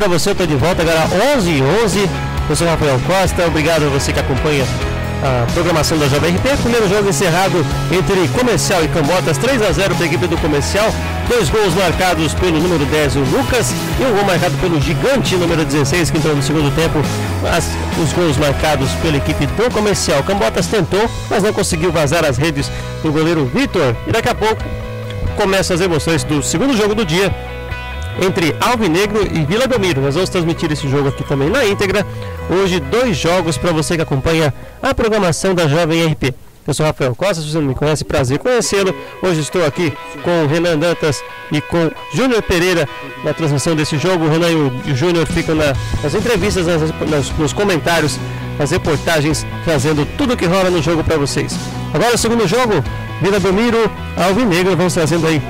para 0.00 0.08
você, 0.08 0.30
eu 0.30 0.34
tô 0.34 0.46
de 0.46 0.56
volta 0.56 0.82
agora 0.82 1.06
11 1.36 1.50
e 1.50 1.62
11. 1.84 2.08
Eu 2.48 2.56
sou 2.56 2.66
Rafael 2.66 2.98
Costa, 3.06 3.46
obrigado 3.46 3.84
a 3.84 3.88
você 3.88 4.12
que 4.12 4.18
acompanha 4.18 4.64
a 5.22 5.46
programação 5.52 5.98
da 5.98 6.08
Jovem 6.08 6.34
RP. 6.34 6.56
Primeiro 6.62 6.88
jogo 6.88 7.08
encerrado 7.08 7.64
entre 7.92 8.26
Comercial 8.36 8.82
e 8.82 8.88
Cambotas, 8.88 9.36
3 9.38 9.62
a 9.62 9.72
0 9.72 9.94
para 9.94 10.04
a 10.04 10.06
equipe 10.06 10.26
do 10.26 10.36
Comercial. 10.38 10.90
Dois 11.28 11.48
gols 11.48 11.74
marcados 11.74 12.34
pelo 12.34 12.58
número 12.58 12.84
10, 12.86 13.16
o 13.16 13.20
Lucas, 13.20 13.72
e 14.00 14.04
um 14.04 14.14
gol 14.16 14.24
marcado 14.24 14.56
pelo 14.56 14.80
gigante 14.80 15.36
número 15.36 15.64
16, 15.64 16.10
que 16.10 16.18
entrou 16.18 16.34
no 16.34 16.42
segundo 16.42 16.74
tempo. 16.74 16.98
Mas 17.42 17.70
os 18.02 18.12
gols 18.12 18.36
marcados 18.36 18.90
pela 19.02 19.18
equipe 19.18 19.46
do 19.46 19.70
Comercial. 19.70 20.22
Cambotas 20.24 20.66
tentou, 20.66 21.08
mas 21.28 21.42
não 21.42 21.52
conseguiu 21.52 21.92
vazar 21.92 22.24
as 22.24 22.36
redes 22.36 22.70
do 23.02 23.12
goleiro 23.12 23.44
Vitor. 23.54 23.94
E 24.06 24.12
daqui 24.12 24.28
a 24.28 24.34
pouco 24.34 24.64
começam 25.36 25.74
as 25.74 25.80
emoções 25.80 26.24
do 26.24 26.42
segundo 26.42 26.76
jogo 26.76 26.94
do 26.94 27.04
dia 27.04 27.32
entre 28.20 28.54
Alvinegro 28.60 29.26
e 29.26 29.44
Vila 29.44 29.66
Belmiro. 29.66 30.00
Nós 30.00 30.14
vamos 30.14 30.30
transmitir 30.30 30.70
esse 30.70 30.88
jogo 30.88 31.08
aqui 31.08 31.24
também 31.24 31.48
na 31.48 31.64
íntegra. 31.64 32.06
Hoje, 32.50 32.78
dois 32.78 33.16
jogos 33.16 33.56
para 33.56 33.72
você 33.72 33.96
que 33.96 34.02
acompanha 34.02 34.52
a 34.82 34.94
programação 34.94 35.54
da 35.54 35.66
Jovem 35.66 36.06
RP. 36.06 36.34
Eu 36.66 36.74
sou 36.74 36.84
Rafael 36.84 37.14
Costa, 37.14 37.42
se 37.42 37.50
você 37.50 37.58
não 37.58 37.68
me 37.68 37.74
conhece, 37.74 38.04
prazer 38.04 38.38
conhecê-lo. 38.38 38.94
Hoje 39.22 39.40
estou 39.40 39.64
aqui 39.64 39.92
com 40.22 40.44
o 40.44 40.46
Renan 40.46 40.78
Dantas 40.78 41.22
e 41.50 41.60
com 41.60 41.90
Júnior 42.14 42.42
Pereira 42.42 42.86
na 43.24 43.32
transmissão 43.32 43.74
desse 43.74 43.96
jogo. 43.96 44.26
O 44.26 44.30
Renan 44.30 44.50
e 44.86 44.92
o 44.92 44.96
Júnior 44.96 45.26
ficam 45.26 45.54
na, 45.54 45.74
nas 46.02 46.14
entrevistas, 46.14 46.66
nas, 46.66 46.82
nas, 47.08 47.30
nos 47.30 47.52
comentários, 47.52 48.18
nas 48.58 48.70
reportagens, 48.70 49.46
trazendo 49.64 50.06
tudo 50.18 50.36
que 50.36 50.44
rola 50.44 50.68
no 50.68 50.82
jogo 50.82 51.02
para 51.02 51.16
vocês. 51.16 51.58
Agora, 51.94 52.14
o 52.14 52.18
segundo 52.18 52.46
jogo, 52.46 52.74
Vila 53.22 53.40
Belmiro, 53.40 53.90
Alvinegro, 54.16 54.76
vamos 54.76 54.92
trazendo 54.92 55.26
aí 55.26 55.42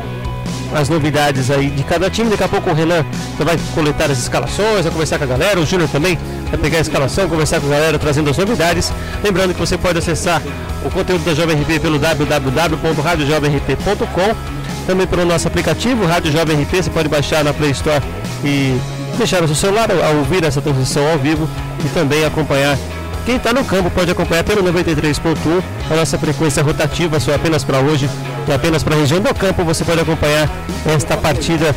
as 0.74 0.88
novidades 0.88 1.50
aí 1.50 1.68
de 1.70 1.82
cada 1.82 2.08
time. 2.10 2.30
Daqui 2.30 2.44
a 2.44 2.48
pouco 2.48 2.70
o 2.70 2.74
Renan 2.74 3.04
vai 3.38 3.58
coletar 3.74 4.08
as 4.10 4.18
escalações, 4.18 4.84
vai 4.84 4.92
conversar 4.92 5.18
com 5.18 5.24
a 5.24 5.26
galera. 5.26 5.58
O 5.60 5.66
Júnior 5.66 5.88
também 5.88 6.16
vai 6.48 6.58
pegar 6.58 6.78
a 6.78 6.80
escalação, 6.80 7.28
conversar 7.28 7.60
com 7.60 7.66
a 7.66 7.70
galera, 7.70 7.98
trazendo 7.98 8.30
as 8.30 8.38
novidades. 8.38 8.92
Lembrando 9.22 9.52
que 9.54 9.60
você 9.60 9.76
pode 9.76 9.98
acessar 9.98 10.40
o 10.84 10.90
conteúdo 10.90 11.24
da 11.24 11.34
Jovem 11.34 11.60
RP 11.60 11.80
pelo 11.80 11.98
www.radiojovemrp.com. 11.98 14.60
Também 14.86 15.06
pelo 15.06 15.24
nosso 15.24 15.46
aplicativo, 15.46 16.04
Rádio 16.06 16.32
Jovem 16.32 16.62
RP. 16.62 16.82
Você 16.82 16.90
pode 16.90 17.08
baixar 17.08 17.44
na 17.44 17.52
Play 17.52 17.70
Store 17.72 18.02
e 18.44 18.80
deixar 19.18 19.42
no 19.42 19.48
seu 19.48 19.56
celular 19.56 19.90
a 19.90 20.10
ouvir 20.10 20.44
essa 20.44 20.62
transmissão 20.62 21.10
ao 21.10 21.18
vivo 21.18 21.48
e 21.84 21.88
também 21.90 22.24
acompanhar 22.24 22.78
quem 23.24 23.36
está 23.36 23.52
no 23.52 23.64
campo 23.64 23.90
pode 23.90 24.10
acompanhar 24.10 24.44
pelo 24.44 24.62
93.1 24.62 25.62
a 25.90 25.94
nossa 25.94 26.18
frequência 26.18 26.62
rotativa, 26.62 27.20
só 27.20 27.34
apenas 27.34 27.62
para 27.62 27.78
hoje 27.78 28.08
e 28.50 28.54
apenas 28.54 28.82
para 28.82 28.94
a 28.94 28.98
região 28.98 29.20
do 29.20 29.32
campo. 29.34 29.64
Você 29.64 29.84
pode 29.84 30.00
acompanhar 30.00 30.48
esta 30.86 31.16
partida 31.16 31.74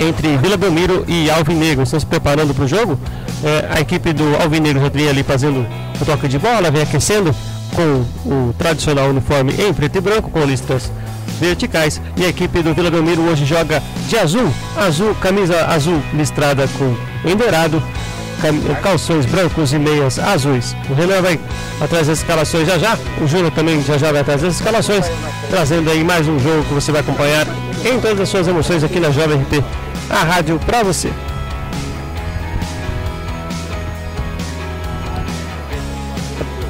entre 0.00 0.36
Vila 0.38 0.56
Belmiro 0.56 1.04
e 1.06 1.30
Alvinegro. 1.30 1.82
Estão 1.82 2.00
se 2.00 2.06
preparando 2.06 2.54
para 2.54 2.64
o 2.64 2.68
jogo. 2.68 2.98
É, 3.44 3.76
a 3.76 3.80
equipe 3.80 4.12
do 4.12 4.24
Alvinegro 4.42 4.80
já 4.80 4.88
vem 4.88 5.08
ali 5.08 5.22
fazendo 5.22 5.66
o 6.00 6.04
toque 6.04 6.26
de 6.26 6.38
bola, 6.38 6.70
vem 6.70 6.82
aquecendo 6.82 7.34
com 7.74 8.04
o 8.28 8.54
tradicional 8.54 9.10
uniforme 9.10 9.52
em 9.52 9.72
preto 9.74 9.98
e 9.98 10.00
branco, 10.00 10.30
com 10.30 10.42
listras 10.44 10.90
verticais. 11.38 12.00
E 12.16 12.24
a 12.24 12.28
equipe 12.28 12.62
do 12.62 12.72
Vila 12.72 12.90
Belmiro 12.90 13.22
hoje 13.22 13.44
joga 13.44 13.82
de 14.08 14.16
azul, 14.16 14.50
azul, 14.76 15.14
camisa 15.16 15.66
azul 15.66 16.02
listrada 16.14 16.66
com 16.78 16.96
em 17.28 17.36
dourado 17.36 17.82
calções 18.82 19.26
brancos 19.26 19.72
e 19.72 19.78
meias 19.78 20.18
azuis. 20.18 20.76
O 20.88 20.94
Renan 20.94 21.22
vai 21.22 21.40
atrás 21.80 22.06
das 22.06 22.18
escalações 22.18 22.66
já 22.66 22.78
já, 22.78 22.98
o 23.20 23.26
Júnior 23.26 23.50
também 23.52 23.82
já 23.82 23.98
já 23.98 24.12
vai 24.12 24.20
atrás 24.20 24.42
das 24.42 24.54
escalações, 24.54 25.06
trazendo 25.50 25.90
aí 25.90 26.04
mais 26.04 26.28
um 26.28 26.38
jogo 26.38 26.64
que 26.64 26.74
você 26.74 26.92
vai 26.92 27.00
acompanhar 27.00 27.46
em 27.84 28.00
todas 28.00 28.20
as 28.20 28.28
suas 28.28 28.48
emoções 28.48 28.82
aqui 28.82 29.00
na 29.00 29.10
Jovem 29.10 29.40
RP, 29.40 29.64
a 30.10 30.22
rádio 30.22 30.58
para 30.66 30.82
você. 30.82 31.10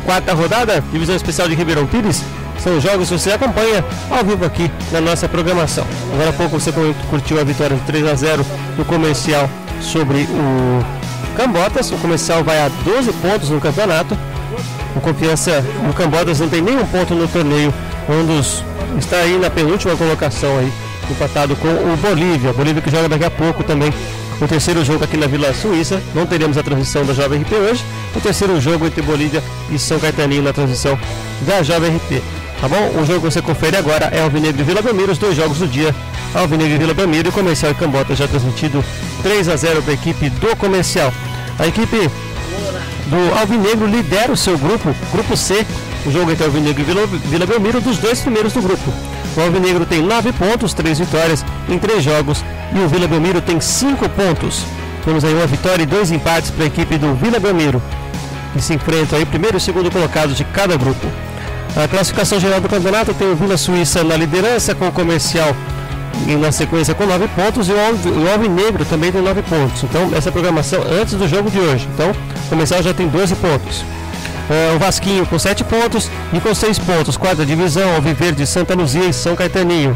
Quarta 0.04 0.34
rodada, 0.34 0.84
divisão 0.92 1.16
especial 1.16 1.48
de 1.48 1.56
Ribeirão 1.56 1.84
Pires, 1.84 2.22
são 2.60 2.80
jogos 2.80 3.08
que 3.08 3.18
você 3.18 3.32
acompanha 3.32 3.84
ao 4.10 4.24
vivo 4.24 4.44
aqui 4.44 4.70
na 4.92 5.00
nossa 5.00 5.28
programação. 5.28 5.84
Agora 6.12 6.30
há 6.30 6.32
pouco 6.32 6.60
você 6.60 6.72
curtiu 7.10 7.40
a 7.40 7.44
vitória 7.44 7.76
de 7.76 7.82
3 7.82 8.06
a 8.06 8.14
0 8.14 8.46
no 8.78 8.84
comercial 8.84 9.50
sobre 9.80 10.22
o 10.22 11.05
Cambotas, 11.36 11.90
o 11.92 11.96
comercial 11.98 12.42
vai 12.42 12.58
a 12.58 12.68
12 12.68 13.12
pontos 13.14 13.50
no 13.50 13.60
campeonato. 13.60 14.16
O 14.96 15.00
Confiança, 15.00 15.62
o 15.88 15.92
Cambotas 15.92 16.40
não 16.40 16.48
tem 16.48 16.62
nenhum 16.62 16.84
ponto 16.86 17.14
no 17.14 17.28
torneio. 17.28 17.72
Um 18.08 18.24
dos 18.24 18.64
está 18.98 19.18
aí 19.18 19.38
na 19.38 19.50
penúltima 19.50 19.94
colocação 19.96 20.56
aí, 20.58 20.72
empatado 21.10 21.54
com 21.56 21.68
o 21.68 21.96
Bolívia. 22.00 22.54
Bolívia 22.54 22.80
que 22.80 22.90
joga 22.90 23.08
daqui 23.08 23.24
a 23.24 23.30
pouco 23.30 23.62
também 23.62 23.92
o 24.40 24.48
terceiro 24.48 24.82
jogo 24.82 25.04
aqui 25.04 25.18
na 25.18 25.26
Vila 25.26 25.52
Suíça. 25.52 26.02
Não 26.14 26.24
teremos 26.24 26.56
a 26.56 26.62
transmissão 26.62 27.04
da 27.04 27.12
Jovem 27.12 27.42
RP 27.42 27.52
hoje. 27.52 27.84
O 28.14 28.20
terceiro 28.20 28.58
jogo 28.58 28.86
entre 28.86 29.02
Bolívia 29.02 29.42
e 29.70 29.78
São 29.78 29.98
Caetaninho 29.98 30.42
na 30.42 30.54
transmissão 30.54 30.98
da 31.42 31.62
Jovem 31.62 31.96
RP. 31.96 32.22
Tá 32.60 32.68
bom? 32.68 33.00
O 33.00 33.04
jogo 33.04 33.20
que 33.20 33.32
você 33.32 33.42
confere 33.42 33.76
agora 33.76 34.06
é 34.06 34.22
Alvinegro 34.22 34.60
e 34.60 34.64
Vila 34.64 34.80
Belmiro, 34.80 35.12
os 35.12 35.18
dois 35.18 35.36
jogos 35.36 35.58
do 35.58 35.68
dia. 35.68 35.94
Alvinegro 36.34 36.74
e 36.74 36.78
Vila 36.78 36.94
Belmiro 36.94 37.28
e 37.28 37.32
Comercial 37.32 37.72
e 37.72 37.74
Cambota 37.74 38.14
já 38.14 38.26
transmitido 38.26 38.82
3 39.22 39.48
a 39.48 39.56
0 39.56 39.82
para 39.82 39.92
a 39.92 39.94
equipe 39.94 40.30
do 40.30 40.56
Comercial. 40.56 41.12
A 41.58 41.66
equipe 41.66 42.10
do 43.06 43.38
Alvinegro 43.38 43.86
lidera 43.86 44.32
o 44.32 44.36
seu 44.36 44.58
grupo, 44.58 44.94
grupo 45.12 45.36
C, 45.36 45.66
o 46.04 46.10
jogo 46.10 46.30
entre 46.30 46.44
Alvinegro 46.44 46.80
e 46.80 46.84
Vila, 46.84 47.06
Vila 47.06 47.46
Belmiro, 47.46 47.80
dos 47.80 47.98
dois 47.98 48.20
primeiros 48.20 48.52
do 48.52 48.62
grupo. 48.62 48.92
O 49.36 49.40
Alvinegro 49.40 49.84
tem 49.84 50.02
9 50.02 50.32
pontos, 50.32 50.72
3 50.72 50.98
vitórias 50.98 51.44
em 51.68 51.78
3 51.78 52.02
jogos 52.02 52.42
e 52.74 52.78
o 52.78 52.88
Vila 52.88 53.06
Belmiro 53.06 53.40
tem 53.42 53.60
5 53.60 54.08
pontos. 54.08 54.64
Temos 55.04 55.24
aí 55.24 55.34
uma 55.34 55.46
vitória 55.46 55.82
e 55.82 55.86
dois 55.86 56.10
empates 56.10 56.50
para 56.50 56.64
a 56.64 56.66
equipe 56.66 56.96
do 56.98 57.14
Vila 57.14 57.38
Belmiro, 57.38 57.80
que 58.52 58.60
se 58.60 58.74
enfrentam 58.74 59.18
aí 59.18 59.26
primeiro 59.26 59.56
e 59.56 59.60
segundo 59.60 59.90
colocados 59.90 60.36
de 60.36 60.44
cada 60.44 60.76
grupo. 60.76 61.06
A 61.76 61.86
classificação 61.86 62.40
geral 62.40 62.58
do 62.58 62.70
campeonato 62.70 63.12
tem 63.12 63.30
o 63.30 63.36
Vila 63.36 63.58
Suíça 63.58 64.02
na 64.02 64.16
liderança 64.16 64.74
com 64.74 64.88
o 64.88 64.92
comercial 64.92 65.54
e 66.26 66.34
na 66.34 66.50
sequência 66.50 66.94
com 66.94 67.04
9 67.04 67.28
pontos 67.28 67.68
e 67.68 67.72
o 67.72 68.32
Alvinegro 68.32 68.82
também 68.86 69.12
tem 69.12 69.20
9 69.20 69.42
pontos. 69.42 69.82
Então 69.82 70.10
essa 70.16 70.30
é 70.30 70.32
programação 70.32 70.82
antes 70.82 71.12
do 71.12 71.28
jogo 71.28 71.50
de 71.50 71.60
hoje. 71.60 71.86
Então 71.92 72.10
o 72.10 72.48
comercial 72.48 72.82
já 72.82 72.94
tem 72.94 73.06
12 73.06 73.34
pontos. 73.36 73.84
É, 74.48 74.74
o 74.74 74.78
Vasquinho 74.78 75.26
com 75.26 75.38
7 75.38 75.64
pontos 75.64 76.10
e 76.32 76.40
com 76.40 76.54
6 76.54 76.78
pontos, 76.78 77.18
quarta 77.18 77.44
divisão, 77.44 77.94
Alviverde, 77.94 78.46
Santa 78.46 78.74
Luzia 78.74 79.04
e 79.04 79.12
São 79.12 79.36
Caetaninho. 79.36 79.94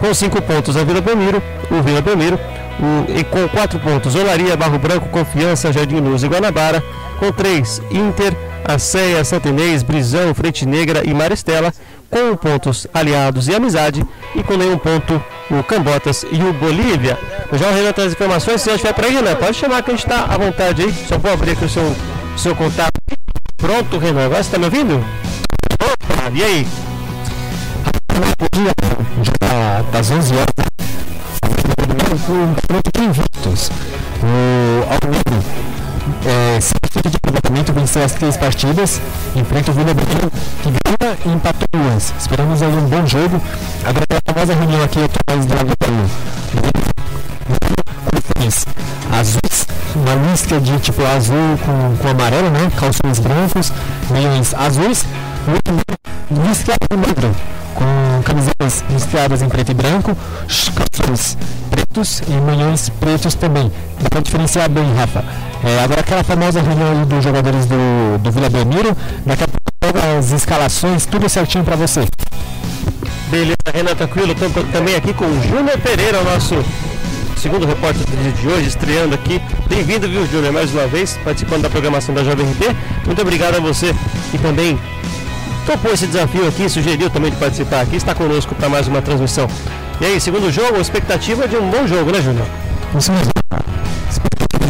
Com 0.00 0.12
5 0.12 0.42
pontos 0.42 0.76
a 0.76 0.82
Vila 0.82 1.00
Belmiro, 1.00 1.40
o 1.70 1.82
Vila 1.82 2.00
Belmiro, 2.00 2.36
e 3.14 3.22
com 3.22 3.46
4 3.48 3.78
pontos 3.78 4.16
Olaria, 4.16 4.56
Barro 4.56 4.78
Branco, 4.78 5.08
Confiança, 5.08 5.72
Jardim 5.72 6.00
Luz 6.00 6.24
e 6.24 6.26
Guanabara. 6.26 6.82
Com 7.20 7.30
3, 7.30 7.82
Inter, 7.92 8.34
Aceia, 8.64 9.24
Santinês, 9.24 9.82
Brisão, 9.82 10.34
Frente 10.34 10.66
Negra 10.66 11.02
e 11.04 11.12
Maristela, 11.12 11.72
com 12.10 12.36
pontos 12.36 12.86
aliados 12.92 13.48
e 13.48 13.54
amizade, 13.54 14.04
e 14.34 14.42
com 14.42 14.56
nenhum 14.56 14.78
ponto 14.78 15.22
o 15.50 15.62
Cambotas 15.62 16.24
e 16.30 16.42
o 16.42 16.52
Bolívia. 16.52 17.18
Já 17.52 17.68
o 17.68 17.74
Renan 17.74 17.92
traz 17.92 18.12
informações, 18.12 18.60
se 18.60 18.68
já 18.68 18.74
estiver 18.74 18.92
por 18.92 19.04
aí, 19.04 19.14
Renan, 19.14 19.34
pode 19.36 19.56
chamar 19.56 19.82
que 19.82 19.90
a 19.90 19.94
gente 19.94 20.04
está 20.04 20.24
à 20.24 20.36
vontade 20.36 20.82
aí, 20.82 20.94
só 21.08 21.18
vou 21.18 21.32
abrir 21.32 21.52
aqui 21.52 21.64
o 21.64 21.68
seu, 21.68 21.94
seu 22.36 22.54
contato. 22.54 23.00
Pronto, 23.56 23.98
Renan, 23.98 24.26
agora 24.26 24.42
você 24.42 24.48
está 24.48 24.58
me 24.58 24.64
ouvindo? 24.66 25.04
Opa, 25.74 26.30
e 26.34 26.42
aí? 26.42 26.66
Já 29.22 29.82
das 29.90 30.10
11 30.10 30.34
horas, 30.34 30.72
com 32.26 33.02
invictos. 33.02 33.70
O 34.22 34.82
Almeida 34.84 35.81
é, 36.26 36.60
sem 36.60 36.74
de 37.10 37.16
aproveitamento, 37.16 37.72
venceu 37.72 38.04
as 38.04 38.12
três 38.12 38.36
partidas, 38.36 39.00
enfrenta 39.34 39.70
o 39.70 39.74
Vila 39.74 39.94
Belmiro, 39.94 40.30
que 40.62 40.70
ganha 40.70 41.16
e 41.24 41.28
empatou 41.28 41.68
duas. 41.72 42.12
Esperamos 42.18 42.62
aí 42.62 42.68
um 42.68 42.86
bom 42.88 43.06
jogo. 43.06 43.40
Agora 43.84 44.06
a 44.10 44.32
famosa 44.32 44.54
reunião 44.54 44.82
aqui 44.82 45.00
atrás 45.04 45.46
do 45.46 45.54
Vila 45.56 45.76
azuis, 49.12 49.66
uma 49.94 50.14
lista 50.30 50.60
de 50.60 50.78
tipo 50.78 51.04
azul 51.04 51.58
com, 51.64 51.96
com 51.96 52.08
amarelo, 52.08 52.50
né? 52.50 52.70
Calções 52.78 53.18
brancos, 53.18 53.72
meiões 54.10 54.54
azuis, 54.54 55.04
lista 56.30 56.72
negro, 56.96 57.34
com 57.74 58.22
camisetas 58.24 58.84
listradas 58.90 59.42
em 59.42 59.48
preto 59.48 59.70
e 59.70 59.74
branco, 59.74 60.16
calções 60.74 61.36
pretos 61.70 62.22
e 62.26 62.32
manhãs 62.32 62.88
pretos 62.88 63.34
também. 63.34 63.70
Dá 64.00 64.08
para 64.08 64.20
diferenciar 64.20 64.68
bem, 64.68 64.92
Rafa. 64.94 65.51
É, 65.64 65.78
agora 65.78 66.00
aquela 66.00 66.24
famosa 66.24 66.60
reunião 66.60 67.04
dos 67.04 67.22
jogadores 67.22 67.66
do, 67.66 68.18
do 68.18 68.32
Vila 68.32 68.50
Belmiro, 68.50 68.96
daqui 69.24 69.44
a 69.44 69.46
pouco 69.46 69.98
as 70.18 70.32
escalações, 70.32 71.06
tudo 71.06 71.28
certinho 71.28 71.62
para 71.62 71.76
você. 71.76 72.04
Beleza, 73.30 73.56
Renan, 73.72 73.94
tranquilo. 73.94 74.32
Estamos 74.32 74.70
também 74.72 74.96
aqui 74.96 75.14
com 75.14 75.24
o 75.24 75.42
Júnior 75.42 75.78
Pereira, 75.78 76.20
o 76.20 76.24
nosso 76.24 76.56
segundo 77.36 77.64
repórter 77.64 78.04
do 78.04 78.22
dia 78.22 78.32
de 78.32 78.48
hoje, 78.48 78.68
estreando 78.68 79.14
aqui. 79.14 79.40
Bem-vindo, 79.68 80.08
viu, 80.08 80.26
Júnior, 80.26 80.52
mais 80.52 80.74
uma 80.74 80.86
vez, 80.88 81.16
participando 81.24 81.62
da 81.62 81.70
programação 81.70 82.12
da 82.12 82.24
Jovem 82.24 82.44
RP. 82.44 82.76
Muito 83.06 83.22
obrigado 83.22 83.56
a 83.56 83.60
você 83.60 83.94
que 84.32 84.38
também 84.38 84.76
topou 85.64 85.92
esse 85.92 86.08
desafio 86.08 86.46
aqui, 86.48 86.68
sugeriu 86.68 87.08
também 87.08 87.30
de 87.30 87.36
participar 87.36 87.82
aqui, 87.82 87.94
está 87.94 88.14
conosco 88.16 88.52
para 88.56 88.68
mais 88.68 88.88
uma 88.88 89.00
transmissão. 89.00 89.46
E 90.00 90.06
aí, 90.06 90.20
segundo 90.20 90.50
jogo, 90.50 90.80
expectativa 90.80 91.46
de 91.46 91.56
um 91.56 91.70
bom 91.70 91.86
jogo, 91.86 92.10
né, 92.10 92.20
Júnior? 92.20 92.46
Isso 92.98 93.12
mesmo. 93.12 93.32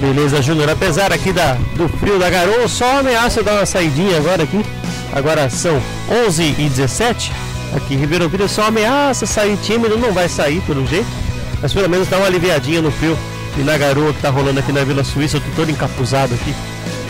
Beleza, 0.00 0.40
Júnior. 0.40 0.70
Apesar 0.70 1.12
aqui 1.12 1.32
da, 1.32 1.54
do 1.76 1.88
frio 1.88 2.18
da 2.18 2.30
garoa, 2.30 2.66
só 2.66 3.00
ameaça 3.00 3.42
dar 3.42 3.54
uma 3.54 3.66
saidinha 3.66 4.16
agora 4.16 4.42
aqui. 4.42 4.64
Agora 5.12 5.50
são 5.50 5.80
11 6.26 6.54
e 6.58 6.68
17 6.68 7.32
Aqui 7.76 7.94
em 7.94 7.98
Ribeirão 7.98 8.28
Pires 8.28 8.50
só 8.50 8.64
ameaça 8.66 9.26
sair 9.26 9.56
tímido, 9.58 9.96
não 9.96 10.12
vai 10.12 10.28
sair 10.28 10.60
pelo 10.62 10.84
jeito. 10.86 11.06
Mas 11.62 11.72
pelo 11.72 11.88
menos 11.88 12.08
dá 12.08 12.16
uma 12.16 12.26
aliviadinha 12.26 12.82
no 12.82 12.90
frio 12.90 13.16
e 13.56 13.60
na 13.62 13.76
garoa 13.78 14.12
que 14.12 14.20
tá 14.20 14.30
rolando 14.30 14.58
aqui 14.58 14.72
na 14.72 14.82
Vila 14.82 15.04
Suíça. 15.04 15.36
Eu 15.36 15.40
tô 15.40 15.46
todo 15.56 15.70
encapuzado 15.70 16.34
aqui. 16.34 16.54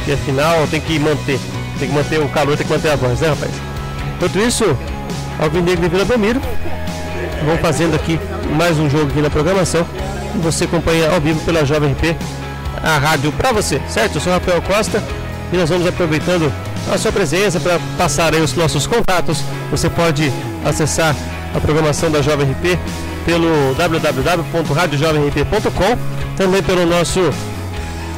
E 0.06 0.12
afinal 0.12 0.66
tem 0.66 0.80
que 0.80 0.98
manter. 0.98 1.40
Tem 1.78 1.88
que 1.88 1.94
manter 1.94 2.20
o 2.20 2.28
calor, 2.28 2.56
tem 2.56 2.66
que 2.66 2.72
manter 2.72 2.90
a 2.90 2.96
voz, 2.96 3.20
né 3.20 3.28
rapaz? 3.28 3.52
Enquanto 4.16 4.38
isso, 4.38 4.76
Alvinegro 5.38 5.82
de 5.82 5.88
Vila 5.88 6.04
Belmiro. 6.04 6.40
Vamos 7.44 7.60
fazendo 7.62 7.94
aqui 7.94 8.20
mais 8.54 8.78
um 8.78 8.90
jogo 8.90 9.10
aqui 9.10 9.22
na 9.22 9.30
programação. 9.30 9.86
E 10.34 10.38
você 10.38 10.64
acompanha 10.64 11.10
ao 11.10 11.20
vivo 11.20 11.40
pela 11.40 11.64
Jovem 11.64 11.92
RP 11.92 12.16
a 12.82 12.98
rádio 12.98 13.30
para 13.32 13.52
você, 13.52 13.80
certo? 13.88 14.16
Eu 14.16 14.20
sou 14.20 14.32
Rafael 14.32 14.60
Costa 14.62 15.00
e 15.52 15.56
nós 15.56 15.68
vamos 15.68 15.86
aproveitando 15.86 16.52
a 16.92 16.98
sua 16.98 17.12
presença 17.12 17.60
para 17.60 17.78
passar 17.96 18.34
aí 18.34 18.40
os 18.40 18.54
nossos 18.54 18.84
contatos. 18.86 19.44
Você 19.70 19.88
pode 19.90 20.32
acessar 20.64 21.14
a 21.54 21.60
programação 21.60 22.10
da 22.10 22.20
Jovem 22.22 22.50
RP 22.50 22.76
pelo 23.24 23.74
www.radiojovemrp.com, 23.74 25.98
também 26.36 26.62
pelo 26.62 26.86
nosso 26.86 27.20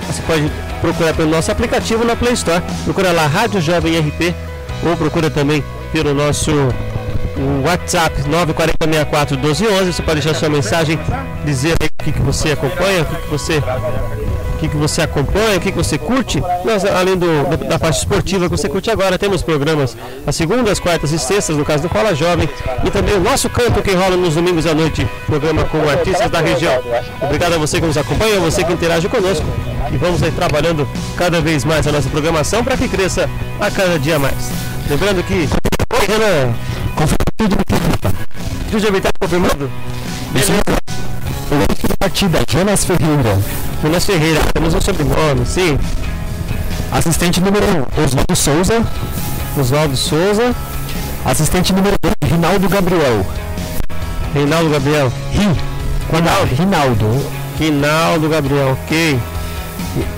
você 0.06 0.22
pode 0.22 0.50
procurar 0.80 1.14
pelo 1.14 1.30
nosso 1.30 1.50
aplicativo 1.50 2.04
na 2.04 2.16
Play 2.16 2.34
Store. 2.34 2.62
Procura 2.84 3.12
lá 3.12 3.26
Rádio 3.26 3.60
Jovem 3.60 3.98
RP 3.98 4.34
ou 4.84 4.96
procura 4.96 5.30
também 5.30 5.64
pelo 5.92 6.12
nosso 6.12 6.50
WhatsApp 7.64 8.22
940641211. 8.22 9.86
Você 9.86 10.02
pode 10.02 10.20
deixar 10.20 10.38
sua 10.38 10.48
mensagem, 10.48 10.98
dizer 11.44 11.74
o 11.74 12.04
que, 12.04 12.12
que 12.12 12.20
você 12.20 12.52
acompanha, 12.52 13.02
o 13.02 13.06
que, 13.06 13.16
que 13.16 13.28
você 13.28 13.62
que, 14.62 14.68
que 14.68 14.76
você 14.76 15.02
acompanha, 15.02 15.56
o 15.56 15.60
que, 15.60 15.72
que 15.72 15.76
você 15.76 15.98
curte. 15.98 16.40
Nós, 16.64 16.84
além 16.84 17.16
do, 17.16 17.26
da 17.68 17.78
parte 17.78 17.98
esportiva 17.98 18.44
que 18.44 18.56
você 18.56 18.68
curte 18.68 18.90
agora, 18.90 19.18
temos 19.18 19.42
programas 19.42 19.96
às 20.24 20.36
segundas, 20.36 20.78
quartas 20.78 21.10
e 21.10 21.18
sextas, 21.18 21.56
no 21.56 21.64
caso 21.64 21.82
do 21.82 21.88
Fala 21.88 22.14
Jovem, 22.14 22.48
e 22.84 22.90
também 22.90 23.14
o 23.14 23.20
nosso 23.20 23.50
canto 23.50 23.82
que 23.82 23.90
rola 23.92 24.16
nos 24.16 24.34
domingos 24.34 24.64
à 24.66 24.74
noite, 24.74 25.06
programa 25.26 25.64
com 25.64 25.88
artistas 25.88 26.30
da 26.30 26.40
região. 26.40 26.80
Obrigado 27.20 27.54
a 27.54 27.58
você 27.58 27.80
que 27.80 27.86
nos 27.86 27.96
acompanha, 27.96 28.36
a 28.36 28.40
você 28.40 28.62
que 28.62 28.72
interage 28.72 29.08
conosco. 29.08 29.44
E 29.92 29.96
vamos 29.96 30.22
aí 30.22 30.30
trabalhando 30.30 30.88
cada 31.16 31.40
vez 31.40 31.64
mais 31.64 31.86
a 31.86 31.92
nossa 31.92 32.08
programação 32.08 32.62
para 32.62 32.76
que 32.76 32.88
cresça 32.88 33.28
a 33.60 33.70
cada 33.70 33.98
dia 33.98 34.18
mais. 34.18 34.50
Lembrando 34.88 35.22
que. 35.24 35.48
Oi, 35.92 36.06
Renan! 36.06 36.54
Confirmado. 36.94 38.80
de 38.80 38.86
Habitat 38.86 39.12
confirmado? 39.20 39.70
Beleza. 40.32 40.52
O 41.50 41.98
partida, 41.98 42.38
Jonas 42.48 42.84
Ferreira. 42.84 43.71
Jonas 43.82 44.04
Ferreira, 44.06 44.40
temos 44.54 44.74
um 44.74 44.80
sobrenome, 44.80 45.44
sim. 45.44 45.76
Assistente 46.92 47.40
número 47.40 47.66
1, 47.98 48.04
Oswaldo 48.04 48.36
Souza. 48.36 48.82
Oswaldo 49.58 49.96
Souza. 49.96 50.54
Assistente 51.24 51.72
número 51.72 51.96
2, 52.00 52.32
Rinaldo 52.32 52.68
Gabriel. 52.68 53.26
Reinaldo 54.32 54.70
Gabriel. 54.70 55.12
Rim. 55.32 55.56
Rinaldo. 56.12 56.54
Rinaldo. 56.54 57.30
Rinaldo 57.58 58.28
Gabriel, 58.28 58.78
ok. 58.84 59.20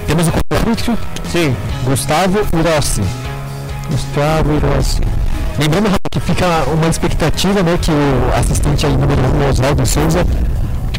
Temos 0.06 0.28
o 0.28 0.32
político? 0.62 0.98
Sim. 1.32 1.56
Gustavo 1.84 2.40
Urossi. 2.52 3.02
Gustavo 3.90 4.56
Urossi. 4.56 5.00
Lembrando 5.58 5.90
que 6.10 6.20
fica 6.20 6.46
uma 6.72 6.88
expectativa, 6.88 7.62
né, 7.62 7.78
que 7.80 7.90
o 7.90 8.38
assistente 8.38 8.84
aí 8.84 8.92
número 8.92 9.22
1, 9.22 9.48
Oswaldo 9.48 9.86
Souza, 9.86 10.26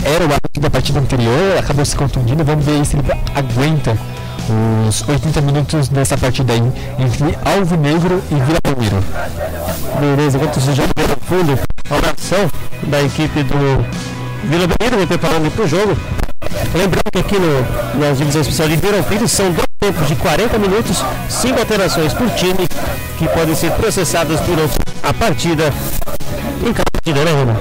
era 0.06 0.24
o 0.24 0.32
árbitro 0.32 0.62
da 0.62 0.70
partida 0.70 1.00
anterior, 1.00 1.58
acabou 1.58 1.84
se 1.84 1.96
contundindo. 1.96 2.44
Vamos 2.44 2.64
ver 2.64 2.86
se 2.86 2.96
ele 2.96 3.12
aguenta 3.34 3.98
os 4.88 5.04
80 5.08 5.42
minutos 5.42 5.90
dessa 5.90 6.16
partida 6.16 6.54
aí 6.54 6.62
entre 7.00 7.36
Alvinegro 7.44 8.22
e 8.30 8.36
Vila 8.36 8.60
Belmiro. 8.64 9.04
Beleza, 10.00 10.38
enquanto 10.38 10.60
você 10.60 10.74
já 10.74 10.84
no 10.84 10.90
fundo 11.28 11.60
a 11.90 11.96
oração 11.96 12.48
da 12.84 13.02
equipe 13.02 13.42
do 13.44 13.84
Vila 14.48 14.68
Belmiro, 14.68 14.98
vem 14.98 15.08
preparando 15.08 15.50
para 15.52 15.66
o 15.66 15.68
jogo. 15.68 15.98
Lembrando 16.74 17.12
que 17.12 17.20
aqui 17.20 17.40
no, 17.40 17.62
na 18.00 18.12
divisão 18.14 18.42
especial 18.42 18.68
de 18.68 18.76
Ribeirão 18.76 19.02
Pires 19.04 19.32
são 19.32 19.52
dois 19.52 19.68
tempos 19.80 20.08
de 20.08 20.16
40 20.16 20.58
minutos, 20.60 21.04
cinco 21.30 21.60
alterações 21.60 22.14
por 22.14 22.30
time 22.32 22.68
que 23.18 23.28
podem 23.30 23.56
ser 23.56 23.72
processadas 23.72 24.40
durante 24.42 24.78
a 25.02 25.14
partida. 25.14 25.74
Em 26.62 26.74
cada 26.74 26.92
partida, 26.92 27.24
né, 27.24 27.32
Renan? 27.32 27.56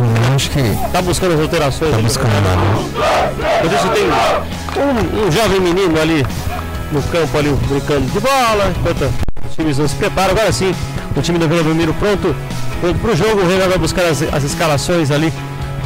Eu 0.00 0.34
acho 0.34 0.50
que. 0.50 0.62
Tá 0.92 1.02
buscando 1.02 1.34
as 1.34 1.40
alterações. 1.40 1.90
Tá 1.90 1.98
buscando 1.98 2.32
nada. 2.32 3.60
Por 3.60 3.72
isso 3.72 3.88
tem 3.88 4.82
um, 4.82 5.26
um 5.26 5.30
jovem 5.30 5.60
menino 5.60 6.00
ali 6.00 6.26
no 6.92 7.02
campo 7.04 7.38
ali 7.38 7.50
brincando 7.68 8.06
de 8.06 8.20
bola, 8.20 8.72
enquanto 8.76 9.12
os 9.48 9.54
times 9.54 9.78
não 9.78 9.88
se 9.88 9.94
preparam. 9.96 10.32
Agora 10.32 10.52
sim, 10.52 10.74
o 11.16 11.22
time 11.22 11.38
do 11.38 11.48
Vila 11.48 11.62
Belmiro 11.62 11.94
pronto, 11.94 12.34
pronto 12.80 12.98
para 12.98 13.10
o 13.12 13.16
jogo. 13.16 13.42
O 13.42 13.48
Renan 13.48 13.68
vai 13.68 13.78
buscar 13.78 14.04
as, 14.04 14.22
as 14.22 14.44
escalações 14.44 15.10
ali, 15.10 15.32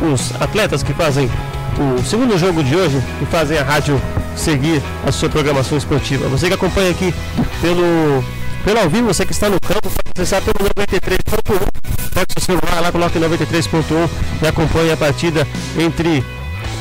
os 0.00 0.32
atletas 0.40 0.82
que 0.82 0.92
fazem 0.92 1.30
o 1.78 2.02
segundo 2.02 2.36
jogo 2.38 2.62
de 2.62 2.74
hoje 2.74 3.00
e 3.22 3.26
fazem 3.26 3.58
a 3.58 3.62
rádio 3.62 4.00
seguir 4.36 4.82
a 5.06 5.12
sua 5.12 5.28
programação 5.28 5.76
esportiva. 5.76 6.28
Você 6.28 6.48
que 6.48 6.54
acompanha 6.54 6.90
aqui 6.90 7.14
pelo 7.60 8.24
pelo 8.64 8.80
ao 8.80 8.88
vivo, 8.88 9.08
você 9.08 9.24
que 9.24 9.32
está 9.32 9.48
no 9.48 9.60
campo, 9.60 9.82
pode 9.90 10.10
acessar 10.14 10.42
pelo 10.42 10.68
93.1. 10.70 11.78
Pega 12.14 12.26
seu 12.36 12.42
celular 12.42 12.80
lá, 12.80 12.92
coloque 12.92 13.18
93.1 13.18 14.08
e 14.42 14.46
acompanhe 14.46 14.92
a 14.92 14.96
partida 14.96 15.46
entre 15.78 16.24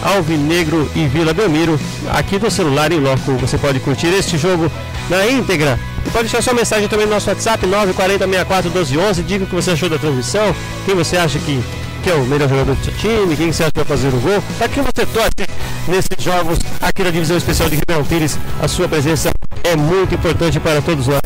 Alvinegro 0.02 0.90
e 0.96 1.08
Vila 1.08 1.34
Belmiro. 1.34 1.80
Aqui 2.10 2.40
do 2.40 2.50
celular 2.50 2.92
em 2.92 3.00
loco 3.00 3.34
você 3.34 3.58
pode 3.58 3.80
curtir 3.80 4.08
este 4.08 4.38
jogo 4.38 4.72
na 5.10 5.28
íntegra. 5.28 5.80
E 6.06 6.10
pode 6.10 6.26
deixar 6.26 6.42
sua 6.42 6.54
mensagem 6.54 6.88
também 6.88 7.06
no 7.06 7.14
nosso 7.14 7.30
WhatsApp 7.30 7.66
940641211. 7.68 9.24
Diga 9.24 9.44
o 9.44 9.48
que 9.48 9.56
você 9.56 9.72
achou 9.72 9.90
da 9.90 9.98
transmissão, 9.98 10.56
quem 10.86 10.96
você 10.96 11.18
acha 11.18 11.40
que, 11.40 11.62
que 12.04 12.10
é 12.10 12.14
o 12.14 12.24
melhor 12.26 12.50
jogador 12.50 12.76
do 12.76 12.84
seu 12.84 12.94
time, 12.94 13.36
quem 13.36 13.52
você 13.52 13.64
acha 13.64 13.72
que 13.72 13.80
vai 13.80 13.98
fazer 13.98 14.08
o 14.10 14.20
gol. 14.20 14.44
Para 14.58 14.68
que 14.68 14.82
você 14.82 15.06
torce 15.06 15.50
nesses 15.88 16.24
jogos 16.24 16.60
aqui 16.82 17.04
na 17.04 17.10
divisão 17.10 17.38
especial 17.38 17.70
de 17.70 17.76
Ribeirão 17.76 18.04
Pires. 18.04 18.38
A 18.62 18.68
sua 18.68 18.88
presença 18.88 19.30
é 19.64 19.76
muito 19.76 20.14
importante 20.16 20.60
para 20.60 20.82
todos 20.82 21.08
nós. 21.08 21.22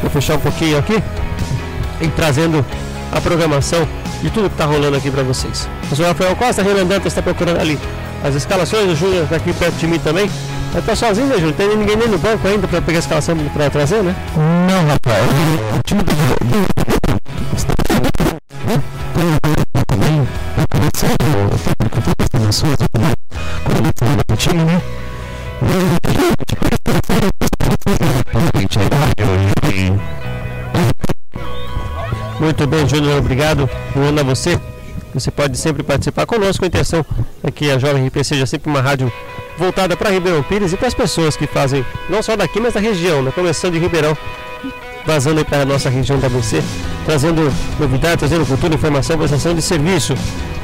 Vou 0.00 0.10
fechar 0.10 0.36
um 0.36 0.40
pouquinho 0.40 0.78
aqui 0.78 1.02
e 2.00 2.08
trazendo 2.08 2.64
a 3.12 3.20
programação 3.20 3.86
de 4.22 4.30
tudo 4.30 4.48
que 4.48 4.54
está 4.54 4.64
rolando 4.64 4.96
aqui 4.96 5.10
para 5.10 5.22
vocês. 5.22 5.68
Eu 5.90 5.96
sou 5.96 6.04
o 6.04 6.08
Rafael 6.08 6.34
Costa, 6.36 6.62
Renan 6.62 6.86
Dantas 6.86 7.06
está 7.06 7.22
procurando 7.22 7.60
ali 7.60 7.78
as 8.24 8.34
escalações, 8.34 8.90
o 8.90 8.96
Júnior 8.96 9.24
está 9.24 9.36
aqui 9.36 9.52
perto 9.52 9.74
de 9.74 9.86
mim 9.86 9.98
também. 9.98 10.30
Mas 10.72 10.86
tá 10.86 10.96
sozinho, 10.96 11.26
né, 11.26 11.34
Júnior? 11.34 11.52
Tem 11.54 11.76
ninguém 11.76 11.96
nem 11.96 12.08
no 12.08 12.18
banco 12.18 12.48
ainda 12.48 12.66
para 12.66 12.80
pegar 12.80 12.98
a 12.98 13.00
escalação 13.00 13.36
para 13.52 13.68
trazer, 13.68 14.02
né? 14.02 14.14
Não, 14.36 14.86
Rafael. 14.86 15.24
O 15.78 15.82
time 15.82 16.02
do 16.02 16.91
vai 21.06 21.16
começar 21.18 21.46
o 21.46 21.76
técnico 21.76 22.02
tem 22.12 22.42
informações 22.42 22.76
do 24.28 24.36
time, 24.36 24.64
né? 24.64 24.82
Muito 32.40 32.66
bem, 32.66 32.88
Júnior, 32.88 33.18
obrigado. 33.18 33.68
Boa 33.94 34.20
a 34.20 34.24
você. 34.24 34.60
Você 35.14 35.30
pode 35.30 35.56
sempre 35.58 35.82
participar 35.82 36.26
conosco. 36.26 36.64
A 36.64 36.68
intenção 36.68 37.04
é 37.42 37.50
que 37.50 37.70
a 37.70 37.78
Jovem 37.78 38.06
RP 38.06 38.24
seja 38.24 38.46
sempre 38.46 38.70
uma 38.70 38.80
rádio 38.80 39.12
voltada 39.58 39.96
para 39.96 40.10
Ribeirão 40.10 40.42
Pires 40.42 40.72
e 40.72 40.76
para 40.76 40.88
as 40.88 40.94
pessoas 40.94 41.36
que 41.36 41.46
fazem, 41.46 41.84
não 42.08 42.22
só 42.22 42.34
daqui, 42.36 42.58
mas 42.58 42.74
da 42.74 42.80
região, 42.80 43.22
né? 43.22 43.30
começando 43.32 43.74
de 43.74 43.78
Ribeirão, 43.78 44.16
vazando 45.04 45.44
para 45.44 45.62
a 45.62 45.64
nossa 45.64 45.90
região 45.90 46.18
da 46.18 46.26
WC, 46.28 46.62
trazendo 47.04 47.52
novidades, 47.78 48.18
trazendo 48.18 48.46
cultura, 48.46 48.74
informação, 48.74 49.18
prestação 49.18 49.54
de 49.54 49.62
serviço. 49.62 50.14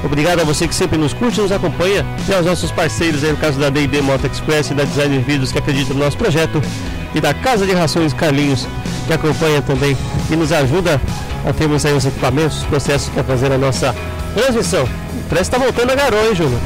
Obrigado 0.05 0.41
a 0.41 0.45
você 0.45 0.69
que 0.69 0.75
sempre 0.75 0.97
nos 0.97 1.13
curte, 1.13 1.41
nos 1.41 1.51
acompanha 1.51 2.07
e 2.29 2.33
aos 2.33 2.47
nossos 2.47 2.71
parceiros, 2.71 3.25
aí 3.25 3.33
no 3.33 3.37
caso 3.37 3.59
da 3.59 3.69
D&D 3.69 4.01
Moto 4.01 4.27
Express 4.27 4.71
e 4.71 4.75
da 4.75 4.85
Designer 4.85 5.21
Vídeos 5.21 5.51
que 5.51 5.59
acreditam 5.59 5.97
no 5.97 6.05
nosso 6.05 6.17
projeto 6.17 6.63
e 7.15 7.21
da 7.21 7.35
Casa 7.35 7.67
de 7.67 7.73
Rações 7.73 8.13
Carlinhos 8.13 8.67
que 9.07 9.13
acompanha 9.13 9.61
também 9.63 9.97
e 10.31 10.37
nos 10.37 10.53
ajuda 10.53 11.01
a 11.49 11.53
termos 11.53 11.85
aí 11.85 11.93
os 11.95 12.05
equipamentos, 12.05 12.59
os 12.59 12.65
processos 12.65 13.09
para 13.09 13.25
fazer 13.25 13.51
a 13.53 13.59
nossa 13.59 13.95
transmissão. 14.35 14.89
Parece 15.29 15.51
que 15.51 15.57
tá 15.57 15.63
voltando 15.63 15.91
a 15.91 15.95
garoa, 15.95 16.27
hein, 16.27 16.35
Júnior? 16.35 16.61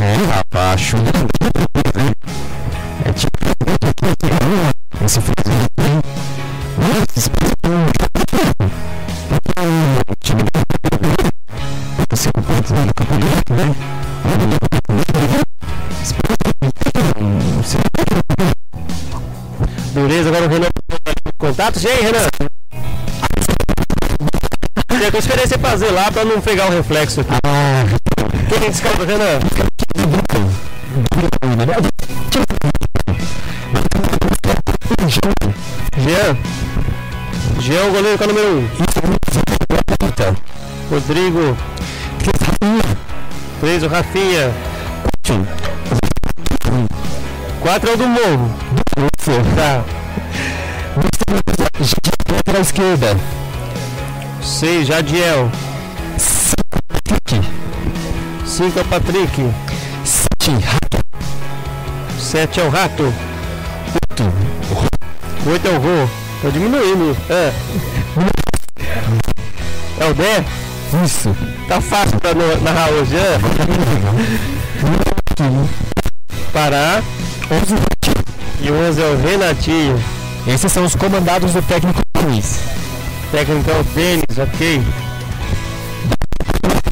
É, 0.00 0.34
rapaz. 0.34 0.92
É 3.04 3.12
tipo. 3.12 3.38
Esse 5.04 5.20
contatos. 21.78 21.84
E 21.84 21.88
aí, 21.88 22.00
Renan? 22.02 22.26
Eu 25.12 25.18
esperei 25.18 25.46
você 25.46 25.58
fazer 25.58 25.90
lá 25.90 26.10
pra 26.10 26.24
não 26.24 26.40
pegar 26.40 26.66
o 26.66 26.70
reflexo 26.70 27.20
aqui. 27.20 27.30
Ah, 27.44 27.84
Quem 28.48 28.64
é 28.64 28.70
esse 28.70 28.82
cara, 28.82 29.04
Renan? 29.04 29.38
Jean. 35.98 36.36
Jean, 37.60 37.84
o 37.84 37.92
goleiro 37.92 38.18
com 38.18 38.24
a 38.24 38.26
número 38.26 38.48
1. 38.48 38.58
Um. 38.58 38.66
Rodrigo. 40.90 41.56
3, 43.60 43.82
o 43.82 43.88
Rafinha. 43.88 44.52
4 47.60 47.90
é 47.90 47.92
o 47.92 47.96
do 47.96 48.08
Morro. 48.08 48.54
Tá. 49.56 49.84
Lateral 52.30 52.62
esquerda. 52.62 53.16
6, 54.42 54.86
Jadiel. 54.86 55.50
5 58.44 58.78
é 58.78 58.82
o 58.82 58.84
Patrick. 58.86 59.50
7 62.18 62.60
é 62.60 62.62
o 62.64 62.68
Rato. 62.68 63.12
8 65.46 65.66
é 65.66 65.70
o 65.70 65.78
Rô. 65.78 66.08
Tô 66.42 66.50
diminuindo. 66.50 67.16
É. 67.30 67.52
É 70.00 70.04
o 70.06 70.14
Dé? 70.14 70.44
Isso. 71.04 71.36
Tá 71.68 71.80
fácil 71.80 72.18
pra 72.18 72.34
narrar 72.34 72.90
hoje, 72.90 73.16
é? 73.16 73.38
Pará. 76.52 77.02
E 78.60 78.70
o 78.70 78.74
11 78.74 79.02
é 79.02 79.06
o 79.06 79.16
Renatinho. 79.20 80.17
Esses 80.46 80.72
são 80.72 80.84
os 80.84 80.94
comandados 80.94 81.52
do 81.52 81.62
técnico 81.62 82.00
Luiz. 82.22 82.60
Técnico 83.30 83.70
é 83.70 83.80
o 83.80 83.84
Denis, 83.84 84.38
ok. 84.38 84.82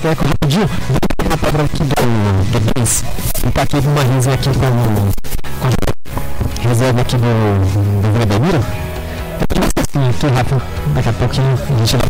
Técnico 0.02 0.24
rapidinho, 0.28 0.66
vou 0.66 0.98
pegar 1.16 1.34
a 1.34 1.38
palavra 1.38 1.64
aqui 1.64 1.78
do, 1.78 2.52
do 2.52 2.72
Denis. 2.72 3.04
Ele 3.42 3.52
tá 3.52 3.62
aqui 3.62 3.76
numa 3.76 4.02
resenha 4.02 4.34
aqui 4.34 4.48
com, 4.50 4.60
com 5.60 6.64
a 6.64 6.68
reserva 6.68 7.00
aqui 7.00 7.16
do, 7.16 8.02
do 8.02 8.12
Vila 8.12 8.26
Belmiro. 8.26 8.64
Então, 9.42 9.62
assim, 9.76 10.08
aqui 10.10 10.26
rápido. 10.34 10.62
Daqui 10.94 11.08
a 11.08 11.12
pouquinho 11.12 11.52
a 11.52 11.78
gente 11.78 11.96
vai. 11.96 12.06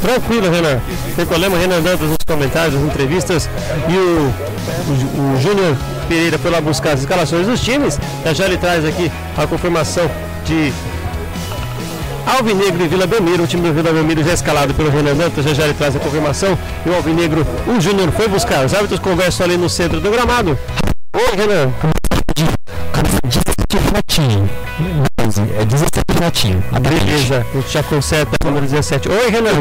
Tranquilo, 0.00 0.50
Renan. 0.50 0.80
Sem 1.14 1.26
problema, 1.26 1.58
Renan 1.58 1.82
Dantas 1.82 2.08
nos 2.08 2.18
comentários, 2.26 2.74
nas 2.74 2.84
entrevistas. 2.84 3.50
E 3.88 3.96
o, 3.96 4.32
o, 4.88 5.34
o 5.34 5.40
Júnior 5.40 5.76
Pereira 6.08 6.38
foi 6.38 6.50
lá 6.50 6.60
buscar 6.60 6.94
as 6.94 7.00
escalações 7.00 7.46
dos 7.46 7.60
times. 7.60 8.00
Já 8.24 8.32
já 8.32 8.46
ele 8.46 8.56
traz 8.56 8.84
aqui 8.84 9.12
a 9.36 9.46
confirmação 9.46 10.10
de 10.44 10.72
Alvinegro 12.26 12.82
e 12.82 12.88
Vila 12.88 13.06
Belmiro. 13.06 13.44
O 13.44 13.46
time 13.46 13.68
do 13.68 13.74
Vila 13.74 13.92
Belmiro 13.92 14.24
já 14.24 14.30
é 14.30 14.34
escalado 14.34 14.72
pelo 14.74 14.90
Renan 14.90 15.14
Dantas. 15.14 15.44
Já 15.44 15.52
já 15.52 15.64
ele 15.64 15.74
traz 15.74 15.94
a 15.94 15.98
confirmação. 15.98 16.58
E 16.86 16.88
o 16.88 16.94
Alvinegro, 16.94 17.46
o 17.66 17.80
Júnior 17.80 18.10
foi 18.12 18.26
buscar. 18.26 18.64
Os 18.64 18.72
árbitros 18.72 18.98
conversam 19.00 19.44
ali 19.44 19.56
no 19.58 19.68
centro 19.68 20.00
do 20.00 20.10
gramado. 20.10 20.58
Oi, 21.12 21.36
Renan. 21.36 21.72
Camisa 22.92 23.18
17 23.24 23.78
Renatinho. 23.84 24.50
12, 25.22 25.40
é 25.60 25.64
17 25.64 26.04
Renatinho. 26.14 26.64
A 26.72 26.80
Beleza, 26.80 27.46
a 27.52 27.56
gente 27.56 27.70
já 27.70 27.82
conserta 27.82 28.36
o 28.42 28.46
número 28.46 28.66
17. 28.66 29.08
Oi, 29.08 29.30
Renan. 29.30 29.60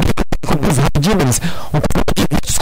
Coisa 0.61 0.81
rapidinho, 0.81 1.15
Denis. 1.15 1.41
Um 1.73 1.79
pouco 1.79 2.13
de 2.15 2.21
vídeos 2.21 2.57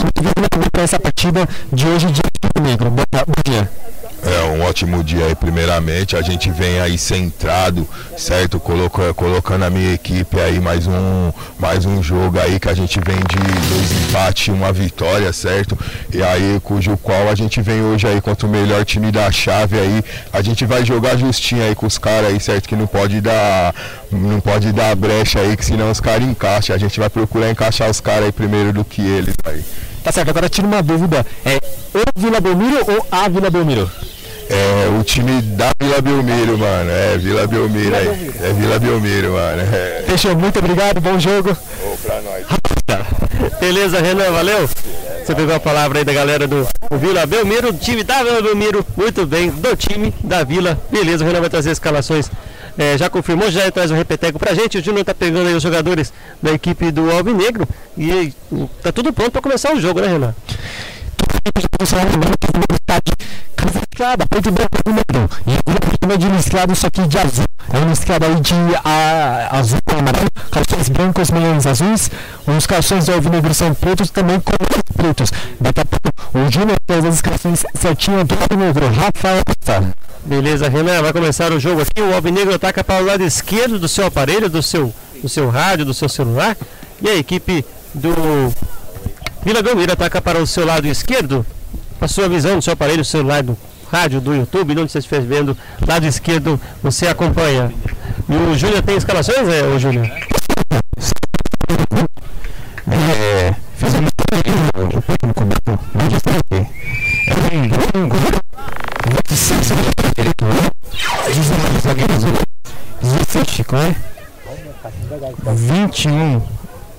para 0.72 0.82
essa 0.82 0.98
partida 0.98 1.48
de 1.72 1.86
hoje 1.86 2.06
Rio 2.06 2.35
Negro. 2.62 2.90
Bom, 2.90 3.02
dia. 3.44 3.70
É 4.22 4.42
um 4.44 4.62
ótimo 4.62 5.04
dia 5.04 5.26
aí, 5.26 5.34
primeiramente. 5.34 6.16
A 6.16 6.22
gente 6.22 6.50
vem 6.50 6.80
aí 6.80 6.98
centrado, 6.98 7.86
certo? 8.16 8.58
Coloca, 8.58 9.14
colocando 9.14 9.64
a 9.64 9.70
minha 9.70 9.92
equipe 9.92 10.40
aí 10.40 10.58
mais 10.58 10.86
um, 10.86 11.32
mais 11.58 11.84
um 11.84 12.02
jogo 12.02 12.40
aí 12.40 12.58
que 12.58 12.68
a 12.68 12.74
gente 12.74 12.98
vem 12.98 13.18
de 13.18 13.36
dois 13.68 13.92
empates 13.92 14.48
e 14.48 14.50
uma 14.50 14.72
vitória, 14.72 15.32
certo? 15.32 15.78
E 16.12 16.22
aí, 16.22 16.58
cujo 16.64 16.96
qual 16.96 17.28
a 17.28 17.34
gente 17.36 17.62
vem 17.62 17.82
hoje 17.82 18.06
aí 18.08 18.20
contra 18.20 18.46
o 18.48 18.50
melhor 18.50 18.84
time 18.84 19.12
da 19.12 19.30
chave 19.30 19.78
aí. 19.78 20.02
A 20.32 20.42
gente 20.42 20.64
vai 20.64 20.84
jogar 20.84 21.16
justinho 21.16 21.62
aí 21.62 21.74
com 21.74 21.86
os 21.86 21.98
caras 21.98 22.30
aí, 22.30 22.40
certo? 22.40 22.68
Que 22.68 22.74
não 22.74 22.86
pode 22.86 23.20
dar, 23.20 23.74
não 24.10 24.40
pode 24.40 24.72
dar 24.72 24.96
brecha 24.96 25.38
aí, 25.38 25.56
que 25.56 25.64
senão 25.64 25.90
os 25.90 26.00
caras 26.00 26.26
encaixam. 26.26 26.74
A 26.74 26.78
gente 26.78 26.98
vai 26.98 27.08
procurar 27.08 27.50
encaixar 27.50 27.88
os 27.88 28.00
caras 28.00 28.24
aí 28.24 28.32
primeiro 28.32 28.72
do 28.72 28.84
que 28.84 29.02
eles 29.02 29.34
aí. 29.44 29.62
Tá 30.06 30.12
certo, 30.12 30.28
agora 30.28 30.48
tira 30.48 30.68
uma 30.68 30.80
dúvida. 30.84 31.26
É 31.44 31.56
o 31.56 32.20
Vila 32.20 32.40
Belmiro 32.40 32.78
ou 32.86 33.04
a 33.10 33.28
Vila 33.28 33.50
Belmiro? 33.50 33.90
É 34.48 34.88
o 35.00 35.02
time 35.02 35.42
da 35.42 35.72
Vila 35.80 36.00
Belmiro, 36.00 36.56
mano. 36.56 36.88
É 36.92 37.18
Vila 37.18 37.44
Belmiro 37.48 37.96
aí. 37.96 38.30
É 38.40 38.52
Vila 38.52 38.78
Belmiro, 38.78 39.32
mano. 39.32 39.62
É. 39.62 40.04
Fechou, 40.06 40.36
muito 40.36 40.60
obrigado, 40.60 41.00
bom 41.00 41.18
jogo. 41.18 41.50
Ô, 41.50 41.96
pra 41.96 42.20
nós. 42.20 42.46
Beleza, 43.58 44.00
Renan, 44.00 44.30
valeu. 44.30 44.68
Você 45.24 45.34
pegou 45.34 45.56
a 45.56 45.58
palavra 45.58 45.98
aí 45.98 46.04
da 46.04 46.12
galera 46.12 46.46
do 46.46 46.68
do 46.88 46.98
Vila 46.98 47.26
Belmiro, 47.26 47.72
do 47.72 47.78
time 47.80 48.04
da 48.04 48.22
Vila 48.22 48.40
Belmiro, 48.40 48.86
muito 48.96 49.26
bem, 49.26 49.50
do 49.50 49.74
time 49.74 50.14
da 50.22 50.44
Vila. 50.44 50.78
Beleza, 50.88 51.24
o 51.24 51.26
Renan 51.26 51.40
vai 51.40 51.50
trazer 51.50 51.70
as 51.70 51.78
escalações. 51.78 52.30
É, 52.78 52.98
já 52.98 53.08
confirmou, 53.08 53.50
já 53.50 53.70
traz 53.70 53.90
o 53.90 53.94
repeteco 53.94 54.38
pra 54.38 54.54
gente. 54.54 54.78
O 54.78 54.84
Júnior 54.84 55.04
tá 55.04 55.14
pegando 55.14 55.48
aí 55.48 55.54
os 55.54 55.62
jogadores 55.62 56.12
da 56.42 56.52
equipe 56.52 56.90
do 56.90 57.10
Alvinegro 57.10 57.66
e 57.96 58.32
tá 58.82 58.92
tudo 58.92 59.12
pronto 59.12 59.30
pra 59.30 59.40
começar 59.40 59.74
o 59.74 59.80
jogo, 59.80 60.00
né, 60.00 60.08
Renan? 60.08 60.34
Escada, 63.96 64.26
preto 64.26 64.48
e 64.48 64.52
branco 64.52 64.76
primeiro. 64.84 65.30
E 65.46 65.54
o 65.56 65.98
primeiro 65.98 66.22
de 66.22 66.28
mesclado, 66.28 66.76
só 66.76 66.90
que 66.90 67.06
de 67.06 67.18
azul. 67.18 67.44
É 67.72 67.78
uma 67.78 67.86
mesclada 67.86 68.26
aí 68.26 68.40
de 68.40 68.54
a, 68.84 69.58
azul 69.58 69.78
com 69.84 69.98
amarelo, 69.98 70.30
calções 70.50 70.88
brancos, 70.90 71.30
meiões 71.30 71.66
azuis. 71.66 72.10
Os 72.46 72.66
calções 72.66 73.06
do 73.06 73.12
alvinegro 73.14 73.54
são 73.54 73.72
pretos 73.74 74.10
também 74.10 74.38
com 74.38 74.52
pretos. 74.94 75.32
Daqui 75.58 75.80
a 75.80 75.84
pouco 75.84 76.38
o 76.38 76.52
Júnior 76.52 76.76
fez 76.86 77.04
as 77.04 77.14
inscrições 77.14 77.64
certinho 77.74 78.22
do 78.22 78.34
alvinegro. 78.34 78.86
Rafael 78.88 79.42
Costa. 79.46 79.94
Beleza, 80.26 80.68
Renan, 80.68 81.00
vai 81.00 81.12
começar 81.12 81.50
o 81.52 81.58
jogo 81.58 81.80
aqui. 81.80 82.02
O 82.02 82.14
Alvinegro 82.14 82.54
ataca 82.54 82.84
para 82.84 83.02
o 83.02 83.06
lado 83.06 83.22
esquerdo 83.22 83.78
do 83.78 83.88
seu 83.88 84.06
aparelho, 84.06 84.50
do 84.50 84.62
seu, 84.62 84.92
do 85.22 85.28
seu 85.28 85.48
rádio, 85.48 85.84
do 85.84 85.94
seu 85.94 86.08
celular. 86.08 86.56
E 87.00 87.08
a 87.08 87.14
equipe 87.14 87.64
do 87.94 88.52
Vila 89.46 89.62
Belmiro 89.62 89.92
ataca 89.92 90.20
para 90.20 90.40
o 90.40 90.46
seu 90.46 90.66
lado 90.66 90.88
esquerdo, 90.88 91.46
a 92.00 92.08
sua 92.08 92.28
visão 92.28 92.56
do 92.56 92.62
seu 92.62 92.72
aparelho, 92.72 93.04
celular, 93.04 93.44
do 93.44 93.56
rádio, 93.92 94.20
do 94.20 94.34
YouTube, 94.34 94.72
onde 94.72 94.90
você 94.90 94.98
estiver 94.98 95.20
vendo, 95.20 95.56
lado 95.86 96.04
esquerdo, 96.04 96.60
você 96.82 97.06
acompanha. 97.06 97.72
E 98.28 98.34
o 98.34 98.58
Júnior 98.58 98.82
tem 98.82 98.96
escalações, 98.96 99.46
é, 99.48 99.78
Júnior? 99.78 100.10
É, 102.90 103.54
o 104.74 105.02
técnico 105.02 105.44
do 105.44 105.78
Manchester 105.94 106.42
goleiro 108.08 108.40
26 109.28 109.68
direito, 110.16 110.44
19 111.28 111.78
zagueiros, 111.84 112.24
17, 113.00 113.62
qual 113.62 113.82
é? 113.82 113.94
21 115.54 116.42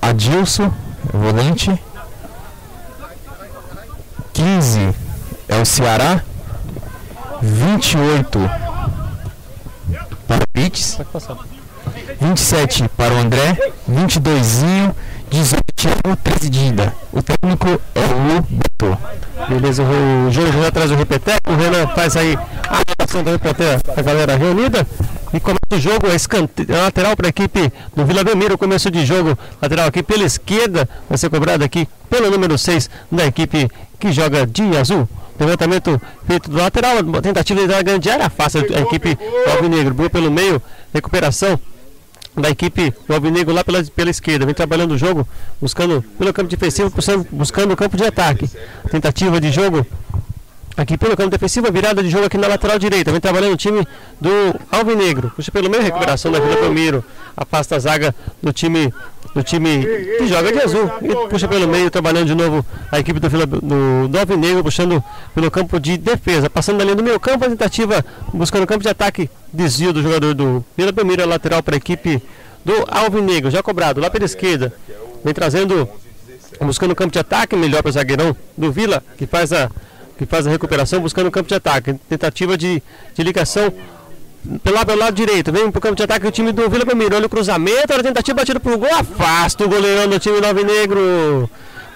Adilson, 0.00 0.72
volante. 1.12 1.78
15 4.38 4.94
é 5.48 5.56
o 5.56 5.64
Ceará. 5.64 6.22
28 7.42 8.38
para 10.28 10.44
o 10.44 10.48
Pitts. 10.52 10.94
Pode 10.94 11.08
passar. 11.08 11.36
27 12.20 12.88
para 12.96 13.14
o 13.14 13.18
André, 13.18 13.72
22 13.86 14.62
18 15.28 15.62
Thiago, 15.74 16.16
13 16.22 16.50
Dinda. 16.50 16.94
O 17.12 17.20
técnico 17.20 17.66
é 17.94 18.00
o 18.00 18.42
Beto. 18.48 18.98
Beleza, 19.48 19.82
o 19.82 20.30
Júnior 20.30 20.52
já 20.52 20.70
traz 20.70 20.90
o 20.92 20.94
repeteco, 20.94 21.52
o 21.52 21.56
Renan 21.56 21.88
faz 21.88 22.16
aí 22.16 22.36
a 22.68 22.76
anotação 22.76 23.24
do 23.24 23.30
repeteco, 23.30 23.92
a 23.96 24.02
galera 24.02 24.36
reunida. 24.36 24.86
E 25.32 25.40
começa 25.40 25.58
o 25.72 25.78
jogo, 25.78 26.06
escante... 26.08 26.66
a 26.72 26.84
lateral 26.84 27.16
para 27.16 27.26
a 27.26 27.30
equipe 27.30 27.72
do 27.94 28.04
Vila 28.04 28.24
Belmiro, 28.24 28.56
começo 28.56 28.90
de 28.90 29.04
jogo, 29.04 29.38
lateral 29.60 29.88
aqui 29.88 30.02
pela 30.02 30.24
esquerda, 30.24 30.88
vai 31.08 31.18
ser 31.18 31.28
cobrado 31.28 31.64
aqui 31.64 31.88
pelo 32.08 32.30
número 32.30 32.56
6 32.56 32.88
da 33.12 33.26
equipe 33.26 33.70
que 33.98 34.12
joga 34.12 34.46
de 34.46 34.76
azul. 34.76 35.08
Levantamento 35.38 36.00
feito 36.26 36.50
do 36.50 36.56
lateral, 36.56 36.96
tentativa 37.22 37.60
de 37.60 37.82
grande 37.84 38.10
área, 38.10 38.28
fácil 38.28 38.60
a 38.74 38.80
equipe 38.80 39.14
do 39.14 39.50
Alvinegro, 39.52 39.94
boa 39.94 40.10
pelo 40.10 40.30
meio, 40.30 40.60
recuperação 40.92 41.58
da 42.36 42.50
equipe 42.50 42.92
do 43.06 43.14
Alvinegro 43.14 43.54
lá 43.54 43.62
pela, 43.62 43.82
pela 43.84 44.10
esquerda, 44.10 44.46
vem 44.46 44.54
trabalhando 44.54 44.92
o 44.92 44.98
jogo, 44.98 45.26
buscando 45.60 46.02
pelo 46.18 46.32
campo 46.32 46.50
defensivo, 46.50 46.92
buscando 47.30 47.72
o 47.72 47.76
campo 47.76 47.96
de 47.96 48.04
ataque. 48.04 48.50
Tentativa 48.90 49.40
de 49.40 49.52
jogo 49.52 49.86
aqui 50.78 50.96
pelo 50.96 51.16
campo 51.16 51.30
defensivo, 51.30 51.70
virada 51.72 52.02
de 52.02 52.08
jogo 52.08 52.26
aqui 52.26 52.38
na 52.38 52.46
lateral 52.46 52.78
direita. 52.78 53.10
Vem 53.10 53.20
trabalhando 53.20 53.52
o 53.52 53.56
time 53.56 53.86
do 54.20 54.30
Alvinegro. 54.70 55.32
Puxa 55.34 55.50
pelo 55.50 55.68
meio, 55.68 55.82
recuperação 55.82 56.30
da 56.30 56.38
Vila 56.38 56.54
Belmiro. 56.54 57.04
Afasta 57.36 57.76
a 57.76 57.78
zaga 57.78 58.14
do 58.40 58.52
time 58.52 58.92
do 59.34 59.42
time 59.42 59.84
que 60.18 60.26
joga 60.28 60.52
de 60.52 60.60
azul. 60.60 60.90
E 61.02 61.28
puxa 61.28 61.48
pelo 61.48 61.66
meio, 61.66 61.90
trabalhando 61.90 62.26
de 62.26 62.34
novo 62.34 62.64
a 62.92 62.98
equipe 62.98 63.18
do, 63.18 63.28
Vila, 63.28 63.44
do, 63.44 64.08
do 64.08 64.18
Alvinegro, 64.18 64.62
puxando 64.62 65.02
pelo 65.34 65.50
campo 65.50 65.80
de 65.80 65.96
defesa. 65.98 66.48
Passando 66.48 66.78
da 66.78 66.84
linha 66.84 66.96
do 66.96 67.02
meio 67.02 67.18
campo, 67.18 67.44
a 67.44 67.48
tentativa 67.48 68.04
buscando 68.32 68.62
o 68.62 68.66
campo 68.66 68.82
de 68.82 68.88
ataque. 68.88 69.28
Desvio 69.52 69.92
do 69.92 70.00
jogador 70.00 70.32
do 70.32 70.64
Vila 70.76 70.92
Belmiro, 70.92 71.26
lateral 71.26 71.60
para 71.60 71.74
a 71.74 71.78
equipe 71.78 72.22
do 72.64 72.72
Alvinegro. 72.88 73.50
Já 73.50 73.62
cobrado 73.64 74.00
lá 74.00 74.08
pela 74.10 74.24
esquerda. 74.24 74.72
Vem 75.24 75.34
trazendo, 75.34 75.88
buscando 76.60 76.92
o 76.92 76.96
campo 76.96 77.12
de 77.12 77.18
ataque, 77.18 77.56
melhor 77.56 77.82
para 77.82 77.90
o 77.90 77.92
zagueirão 77.92 78.36
do 78.56 78.70
Vila, 78.70 79.02
que 79.16 79.26
faz 79.26 79.52
a 79.52 79.68
que 80.18 80.26
faz 80.26 80.46
a 80.46 80.50
recuperação 80.50 81.00
buscando 81.00 81.28
o 81.28 81.30
campo 81.30 81.48
de 81.48 81.54
ataque. 81.54 81.94
Tentativa 82.08 82.58
de, 82.58 82.82
de 83.14 83.22
ligação 83.22 83.72
pelo, 84.62 84.84
pelo 84.84 84.98
lado 84.98 85.14
direito. 85.14 85.52
Vem 85.52 85.70
pro 85.70 85.80
campo 85.80 85.94
de 85.94 86.02
ataque 86.02 86.26
o 86.26 86.30
time 86.30 86.50
do 86.50 86.68
Vila 86.68 86.84
Belmiro. 86.84 87.14
Olha 87.14 87.26
o 87.26 87.28
cruzamento, 87.28 87.92
olha 87.92 88.00
a 88.00 88.04
tentativa 88.04 88.36
batida 88.36 88.58
pro 88.58 88.76
gol. 88.76 88.92
Afasta 88.92 89.64
o 89.64 89.68
goleirão 89.68 90.08
do 90.08 90.18
time 90.18 90.40
do 90.40 90.64
Negro. 90.64 91.48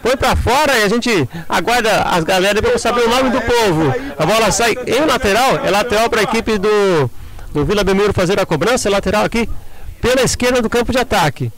Põe 0.03 0.17
pra 0.17 0.35
fora 0.35 0.79
e 0.79 0.85
a 0.85 0.89
gente 0.89 1.29
aguarda 1.49 2.03
as 2.03 2.25
galera 2.25 2.61
para 2.63 2.79
saber 2.79 3.03
o 3.03 3.09
nome 3.09 3.31
do 3.31 3.41
povo. 3.41 3.95
A 4.19 4.27
bola 4.27 4.51
sai 4.51 4.75
em 4.87 5.05
lateral, 5.05 5.65
é 5.65 5.71
lateral 5.71 6.11
para 6.11 6.21
a 6.21 6.25
equipe 6.25 6.59
do, 6.59 7.11
do 7.53 7.65
Vila 7.65 7.85
Belmiro 7.85 8.13
fazer 8.13 8.39
a 8.41 8.47
cobrança. 8.47 8.89
É 8.89 8.91
lateral 8.91 9.25
aqui 9.25 9.49
pela 10.01 10.23
esquerda 10.23 10.63
do 10.63 10.71
campo 10.71 10.93
de 10.93 10.99
ataque. 10.99 11.53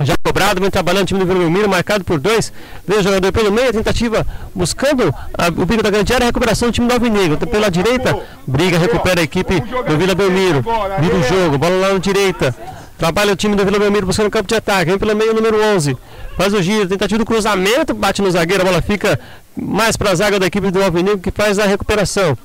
Já 0.00 0.14
cobrado, 0.22 0.60
vem 0.60 0.70
trabalhando 0.70 1.02
o 1.02 1.06
time 1.06 1.20
do 1.20 1.26
Vila 1.26 1.40
Belmiro, 1.40 1.68
marcado 1.68 2.04
por 2.04 2.20
dois. 2.20 2.52
Vem 2.86 2.98
o 2.98 3.02
jogador 3.02 3.32
pelo 3.32 3.50
meio, 3.50 3.72
tentativa 3.72 4.26
buscando 4.54 5.12
a, 5.36 5.48
o 5.48 5.66
bico 5.66 5.82
da 5.82 5.90
grande 5.90 6.12
área, 6.12 6.26
recuperação 6.26 6.68
do 6.68 6.72
time 6.72 6.86
do 6.86 6.94
Alvinegro. 6.94 7.36
Pela 7.46 7.68
direita, 7.70 8.16
briga, 8.46 8.78
recupera 8.78 9.20
a 9.20 9.24
equipe 9.24 9.60
do 9.60 9.98
Vila 9.98 10.14
Belmiro. 10.14 10.64
Vira 11.00 11.16
o 11.16 11.22
jogo, 11.22 11.58
bola 11.58 11.74
lá 11.74 11.92
na 11.92 11.98
direita. 11.98 12.54
Trabalha 12.96 13.32
o 13.32 13.36
time 13.36 13.56
do 13.56 13.64
Vila 13.64 13.78
Belmiro 13.78 14.06
buscando 14.06 14.26
o 14.26 14.30
campo 14.30 14.48
de 14.48 14.54
ataque. 14.54 14.86
Vem 14.86 14.98
pelo 14.98 15.16
meio, 15.16 15.34
número 15.34 15.60
11. 15.74 15.96
Faz 16.36 16.54
o 16.54 16.62
giro, 16.62 16.88
tentativa 16.88 17.18
do 17.18 17.26
cruzamento, 17.26 17.92
bate 17.92 18.22
no 18.22 18.30
zagueiro, 18.30 18.62
a 18.62 18.66
bola 18.66 18.80
fica 18.80 19.18
mais 19.56 19.96
para 19.96 20.10
a 20.10 20.14
zaga 20.14 20.38
da 20.38 20.46
equipe 20.46 20.70
do 20.70 20.82
Alvinegro 20.82 21.18
que 21.18 21.32
faz 21.32 21.58
a 21.58 21.66
recuperação. 21.66 22.38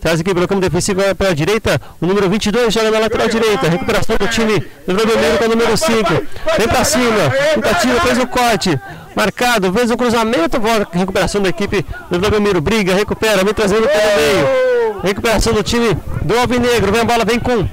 Traz 0.00 0.20
aqui 0.20 0.32
pelo 0.32 0.46
campo 0.46 0.60
defensivo 0.60 1.00
pela 1.16 1.34
direita. 1.34 1.80
O 2.00 2.06
número 2.06 2.30
22 2.30 2.72
joga 2.72 2.90
na 2.90 3.00
lateral 3.00 3.28
direita. 3.28 3.68
Recuperação 3.68 4.16
do 4.16 4.28
time 4.28 4.60
do 4.86 4.94
Vermelho 4.94 5.38
com 5.38 5.44
o 5.44 5.48
número 5.48 5.76
5. 5.76 6.08
Vem 6.56 6.68
para 6.68 6.84
cima. 6.84 7.30
Tentativa, 7.54 8.00
fez 8.00 8.18
o 8.18 8.26
corte. 8.26 8.80
Marcado, 9.16 9.72
fez 9.72 9.90
o 9.90 9.96
cruzamento. 9.96 10.60
Volta. 10.60 10.96
Recuperação 10.96 11.42
da 11.42 11.48
equipe 11.48 11.84
do 12.10 12.18
Belmiro. 12.18 12.60
Briga, 12.60 12.94
recupera. 12.94 13.42
Vem 13.42 13.52
trazendo 13.52 13.88
pelo 13.88 14.16
meio. 14.16 15.00
Recuperação 15.02 15.52
do 15.52 15.62
time 15.64 15.96
do 16.22 16.38
Alvinegro. 16.38 16.92
Vem 16.92 17.00
a 17.00 17.04
bola, 17.04 17.24
vem 17.24 17.40
com 17.40 17.68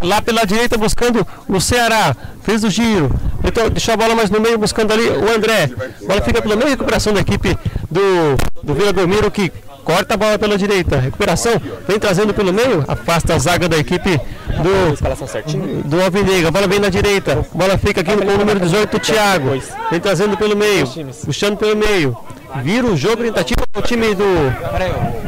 lá 0.00 0.22
pela 0.22 0.44
direita 0.44 0.76
buscando 0.76 1.26
o 1.48 1.60
Ceará. 1.60 2.14
Fez 2.42 2.62
o 2.62 2.70
giro. 2.70 3.10
Então 3.42 3.70
deixou 3.70 3.94
a 3.94 3.96
bola 3.96 4.14
mais 4.14 4.28
no 4.28 4.38
meio 4.38 4.58
buscando 4.58 4.92
ali 4.92 5.08
o 5.08 5.34
André. 5.34 5.70
A 6.02 6.06
bola 6.06 6.20
fica 6.20 6.42
pelo 6.42 6.56
meio. 6.58 6.70
Recuperação 6.70 7.14
da 7.14 7.20
equipe 7.20 7.56
do, 7.90 8.36
do 8.62 8.74
Vila 8.74 8.92
Belmiro 8.92 9.30
que 9.30 9.50
corta 9.84 10.14
a 10.14 10.16
bola 10.16 10.38
pela 10.38 10.58
direita, 10.58 10.98
recuperação, 10.98 11.52
vem 11.86 11.98
trazendo 11.98 12.34
pelo 12.34 12.52
meio, 12.52 12.84
afasta 12.86 13.34
a 13.34 13.38
zaga 13.38 13.68
da 13.68 13.78
equipe 13.78 14.20
do, 14.62 15.88
do 15.88 16.02
Alvinegro, 16.02 16.48
a 16.48 16.50
bola 16.50 16.66
vem 16.66 16.78
na 16.78 16.88
direita, 16.88 17.46
a 17.52 17.58
bola 17.58 17.78
fica 17.78 18.00
aqui 18.00 18.16
com 18.16 18.24
o 18.24 18.38
número 18.38 18.60
18, 18.60 18.96
o 18.96 19.00
Thiago, 19.00 19.50
vem 19.90 20.00
trazendo 20.00 20.36
pelo 20.36 20.56
meio, 20.56 20.86
puxando 21.24 21.56
pelo 21.56 21.76
meio, 21.76 22.16
vira 22.62 22.86
o 22.86 22.96
jogo, 22.96 23.22
tentativa 23.22 23.62
do 23.72 23.82
time 23.82 24.14
do, 24.14 24.24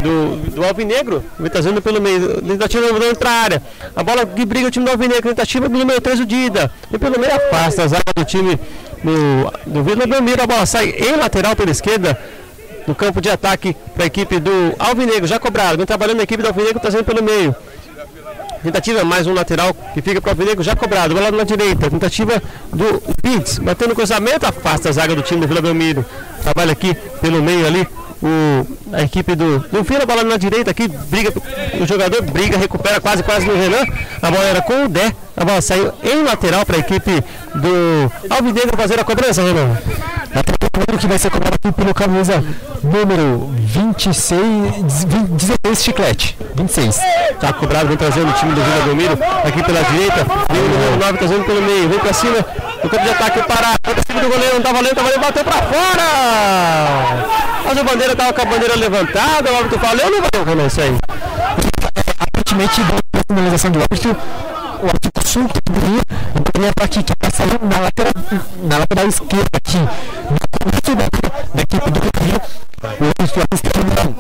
do, 0.02 0.50
do 0.50 0.64
Alvinegro, 0.64 1.24
vem 1.38 1.50
trazendo 1.50 1.80
pelo 1.80 2.00
meio, 2.00 2.40
tentativa 2.42 2.86
do 2.92 3.16
para 3.16 3.30
a 3.30 3.42
área, 3.42 3.62
a 3.94 4.02
bola 4.02 4.26
que 4.26 4.44
briga 4.44 4.68
o 4.68 4.70
time 4.70 4.84
do 4.84 4.90
Alvinegro, 4.90 5.28
tentativa 5.28 5.68
do 5.68 5.78
número 5.78 6.00
3, 6.00 6.20
o 6.20 6.26
Dida, 6.26 6.70
e 6.92 6.98
pelo 6.98 7.18
meio 7.18 7.34
afasta 7.34 7.84
a 7.84 7.86
zaga 7.86 8.12
do 8.14 8.24
time 8.24 8.58
do, 9.02 9.52
do 9.66 9.82
Vila 9.82 10.06
Belmiro, 10.06 10.42
a 10.42 10.46
bola 10.46 10.66
sai 10.66 10.90
em 10.90 11.16
lateral 11.16 11.56
pela 11.56 11.70
esquerda, 11.70 12.18
no 12.90 12.94
campo 12.94 13.20
de 13.20 13.31
ataque 13.31 13.76
para 13.94 14.05
a 14.05 14.07
equipe 14.07 14.40
do 14.40 14.74
Alvinegro, 14.79 15.26
já 15.26 15.38
cobrado, 15.38 15.76
vem 15.76 15.87
trabalhando 15.87 16.20
a 16.20 16.24
equipe 16.24 16.42
do 16.42 16.48
Alvinegro, 16.48 16.81
trazendo 16.81 17.05
pelo 17.05 17.22
meio. 17.22 17.55
Tentativa 18.62 19.05
mais 19.05 19.26
um 19.26 19.33
lateral 19.33 19.72
que 19.94 20.03
fica 20.03 20.20
para 20.20 20.31
o 20.31 20.33
Alvinegro, 20.33 20.62
já 20.62 20.74
cobrado, 20.74 21.14
bola 21.14 21.31
na 21.31 21.44
direita. 21.44 21.88
Tentativa 21.88 22.42
do 22.72 23.00
Pitts, 23.22 23.59
batendo 23.59 23.94
cruzamento, 23.94 24.44
afasta 24.44 24.90
a 24.90 24.92
zaga 24.92 25.14
do 25.14 25.22
time 25.22 25.40
do 25.40 25.48
Vila 25.48 25.62
Belmiro. 25.62 26.05
Trabalha 26.42 26.72
aqui 26.72 26.94
pelo 27.22 27.42
meio 27.42 27.66
ali 27.66 27.87
o, 28.22 28.66
a 28.92 29.03
equipe 29.03 29.35
do, 29.35 29.61
do 29.61 29.83
Vila, 29.83 30.05
bola 30.05 30.24
na 30.24 30.37
direita 30.37 30.72
aqui, 30.72 30.88
briga, 30.88 31.33
o 31.81 31.87
jogador 31.87 32.22
briga, 32.22 32.59
recupera 32.59 33.00
quase, 33.00 33.22
quase 33.22 33.46
no 33.46 33.55
Renan. 33.55 33.87
A 34.20 34.31
bola 34.31 34.44
era 34.44 34.61
com 34.61 34.85
o 34.85 34.88
Dé, 34.88 35.14
a 35.37 35.44
bola 35.44 35.62
saiu 35.62 35.92
em 36.03 36.22
lateral 36.22 36.66
para 36.66 36.76
a 36.76 36.81
equipe 36.81 37.24
do 37.55 38.12
Alvinegro 38.29 38.76
fazer 38.76 39.00
a 39.00 39.05
cobrança, 39.05 39.42
Renan. 39.42 39.79
Lateral 40.35 40.59
que 41.00 41.06
vai 41.06 41.18
ser 41.18 41.30
cobrado 41.30 41.54
aqui 41.54 41.72
pelo 41.72 41.94
camisa 41.94 42.44
número 42.83 43.50
26, 43.56 45.04
16 45.04 45.83
chiclete, 45.83 46.37
26. 46.54 47.00
Tá 47.40 47.52
cobrado, 47.52 47.88
vem 47.88 47.96
trazendo 47.96 48.30
o 48.30 48.35
time 48.35 48.52
do 48.52 48.62
Vila 48.62 48.85
Belmiro 48.85 49.18
aqui 49.44 49.62
pela 49.62 49.83
direita, 49.83 50.26
vem 50.50 50.62
o 50.62 50.68
número 50.68 50.96
9 50.98 51.18
trazendo 51.18 51.44
pelo 51.44 51.62
meio, 51.62 51.88
vem 51.88 51.98
pra 51.98 52.12
cima, 52.12 52.37
no 52.83 52.90
campo 52.90 53.02
de 53.02 53.11
ataque 53.11 53.42
parado, 53.44 53.78
pra 53.83 54.02
cima 54.06 54.20
do 54.20 54.28
goleiro, 54.28 54.54
não 54.56 54.62
tá 54.62 54.72
valendo, 54.72 54.94
tá 54.94 55.02
valendo, 55.02 55.20
bateu 55.20 55.44
pra 55.44 55.52
fora! 55.52 56.06
Mas 57.64 57.78
o 57.78 57.85
bandeira 57.85 58.16
tava 58.16 58.33
com 58.33 58.42
a 58.42 58.44
bandeira 58.44 58.76
levantada, 58.76 59.52
o 59.52 59.56
árbitro 59.56 59.78
falou, 59.78 60.11
não 60.11 60.20
vou 60.20 60.44
comer 60.44 60.66
isso 60.66 60.80
aí. 60.80 60.96
Aparentemente, 62.20 62.80
da 62.83 63.20
finalização 63.26 63.70
do 63.70 63.80
árbitro, 63.80 64.16
o 64.83 64.87
árbitro 64.87 65.28
soltou 65.28 65.61
o 66.61 66.62
é 66.62 66.85
aqui, 66.85 67.02
que 67.02 67.12
vai 67.20 67.30
sair 67.30 67.59
na 67.62 67.80
lateral, 67.80 68.12
na 68.64 68.78
lateral 68.78 69.06
esquerda 69.06 69.48
aqui, 69.54 69.78
da, 70.60 71.08
da 71.54 71.62
equipe 71.62 71.90
do 71.90 72.00
Rio, 72.22 72.40
o 72.82 73.04
árbitro 73.08 73.80
não, 73.96 74.14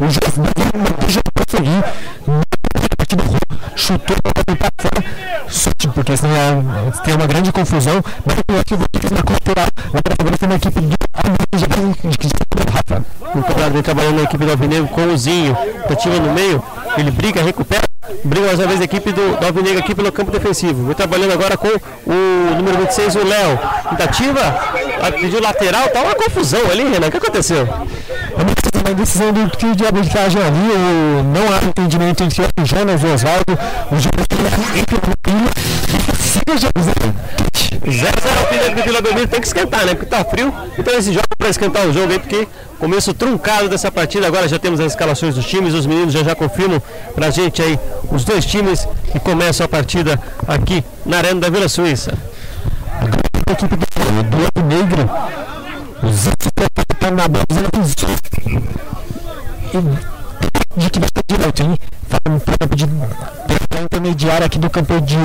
o 0.00 0.10
juiz 0.10 0.36
não 0.36 0.44
deixa 1.00 1.20
prosseguir, 1.32 1.84
na 2.26 2.42
partida 2.96 3.24
chutou 3.76 4.16
para 4.22 4.70
fora, 4.78 5.04
sorte, 5.48 5.88
porque 5.88 6.16
senão 6.16 6.64
é, 6.86 7.02
tem 7.02 7.14
uma 7.14 7.26
grande 7.26 7.52
confusão, 7.52 8.02
mas 8.26 8.36
eu 8.48 8.54
acho 8.56 8.64
que 8.64 8.76
vou 8.76 8.86
ter 8.92 9.14
lateral, 9.14 9.66
vai 9.92 10.02
para 10.02 10.16
favorecer 10.16 10.48
uma 10.48 10.56
equipe 10.56 10.80
do 10.80 10.86
Rafa. 12.72 13.04
O 13.34 13.42
Cobrado 13.42 13.72
vem 13.72 13.82
trabalhando 13.82 14.16
na 14.16 14.22
equipe 14.22 14.44
do 14.44 14.50
Alvinegro 14.50 14.88
com 14.88 15.06
o 15.06 15.16
Zinho, 15.16 15.56
tentativa 15.56 16.16
no 16.16 16.32
meio, 16.32 16.62
ele 16.96 17.10
briga, 17.10 17.42
recupera, 17.42 17.82
briga 18.24 18.46
mais 18.46 18.58
uma 18.58 18.68
vez 18.68 18.80
a 18.80 18.84
equipe 18.84 19.12
do, 19.12 19.36
do 19.36 19.46
Alvinegro 19.46 19.78
aqui 19.78 19.94
pelo 19.94 20.12
campo 20.12 20.30
defensivo. 20.30 20.86
Vem 20.86 20.94
trabalhando 20.94 21.32
agora 21.32 21.56
com 21.56 21.68
o 21.68 22.54
número 22.56 22.78
26, 22.78 23.16
o 23.16 23.24
Léo. 23.24 23.58
Tentativa, 23.90 24.73
pediu 25.12 25.40
lateral, 25.40 25.88
tá 25.88 26.02
uma 26.02 26.14
confusão 26.14 26.60
ali, 26.70 26.84
Renan. 26.84 27.08
O 27.08 27.10
que 27.10 27.16
aconteceu? 27.16 27.66
uma 28.84 28.94
decisão 28.94 29.32
do 29.32 29.48
que 29.50 29.74
de 29.74 29.86
arbitragem 29.86 30.42
ali, 30.42 30.58
o, 30.58 31.22
não 31.24 31.54
há 31.54 31.64
entendimento 31.64 32.22
entre 32.22 32.42
o 32.42 32.66
Jonas 32.66 33.02
e 33.02 33.06
o 33.06 33.14
Oswaldo, 33.14 33.58
o 33.90 33.96
Jonas 33.96 34.26
entre 34.76 34.96
o 34.96 35.00
Pilha 35.22 35.50
e 36.48 36.58
0 36.58 36.72
0 36.82 38.46
Pilha 38.48 38.74
do 38.74 38.82
Vila 38.82 39.00
Belmiro 39.00 39.28
tem 39.28 39.40
que 39.40 39.46
esquentar, 39.46 39.86
né? 39.86 39.94
Porque 39.94 40.06
tá 40.06 40.24
frio, 40.24 40.52
então 40.78 40.94
esse 40.94 41.12
jogo 41.12 41.26
para 41.38 41.48
esquentar 41.48 41.86
o 41.86 41.92
jogo 41.92 42.12
aí, 42.12 42.18
porque 42.18 42.46
começo 42.78 43.14
truncado 43.14 43.68
dessa 43.68 43.90
partida, 43.90 44.26
agora 44.26 44.46
já 44.46 44.58
temos 44.58 44.80
as 44.80 44.92
escalações 44.92 45.34
dos 45.34 45.46
times, 45.46 45.72
os 45.72 45.86
meninos 45.86 46.12
já 46.12 46.22
já 46.22 46.34
confirmam 46.34 46.82
pra 47.14 47.30
gente 47.30 47.62
aí 47.62 47.78
os 48.10 48.24
dois 48.24 48.44
times 48.44 48.86
que 49.10 49.18
começam 49.18 49.64
a 49.64 49.68
partida 49.68 50.20
aqui 50.46 50.84
na 51.06 51.18
Arena 51.18 51.40
da 51.40 51.48
Vila 51.48 51.68
Suíça. 51.68 52.12
A 53.46 53.52
equipe 53.52 53.76
do 53.76 54.53
Negro, 54.64 55.10
os 56.02 56.24
tá 56.98 57.10
na 57.10 57.28
base 57.28 57.44
e 59.74 60.80
de 60.80 60.90
que 60.90 61.00
vai 61.00 61.08
ter 61.10 61.22
direito, 61.28 61.62
hein? 61.62 61.78
Falando 62.08 62.40
para 62.40 62.66
de 62.74 62.86
pela 62.86 63.84
intermediária 63.84 64.46
aqui 64.46 64.58
do 64.58 64.70
campo 64.70 65.00
de 65.02 65.16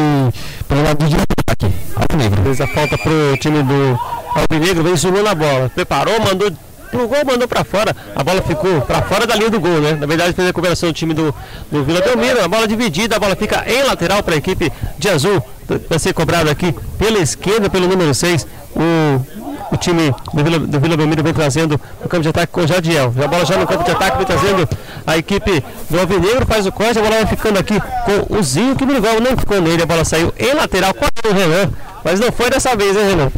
pelo 0.67 0.83
lado 0.83 0.97
de 0.97 1.09
direito 1.09 1.33
aqui, 1.47 1.73
Alvinegro. 1.95 2.43
Fez 2.43 2.61
a 2.61 2.67
falta 2.67 2.97
pro 2.97 3.37
time 3.39 3.63
do 3.63 3.99
Alvinegro, 4.35 4.83
vem 4.83 4.97
zulou 4.97 5.23
na 5.23 5.33
bola, 5.33 5.69
preparou, 5.69 6.19
mandou 6.19 6.51
pro 6.91 7.07
gol, 7.07 7.25
mandou 7.25 7.47
para 7.47 7.63
fora. 7.63 7.95
A 8.15 8.23
bola 8.23 8.41
ficou 8.41 8.81
para 8.81 9.01
fora 9.03 9.25
da 9.25 9.35
linha 9.35 9.49
do 9.49 9.59
gol, 9.59 9.79
né? 9.79 9.93
Na 9.93 10.05
verdade, 10.05 10.33
fez 10.33 10.45
a 10.45 10.49
recuperação 10.49 10.89
do 10.89 10.93
time 10.93 11.13
do, 11.13 11.33
do 11.71 11.83
Vila 11.83 12.01
Belmiro. 12.01 12.43
A 12.43 12.47
bola 12.47 12.67
dividida, 12.67 13.15
a 13.15 13.19
bola 13.19 13.35
fica 13.35 13.63
em 13.67 13.83
lateral 13.83 14.21
para 14.21 14.35
a 14.35 14.37
equipe 14.37 14.71
de 14.97 15.09
azul. 15.09 15.41
Vai 15.87 15.99
ser 15.99 16.13
cobrado 16.13 16.49
aqui 16.49 16.73
pela 16.97 17.19
esquerda, 17.19 17.69
pelo 17.69 17.87
número 17.87 18.13
6. 18.13 18.45
O 18.75 19.39
o 19.71 19.77
time 19.77 20.13
do 20.33 20.43
Vila, 20.43 20.59
do 20.59 20.79
Vila 20.79 20.97
Belmiro 20.97 21.23
vem 21.23 21.33
trazendo 21.33 21.79
o 22.03 22.09
campo 22.09 22.23
de 22.23 22.29
ataque 22.29 22.51
com 22.51 22.61
o 22.61 22.67
Jadiel. 22.67 23.13
A 23.23 23.27
bola 23.27 23.45
já 23.45 23.57
no 23.57 23.67
campo 23.67 23.83
de 23.83 23.91
ataque 23.91 24.17
vem 24.17 24.25
trazendo 24.25 24.67
a 25.05 25.17
equipe 25.17 25.63
do 25.89 25.99
Alvinegro, 25.99 26.45
faz 26.45 26.65
o 26.65 26.71
corte, 26.71 26.97
a 26.97 27.01
bola 27.01 27.15
vai 27.17 27.25
ficando 27.27 27.59
aqui 27.59 27.79
com 27.79 28.35
o 28.35 28.43
Zinho, 28.43 28.75
que 28.75 28.85
Brival 28.85 29.19
não 29.19 29.37
ficou 29.37 29.61
nele, 29.61 29.83
a 29.83 29.85
bola 29.85 30.03
saiu 30.03 30.33
em 30.37 30.53
lateral 30.53 30.93
com 30.93 31.05
o 31.05 31.33
Renan, 31.33 31.71
mas 32.03 32.19
não 32.19 32.31
foi 32.31 32.49
dessa 32.49 32.75
vez, 32.75 32.95
hein, 32.95 33.09
Renan? 33.09 33.31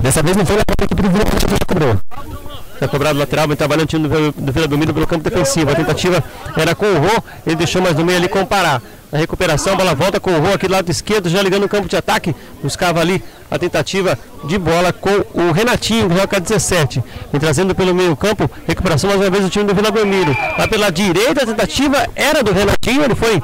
Dessa 0.00 0.22
vez 0.22 0.36
não 0.36 0.46
foi 0.46 0.56
na 0.56 0.62
equipe 0.82 1.02
do 1.02 1.10
Vila 1.10 1.24
Belmiro 1.24 1.58
que 1.58 1.66
cobrou. 1.66 2.45
Tá 2.78 2.86
cobrado 2.86 3.18
lateral, 3.18 3.48
vem 3.48 3.56
trabalhando 3.56 3.84
o 3.84 3.88
time 3.88 4.08
do, 4.08 4.32
do 4.32 4.52
Vila 4.52 4.66
Belmiro 4.66 4.92
pelo 4.92 5.06
campo 5.06 5.28
defensivo. 5.28 5.70
A 5.70 5.74
tentativa 5.74 6.22
era 6.56 6.74
com 6.74 6.86
o 6.86 6.98
Rô, 6.98 7.22
ele 7.46 7.56
deixou 7.56 7.80
mais 7.80 7.96
no 7.96 8.04
meio 8.04 8.18
ali 8.18 8.28
com 8.28 8.40
o 8.40 8.46
Pará. 8.46 8.80
A 9.12 9.16
recuperação, 9.16 9.74
a 9.74 9.76
bola 9.76 9.94
volta 9.94 10.18
com 10.20 10.32
o 10.32 10.40
Rô 10.40 10.52
aqui 10.52 10.66
do 10.66 10.72
lado 10.72 10.90
esquerdo, 10.90 11.28
já 11.28 11.40
ligando 11.40 11.64
o 11.64 11.68
campo 11.68 11.88
de 11.88 11.96
ataque. 11.96 12.34
Buscava 12.62 13.00
ali 13.00 13.22
a 13.50 13.58
tentativa 13.58 14.18
de 14.44 14.58
bola 14.58 14.92
com 14.92 15.24
o 15.32 15.52
Renatinho, 15.52 16.08
que 16.08 16.16
joga 16.16 16.40
17. 16.40 17.02
Vem 17.32 17.40
trazendo 17.40 17.74
pelo 17.74 17.94
meio 17.94 18.14
campo, 18.16 18.50
recuperação 18.66 19.08
mais 19.08 19.20
uma 19.20 19.30
vez 19.30 19.44
do 19.44 19.50
time 19.50 19.64
do 19.64 19.74
Vila 19.74 19.90
Belmiro. 19.90 20.36
Lá 20.58 20.66
pela 20.68 20.90
direita, 20.90 21.44
a 21.44 21.46
tentativa 21.46 22.06
era 22.14 22.42
do 22.42 22.52
Renatinho, 22.52 23.04
ele 23.04 23.14
foi 23.14 23.40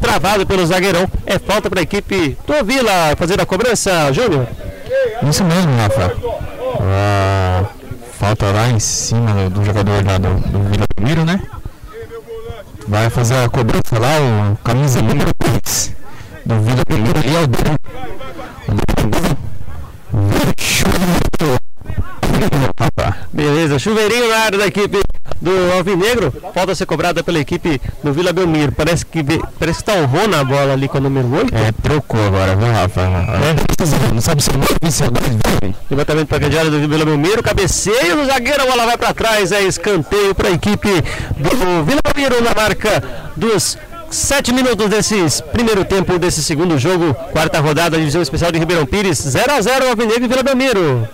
travado 0.00 0.46
pelo 0.46 0.66
zagueirão. 0.66 1.06
É 1.26 1.38
falta 1.38 1.70
para 1.70 1.80
a 1.80 1.82
equipe 1.82 2.36
do 2.46 2.64
Vila 2.64 3.14
fazer 3.16 3.40
a 3.40 3.46
cobrança, 3.46 4.12
Júnior. 4.12 4.46
Isso 5.28 5.44
mesmo, 5.44 5.76
Rafa. 5.76 6.12
Ah, 6.80 7.64
falta 8.22 8.52
lá 8.52 8.68
em 8.68 8.78
cima 8.78 9.34
do, 9.34 9.50
do 9.50 9.64
jogador 9.64 10.06
lá 10.06 10.16
do, 10.16 10.28
do 10.48 10.62
Vila 10.70 10.86
Belmiro, 10.96 11.24
né? 11.24 11.40
Vai 12.86 13.10
fazer 13.10 13.34
a 13.34 13.48
cobrança 13.48 13.98
lá, 13.98 14.10
o 14.52 14.56
camisa 14.58 15.02
número 15.02 15.32
3 15.38 15.96
do 16.46 16.60
Vila 16.60 16.84
Belmiro 16.88 17.18
ali 17.18 17.34
é 17.34 17.40
o 17.40 17.46
Dano. 17.48 17.82
Beleza, 23.32 23.78
chuveirinho 23.78 24.28
na 24.28 24.36
área 24.36 24.58
da 24.58 24.66
equipe 24.66 25.00
do 25.40 25.50
Alvinegro. 25.76 26.32
Falta 26.54 26.74
ser 26.74 26.86
cobrada 26.86 27.22
pela 27.22 27.38
equipe 27.38 27.80
do 28.02 28.12
Vila 28.12 28.32
Belmiro. 28.32 28.72
Parece 28.72 29.04
que, 29.06 29.22
parece 29.58 29.78
que 29.78 29.84
tá 29.84 29.94
na 30.28 30.44
bola 30.44 30.72
ali 30.72 30.88
com 30.88 30.98
o 30.98 31.00
número 31.00 31.32
8. 31.32 31.54
É, 31.54 31.72
trocou 31.82 32.24
agora, 32.26 32.54
viu, 32.56 32.72
Rafa? 32.72 33.00
É. 33.00 34.12
Não 34.12 34.20
sabe 34.20 34.42
se 34.42 34.50
é 34.50 34.54
é 34.54 35.68
o 35.68 35.74
Levantamento 35.90 36.28
para 36.28 36.44
a 36.44 36.58
área 36.58 36.70
do 36.70 36.88
Vila 36.88 37.04
Belmiro. 37.04 37.42
Cabeceio 37.42 38.16
do 38.16 38.26
zagueiro, 38.26 38.62
a 38.62 38.66
bola 38.66 38.86
vai 38.86 38.98
para 38.98 39.14
trás. 39.14 39.52
É 39.52 39.62
escanteio 39.62 40.34
para 40.34 40.48
a 40.48 40.52
equipe 40.52 40.90
do 41.38 41.84
Vila 41.84 42.00
Belmiro 42.14 42.42
na 42.42 42.54
marca 42.54 43.02
dos 43.36 43.78
Sete 44.12 44.52
minutos 44.52 44.90
desse 44.90 45.42
primeiro 45.54 45.86
tempo 45.86 46.18
desse 46.18 46.44
segundo 46.44 46.78
jogo, 46.78 47.14
quarta 47.32 47.60
rodada 47.60 47.92
da 47.92 47.96
divisão 47.96 48.20
especial 48.20 48.52
de 48.52 48.58
Ribeirão 48.58 48.84
Pires, 48.84 49.16
0 49.16 49.50
a 49.50 49.58
0 49.58 49.88
Alvinegro 49.88 50.24
e 50.26 50.28
Vila 50.28 50.42
Belmiro. 50.42 51.08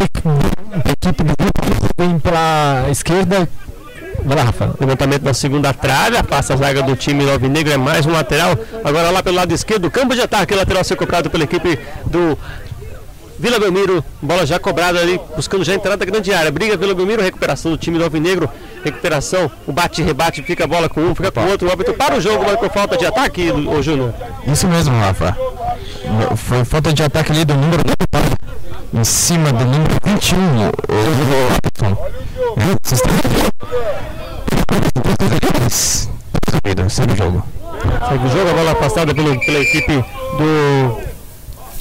A 0.00 0.90
equipe 0.90 1.24
do 1.24 1.34
grupo 1.36 1.62
vem 1.98 2.18
pela 2.20 2.86
esquerda. 2.88 3.48
Vai 4.24 4.36
lá, 4.36 4.44
Rafa. 4.44 4.74
Levantamento 4.78 5.22
na 5.22 5.34
segunda 5.34 5.72
trave, 5.72 6.22
passa 6.22 6.54
a 6.54 6.56
zaga 6.56 6.82
do 6.82 6.94
time 6.94 7.28
Alvinegro, 7.28 7.72
é 7.72 7.76
mais 7.76 8.06
um 8.06 8.12
lateral. 8.12 8.56
Agora 8.84 9.10
lá 9.10 9.22
pelo 9.22 9.36
lado 9.36 9.52
esquerdo, 9.52 9.90
campo 9.90 10.14
de 10.14 10.20
ataque, 10.20 10.54
lateral 10.54 10.84
ser 10.84 10.96
comprado 10.96 11.28
pela 11.28 11.44
equipe 11.44 11.78
do 12.06 12.38
Vila 13.40 13.58
Belmiro, 13.58 14.04
bola 14.22 14.44
já 14.44 14.58
cobrada 14.58 15.00
ali, 15.00 15.20
buscando 15.34 15.64
já 15.64 15.72
a 15.72 15.76
entrada 15.76 15.96
da 15.96 16.04
grande 16.04 16.32
área. 16.32 16.50
Briga 16.50 16.76
Vila 16.76 16.94
Belmiro, 16.94 17.22
recuperação 17.22 17.72
do 17.72 17.78
time 17.78 17.98
do 17.98 18.04
Alvinegro. 18.04 18.48
Recuperação, 18.84 19.50
o 19.66 19.72
bate-rebate, 19.72 20.42
fica 20.42 20.64
a 20.64 20.66
bola 20.66 20.88
com 20.88 21.00
um, 21.00 21.14
fica 21.14 21.30
com 21.32 21.40
o 21.40 21.50
outro. 21.50 21.66
O 21.66 21.70
árbitro 21.70 21.94
para 21.94 22.16
o 22.16 22.20
jogo, 22.20 22.44
marcou 22.44 22.70
falta 22.70 22.96
de 22.96 23.04
ataque, 23.06 23.50
o 23.50 23.82
Júnior. 23.82 24.14
Isso 24.46 24.68
mesmo, 24.68 24.96
Rafa. 24.96 25.36
Foi 26.36 26.64
falta 26.64 26.92
de 26.92 27.02
ataque 27.02 27.32
ali 27.32 27.44
do 27.44 27.54
número 27.54 27.82
em 28.92 29.04
cima 29.04 29.52
do 29.52 29.64
número 29.64 29.94
21, 30.04 30.36
o 30.38 30.72
Everton. 31.50 31.96
Segue 36.88 37.12
o 37.12 37.16
jogo. 37.16 37.44
Segue 38.08 38.26
o 38.26 38.30
jogo, 38.30 38.50
a 38.50 38.54
bola 38.54 38.74
passada 38.74 39.14
pelo, 39.14 39.38
pela 39.40 39.58
equipe 39.58 40.04
do 40.38 41.08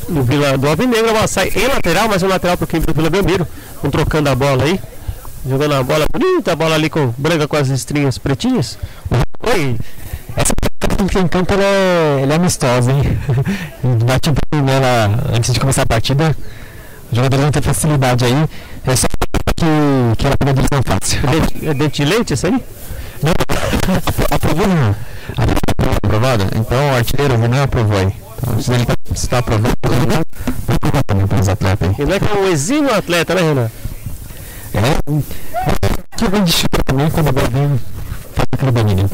do 0.10 0.24
Vila 0.24 0.58
do 0.58 0.68
Alvinegro, 0.68 1.10
a 1.10 1.14
bola 1.14 1.28
sai 1.28 1.52
em 1.54 1.68
lateral, 1.68 2.08
mas 2.08 2.24
um 2.24 2.28
lateral 2.28 2.58
para 2.58 2.78
o 2.78 2.82
do 2.82 2.94
Vila 2.94 3.10
Belmiro. 3.10 3.48
Vão 3.82 3.92
trocando 3.92 4.30
a 4.30 4.36
bola 4.36 4.64
aí. 4.64 4.80
Jogando 5.48 5.76
a 5.76 5.84
bola 5.84 6.06
bonita, 6.12 6.54
a 6.54 6.56
bola 6.56 6.76
ali 6.76 6.90
com 6.90 7.14
branca 7.18 7.48
com 7.48 7.56
as 7.56 7.70
estrinhas 7.70 8.18
pretinhas. 8.18 8.78
Oi! 9.54 9.78
Essa 10.36 10.54
que 11.10 11.20
em 11.20 11.28
campo 11.28 11.54
ela 11.54 11.64
é, 11.64 12.20
ela 12.24 12.34
é 12.34 12.36
amistosa, 12.36 12.92
hein? 12.92 13.02
Bate 14.06 14.30
um 14.30 14.34
pouco 14.34 14.66
nela 14.66 15.24
antes 15.34 15.54
de 15.54 15.60
começar 15.60 15.84
a 15.84 15.86
partida. 15.86 16.36
Os 17.12 17.16
jogadores 17.16 17.44
vão 17.44 17.52
ter 17.52 17.62
facilidade 17.62 18.26
aí. 18.26 18.50
É 18.86 18.96
só 18.96 19.08
que, 19.56 19.66
que 20.18 20.28
ela 20.28 20.38
pega 20.38 20.54
divisão 20.54 20.82
fácil. 20.86 21.20
É 21.70 21.74
dente 21.74 22.04
de 22.04 22.10
leite 22.10 22.34
isso 22.34 22.46
aí? 22.48 22.52
Não, 22.52 23.32
aprovou 24.32 24.68
não. 24.68 24.96
Aprovada? 26.04 26.48
Então 26.56 26.92
o 26.92 26.96
artilheiro 26.96 27.38
não 27.38 27.64
aprovou 27.64 27.98
aí. 27.98 28.14
Então, 28.38 28.62
se 28.62 28.72
ele 28.72 28.86
está 29.14 29.40
aprovado, 29.40 29.74
vai 29.82 30.76
aprovado 30.76 31.04
também 31.08 31.28
para 31.28 31.40
os 31.40 31.50
atletas 31.50 31.90
aí. 31.90 31.96
Ele 31.98 32.14
é 32.14 32.20
que 32.20 32.26
é 32.26 32.40
um 32.40 32.48
exímio 32.48 32.94
atleta, 32.94 33.34
né, 33.34 33.42
Renan? 33.42 33.72
É, 34.76 36.18
que 36.18 36.28
vem 36.30 36.44
de 36.44 36.54
também 36.86 37.10
quando 37.10 37.32
vem 37.34 37.80
faz 38.36 38.48
aquele 38.52 38.72
domínio. 38.72 39.10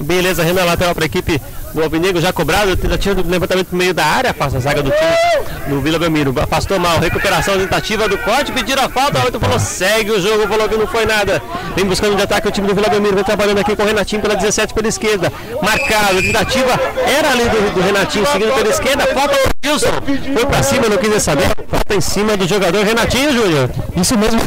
Beleza, 0.00 0.42
Renan 0.42 0.64
lateral 0.64 0.94
para 0.94 1.04
a 1.04 1.06
equipe 1.06 1.40
do 1.74 1.82
Alvinegro 1.82 2.20
já 2.20 2.32
cobrado, 2.32 2.76
tentativa 2.76 3.14
do 3.22 3.28
levantamento 3.28 3.68
no 3.72 3.78
meio 3.78 3.94
da 3.94 4.04
área, 4.04 4.34
passa 4.34 4.58
a 4.58 4.60
zaga 4.60 4.82
do 4.82 4.90
time 4.90 5.42
do 5.68 5.80
Vila 5.80 5.98
Belmiro, 5.98 6.34
afastou 6.40 6.78
mal, 6.78 6.98
recuperação, 6.98 7.58
tentativa 7.58 8.08
do 8.08 8.18
corte, 8.18 8.52
pediram 8.52 8.84
a 8.84 8.88
falta, 8.88 9.18
o 9.18 9.40
falou, 9.40 9.58
segue 9.58 10.10
o 10.10 10.20
jogo, 10.20 10.46
falou 10.46 10.68
que 10.68 10.76
não 10.76 10.86
foi 10.86 11.06
nada, 11.06 11.42
vem 11.74 11.84
buscando 11.86 12.16
de 12.16 12.22
ataque 12.22 12.48
o 12.48 12.50
time 12.50 12.68
do 12.68 12.74
Vila 12.74 12.88
Belmiro, 12.88 13.14
vem 13.14 13.24
trabalhando 13.24 13.58
aqui 13.58 13.74
com 13.74 13.82
o 13.82 13.86
Renatinho 13.86 14.20
pela 14.20 14.36
17 14.36 14.74
pela 14.74 14.88
esquerda, 14.88 15.32
marcado, 15.62 16.20
tentativa 16.20 16.78
era 17.06 17.30
ali 17.30 17.44
do, 17.44 17.74
do 17.74 17.80
Renatinho, 17.80 18.26
seguindo 18.26 18.54
pela 18.54 18.68
esquerda, 18.68 19.06
falta 19.06 19.34
o 19.34 19.68
Wilson, 19.68 19.88
foi 20.34 20.46
para 20.46 20.62
cima, 20.62 20.88
não 20.88 20.98
quis 20.98 21.22
saber, 21.22 21.50
falta 21.68 21.94
em 21.94 22.00
cima 22.00 22.36
do 22.36 22.46
jogador 22.46 22.84
Renatinho, 22.84 23.32
Júnior. 23.32 23.70
Isso 23.96 24.18
mesmo, 24.18 24.40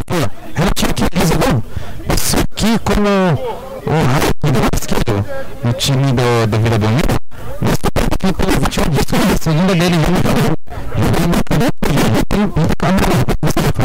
Renatinho 0.53 0.93
que 0.93 1.05
resolveu, 1.17 1.63
isso 2.13 2.37
aqui 2.37 2.79
como 2.79 3.65
o 3.87 4.75
esquerdo 4.75 5.25
no 5.63 5.73
time 5.73 6.11
do, 6.13 6.47
do 6.47 6.59
Vila 6.59 6.77
Belmiro, 6.77 7.15
mas 7.61 7.77
que 8.19 8.33
pelo 8.33 8.51
21 8.59 8.89
de 8.89 9.43
segunda 9.43 9.75
dele 9.75 9.95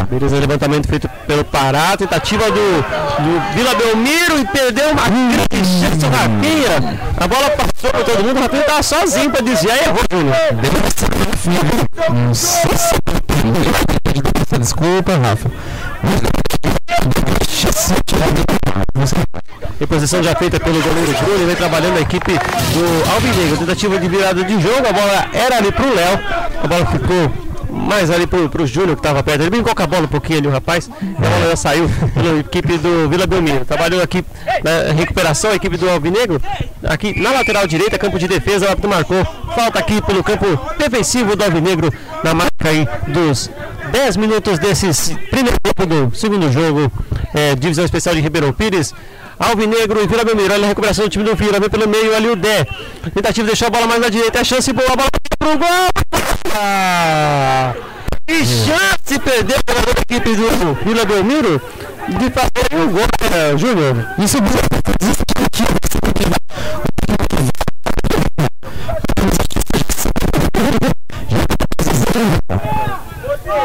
Beleza, 0.09 0.39
levantamento 0.41 0.89
feito 0.89 1.09
pelo 1.27 1.45
Pará, 1.45 1.97
tentativa 1.97 2.51
do, 2.51 2.53
do 2.53 3.55
Vila 3.55 3.75
Belmiro 3.75 4.39
e 4.41 4.45
perdeu 4.47 4.91
uma 4.91 5.05
grande 5.09 5.69
chance 5.81 5.99
do 5.99 6.09
Rafinha. 6.09 6.99
A 7.17 7.29
bola 7.29 7.51
passou 7.51 7.91
por 7.93 8.05
todo 8.05 8.25
mundo, 8.25 8.39
o 8.39 8.41
Rafinha 8.41 8.63
estava 8.63 8.83
sozinho 8.83 9.31
para 9.31 9.43
desviar 9.43 9.77
e 9.77 9.85
errou, 9.85 10.01
Júnior. 10.11 10.37
Desculpa, 14.59 15.13
Rafa. 15.17 15.51
Reposição 19.79 20.23
já 20.23 20.35
feita 20.35 20.61
pelo 20.61 20.81
goleiro 20.83 21.13
Bruno, 21.25 21.47
vem 21.47 21.57
trabalhando 21.57 21.97
a 21.97 22.01
equipe 22.01 22.33
do 22.33 23.13
Alvinegro. 23.15 23.57
Tentativa 23.57 23.99
de 23.99 24.09
virada 24.09 24.45
de 24.45 24.61
jogo, 24.61 24.87
a 24.89 24.93
bola 24.93 25.29
era 25.33 25.57
ali 25.57 25.73
pro 25.73 25.95
Léo, 25.95 26.21
a 26.63 26.67
bola 26.67 26.87
ficou 26.87 27.50
mais 27.71 28.11
ali 28.11 28.27
pro, 28.27 28.49
pro 28.49 28.67
Júnior 28.67 28.97
que 28.97 29.01
estava 29.01 29.23
perto. 29.23 29.41
Ele 29.41 29.51
brincou 29.51 29.75
com 29.75 29.83
a 29.83 29.87
bola 29.87 30.05
um 30.05 30.09
pouquinho 30.09 30.39
ali, 30.39 30.49
o 30.49 30.51
rapaz. 30.51 30.91
A 31.01 31.29
bola 31.29 31.51
já 31.51 31.57
saiu 31.57 31.91
pela 32.15 32.39
equipe 32.39 32.79
do 32.79 33.09
Vila 33.09 33.27
Belmiro. 33.27 33.65
Trabalhou 33.65 34.03
aqui 34.03 34.25
na 34.63 34.93
recuperação, 34.93 35.51
a 35.51 35.55
equipe 35.55 35.77
do 35.77 35.89
Alvinegro. 35.89 36.41
Aqui 36.85 37.21
na 37.21 37.31
lateral 37.33 37.67
direita, 37.67 37.99
campo 37.99 38.19
de 38.19 38.29
defesa, 38.29 38.67
o 38.67 38.69
árbitro 38.69 38.91
marcou. 38.91 39.25
Falta 39.55 39.79
aqui 39.79 40.01
pelo 40.03 40.23
campo 40.23 40.47
defensivo 40.79 41.37
do 41.37 41.45
Alvinegro, 41.45 41.93
na 42.23 42.35
marca 42.35 42.69
aí 42.69 42.87
dos 43.09 43.51
10 43.93 44.17
minutos 44.17 44.59
desse 44.59 45.15
primeiro 45.31 45.57
tempo 45.63 45.87
do 45.87 46.15
segundo 46.15 46.51
jogo, 46.53 46.91
é, 47.35 47.55
divisão 47.55 47.85
especial 47.85 48.15
de 48.15 48.21
Ribeirão 48.21 48.53
Pires. 48.53 48.95
Alvinegro 49.39 50.03
e 50.03 50.07
Vila 50.07 50.23
Belmiro. 50.23 50.53
Olha 50.53 50.65
a 50.65 50.69
recuperação 50.69 51.07
do 51.07 51.11
time 51.11 51.25
do 51.25 51.35
Vila. 51.35 51.59
Vem 51.59 51.71
pelo 51.71 51.89
meio 51.89 52.15
ali 52.15 52.29
o 52.29 52.37
Dé. 52.37 52.67
Tentativa 53.15 53.47
de 53.47 53.53
deixar 53.53 53.69
a 53.69 53.71
bola 53.71 53.87
mais 53.87 53.99
na 53.99 54.11
direita. 54.11 54.39
É 54.39 54.45
chance 54.45 54.71
boa. 54.71 54.93
A 54.93 54.97
bola 54.97 55.09
pro 55.41 55.59
gol. 55.59 55.89
Que 58.27 58.45
chance 58.47 59.19
perdeu 59.19 59.57
a 59.67 60.01
equipe 60.03 60.37
do 60.37 60.75
Vila 60.85 61.05
Belmiro 61.05 61.61
de 62.09 62.31
fazer 62.31 62.81
o 62.81 62.89
gol, 62.91 63.07
né, 63.31 63.59
Júnior. 63.59 64.07
Isso 64.19 64.37
é 64.37 64.41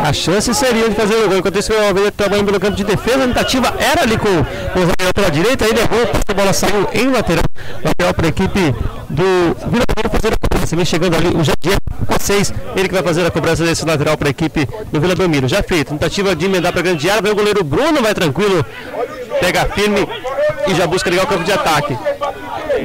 a 0.03 0.13
chance 0.13 0.53
seria 0.53 0.89
de 0.89 0.95
fazer 0.95 1.15
o 1.15 1.27
gol. 1.27 1.37
Enquanto 1.37 1.59
isso, 1.59 1.73
o 1.73 1.87
Alveia 1.87 2.11
trabalhando 2.11 2.45
pelo 2.47 2.59
campo 2.59 2.75
de 2.75 2.83
defesa, 2.83 3.23
a 3.23 3.27
tentativa 3.27 3.73
era 3.79 4.01
ali 4.01 4.17
com 4.17 4.29
o 4.29 4.85
zagueiro 4.85 5.13
pela 5.13 5.31
direita, 5.31 5.65
ele 5.65 5.79
errou, 5.79 6.09
a 6.27 6.33
bola 6.33 6.53
saiu 6.53 6.87
em 6.93 7.09
lateral. 7.09 7.43
Lateral 7.83 8.13
para 8.13 8.25
a 8.25 8.29
equipe 8.29 8.75
do 9.09 9.55
Vila 9.69 9.83
Belmiro 9.87 10.09
fazer 10.11 10.33
a 10.33 10.37
cobrança. 10.37 10.75
Vem 10.75 10.85
chegando 10.85 11.15
ali 11.15 11.27
o 11.27 11.43
Jadier 11.43 11.77
com 12.05 12.19
6, 12.19 12.53
ele 12.75 12.87
que 12.87 12.93
vai 12.93 13.03
fazer 13.03 13.25
a 13.25 13.31
cobrança 13.31 13.63
desse 13.63 13.85
lateral 13.85 14.17
para 14.17 14.29
a 14.29 14.31
equipe 14.31 14.67
do 14.91 14.99
Vila 14.99 15.15
Belmiro. 15.15 15.47
Já 15.47 15.63
feito, 15.63 15.89
tentativa 15.89 16.35
de 16.35 16.45
emendar 16.45 16.71
para 16.71 16.81
a 16.81 16.83
grande 16.83 17.09
área, 17.09 17.21
vem 17.21 17.31
o 17.31 17.35
goleiro 17.35 17.63
Bruno, 17.63 18.01
vai 18.01 18.13
tranquilo, 18.13 18.65
pega 19.39 19.65
firme 19.65 20.07
e 20.67 20.75
já 20.75 20.87
busca 20.87 21.09
ligar 21.09 21.25
o 21.25 21.27
campo 21.27 21.43
de 21.43 21.51
ataque. 21.51 21.97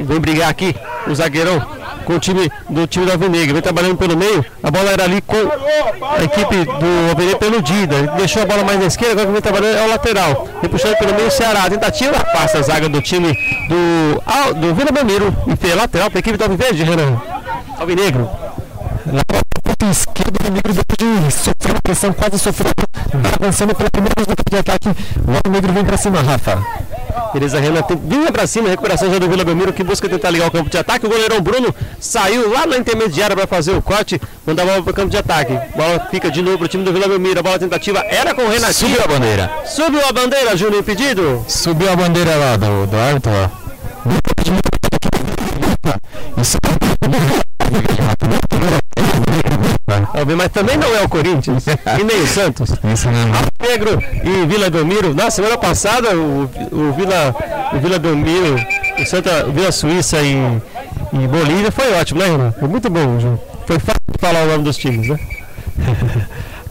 Vem 0.03 0.19
brigar 0.19 0.49
aqui 0.49 0.75
o 1.07 1.13
zagueirão 1.13 1.80
com 2.01 2.13
o 2.15 2.19
time 2.19 2.51
do 2.69 2.87
time 2.87 3.05
do 3.05 3.11
Alvinegro. 3.11 3.53
Vem 3.53 3.61
trabalhando 3.61 3.97
pelo 3.97 4.17
meio. 4.17 4.45
A 4.63 4.71
bola 4.71 4.91
era 4.91 5.03
ali 5.03 5.21
com 5.21 5.37
a 5.37 6.23
equipe 6.23 6.65
do 6.65 7.09
Alvinegro 7.09 7.39
pelo 7.39 7.61
Dida. 7.61 8.13
Deixou 8.17 8.43
a 8.43 8.45
bola 8.45 8.63
mais 8.63 8.79
na 8.79 8.85
esquerda, 8.85 9.21
agora 9.21 9.31
vem 9.31 9.41
trabalhando 9.41 9.77
é 9.77 9.85
o 9.85 9.89
lateral. 9.89 10.47
Vem 10.61 10.69
puxando 10.69 10.97
pelo 10.97 11.13
meio 11.13 11.27
o 11.27 11.31
Ceará. 11.31 11.69
Tentativa, 11.69 12.19
passa 12.25 12.59
a 12.59 12.61
zaga 12.61 12.89
do 12.89 13.01
time 13.01 13.37
do, 13.67 14.59
do 14.59 14.75
Vila 14.75 14.91
Belmiro. 14.91 15.35
E 15.47 15.55
pela 15.55 15.83
lateral 15.83 16.09
para 16.09 16.19
a 16.19 16.21
equipe 16.21 16.37
do 16.37 16.43
Alviverde, 16.43 16.83
Renan. 16.83 17.21
Alvinegro. 17.79 18.29
Lá 19.05 19.21
esquerdo, 19.89 20.47
o 20.47 20.51
Negro 20.51 20.73
depois 20.73 20.97
de 20.97 21.31
sofrer 21.31 21.71
uma 21.71 21.81
pressão, 21.81 22.13
quase 22.13 22.37
sofrendo, 22.37 22.73
avançando 23.39 23.75
pela 23.75 23.89
primeira 23.89 24.13
vez 24.15 24.27
no 24.27 24.59
ataque. 24.59 24.89
O 25.45 25.49
Negro 25.49 25.73
vem 25.73 25.83
para 25.83 25.97
cima, 25.97 26.21
Rafa. 26.21 26.63
Beleza, 27.33 27.59
Renan 27.59 27.81
vinha 28.03 28.31
para 28.31 28.45
cima, 28.45 28.69
recuperação 28.69 29.11
já 29.11 29.19
do 29.19 29.29
Vila 29.29 29.43
Belmiro 29.43 29.71
que 29.73 29.83
busca 29.83 30.07
tentar 30.07 30.29
ligar 30.29 30.47
o 30.47 30.51
campo 30.51 30.69
de 30.69 30.77
ataque. 30.77 31.05
O 31.05 31.09
goleirão 31.09 31.41
Bruno 31.41 31.73
saiu 31.99 32.51
lá 32.51 32.65
na 32.65 32.77
intermediária 32.77 33.35
para 33.35 33.47
fazer 33.47 33.71
o 33.71 33.81
corte, 33.81 34.19
mandar 34.45 34.63
a 34.63 34.65
bola 34.65 34.83
para 34.83 34.91
o 34.91 34.93
campo 34.93 35.09
de 35.09 35.17
ataque. 35.17 35.57
Bola 35.75 36.07
fica 36.11 36.29
de 36.29 36.41
novo 36.41 36.57
para 36.57 36.65
o 36.65 36.67
time 36.67 36.83
do 36.83 36.91
Vila 36.93 37.07
Belmiro. 37.07 37.39
A 37.39 37.43
bola 37.43 37.59
tentativa 37.59 37.99
era 38.09 38.33
com 38.33 38.43
o 38.43 38.49
Renatinho. 38.49 38.91
Subiu 38.91 39.03
a 39.03 39.07
bandeira. 39.07 39.51
Subiu 39.65 40.07
a 40.07 40.11
bandeira, 40.11 40.57
Júnior, 40.57 40.81
impedido. 40.81 41.45
Subiu 41.47 41.91
a 41.91 41.95
bandeira 41.95 42.35
lá 42.35 42.57
do, 42.57 42.87
do 42.87 42.97
árbitro. 42.97 43.31
Isso 46.37 46.57
mas 50.37 50.49
também 50.49 50.77
não 50.77 50.95
é 50.95 51.01
o 51.01 51.09
Corinthians 51.09 51.65
e 51.67 52.03
nem 52.03 52.21
o 52.21 52.27
Santos. 52.27 52.69
Isso 52.93 53.09
mesmo. 53.09 53.33
Negro 53.61 54.03
e 54.23 54.45
Vila 54.45 54.69
Belmiro. 54.69 55.13
Na 55.13 55.31
semana 55.31 55.57
passada, 55.57 56.15
o, 56.15 56.49
o, 56.71 56.93
Vila, 56.93 57.35
o 57.73 57.79
Vila 57.79 57.99
Belmiro, 57.99 58.55
o 58.99 59.05
Santa, 59.05 59.45
Vila 59.45 59.71
Suíça 59.71 60.17
e, 60.21 60.35
e 61.13 61.27
Bolívia 61.27 61.71
foi 61.71 61.93
ótimo, 61.93 62.19
né, 62.19 62.27
Renan? 62.27 62.51
Foi 62.51 62.67
muito 62.67 62.89
bom, 62.89 63.19
João. 63.19 63.39
Foi 63.65 63.79
fácil 63.79 64.01
falar 64.19 64.43
o 64.43 64.47
nome 64.47 64.63
dos 64.63 64.77
times, 64.77 65.07
né? 65.07 65.19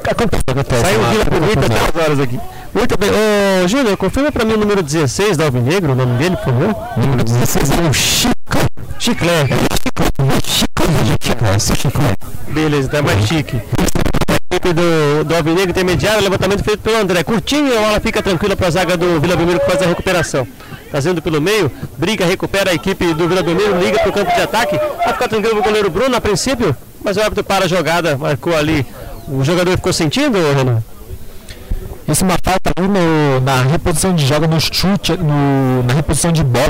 acontece, 0.08 0.42
acontece. 0.46 0.82
Saiu 0.82 1.00
o 1.00 1.10
Vila 1.10 1.24
Bonita 1.24 1.66
até 1.66 1.98
as 1.98 2.04
horas 2.04 2.20
aqui. 2.20 2.40
Muito 2.74 2.98
bem. 2.98 3.10
Ô, 3.10 3.68
Júnior, 3.68 3.96
confirma 3.96 4.30
pra 4.30 4.44
mim 4.44 4.54
o 4.54 4.58
número 4.58 4.82
16 4.82 5.36
da 5.36 5.44
Alvinegro, 5.44 5.92
o 5.92 5.94
nome 5.96 6.18
dele, 6.18 6.36
por 6.36 6.44
favor. 6.44 6.76
Número 6.96 7.24
16 7.24 7.70
é 7.70 7.88
o 7.88 7.92
Chico. 7.92 8.30
Chiclé. 8.98 9.48
Chiclé. 10.44 10.79
Beleza, 12.48 12.88
tá 12.88 13.02
mais 13.02 13.26
chique. 13.26 13.60
equipe 14.50 14.72
do, 14.72 15.24
do 15.24 15.34
Alvinegro 15.34 15.70
intermediário, 15.70 16.22
levantamento 16.22 16.64
feito 16.64 16.80
pelo 16.80 16.96
André. 16.96 17.22
Curtinho, 17.22 17.76
a 17.76 17.80
bola 17.80 18.00
fica 18.00 18.22
tranquila 18.22 18.56
para 18.56 18.68
a 18.68 18.70
zaga 18.70 18.96
do 18.96 19.20
Vila 19.20 19.36
Belmiro 19.36 19.60
que 19.60 19.66
faz 19.66 19.82
a 19.82 19.86
recuperação. 19.86 20.46
Trazendo 20.90 21.22
pelo 21.22 21.40
meio, 21.40 21.70
briga, 21.96 22.24
recupera 22.24 22.70
a 22.72 22.74
equipe 22.74 23.14
do 23.14 23.28
Vila 23.28 23.42
Belmiro, 23.42 23.78
liga 23.78 23.98
para 24.00 24.10
o 24.10 24.12
campo 24.12 24.34
de 24.34 24.40
ataque. 24.40 24.76
Vai 24.76 25.12
ficar 25.12 25.28
tranquilo 25.28 25.60
o 25.60 25.62
goleiro 25.62 25.88
Bruno 25.88 26.16
a 26.16 26.20
princípio, 26.20 26.76
mas 27.02 27.16
o 27.16 27.20
árbitro 27.20 27.44
para 27.44 27.64
a 27.64 27.68
jogada, 27.68 28.18
marcou 28.18 28.56
ali. 28.56 28.84
O 29.28 29.44
jogador 29.44 29.76
ficou 29.76 29.92
sentindo, 29.92 30.36
Renan? 30.56 30.82
Isso 32.10 32.24
é 32.24 32.26
uma 32.26 32.36
falta 32.42 32.72
no, 32.80 33.40
na 33.40 33.62
reposição 33.62 34.12
de 34.12 34.26
joga, 34.26 34.48
no 34.48 34.60
chute, 34.60 35.16
no, 35.16 35.84
na 35.84 35.94
reposição 35.94 36.32
de 36.32 36.42
bola. 36.42 36.66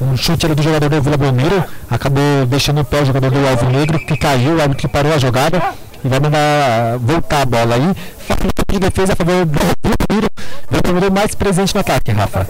Um 0.00 0.16
chute 0.16 0.46
ali 0.46 0.54
do 0.54 0.62
jogador 0.62 0.88
do 0.88 1.02
Vila 1.02 1.18
Belmiro, 1.18 1.62
acabou 1.90 2.46
deixando 2.48 2.80
o 2.80 2.84
pé 2.84 3.02
o 3.02 3.04
jogador 3.04 3.30
do 3.30 3.46
Alvo 3.46 3.68
Negro, 3.68 3.98
que 3.98 4.16
caiu, 4.16 4.56
o 4.56 4.74
que 4.74 4.88
parou 4.88 5.12
a 5.12 5.18
jogada 5.18 5.62
e 6.02 6.08
vai 6.08 6.18
mandar 6.18 6.96
voltar 6.98 7.42
a 7.42 7.44
bola 7.44 7.74
aí. 7.74 7.94
Falta 8.26 8.46
de 8.72 8.78
defesa 8.78 9.12
a 9.12 9.16
favor 9.16 9.44
do 9.44 9.58
Vila 9.82 9.94
Belmiro, 10.08 10.28
Belmiro 10.70 11.12
mais 11.12 11.34
presente 11.34 11.74
no 11.74 11.82
ataque, 11.82 12.10
Rafa. 12.12 12.46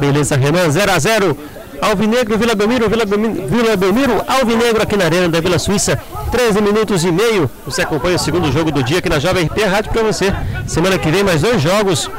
Beleza, 0.00 0.36
Renan, 0.36 0.68
0 0.68 0.92
a 0.92 0.98
0 0.98 1.38
Alvinegro, 1.80 2.38
Vila 2.38 2.54
Belmiro, 2.54 2.88
Vila 2.88 3.04
Belmiro, 3.04 3.46
Vila 3.48 3.76
Belmiro, 3.76 4.22
Alvinegro 4.26 4.82
aqui 4.82 4.96
na 4.96 5.04
Arena 5.04 5.28
da 5.28 5.40
Vila 5.40 5.58
Suíça, 5.58 5.98
13 6.30 6.60
minutos 6.60 7.04
e 7.04 7.12
meio. 7.12 7.50
Você 7.64 7.82
acompanha 7.82 8.16
o 8.16 8.18
segundo 8.18 8.50
jogo 8.52 8.70
do 8.70 8.82
dia 8.82 8.98
aqui 8.98 9.08
na 9.08 9.18
Jovem 9.18 9.46
RP 9.46 9.64
Rádio 9.64 9.92
para 9.92 10.02
você. 10.02 10.32
Semana 10.66 10.98
que 10.98 11.10
vem 11.10 11.22
mais 11.22 11.42
dois 11.42 11.60
jogos. 11.60 12.10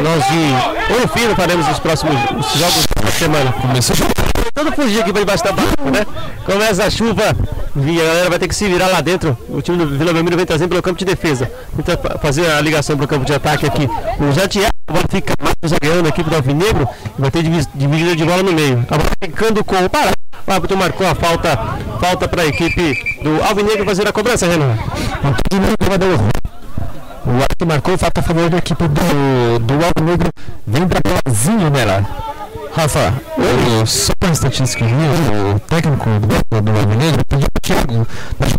Nós 0.00 0.24
de 0.26 0.92
Ouro 0.94 1.08
Fino 1.08 1.34
faremos 1.34 1.66
os 1.68 1.78
próximos 1.78 2.14
os 2.14 2.58
jogos 2.58 2.86
da 3.02 3.10
semana. 3.10 3.52
Começou 3.52 3.96
todo 4.52 4.72
fugir 4.72 5.00
aqui 5.00 5.12
para 5.12 5.20
debaixo 5.20 5.44
da 5.44 5.52
barca, 5.52 5.90
né? 5.90 6.06
Começa 6.44 6.84
a 6.84 6.90
chuva 6.90 7.36
e 7.76 8.00
a 8.00 8.04
galera 8.04 8.30
vai 8.30 8.38
ter 8.38 8.48
que 8.48 8.54
se 8.54 8.66
virar 8.66 8.88
lá 8.88 9.00
dentro. 9.00 9.36
O 9.48 9.60
time 9.60 9.78
do 9.78 9.98
Vila 9.98 10.12
Belmiro 10.12 10.36
vem 10.36 10.46
trazendo 10.46 10.70
pelo 10.70 10.82
campo 10.82 10.98
de 10.98 11.04
defesa. 11.04 11.50
Tenta 11.76 12.18
fazer 12.18 12.50
a 12.50 12.60
ligação 12.60 12.96
para 12.96 13.04
o 13.04 13.08
campo 13.08 13.24
de 13.24 13.34
ataque 13.34 13.66
aqui. 13.66 13.88
O 14.18 14.32
Jatiel 14.32 14.68
fica 15.10 15.34
mais 15.42 15.54
zagueirando 15.66 16.06
a 16.06 16.08
equipe 16.08 16.30
do 16.30 16.36
Alvinegro. 16.36 16.88
Vai 17.18 17.30
ter 17.30 17.42
dividida 17.42 18.16
de 18.16 18.24
bola 18.24 18.42
no 18.42 18.52
meio. 18.52 18.86
A 18.90 18.96
bola 18.96 19.10
ficando 19.22 19.64
com 19.64 19.84
o 19.84 19.90
Pará. 19.90 20.12
O 20.46 20.52
árbitro 20.52 20.76
marcou 20.76 21.06
a 21.06 21.14
falta. 21.14 21.58
Falta 22.00 22.28
para 22.28 22.42
a 22.42 22.46
equipe 22.46 22.94
do 23.22 23.42
Alvinegro 23.42 23.84
fazer 23.84 24.08
a 24.08 24.12
cobrança, 24.12 24.46
Renan. 24.46 24.76
O 27.26 27.30
árbitro 27.30 27.66
marcou 27.66 27.98
falta 27.98 28.20
a 28.20 28.22
favor 28.22 28.48
da 28.48 28.58
equipe 28.58 28.84
do, 28.86 29.58
do 29.58 29.74
Alvinegro. 29.74 30.30
Vem 30.66 30.86
para 30.86 31.00
Brasil 31.24 31.70
nela. 31.70 32.35
Rafa, 32.76 33.22
eu, 33.38 33.86
só 33.86 34.12
para 34.20 34.32
estatística 34.32 34.84
o 34.84 35.58
técnico 35.60 36.10
do, 36.20 36.60
do 36.60 36.70
Alvinegro 36.78 37.24
pediu 37.26 37.48
para 37.50 37.58
o 37.58 37.62
Thiago, 37.62 38.06
mas 38.38 38.52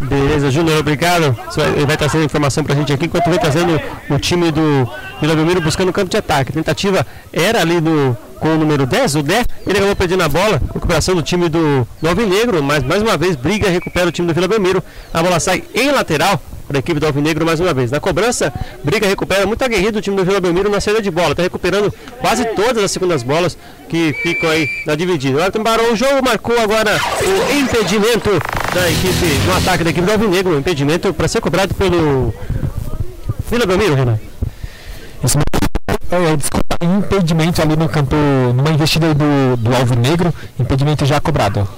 Beleza, 0.00 0.50
Júnior, 0.50 0.78
obrigado. 0.78 1.36
Ele 1.76 1.84
vai 1.84 1.98
trazendo 1.98 2.24
informação 2.24 2.64
pra 2.64 2.74
gente 2.74 2.94
aqui, 2.94 3.04
enquanto 3.04 3.28
vem 3.28 3.38
trazendo 3.38 3.78
o 4.08 4.18
time 4.18 4.50
do 4.50 4.90
Vila 5.20 5.36
Belmiro 5.36 5.60
buscando 5.60 5.90
o 5.90 5.92
campo 5.92 6.10
de 6.10 6.16
ataque. 6.16 6.50
A 6.50 6.54
tentativa 6.54 7.06
era 7.30 7.60
ali 7.60 7.78
do 7.78 8.16
com 8.40 8.48
o 8.54 8.58
número 8.58 8.86
10, 8.86 9.16
o 9.16 9.22
10, 9.22 9.46
ele 9.66 9.78
acabou 9.78 9.94
perdendo 9.94 10.22
a 10.22 10.28
bola, 10.28 10.60
recuperação 10.72 11.14
do 11.14 11.22
time 11.22 11.48
do, 11.48 11.86
Alvinegro, 12.04 12.62
mas 12.62 12.82
mais 12.82 13.02
uma 13.02 13.16
vez 13.16 13.36
briga 13.36 13.68
recupera 13.68 14.08
o 14.08 14.12
time 14.12 14.26
do 14.26 14.34
Vila 14.34 14.48
Belmiro. 14.48 14.82
A 15.12 15.22
bola 15.22 15.38
sai 15.38 15.62
em 15.74 15.92
lateral 15.92 16.40
para 16.66 16.78
a 16.78 16.80
equipe 16.80 16.98
do 16.98 17.06
Alvinegro 17.06 17.44
mais 17.44 17.60
uma 17.60 17.74
vez. 17.74 17.90
Na 17.90 18.00
cobrança, 18.00 18.52
briga 18.82 19.06
recupera, 19.06 19.44
muito 19.44 19.62
aguerrido 19.62 19.98
o 19.98 20.02
time 20.02 20.16
do 20.16 20.24
Vila 20.24 20.40
Belmiro 20.40 20.70
na 20.70 20.80
saída 20.80 21.02
de 21.02 21.10
bola, 21.10 21.32
está 21.32 21.42
recuperando 21.42 21.92
quase 22.20 22.44
todas 22.56 22.82
as 22.82 22.90
segundas 22.90 23.22
bolas 23.22 23.58
que 23.88 24.14
ficam 24.22 24.48
aí 24.48 24.66
na 24.86 24.94
dividida. 24.94 25.38
O 25.38 25.42
árbitro 25.42 25.92
o 25.92 25.96
jogo, 25.96 26.24
marcou 26.24 26.58
agora 26.58 26.98
o 27.20 27.58
impedimento 27.58 28.30
da 28.74 28.90
equipe, 28.90 29.26
no 29.46 29.56
ataque 29.56 29.84
da 29.84 29.90
equipe 29.90 30.06
do 30.06 30.12
Alvinegro, 30.12 30.58
impedimento 30.58 31.12
para 31.12 31.28
ser 31.28 31.40
cobrado 31.40 31.74
pelo 31.74 32.32
Vila 33.50 33.66
Belmiro, 33.66 33.94
Renan. 33.94 34.18
Isso 35.22 35.38
é, 36.10 36.36
desculpa, 36.36 36.76
impedimento 36.82 37.62
ali 37.62 37.76
no 37.76 37.88
campo, 37.88 38.16
numa 38.54 38.70
investida 38.70 39.14
do, 39.14 39.56
do 39.56 39.74
Alvinegro, 39.74 40.34
impedimento 40.58 41.06
já 41.06 41.20
cobrado. 41.20 41.68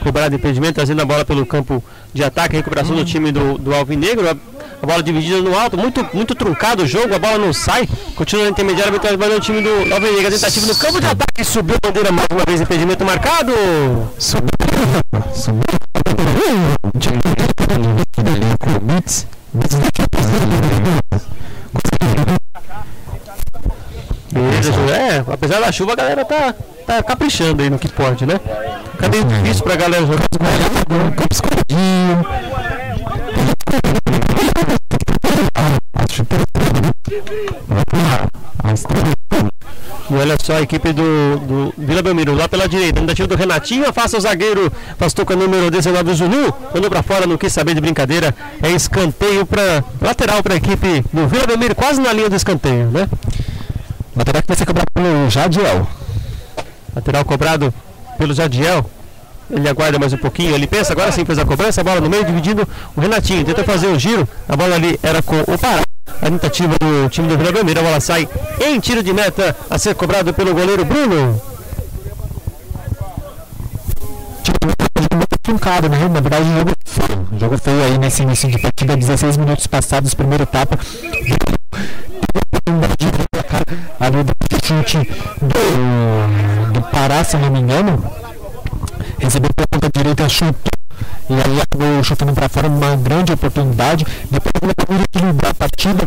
Cobrado 0.00 0.34
impedimento, 0.34 0.74
trazendo 0.74 1.02
a 1.02 1.04
bola 1.04 1.24
pelo 1.24 1.44
campo 1.46 1.82
de 2.12 2.22
ataque, 2.22 2.56
recuperação 2.56 2.94
do 2.94 3.04
time 3.04 3.32
do, 3.32 3.58
do 3.58 3.74
Alvinegro, 3.74 4.28
a, 4.28 4.32
a 4.82 4.86
bola 4.86 5.02
dividida 5.02 5.40
no 5.40 5.58
alto, 5.58 5.76
muito, 5.76 6.06
muito 6.12 6.34
truncado 6.34 6.82
o 6.82 6.86
jogo, 6.86 7.14
a 7.14 7.18
bola 7.18 7.38
não 7.38 7.52
sai, 7.52 7.88
continua 8.14 8.44
na 8.44 8.50
intermediária, 8.50 8.98
trabalhando 8.98 9.38
o 9.38 9.40
time 9.40 9.60
do 9.60 9.70
Alvinegro, 9.92 10.28
a 10.28 10.30
tentativa 10.30 10.66
no 10.66 10.76
campo 10.76 11.00
de 11.00 11.06
ataque, 11.06 11.44
subiu 11.44 11.76
a 11.82 11.86
bandeira 11.86 12.12
mais 12.12 12.26
uma 12.30 12.44
vez, 12.44 12.60
impedimento 12.60 13.04
marcado. 13.04 13.52
Subiu, 14.18 14.48
subiu. 15.34 15.62
Apesar 25.52 25.66
da 25.66 25.72
chuva, 25.72 25.92
a 25.92 25.96
galera 25.96 26.24
tá, 26.24 26.54
tá 26.86 27.02
caprichando 27.02 27.62
aí 27.62 27.68
no 27.68 27.78
que 27.78 27.88
pode, 27.88 28.24
né? 28.24 28.40
Cadê 28.98 29.18
o 29.18 29.24
difícil 29.24 29.62
pra 29.62 29.76
galera 29.76 30.06
jogar? 30.06 30.26
Campo. 30.30 31.12
E 40.10 40.14
olha 40.14 40.36
só 40.42 40.56
a 40.56 40.62
equipe 40.62 40.92
do, 40.92 41.38
do 41.38 41.74
Vila 41.76 42.02
Belmiro 42.02 42.34
lá 42.34 42.48
pela 42.48 42.68
direita, 42.68 43.00
tentativa 43.00 43.28
do 43.28 43.34
Renatinho, 43.34 43.88
afasta 43.88 44.16
o 44.16 44.20
zagueiro, 44.20 44.70
pastor 44.98 45.24
com 45.24 45.32
o 45.32 45.36
número 45.36 45.70
19 45.70 46.14
Zulu, 46.14 46.54
mandou 46.74 46.90
para 46.90 47.02
fora, 47.02 47.26
não 47.26 47.38
quis 47.38 47.52
saber 47.52 47.74
de 47.74 47.80
brincadeira, 47.80 48.34
é 48.62 48.70
escanteio 48.70 49.46
para 49.46 49.82
lateral 50.00 50.42
para 50.42 50.54
a 50.54 50.56
equipe 50.56 51.04
do 51.12 51.26
Vila 51.28 51.46
Belmiro, 51.46 51.74
quase 51.74 52.00
na 52.00 52.12
linha 52.12 52.28
do 52.28 52.36
escanteio, 52.36 52.90
né? 52.90 53.08
Lateral 54.14 54.42
que 54.42 54.48
vai 54.48 54.56
ser 54.56 54.66
cobrado 54.66 54.90
pelo 54.92 55.30
Jadiel. 55.30 55.86
Lateral 56.94 57.24
cobrado 57.24 57.74
pelo 58.18 58.34
Jadiel. 58.34 58.84
Ele 59.50 59.68
aguarda 59.68 59.98
mais 59.98 60.12
um 60.12 60.16
pouquinho, 60.16 60.54
ele 60.54 60.66
pensa, 60.66 60.92
agora 60.92 61.12
sim 61.12 61.24
fez 61.24 61.38
a 61.38 61.44
cobrança, 61.44 61.80
a 61.80 61.84
bola 61.84 62.00
no 62.00 62.08
meio, 62.08 62.24
dividindo 62.24 62.66
o 62.96 63.00
Renatinho. 63.00 63.44
Tenta 63.44 63.64
fazer 63.64 63.88
o 63.88 63.98
giro, 63.98 64.26
a 64.48 64.56
bola 64.56 64.76
ali 64.76 64.98
era 65.02 65.22
com 65.22 65.40
o 65.40 65.58
Pará. 65.58 65.82
A 66.20 66.26
tentativa 66.26 66.74
do 66.80 67.08
time 67.10 67.28
do 67.28 67.36
Vila 67.36 67.52
Belmiro, 67.52 67.80
a 67.80 67.82
bola 67.82 68.00
sai 68.00 68.28
em 68.60 68.80
tiro 68.80 69.02
de 69.02 69.12
meta 69.12 69.54
a 69.68 69.78
ser 69.78 69.94
cobrado 69.94 70.32
pelo 70.32 70.54
goleiro 70.54 70.84
Bruno. 70.84 71.40
Truncado, 75.42 75.88
né? 75.88 76.08
Na 76.08 76.20
verdade, 76.20 76.44
o 76.44 76.58
jogo 76.58 76.72
Jogo 77.38 77.58
feio 77.58 77.82
aí 77.82 77.98
nesse 77.98 78.22
início 78.22 78.48
de 78.48 78.58
partida, 78.58 78.96
16 78.96 79.36
minutos 79.36 79.66
passados, 79.66 80.14
primeira 80.14 80.44
etapa. 80.44 80.78
Ali 84.00 84.24
do 84.24 84.32
chute 84.64 84.98
do, 85.40 86.72
do 86.72 86.82
Pará, 86.90 87.24
se 87.24 87.36
não 87.36 87.50
me 87.50 87.60
engano. 87.60 88.04
Recebeu 89.18 89.50
pela 89.54 89.68
ponta 89.68 89.88
direita, 89.92 90.28
chutou 90.28 90.72
e 91.28 91.34
aí 91.34 91.60
acabou 91.60 92.02
chutando 92.02 92.32
para 92.32 92.48
fora 92.48 92.68
uma 92.68 92.96
grande 92.96 93.32
oportunidade. 93.32 94.04
Depois 94.30 94.52
ele 94.90 95.02
equilibrou 95.02 95.50
a 95.50 95.54
partida, 95.54 96.06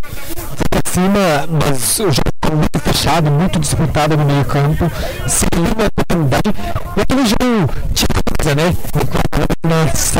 foi 0.55 0.65
para 0.69 0.91
cima, 0.91 1.47
mas 1.49 1.99
o 1.99 2.11
jogo 2.11 2.29
ficou 2.43 2.57
muito 2.57 2.79
fechado, 2.79 3.31
muito 3.31 3.59
disputado 3.59 4.17
no 4.17 4.25
meio 4.25 4.45
campo, 4.45 4.91
sem 5.27 5.47
nenhuma 5.55 5.85
oportunidade. 5.85 6.53
E 6.95 7.01
aquele 7.01 7.25
jogo 7.25 7.73
tinha 7.93 8.07
coisa, 8.37 8.55
né? 8.55 8.75
Nessa 9.63 10.19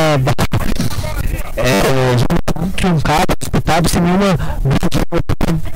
é, 1.57 2.44
truncado, 2.77 3.25
disputado, 3.39 3.89
sem 3.89 4.01
nenhuma 4.01 4.37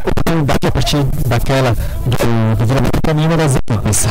oportunidade 0.06 0.68
a 0.68 0.72
partir 0.72 1.04
daquela 1.26 1.72
do, 2.06 2.56
do 2.56 2.66
Vila 2.66 2.82
para 3.02 3.14
nenhuma 3.14 3.38
das 3.38 3.56
equipes. 3.56 4.08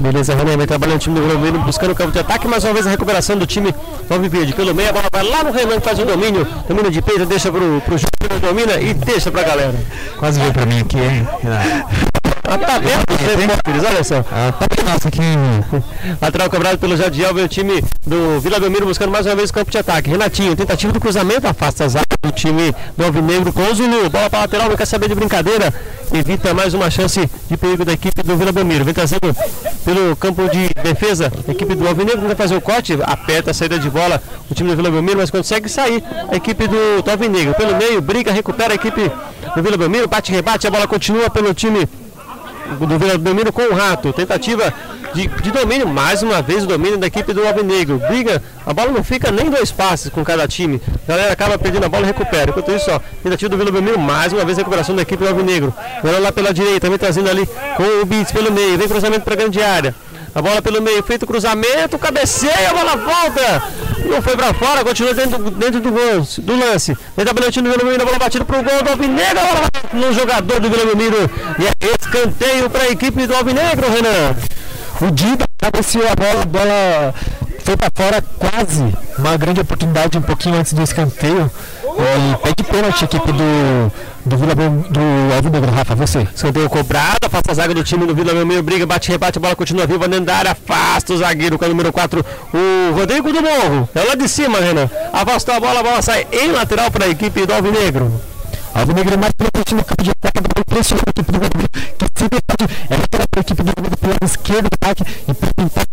Beleza, 0.00 0.34
Renan, 0.34 0.56
vai 0.56 0.66
trabalhando 0.66 0.96
o 0.96 1.00
time 1.00 1.20
do 1.20 1.38
Vila 1.38 1.58
buscando 1.58 1.92
o 1.92 1.94
campo 1.94 2.12
de 2.12 2.18
ataque, 2.18 2.46
mais 2.48 2.64
uma 2.64 2.72
vez 2.72 2.86
a 2.86 2.90
recuperação 2.90 3.36
do 3.36 3.46
time 3.46 3.74
Nove 4.08 4.28
Verde. 4.28 4.52
Pelo 4.52 4.74
meio, 4.74 4.90
a 4.90 4.92
bola 4.92 5.08
vai 5.12 5.24
lá 5.24 5.44
no 5.44 5.52
Renan, 5.52 5.80
faz 5.80 5.98
o 5.98 6.04
domínio, 6.04 6.46
domínio 6.68 6.90
de 6.90 7.02
peito, 7.02 7.26
deixa 7.26 7.50
pro, 7.50 7.80
pro 7.80 7.98
Júnior, 7.98 8.40
domina 8.40 8.80
e 8.80 8.94
deixa 8.94 9.30
pra 9.30 9.42
galera. 9.42 9.74
Quase 10.18 10.38
veio 10.38 10.52
pra 10.52 10.66
mim 10.66 10.80
aqui, 10.80 10.98
hein? 10.98 11.26
A 12.46 12.58
tabela 12.58 13.02
dos 13.08 13.16
repórteres, 13.18 13.84
olha 13.84 14.04
só. 14.04 14.24
Nossa, 14.84 15.10
que. 15.10 15.20
Lateral 16.20 16.50
cobrado 16.50 16.78
pelo 16.78 16.96
Jadiel, 16.96 17.34
vem 17.34 17.44
o 17.44 17.48
time 17.48 17.82
do 18.06 18.38
Vila 18.40 18.60
Belmiro 18.60 18.84
buscando 18.84 19.10
mais 19.10 19.24
uma 19.24 19.34
vez 19.34 19.50
o 19.50 19.52
campo 19.52 19.70
de 19.70 19.78
ataque. 19.78 20.10
Renatinho, 20.10 20.54
tentativa 20.54 20.92
do 20.92 21.00
cruzamento, 21.00 21.46
afasta 21.46 21.84
a 21.84 21.88
zaga 21.88 22.06
do 22.22 22.30
time 22.30 22.74
do 22.96 23.04
Alvinegro 23.04 23.52
com 23.52 23.62
o 23.62 23.74
Zulu. 23.74 24.10
Bola 24.10 24.28
para 24.28 24.40
lateral, 24.40 24.68
não 24.68 24.76
quer 24.76 24.86
saber 24.86 25.08
de 25.08 25.14
brincadeira. 25.14 25.72
Evita 26.12 26.52
mais 26.52 26.74
uma 26.74 26.90
chance 26.90 27.28
de 27.48 27.56
perigo 27.56 27.84
da 27.84 27.92
equipe 27.92 28.22
do 28.22 28.36
Vila 28.36 28.52
Belmiro. 28.52 28.84
Vem 28.84 28.94
trazendo 28.94 29.34
pelo 29.84 30.14
campo 30.16 30.48
de 30.48 30.68
defesa, 30.82 31.32
a 31.46 31.50
equipe 31.50 31.74
do 31.74 31.88
Alvinegro 31.88 32.20
tenta 32.22 32.36
fazer 32.36 32.54
o 32.54 32.60
corte, 32.60 32.96
aperta 33.02 33.50
a 33.50 33.54
saída 33.54 33.78
de 33.78 33.90
bola 33.90 34.22
o 34.50 34.54
time 34.54 34.70
do 34.70 34.76
Vila 34.76 34.90
Belmiro, 34.90 35.18
mas 35.18 35.30
consegue 35.30 35.68
sair 35.68 36.02
a 36.30 36.36
equipe 36.36 36.66
do, 36.68 37.02
do 37.02 37.10
Alvinegro. 37.10 37.54
Pelo 37.54 37.76
meio, 37.76 38.00
briga, 38.00 38.30
recupera 38.32 38.72
a 38.72 38.76
equipe 38.76 39.10
do 39.56 39.62
Vila 39.62 39.76
Belmiro, 39.76 40.06
bate, 40.06 40.30
rebate, 40.30 40.66
a 40.66 40.70
bola 40.70 40.86
continua 40.86 41.28
pelo 41.30 41.52
time 41.52 41.88
do 42.78 43.18
Belmiro 43.18 43.52
com 43.52 43.62
o 43.62 43.74
Rato. 43.74 44.12
Tentativa 44.12 44.72
de, 45.14 45.26
de, 45.28 45.50
domínio, 45.50 45.86
mais 45.86 46.22
uma 46.22 46.42
vez 46.42 46.64
o 46.64 46.66
domínio 46.66 46.98
da 46.98 47.06
equipe 47.06 47.32
do 47.32 47.46
Alvinegro. 47.46 48.00
Briga, 48.08 48.42
a 48.66 48.72
bola 48.72 48.90
não 48.90 49.04
fica 49.04 49.30
nem 49.30 49.48
dois 49.48 49.70
passes 49.70 50.10
com 50.10 50.24
cada 50.24 50.46
time. 50.48 50.80
A 51.04 51.12
galera 51.12 51.32
acaba 51.32 51.58
perdendo 51.58 51.86
a 51.86 51.88
bola 51.88 52.02
e 52.02 52.06
recupera. 52.06 52.50
Enquanto 52.50 52.72
isso, 52.72 52.90
ó, 52.90 52.98
tentativa 53.22 53.48
do 53.48 53.56
Vila 53.56 53.70
Belmiro, 53.70 53.98
mais 53.98 54.32
uma 54.32 54.44
vez 54.44 54.58
recuperação 54.58 54.96
da 54.96 55.02
equipe 55.02 55.22
do 55.22 55.28
Alvinegro. 55.28 55.72
Agora 55.98 56.18
lá 56.18 56.32
pela 56.32 56.52
direita, 56.52 56.88
vem 56.88 56.98
trazendo 56.98 57.30
ali 57.30 57.46
com 57.76 58.02
o 58.02 58.04
Beats 58.04 58.32
pelo 58.32 58.50
meio. 58.50 58.76
Vem 58.76 58.88
cruzamento 58.88 59.24
para 59.24 59.34
a 59.34 59.36
grande 59.36 59.62
área. 59.62 59.94
A 60.34 60.42
bola 60.42 60.60
pelo 60.60 60.82
meio, 60.82 61.02
feito 61.02 61.26
cruzamento, 61.26 61.96
cabeceia, 61.96 62.70
a 62.70 62.74
bola 62.74 62.96
volta. 62.96 63.62
Não 64.04 64.20
foi 64.20 64.36
para 64.36 64.52
fora, 64.52 64.84
continua 64.84 65.14
dentro, 65.14 65.50
dentro 65.52 65.80
do, 65.80 65.94
lance, 65.94 66.40
do 66.40 66.56
lance. 66.56 66.96
Vem 67.16 67.24
trabalhando 67.24 67.56
o 67.56 67.62
Vila 67.62 67.76
Belmiro, 67.76 68.02
a 68.02 68.04
bola 68.04 68.18
batida 68.18 68.44
para 68.44 68.58
o 68.58 68.62
gol 68.64 68.82
do 68.82 68.90
Alvinegro. 68.90 69.40
No 69.92 70.12
jogador 70.12 70.58
do 70.58 70.68
Vila 70.68 70.86
Belmiro. 70.86 71.30
E 71.58 71.66
é 71.66 71.94
escanteio 72.00 72.68
para 72.68 72.82
a 72.82 72.90
equipe 72.90 73.26
do 73.26 73.34
Alvinegro, 73.34 73.88
Renan. 73.88 74.36
O 75.00 75.10
Dida 75.12 75.44
cabeceou 75.56 76.08
a 76.08 76.14
bola, 76.16 76.42
a 76.42 76.46
bola 76.46 77.14
foi 77.64 77.76
para 77.76 77.90
fora 77.94 78.24
quase. 78.36 78.92
Uma 79.16 79.36
grande 79.36 79.60
oportunidade 79.60 80.18
um 80.18 80.22
pouquinho 80.22 80.56
antes 80.56 80.72
do 80.72 80.82
escanteio. 80.82 81.50
E 81.84 82.36
pede 82.42 82.64
pênalti 82.64 83.02
a 83.02 83.04
equipe 83.04 83.32
do, 83.32 83.92
do 84.26 84.36
Vila 84.38 84.54
do 84.54 85.34
Alvinegro, 85.34 85.70
Rafa, 85.70 85.94
você. 85.94 86.26
Escanteio 86.34 86.68
cobrado, 86.68 87.26
afasta 87.26 87.52
a 87.52 87.54
zaga 87.54 87.74
do 87.74 87.84
time 87.84 88.06
do 88.06 88.14
Vila 88.14 88.32
Belmiro, 88.32 88.62
briga, 88.62 88.86
bate, 88.86 89.10
rebate, 89.10 89.38
a 89.38 89.40
bola 89.40 89.54
continua 89.54 89.86
viva 89.86 90.08
dentro 90.08 90.26
da 90.26 90.36
área, 90.36 90.50
afasta 90.52 91.12
o 91.12 91.18
zagueiro 91.18 91.58
com 91.58 91.64
o 91.64 91.68
número 91.68 91.92
4, 91.92 92.24
o 92.54 92.94
Rodrigo 92.94 93.32
do 93.32 93.42
Morro. 93.42 93.88
É 93.94 94.02
lá 94.02 94.14
de 94.14 94.28
cima, 94.28 94.58
Renan. 94.58 94.88
Afastou 95.12 95.54
a 95.54 95.60
bola, 95.60 95.80
a 95.80 95.82
bola 95.82 96.02
sai 96.02 96.26
em 96.32 96.52
lateral 96.52 96.90
para 96.90 97.04
a 97.04 97.08
equipe 97.08 97.44
do 97.44 97.52
Alvinegro. 97.52 98.12
Alvinegro 98.74 99.18
mais 99.18 99.32
presente 99.32 99.74
no 99.74 99.84
campo 99.84 100.02
de 100.02 100.10
ataque, 100.10 100.40
do 100.40 100.60
impressionante 100.60 101.06
a 101.06 101.10
equipe 101.10 101.32
do 101.32 101.36
Alvinegro, 101.36 101.68
que 101.98 102.20
sempre 102.20 102.38
pode 102.46 102.72
é 102.88 102.96
lateral 102.96 103.28
para 103.30 103.40
a 103.40 103.42
equipe 103.42 103.62
do 103.62 103.68
Alvinegro 103.68 103.96
pelo 103.98 104.12
lado 104.12 104.24
esquerdo 104.24 104.68
do 104.70 104.74
ataque 104.74 105.04
e 105.28 105.34
para 105.34 105.52
tentar. 105.52 105.86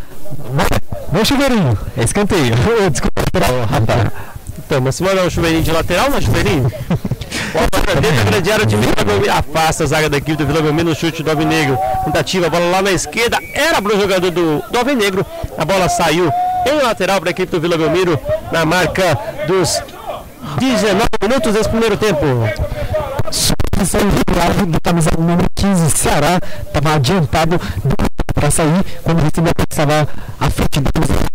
Não 1.12 1.26
chuveirinho, 1.26 1.78
é 1.98 2.04
escanteio. 2.04 2.56
Desculpa, 2.89 3.22
lateral. 3.22 4.10
Então, 4.58 4.80
mas 4.80 4.96
se 4.96 5.04
mandar 5.04 5.26
um 5.26 5.30
chuveirinho 5.30 5.63
de 5.63 5.72
lateral, 5.72 6.10
não 6.10 6.17
é 6.17 6.22
chuveirinho? 6.22 6.72
Dentro 7.52 8.18
da 8.18 8.24
grande 8.32 8.52
área, 8.52 8.66
time 8.66 8.86
do 8.86 9.06
Belmiro 9.06 9.32
afasta 9.32 9.84
a 9.84 9.88
zaga 9.88 10.10
da 10.10 10.18
equipe 10.18 10.38
do 10.38 10.48
Vila 10.48 10.62
Belmiro 10.62 10.90
no 10.90 10.96
chute 10.96 11.22
do 11.22 11.30
Alvinegro. 11.30 11.78
Tentativa, 12.06 12.48
a 12.48 12.50
bola 12.50 12.66
lá 12.72 12.82
na 12.82 12.92
esquerda, 12.92 13.38
era 13.54 13.82
para 13.82 13.94
o 13.94 14.00
jogador 14.00 14.32
do, 14.32 14.64
do 14.72 14.78
Alvinegro. 14.78 15.26
A 15.58 15.66
bola 15.66 15.90
saiu 15.90 16.32
em 16.66 16.82
lateral 16.82 17.20
para 17.20 17.30
a 17.30 17.32
equipe 17.32 17.52
do 17.52 17.60
Vila 17.60 17.78
Belmiro 17.78 18.18
na 18.52 18.66
marca 18.66 19.18
dos 19.48 19.84
19 20.60 21.08
minutos 21.22 21.54
desse 21.54 21.70
primeiro 21.70 21.98
tempo. 21.98 22.26
Suspensão 23.30 24.02
do 24.68 24.82
camisa 24.82 25.10
número 25.18 25.48
15, 25.56 25.92
Ceará, 25.92 26.40
estava 26.66 26.96
adiantado 26.96 27.60
para 28.34 28.50
sair 28.50 28.84
quando 29.04 29.22
recebeu 29.22 29.52
estava 29.70 30.08
à 30.40 30.50
frente 30.50 30.80
de, 30.80 30.92
de, 31.00 31.08
de 31.08 31.31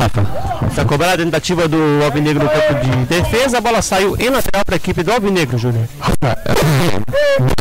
Rafa. 0.00 0.26
Está 0.66 0.84
cobrada 0.86 1.14
a 1.14 1.18
tentativa 1.18 1.68
do 1.68 2.02
Alvinegro 2.02 2.44
no 2.44 2.50
campo 2.50 2.74
de 2.74 3.04
defesa, 3.06 3.58
a 3.58 3.60
bola 3.60 3.82
saiu 3.82 4.16
em 4.18 4.30
lateral 4.30 4.64
para 4.64 4.76
a 4.76 4.78
equipe 4.78 5.02
do 5.02 5.12
Alvinegro, 5.12 5.58
Júnior. 5.58 5.86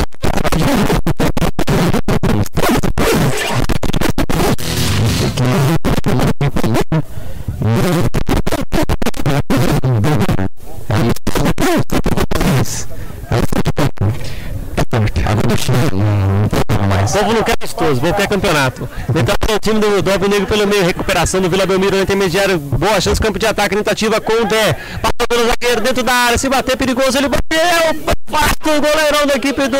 o 19.59 19.61
time 19.61 19.79
do, 19.79 20.11
Alvinegro 20.11 20.47
pelo 20.47 20.65
meio, 20.65 20.85
recuperação 20.85 21.41
do 21.41 21.49
Vila 21.49 21.65
Belmiro 21.65 21.97
no 21.97 22.01
intermediário, 22.01 22.57
boa 22.57 22.99
chance, 23.01 23.19
campo 23.19 23.37
de 23.37 23.45
ataque, 23.45 23.75
tentativa 23.75 24.21
com 24.21 24.31
o 24.31 24.45
Dé. 24.45 24.73
Passou 25.01 25.27
pelo 25.27 25.47
zagueiro 25.47 25.81
dentro 25.81 26.01
da 26.01 26.13
área, 26.13 26.37
se 26.37 26.47
bater 26.47 26.77
perigoso, 26.77 27.17
ele 27.17 27.27
bateu, 27.27 28.15
farto 28.31 28.69
o 28.69 28.81
goleirão 28.81 29.27
da 29.27 29.35
equipe 29.35 29.67
do, 29.67 29.77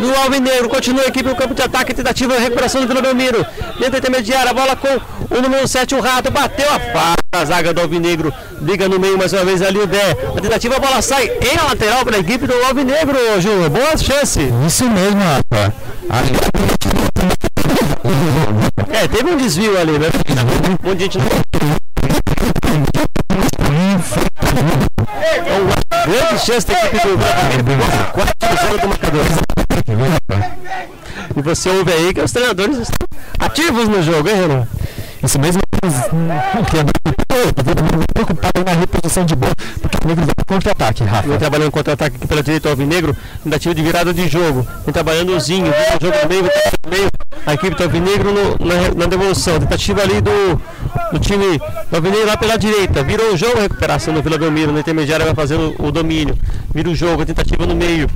do 0.00 0.16
Alvinegro. 0.22 0.70
Continua 0.70 1.02
a 1.02 1.08
equipe 1.08 1.28
no 1.28 1.36
campo 1.36 1.54
de 1.54 1.60
ataque, 1.60 1.92
tentativa, 1.92 2.38
recuperação 2.38 2.80
do 2.80 2.88
Vila 2.88 3.02
Belmiro. 3.02 3.46
Dentro 3.78 3.92
da 3.92 3.98
intermediária, 3.98 4.50
a 4.50 4.54
bola 4.54 4.74
com 4.74 5.36
o 5.36 5.42
número 5.42 5.68
7, 5.68 5.94
o 5.94 6.00
Rato, 6.00 6.30
bateu 6.30 6.66
a 6.72 6.80
farta 6.80 7.18
a 7.32 7.44
zaga 7.44 7.74
do 7.74 7.82
Alvinegro, 7.82 8.32
liga 8.62 8.88
no 8.88 8.98
meio 8.98 9.18
mais 9.18 9.34
uma 9.34 9.44
vez 9.44 9.60
ali 9.60 9.78
o 9.78 9.86
Dé. 9.86 10.16
A 10.34 10.40
tentativa, 10.40 10.76
a 10.76 10.80
bola 10.80 11.02
sai 11.02 11.26
em 11.26 11.56
lateral 11.68 12.06
para 12.06 12.16
a 12.16 12.20
equipe 12.20 12.46
do 12.46 12.54
Alvinegro, 12.64 13.18
Júnior. 13.38 13.68
Boa 13.68 13.98
chance. 13.98 14.40
Isso 14.66 14.88
mesmo, 14.88 15.20
Rafa. 15.20 15.74
É, 19.00 19.06
teve 19.06 19.30
um 19.30 19.36
desvio 19.36 19.78
ali, 19.78 19.96
né? 19.96 20.08
Um 20.82 20.88
monte 20.88 20.98
de 20.98 21.04
gente 21.04 21.18
não. 21.18 21.26
É 25.14 25.60
uma 25.60 25.76
grande 26.04 26.44
chance 26.44 26.66
da 26.66 26.72
equipe 26.84 27.06
do 27.06 27.16
Quatro 28.12 28.78
do 28.80 28.88
marcador. 28.88 29.24
E 31.36 31.42
você 31.42 31.70
ouve 31.70 31.92
aí 31.92 32.12
que 32.12 32.20
os 32.20 32.32
treinadores 32.32 32.78
estão 32.78 33.06
ativos 33.38 33.86
no 33.86 34.02
jogo, 34.02 34.28
hein, 34.28 34.34
Renan? 34.34 34.66
Isso 35.22 35.38
mesmo, 35.38 35.60
o 35.82 36.64
treinador 36.64 36.92
preocupado 38.14 38.64
na 38.64 38.72
reposição 38.72 39.24
de 39.24 39.34
bola, 39.34 39.54
porque 39.80 39.98
o 40.04 40.08
Negro 40.08 40.24
vai 40.24 40.34
contra-ataque, 40.46 41.04
Rafa. 41.04 41.28
Vem 41.28 41.38
trabalhando 41.38 41.70
contra-ataque 41.70 42.16
aqui 42.16 42.26
pela 42.26 42.42
direita, 42.42 42.68
o 42.68 42.70
Alvinegro, 42.72 43.16
tentativa 43.44 43.74
de 43.74 43.82
virada 43.82 44.12
de 44.12 44.28
jogo. 44.28 44.66
Vem 44.84 44.92
trabalhando 44.92 45.34
o 45.34 45.40
Zinho, 45.40 45.70
o 45.70 46.04
jogo 46.04 46.16
no 46.22 46.28
meio, 46.28 46.42
no 46.42 46.90
meio, 46.90 47.08
a 47.46 47.54
equipe 47.54 47.76
do 47.76 47.82
Alvinegro 47.82 48.32
no, 48.32 48.66
na, 48.66 48.94
na, 48.96 49.06
devolução. 49.06 49.58
Tentativa 49.58 50.02
ali 50.02 50.20
do, 50.20 50.60
do 51.12 51.18
time 51.18 51.58
do 51.58 51.96
Alvinegro 51.96 52.26
lá 52.26 52.36
pela 52.36 52.56
direita. 52.56 53.02
Virou 53.04 53.32
o 53.32 53.36
jogo, 53.36 53.60
recuperação 53.60 54.12
do 54.12 54.22
Vila 54.22 54.38
Belmiro, 54.38 54.72
na 54.72 54.80
intermediária 54.80 55.24
vai 55.24 55.34
fazendo 55.34 55.74
o 55.78 55.92
domínio. 55.92 56.36
Vira 56.74 56.88
o 56.88 56.94
jogo, 56.94 57.22
a 57.22 57.26
tentativa 57.26 57.66
no 57.66 57.74
meio. 57.74 58.08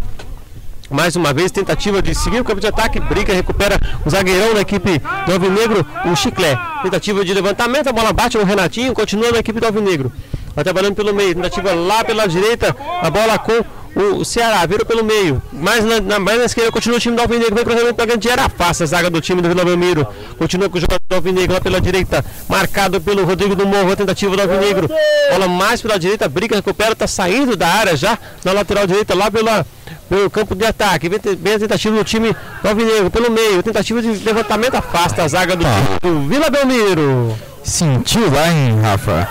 Mais 0.93 1.17
uma 1.17 1.33
vez, 1.33 1.51
tentativa 1.51 2.03
de 2.03 2.15
seguir 2.15 2.41
o 2.41 2.45
campo 2.45 2.61
de 2.61 2.67
ataque, 2.67 3.01
briga, 3.01 3.33
recupera 3.33 3.81
o 4.05 4.11
zagueirão 4.11 4.53
da 4.53 4.61
equipe 4.61 5.01
do 5.27 5.33
Alvinegro, 5.33 5.87
o 6.05 6.15
Chiclé. 6.15 6.55
Tentativa 6.83 7.25
de 7.25 7.33
levantamento, 7.33 7.89
a 7.89 7.93
bola 7.93 8.13
bate 8.13 8.37
no 8.37 8.45
Renatinho, 8.45 8.93
continua 8.93 9.33
na 9.33 9.39
equipe 9.39 9.59
do 9.59 9.67
Alvinegro. 9.67 10.13
Vai 10.55 10.63
trabalhando 10.63 10.95
pelo 10.95 11.15
meio, 11.15 11.35
tentativa 11.35 11.73
lá 11.73 12.05
pela 12.05 12.29
direita, 12.29 12.77
a 13.01 13.11
bola 13.11 13.39
com 13.39 13.65
o 13.95 14.25
Ceará 14.25 14.65
vira 14.67 14.85
pelo 14.85 15.05
meio, 15.05 15.43
mais 15.53 15.85
na, 15.85 16.01
na, 16.01 16.19
mais 16.19 16.39
na 16.39 16.45
esquerda 16.45 16.71
continua 16.71 16.97
o 16.97 17.01
time 17.01 17.15
do 17.15 17.23
Alvinegro, 17.23 17.55
vem 17.55 17.65
cruzamento 17.65 17.95
para 17.95 18.07
grande 18.07 18.31
área, 18.31 18.45
afasta 18.45 18.85
a 18.85 18.87
zaga 18.87 19.11
do 19.11 19.21
time 19.21 19.43
do 19.43 19.49
Vila 19.49 19.65
Belmiro, 19.65 20.07
continua 20.39 20.69
com 20.69 20.79
o 20.79 20.81
jogador 20.81 21.03
do 21.09 21.15
Alvinegro 21.15 21.55
lá 21.55 21.61
pela 21.61 21.81
direita, 21.81 22.25
marcado 22.49 23.01
pelo 23.01 23.25
Rodrigo 23.25 23.55
do 23.55 23.67
Morro, 23.67 23.93
a 23.93 23.97
tentativa 23.97 24.35
do 24.35 24.43
Alvinegro, 24.43 24.89
bola 25.31 25.49
mais 25.49 25.83
pela 25.83 25.99
direita, 25.99 26.29
briga, 26.29 26.57
recupera, 26.57 26.93
está 26.93 27.07
saindo 27.07 27.55
da 27.55 27.69
área 27.69 27.97
já, 27.97 28.19
na 28.45 28.53
lateral 28.53 28.87
direita, 28.87 29.15
lá 29.15 29.31
pela, 29.31 29.67
pelo 30.13 30.29
campo 30.29 30.55
de 30.55 30.67
ataque, 30.67 31.09
vem, 31.09 31.55
a 31.55 31.59
tentativa 31.59 31.97
do 31.97 32.05
time 32.05 32.37
do 32.63 32.69
Alvinegro, 32.69 33.11
pelo 33.11 33.31
meio, 33.31 33.63
tentativa 33.63 34.03
de 34.03 34.09
levantamento, 34.09 34.75
afasta 34.75 35.23
a 35.23 35.29
zaga 35.29 35.57
do, 35.57 35.65
time 35.65 35.99
do 36.03 36.29
Vila 36.29 36.51
Belmiro. 36.51 37.35
Sentiu 37.65 38.31
lá, 38.31 38.47
hein, 38.49 38.79
Rafa? 38.83 39.27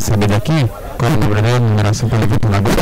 saber 0.00 0.28
daqui 0.28 0.68
qual 0.98 1.10
é 1.10 1.14
o 1.14 1.18
número 1.18 1.42
dele, 1.42 1.58
numeração 1.60 2.08
para 2.08 2.18
levantar 2.18 2.54
agora. 2.54 2.76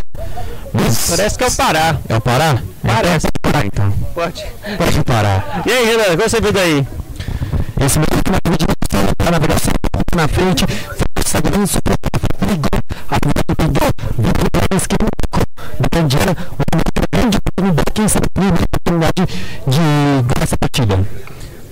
Mas 0.72 1.10
Parece 1.10 1.38
que 1.38 1.44
é 1.44 1.46
o 1.48 1.52
Pará. 1.52 1.96
É 2.08 2.16
o 2.16 2.20
Pará? 2.20 2.58
Parece. 2.82 3.26
É 3.26 3.28
o 3.28 3.52
Pará 3.52 3.66
então. 3.66 3.92
Pode. 4.14 4.44
Pode 4.78 5.04
parar. 5.04 5.62
E 5.66 5.70
aí, 5.72 5.84
Renan, 5.84 6.16
qual 6.16 6.28
você 6.28 6.40
viu 6.40 6.52
daí? 6.52 6.86
Esse 7.84 7.98
momento 7.98 8.30
na 8.30 8.38
frente 8.46 8.66
na 9.24 9.30
navegação 9.32 9.72
na 10.14 10.28
frente, 10.28 10.64
foi 10.66 11.24
sabendo 11.24 11.66
sobre 11.66 11.94
a 13.08 13.18
primeira 13.18 13.54
pegou, 13.56 13.90
viu 14.18 14.32
para 14.52 14.66
a 14.70 14.76
esquerda, 14.76 15.08
grande 15.90 16.16
área, 16.16 16.36
uma 16.52 16.64
grande 17.10 17.38
oportunidade, 17.38 17.92
quem 17.92 18.08
sabe, 18.08 18.26
primeira 18.32 18.56
oportunidade 18.62 19.26
de 19.66 19.78
ganhar 19.78 20.42
essa 20.42 20.56
partida. 20.56 21.00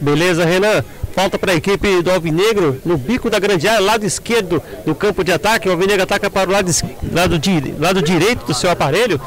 Beleza, 0.00 0.44
Renan. 0.44 0.84
Falta 1.14 1.38
para 1.38 1.52
a 1.52 1.54
equipe 1.56 2.02
do 2.02 2.10
Alvinegro 2.10 2.80
no 2.84 2.96
bico 2.96 3.28
da 3.28 3.38
grande 3.38 3.68
área, 3.68 3.80
lado 3.80 4.04
esquerdo 4.04 4.62
do 4.86 4.94
campo 4.94 5.22
de 5.22 5.32
ataque. 5.32 5.68
O 5.68 5.72
Alvinegro 5.72 6.02
ataca 6.02 6.30
para 6.30 6.48
o 6.48 6.52
lado, 6.52 6.70
lado, 7.12 7.38
di, 7.38 7.74
lado 7.78 8.00
direito 8.00 8.46
do 8.46 8.54
seu 8.54 8.70
aparelho. 8.70 9.20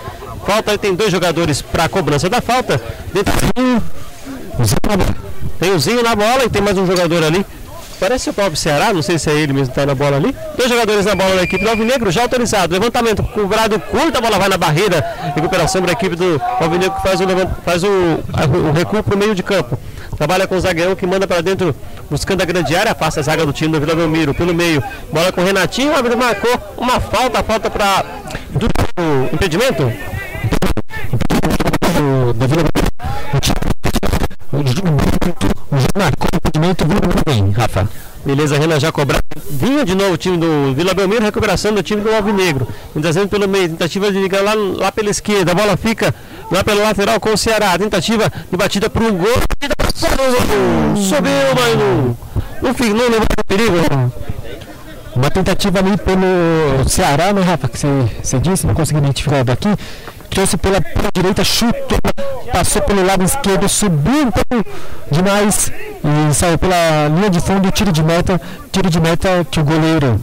Falta, 0.45 0.77
tem 0.77 0.95
dois 0.95 1.11
jogadores 1.11 1.61
para 1.61 1.86
a 1.86 1.89
cobrança 1.89 2.29
da 2.29 2.41
falta. 2.41 2.81
Dentro 3.13 3.34
tem 5.59 5.73
o 5.73 5.79
Zinho 5.79 6.03
na 6.03 6.15
bola 6.15 6.43
e 6.45 6.49
tem 6.49 6.61
mais 6.61 6.77
um 6.77 6.85
jogador 6.85 7.23
ali. 7.23 7.45
Parece 7.99 8.29
o 8.29 8.33
próprio 8.33 8.57
Ceará, 8.57 8.91
não 8.91 9.01
sei 9.01 9.17
se 9.17 9.29
é 9.29 9.33
ele 9.33 9.53
mesmo 9.53 9.67
que 9.67 9.79
está 9.79 9.85
na 9.85 9.95
bola 9.95 10.17
ali. 10.17 10.35
Dois 10.57 10.69
jogadores 10.69 11.05
na 11.05 11.15
bola 11.15 11.35
da 11.35 11.43
equipe 11.43 11.63
do 11.63 11.69
Alvinegro, 11.69 12.11
já 12.11 12.23
autorizado. 12.23 12.73
Levantamento 12.73 13.23
cobrado 13.23 13.79
curto, 13.79 14.17
a 14.17 14.21
bola 14.21 14.37
vai 14.37 14.49
na 14.49 14.57
barreira. 14.57 15.01
Recuperação 15.33 15.81
para 15.81 15.91
a 15.91 15.93
equipe 15.93 16.15
do 16.15 16.41
Alvinegro 16.59 16.95
que 16.95 17.01
faz 17.01 17.21
o, 17.21 17.25
faz 17.63 17.83
o, 17.83 17.87
o 17.87 18.71
recuo 18.73 19.01
para 19.01 19.15
o 19.15 19.17
meio 19.17 19.33
de 19.33 19.41
campo. 19.41 19.79
Trabalha 20.17 20.45
com 20.45 20.55
o 20.55 20.59
zagueirão 20.59 20.95
que 20.95 21.07
manda 21.07 21.25
para 21.25 21.41
dentro, 21.41 21.75
buscando 22.09 22.41
a 22.41 22.45
grande 22.45 22.75
área, 22.75 22.91
afasta 22.91 23.19
a 23.19 23.23
zaga 23.23 23.45
do 23.45 23.53
time 23.53 23.71
do 23.71 23.79
Vila 23.79 23.95
Belmiro 23.95 24.33
pelo 24.33 24.53
meio. 24.53 24.83
Bola 25.11 25.31
com 25.31 25.41
o 25.41 25.45
Renatinho, 25.45 25.95
árbitro 25.95 26.17
marcou 26.17 26.51
uma 26.77 26.99
falta, 26.99 27.41
falta 27.41 27.69
para 27.69 28.05
impedimento. 29.31 29.91
Do 32.35 32.47
Vila 32.47 32.63
o 34.53 35.99
marcou 35.99 36.29
o 36.31 36.37
impedimento 36.37 36.85
do 36.85 37.23
bem, 37.25 37.51
Rafa. 37.51 37.89
Beleza, 38.25 38.57
Renan 38.57 38.79
já 38.79 38.91
cobrado. 38.91 39.23
Vinha 39.49 39.83
de 39.83 39.95
novo 39.95 40.13
o 40.13 40.17
time 40.17 40.37
do 40.37 40.73
Vila 40.73 40.93
Belmiro, 40.93 41.23
recuperação 41.23 41.73
do 41.73 41.83
time 41.83 42.01
do 42.01 42.13
Alvinegro. 42.13 42.67
Trazendo 43.01 43.27
pelo 43.27 43.47
meio, 43.49 43.69
tentativa 43.69 44.11
de 44.11 44.19
ligar 44.19 44.43
lá, 44.43 44.53
lá 44.53 44.91
pela 44.91 45.09
esquerda. 45.09 45.51
A 45.51 45.55
bola 45.55 45.75
fica 45.75 46.13
lá 46.49 46.63
pela 46.63 46.83
lateral 46.83 47.19
com 47.19 47.33
o 47.33 47.37
Ceará. 47.37 47.77
Tentativa 47.77 48.31
de 48.49 48.55
batida 48.55 48.89
para 48.89 49.03
um 49.03 49.17
gol. 49.17 49.41
Subiu, 50.95 51.31
mas 51.55 51.75
não, 51.75 52.17
não, 52.61 52.71
não 52.71 53.09
levou 53.09 53.27
perigo. 53.45 53.75
Uma 55.15 55.29
tentativa 55.29 55.79
ali 55.79 55.97
pelo 55.97 56.87
Ceará, 56.87 57.33
né, 57.33 57.41
Rafa? 57.41 57.67
Que 57.67 57.77
você 57.77 58.39
disse, 58.39 58.65
não 58.65 58.73
consegui 58.73 58.99
identificar 58.99 59.43
daqui 59.43 59.69
trouxe 60.34 60.57
pela, 60.57 60.81
pela 60.81 61.09
direita, 61.13 61.43
chutou, 61.43 61.99
passou 62.51 62.81
pelo 62.81 63.05
lado 63.05 63.23
esquerdo, 63.23 63.69
subiu 63.69 64.23
um 64.23 64.31
pouco 64.31 64.65
demais 65.11 65.71
e 66.03 66.34
saiu 66.34 66.57
pela 66.57 67.07
linha 67.07 67.29
de 67.29 67.39
fundo, 67.39 67.69
tiro 67.71 67.91
de 67.91 68.03
meta, 68.03 68.41
tiro 68.71 68.89
de 68.89 68.99
meta 68.99 69.45
que 69.49 69.59
o 69.59 69.63
goleiro. 69.63 70.19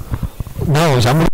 Não, 0.66 1.00
já 1.00 1.14
mudou. 1.14 1.30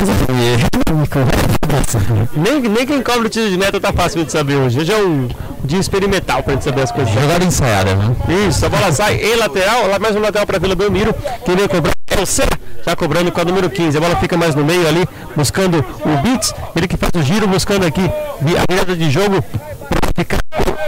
nem, 2.37 2.61
nem 2.61 2.87
quem 2.87 3.03
cobra 3.03 3.27
o 3.27 3.29
tiro 3.29 3.51
de 3.51 3.57
meta 3.57 3.81
tá 3.81 3.93
fácil 3.93 4.25
de 4.25 4.33
saber 4.33 4.57
hoje. 4.57 4.81
Hoje 4.81 4.93
é 4.93 4.99
um 4.99 5.29
dia 5.65 5.79
experimental 5.79 6.43
pra 6.43 6.55
gente 6.55 6.65
saber 6.65 6.83
as 6.83 6.93
coisas. 6.93 7.13
Jogada 7.13 7.45
ensaiada, 7.45 7.95
né? 7.95 8.17
Isso, 8.49 8.65
a 8.65 8.69
bola 8.69 8.93
sai 8.93 9.17
em 9.17 9.37
lateral, 9.37 9.89
lá 9.89 9.99
mais 9.99 10.15
um 10.17 10.21
lateral 10.21 10.47
pra 10.47 10.59
Vila 10.59 10.75
Belmiro. 10.75 11.15
Queria 11.45 11.69
cobrar 11.69 11.97
é 12.09 12.23
o 12.23 12.27
C, 12.27 12.43
já 12.85 12.95
cobrando 12.95 13.33
com 13.33 13.41
a 13.41 13.45
número 13.45 13.69
15. 13.69 13.99
A 13.99 14.01
bola 14.01 14.17
fica 14.17 14.37
mais 14.37 14.55
no 14.55 14.65
meio 14.65 14.89
ali, 14.89 15.07
buscando 15.35 15.79
o 15.79 16.23
Beats. 16.23 16.55
Ele 16.75 16.89
que 16.89 16.97
faz 16.97 17.11
o 17.15 17.23
giro, 17.23 17.47
buscando 17.49 17.85
aqui 17.85 18.01
a 18.03 18.73
virada 18.73 18.97
de 18.97 19.11
jogo 19.11 19.43
para 19.43 20.11
ficar 20.17 20.39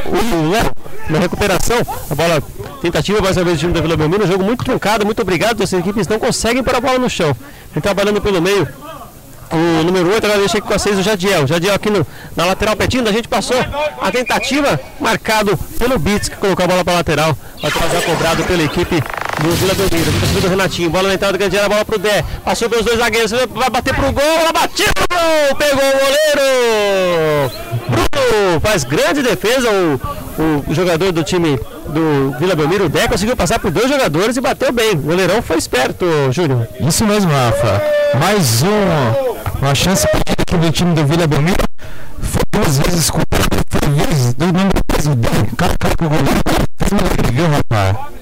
o 0.07 0.51
Léo 0.51 0.71
na 1.11 1.19
recuperação. 1.19 1.79
A 2.11 2.15
bola, 2.15 2.43
tentativa 2.81 3.21
mais 3.21 3.37
uma 3.37 3.45
vez 3.45 3.59
do 3.59 3.61
time 3.61 3.73
da 3.73 3.81
Vila 3.81 3.97
Belmiro. 3.97 4.27
Jogo 4.27 4.45
muito 4.45 4.65
truncado, 4.65 5.05
muito 5.05 5.21
obrigado. 5.23 5.63
As 5.63 5.73
equipes 5.73 6.07
não 6.07 6.19
conseguem 6.19 6.63
pôr 6.63 6.75
a 6.75 6.81
bola 6.81 6.99
no 6.99 7.11
chão. 7.11 7.35
Vem 7.73 7.83
trabalhando 7.83 8.21
pelo 8.21 8.41
meio 8.41 8.67
o 9.51 9.85
número 9.85 10.13
8, 10.13 10.25
agora 10.25 10.41
deixa 10.41 10.59
aqui 10.59 10.67
com 10.67 10.75
a 10.75 10.79
6 10.79 10.99
o 10.99 11.03
Jadiel. 11.03 11.47
Jadiel 11.47 11.75
aqui 11.75 11.91
no, 11.91 12.07
na 12.37 12.45
lateral 12.45 12.77
pertinho, 12.77 13.09
a 13.09 13.13
gente 13.13 13.29
passou 13.29 13.57
a 14.01 14.11
tentativa, 14.11 14.79
marcado 15.01 15.57
pelo 15.79 15.99
Bits, 15.99 16.29
que 16.29 16.37
colocou 16.37 16.65
a 16.65 16.69
bola 16.69 16.85
para 16.85 16.95
a 16.95 16.97
lateral. 16.97 17.37
Lateral 17.63 17.91
já 17.91 18.03
cobrado 18.03 18.45
pela 18.45 18.63
equipe 18.63 19.01
do 19.41 19.51
Vila 19.57 19.75
Belmiro. 19.75 20.13
Fica 20.13 20.41
do 20.43 20.49
Renatinho, 20.49 20.91
bola 20.91 21.09
na 21.09 21.15
entrada 21.15 21.33
do 21.33 21.39
Gandiana, 21.39 21.69
bola 21.69 21.85
pro 21.85 21.99
Dé. 21.99 22.23
Passou 22.45 22.69
pelos 22.69 22.85
dois 22.85 22.99
zagueiros, 22.99 23.31
vai 23.31 23.71
bater 23.71 23.95
pro 23.95 24.13
gol, 24.13 24.23
ela 24.23 24.53
bateu, 24.53 24.87
pegou 25.57 25.85
o 25.85 25.99
goleiro. 25.99 27.53
Bruno 27.89 28.61
faz 28.61 28.85
grande 28.85 29.23
defesa, 29.23 29.71
o, 29.71 30.01
o 30.43 30.75
jogador 30.75 31.13
do 31.13 31.23
time 31.23 31.59
do 31.89 32.37
Vila 32.39 32.55
Belmiro, 32.55 32.87
o 32.87 32.89
Dé, 32.89 33.09
conseguiu 33.09 33.37
passar 33.37 33.59
por 33.59 33.71
dois 33.71 33.89
jogadores 33.89 34.37
e 34.37 34.41
bateu 34.41 34.73
bem. 34.73 34.93
O 34.93 34.97
goleirão 34.97 35.43
foi 35.43 35.59
esperto, 35.59 36.07
Júnior. 36.31 36.67
Isso 36.81 37.05
mesmo, 37.05 37.31
Rafa. 37.31 37.83
Mais 38.19 38.63
um, 38.63 39.59
uma 39.61 39.75
chance 39.75 40.07
para 40.07 40.57
o 40.57 40.73
time 40.73 40.95
do 40.95 41.05
Vila 41.05 41.27
Belmiro. 41.27 41.65
Foi 42.21 42.43
duas 42.53 42.79
vezes 42.79 43.11
com 43.11 43.21
do 44.37 44.47
número 44.47 44.71
10, 44.89 45.55
cara, 45.57 45.75
cara, 45.79 45.95
o 46.01 46.09
goleiro 46.09 46.41
fez 46.79 47.33
viu, 47.33 47.47
rapaz? 47.49 48.18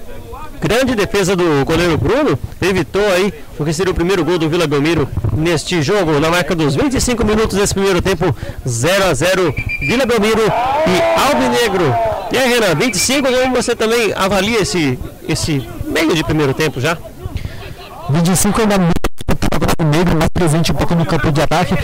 Grande 0.61 0.95
defesa 0.95 1.35
do 1.35 1.63
goleiro 1.65 1.97
Bruno, 1.97 2.37
evitou 2.61 3.05
aí 3.13 3.33
o 3.59 3.63
que 3.63 3.71
seria 3.71 3.91
o 3.91 3.95
primeiro 3.95 4.25
gol 4.25 4.39
do 4.39 4.49
Vila 4.49 4.65
Belmiro 4.65 5.07
neste 5.33 5.81
jogo, 5.81 6.19
na 6.19 6.29
marca 6.29 6.55
dos 6.55 6.75
25 6.75 7.23
minutos 7.23 7.57
desse 7.57 7.73
primeiro 7.73 8.01
tempo, 8.01 8.35
0 8.67 9.05
a 9.05 9.13
0 9.13 9.53
Vila 9.81 10.05
Belmiro 10.05 10.41
e 10.41 11.19
Alvinegro. 11.29 11.95
E 12.31 12.37
aí, 12.37 12.49
Renan, 12.49 12.75
25, 12.75 13.27
como 13.27 13.55
você 13.55 13.75
também 13.75 14.13
avalia 14.15 14.61
esse, 14.61 14.99
esse 15.27 15.67
meio 15.85 16.15
de 16.15 16.23
primeiro 16.23 16.53
tempo 16.53 16.81
já? 16.81 16.97
25 18.09 18.61
ainda 18.61 18.77
muito 18.77 18.97
negro, 19.85 20.17
mais 20.17 20.29
presente 20.29 20.71
um 20.71 20.75
pouco 20.75 20.95
no 20.95 21.05
campo 21.05 21.31
de 21.31 21.41
ataque. 21.41 21.77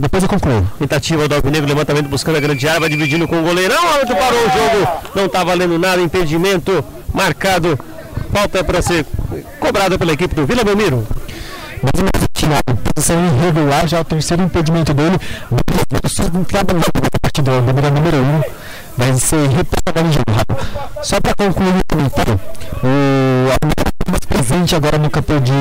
Depois 0.00 0.22
eu 0.22 0.28
concluo. 0.28 0.66
Tentativa 0.78 1.28
do 1.28 1.34
Alvinegro, 1.36 1.68
levantamento 1.68 2.08
buscando 2.08 2.36
a 2.36 2.40
grande 2.40 2.68
área, 2.68 2.80
vai 2.80 2.88
dividindo 2.88 3.26
com 3.26 3.40
o 3.40 3.42
goleirão. 3.42 3.88
Árbitro 3.88 4.16
parou 4.16 4.40
o 4.40 4.50
jogo, 4.50 4.88
não 5.14 5.26
está 5.26 5.44
valendo 5.44 5.78
nada, 5.78 6.00
impedimento 6.00 6.84
marcado 7.12 7.78
Falta 8.32 8.62
para 8.62 8.82
ser 8.82 9.06
cobrada 9.58 9.98
pela 9.98 10.12
equipe 10.12 10.34
do 10.34 10.46
Vila 10.46 10.64
Belmiro. 10.64 11.06
Mais 11.82 11.94
uma 11.96 12.10
retirada, 12.20 12.92
posição 12.94 13.16
irregular, 13.24 13.86
já 13.86 14.00
o 14.00 14.04
terceiro 14.04 14.42
impedimento 14.42 14.92
dele. 14.92 15.18
Trabalhando 16.46 16.84
na 17.02 17.20
partida 17.20 17.60
do 17.60 17.90
número 17.90 18.16
1. 18.16 18.20
Um, 18.20 18.42
vai 18.96 19.12
ser 19.14 19.48
repassado 19.48 20.08
em 20.08 20.12
jogo 20.12 21.02
Só 21.02 21.20
para 21.20 21.34
concluir 21.34 21.76
o 21.78 21.84
comentário, 21.88 22.40
o 22.82 23.87
mais 24.10 24.24
presente 24.24 24.74
agora 24.74 24.98
no 24.98 25.10
campo 25.10 25.40
de, 25.40 25.52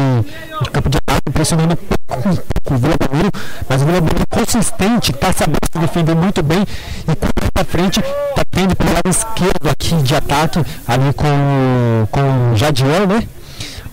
campo 0.72 0.90
de 0.90 0.98
ataque, 0.98 1.32
pressionando 1.32 1.76
pouco, 1.76 2.30
um 2.30 2.36
pouco 2.36 2.74
o 2.74 2.78
Vila 2.78 2.96
Belmiro, 2.98 3.32
mas 3.68 3.82
o 3.82 3.86
Vila 3.86 4.02
Belmiro 4.02 4.28
consistente, 4.30 5.12
está 5.12 5.34
sabendo 5.34 5.60
se 5.72 5.80
defender 5.80 6.16
muito 6.16 6.42
bem 6.42 6.62
e 6.62 7.16
para 7.52 7.66
frente 7.66 8.00
está 8.00 8.44
tendo 8.50 8.76
pelo 8.76 8.94
lado 8.94 9.10
esquerdo 9.10 9.70
aqui 9.70 9.96
de 10.02 10.16
ataque, 10.16 10.64
ali 10.88 11.14
com, 11.14 12.08
com 12.12 12.52
o 12.54 12.56
Jadiel, 12.56 13.08
né? 13.08 13.28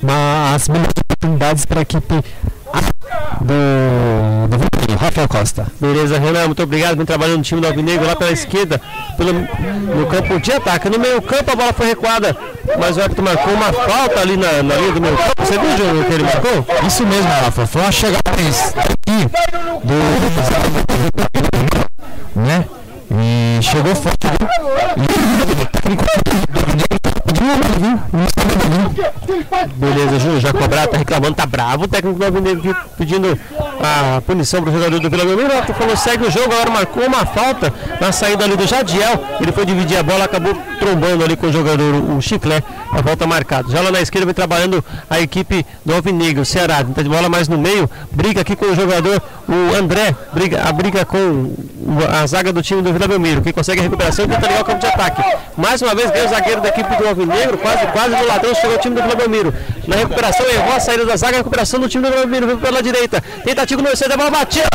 Mas 0.02 0.68
melhores 0.68 0.94
oportunidades 1.02 1.64
para 1.64 1.80
a 1.80 1.82
equipe 1.82 2.22
do, 3.40 4.48
do 4.48 4.96
Rafael 4.96 5.28
Costa. 5.28 5.66
Beleza, 5.80 6.18
Renan, 6.18 6.46
muito 6.46 6.62
obrigado. 6.62 6.96
Vem 6.96 7.06
trabalhando 7.06 7.38
no 7.38 7.42
time 7.42 7.60
do 7.60 7.66
Alvinegro 7.66 8.06
lá 8.06 8.16
pela 8.16 8.32
esquerda, 8.32 8.80
pelo, 9.16 9.32
no 9.32 10.06
campo 10.06 10.40
de 10.40 10.52
ataque. 10.52 10.88
No 10.88 10.98
meio 10.98 11.20
campo 11.22 11.50
a 11.52 11.56
bola 11.56 11.72
foi 11.72 11.86
recuada, 11.86 12.36
mas 12.78 12.96
o 12.96 13.02
árbitro 13.02 13.24
marcou 13.24 13.52
uma 13.52 13.72
falta 13.72 14.20
ali 14.20 14.36
na, 14.36 14.62
na 14.62 14.74
linha 14.76 14.92
do 14.92 15.00
meio 15.00 15.16
campo. 15.16 15.32
Você 15.38 15.58
viu, 15.58 15.76
Júnior, 15.76 16.04
que 16.06 16.12
ele 16.12 16.24
marcou? 16.24 16.66
Isso 16.86 17.06
mesmo, 17.06 17.28
Rafa. 17.28 17.66
Foi 17.66 17.82
uma 17.82 17.92
chegada 17.92 18.22
aqui 18.28 19.28
do, 19.84 19.94
né? 22.40 22.64
E 23.10 23.62
chegou 23.62 23.94
forte 23.94 24.26
ali. 24.26 24.36
E 28.28 28.33
Beleza, 29.76 30.18
Júnior, 30.18 30.40
já 30.40 30.52
cobrado, 30.52 30.90
tá 30.90 30.98
reclamando, 30.98 31.34
tá 31.34 31.46
bravo. 31.46 31.84
O 31.84 31.88
técnico 31.88 32.18
do 32.18 32.24
Alvinegro 32.24 32.76
pedindo 32.96 33.38
a 33.84 34.20
punição 34.20 34.62
pro 34.62 34.72
jogador 34.72 34.98
do 34.98 35.10
Vila 35.10 35.24
Belmiro. 35.24 35.50
Falou, 35.74 35.96
segue 35.96 36.26
o 36.26 36.30
jogo, 36.30 36.52
agora 36.52 36.70
marcou 36.70 37.06
uma 37.06 37.26
falta 37.26 37.72
na 38.00 38.12
saída 38.12 38.44
ali 38.44 38.56
do 38.56 38.66
Jadiel. 38.66 39.22
Ele 39.40 39.52
foi 39.52 39.66
dividir 39.66 39.98
a 39.98 40.02
bola, 40.02 40.24
acabou 40.24 40.54
trombando 40.78 41.24
ali 41.24 41.36
com 41.36 41.46
o 41.46 41.52
jogador, 41.52 41.94
o 41.94 42.20
Chiclé. 42.20 42.62
A 42.92 43.02
volta 43.02 43.26
marcada. 43.26 43.68
Já 43.70 43.80
lá 43.80 43.90
na 43.90 44.00
esquerda 44.00 44.24
vem 44.24 44.34
trabalhando 44.34 44.84
a 45.10 45.18
equipe 45.18 45.66
do 45.84 45.94
Alvinegro, 45.94 46.44
Ceará. 46.44 46.76
Tenta 46.76 47.02
de 47.02 47.08
bola 47.08 47.28
mais 47.28 47.48
no 47.48 47.58
meio, 47.58 47.90
briga 48.12 48.40
aqui 48.40 48.54
com 48.54 48.66
o 48.66 48.74
jogador, 48.76 49.20
o 49.48 49.76
André, 49.76 50.14
briga, 50.32 50.62
a 50.62 50.72
briga 50.72 51.04
com 51.04 51.52
a 52.08 52.24
zaga 52.26 52.52
do 52.52 52.62
time 52.62 52.82
do 52.82 52.92
Vila 52.92 53.08
Belmiro. 53.08 53.42
Quem 53.42 53.52
consegue 53.52 53.80
a 53.80 53.82
recuperação 53.82 54.28
tenta 54.28 54.46
ligar 54.46 54.62
o 54.62 54.64
campo 54.64 54.78
de 54.78 54.86
ataque. 54.86 55.22
Mais 55.56 55.82
uma 55.82 55.92
vez 55.92 56.10
vem 56.12 56.24
o 56.24 56.28
zagueiro 56.28 56.60
da 56.60 56.68
equipe 56.68 56.96
do 56.96 57.08
Alvinegro, 57.08 57.58
quase, 57.58 57.86
quase 57.88 58.10
no 58.10 58.26
ladrão, 58.26 58.54
chegou 58.54 58.76
o 58.76 58.78
time 58.78 58.94
do 58.94 59.02
Vila 59.02 59.16
Belmiro. 59.16 59.54
Na 59.88 59.96
recuperação, 59.96 60.46
errou 60.46 60.76
a 60.76 60.80
saída 60.80 61.04
da 61.04 61.16
zaga, 61.16 61.34
a 61.34 61.38
recuperação 61.38 61.80
do 61.80 61.88
time 61.88 62.04
do 62.04 62.12
Vila 62.12 62.26
Belmiro, 62.26 62.58
pela 62.58 62.80
direita. 62.80 63.20
Tentativa 63.44 63.73
no 63.82 63.96
centro, 63.96 64.14
a 64.14 64.16
bola 64.16 64.30
batida. 64.30 64.68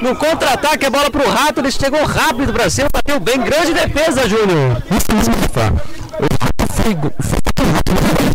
No 0.00 0.16
contra-ataque, 0.16 0.86
a 0.86 0.90
bola 0.90 1.10
pro 1.10 1.28
Rato, 1.28 1.60
ele 1.60 1.70
chegou 1.70 2.04
rápido 2.04 2.52
pra 2.52 2.68
cima, 2.68 2.88
bateu 2.92 3.18
bem. 3.20 3.38
Grande 3.40 3.72
defesa, 3.72 4.28
Júnior. 4.28 4.82
Isso 4.90 5.14
mesmo, 5.14 5.34
Rafa. 5.34 5.72
O 6.18 6.26
Rafa 6.40 6.72
foi, 6.74 6.94
foi 7.20 7.38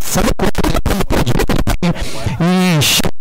sabe 0.02 0.30
quando 0.38 0.58
e 2.40 3.17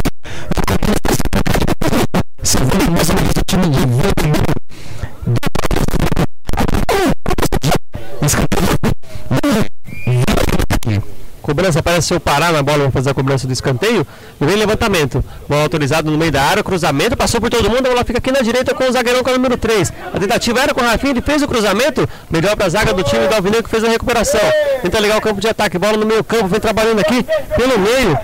Cobrança 11.56 11.78
apareceu 11.78 12.20
parar 12.20 12.52
na 12.52 12.62
bola, 12.62 12.80
vamos 12.80 12.92
fazer 12.92 13.08
a 13.08 13.14
cobrança 13.14 13.46
do 13.46 13.52
escanteio. 13.54 14.06
E 14.38 14.44
vem 14.44 14.56
levantamento. 14.56 15.24
Bola 15.48 15.62
autorizada 15.62 16.10
no 16.10 16.18
meio 16.18 16.30
da 16.30 16.42
área, 16.42 16.62
cruzamento, 16.62 17.16
passou 17.16 17.40
por 17.40 17.48
todo 17.48 17.70
mundo, 17.70 17.86
a 17.86 17.88
bola 17.88 18.04
fica 18.04 18.18
aqui 18.18 18.30
na 18.30 18.40
direita 18.40 18.74
com 18.74 18.84
o 18.84 18.92
zagueirão 18.92 19.22
com 19.22 19.30
o 19.30 19.32
número 19.32 19.56
3. 19.56 19.90
A 20.12 20.20
tentativa 20.20 20.60
era 20.60 20.74
com 20.74 20.82
o 20.82 20.84
Rafinha, 20.84 21.12
ele 21.12 21.22
fez 21.22 21.40
o 21.40 21.48
cruzamento, 21.48 22.06
melhor 22.28 22.54
para 22.56 22.66
a 22.66 22.68
zaga 22.68 22.92
do 22.92 23.02
time 23.02 23.26
do 23.26 23.34
Alvinegro 23.34 23.64
que 23.64 23.70
fez 23.70 23.82
a 23.84 23.88
recuperação. 23.88 24.40
Tenta 24.82 25.00
ligar 25.00 25.16
o 25.16 25.20
campo 25.22 25.40
de 25.40 25.48
ataque, 25.48 25.78
bola 25.78 25.96
no 25.96 26.04
meio 26.04 26.22
campo, 26.22 26.46
vem 26.46 26.60
trabalhando 26.60 27.00
aqui 27.00 27.24
pelo 27.56 27.78
meio. 27.78 28.18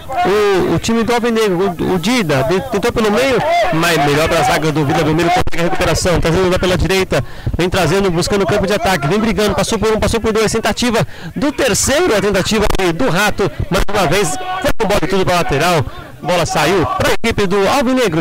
O, 0.70 0.74
o 0.74 0.78
time 0.78 1.02
do 1.02 1.14
Alvinegro, 1.14 1.74
o, 1.80 1.94
o 1.94 1.98
Dida, 1.98 2.44
tentou 2.70 2.92
pelo 2.92 3.10
meio, 3.10 3.38
mas 3.72 3.96
melhor 4.04 4.28
para 4.28 4.40
a 4.40 4.42
zaga 4.42 4.70
do 4.70 4.84
Vila 4.84 5.04
Belmiro 5.04 5.30
consegue 5.30 5.58
a 5.58 5.62
recuperação. 5.62 6.20
Trazendo 6.20 6.60
pela 6.60 6.76
direita, 6.76 7.24
vem 7.56 7.70
trazendo, 7.70 8.10
buscando 8.10 8.42
o 8.42 8.46
campo 8.46 8.66
de 8.66 8.74
ataque, 8.74 9.08
vem 9.08 9.18
brigando, 9.18 9.54
passou 9.54 9.78
por 9.78 9.90
um, 9.90 9.98
passou 9.98 10.20
por 10.20 10.34
dois. 10.34 10.52
Tentativa 10.52 11.06
do 11.34 11.50
terceiro, 11.50 12.14
a 12.14 12.20
tentativa 12.20 12.66
do 12.94 13.08
Rato, 13.22 13.46
mais 13.70 13.84
uma 13.88 14.06
vez, 14.08 14.30
foi 14.30 14.72
com 14.76 14.88
bola 14.88 15.00
tudo 15.08 15.24
para 15.24 15.36
lateral. 15.36 15.86
Bola 16.20 16.44
saiu 16.44 16.84
para 16.84 17.10
a 17.10 17.12
equipe 17.12 17.46
do 17.46 17.68
Alvinegro. 17.68 18.20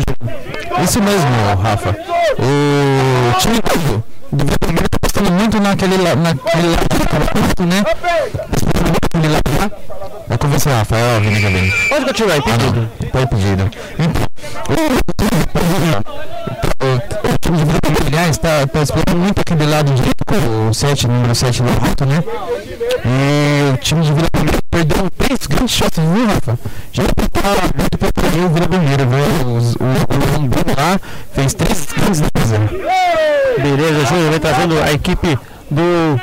Isso 0.83 1.01
mesmo, 1.01 1.27
Rafa. 1.59 1.97
O 2.37 3.33
time 3.39 3.55
do, 3.55 4.03
do 4.31 4.45
Vermelho 4.45 4.85
está 4.85 4.97
apostando 4.97 5.31
muito 5.31 5.59
naquele, 5.59 5.97
naquele 5.97 6.67
lado, 6.67 7.65
né? 7.65 7.83
Vai 10.27 10.37
conversar, 10.37 10.77
Rafa. 10.77 10.95
É 10.95 11.17
óbvio, 11.17 11.31
né, 11.31 11.71
Pode 11.89 12.05
continuar, 12.05 12.37
impedido. 12.37 12.87
Ah, 13.01 13.05
pode 13.11 13.25
pedido. 13.27 13.71
Então, 13.97 14.21
o 16.63 16.70
time 17.51 17.57
de 17.57 17.65
Vermelho, 17.65 18.07
aliás, 18.07 18.29
está 18.31 18.65
tá 18.67 18.81
explorando 18.81 19.17
muito 19.17 19.41
aquele 19.41 19.65
lado 19.65 19.93
direito 19.93 20.23
com 20.25 20.69
o 20.69 20.73
7, 20.73 21.07
número 21.07 21.35
7 21.35 21.63
do 21.63 21.69
Rato, 21.79 22.05
né? 22.05 22.23
E 23.05 23.73
o 23.73 23.77
time 23.77 24.01
de 24.01 24.13
Vila 24.13 24.27
Belmiro 24.31 24.59
perdeu 24.69 25.09
três 25.17 25.47
grandes 25.47 25.71
chances, 25.71 26.03
viu, 26.03 26.27
Rafa? 26.27 26.59
Já 26.93 27.03
tá 27.03 27.11
muito 27.77 27.97
preparado 27.97 28.45
o 28.45 28.49
Vila 28.49 28.67
Belmiro, 28.67 29.07
viu? 29.07 29.47
O, 29.47 29.57
o, 29.57 30.45
o 30.45 30.77
lá 30.77 30.99
fez 31.33 31.53
três 31.53 31.87
grandes 31.91 32.21
defesas. 32.21 32.59
Beleza, 33.57 34.05
Júnior 34.05 34.31
vem 34.31 34.39
trazendo 34.39 34.81
a 34.81 34.91
equipe 34.93 35.37
do 35.69 36.19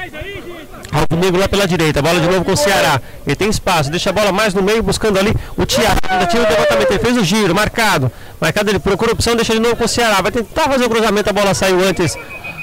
Alvinegro 0.93 1.41
lá 1.41 1.49
pela 1.49 1.67
direita, 1.67 2.01
bola 2.01 2.21
de 2.21 2.27
novo 2.27 2.45
com 2.45 2.53
o 2.53 2.57
Ceará. 2.57 3.01
Ele 3.27 3.37
tem 3.37 3.49
espaço, 3.49 3.91
deixa 3.91 4.11
a 4.11 4.13
bola 4.13 4.33
mais 4.33 4.55
no 4.55 4.63
meio, 4.63 4.83
buscando 4.83 5.19
ali 5.19 5.35
o 5.57 5.67
Thiago. 5.67 6.01
Ainda 6.09 6.27
tira 6.27 6.45
o 6.45 6.49
levantamento, 6.49 6.91
ele 6.91 6.99
fez 6.99 7.17
o 7.17 7.25
giro, 7.25 7.55
marcado. 7.55 8.11
Marcado, 8.41 8.71
ele 8.71 8.79
procura 8.79 9.13
opção, 9.13 9.37
deixa 9.37 9.53
de 9.53 9.61
novo 9.61 9.77
com 9.77 9.85
o 9.85 9.89
Ceará. 9.89 10.21
Vai 10.23 10.33
tentar 10.33 10.65
fazer 10.65 10.85
o 10.85 10.89
cruzamento, 10.89 11.29
a 11.29 11.33
bola 11.33 11.55
saiu 11.55 11.81
antes 11.87 12.17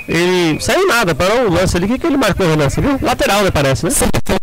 ele 0.07 0.59
saiu 0.61 0.87
nada, 0.87 1.15
parou 1.15 1.47
o 1.47 1.51
lance 1.51 1.75
ali. 1.75 1.85
O 1.85 1.89
que, 1.89 1.97
que 1.97 2.07
ele 2.07 2.17
marcou, 2.17 2.47
Renan? 2.47 2.69
Você 2.69 2.79
viu? 2.79 2.99
Lateral, 3.01 3.43
né? 3.43 3.51
Parece, 3.51 3.85
né? 3.85 3.91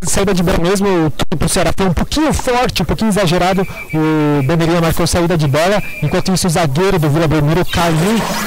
Saída 0.03 0.35
de 0.35 0.43
bola 0.43 0.59
mesmo, 0.59 1.13
o 1.33 1.37
pro 1.37 1.49
Ceará 1.49 1.71
foi 1.77 1.87
um 1.87 1.93
pouquinho 1.93 2.33
forte, 2.33 2.83
um 2.83 2.85
pouquinho 2.85 3.11
exagerado. 3.11 3.63
O 3.95 4.43
Bandeirinha 4.43 4.81
marcou 4.81 5.07
saída 5.07 5.37
de 5.39 5.47
bola, 5.47 5.81
enquanto 6.03 6.33
isso 6.33 6.49
o 6.49 6.51
zagueiro 6.51 6.99
do 6.99 7.09
Vila 7.09 7.29
Belmiro 7.29 7.65
caiu 7.65 7.95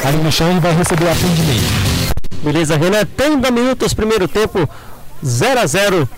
ali 0.03 0.17
no 0.17 0.31
chão 0.31 0.55
e 0.55 0.59
vai 0.59 0.73
receber 0.73 1.05
o 1.05 1.11
atendimento. 1.11 2.05
Beleza, 2.43 2.77
Renan, 2.77 3.05
30 3.17 3.49
minutos, 3.49 3.93
primeiro 3.93 4.27
tempo, 4.27 4.69
0 5.25 5.59
a 5.59 5.65
0 5.65 6.09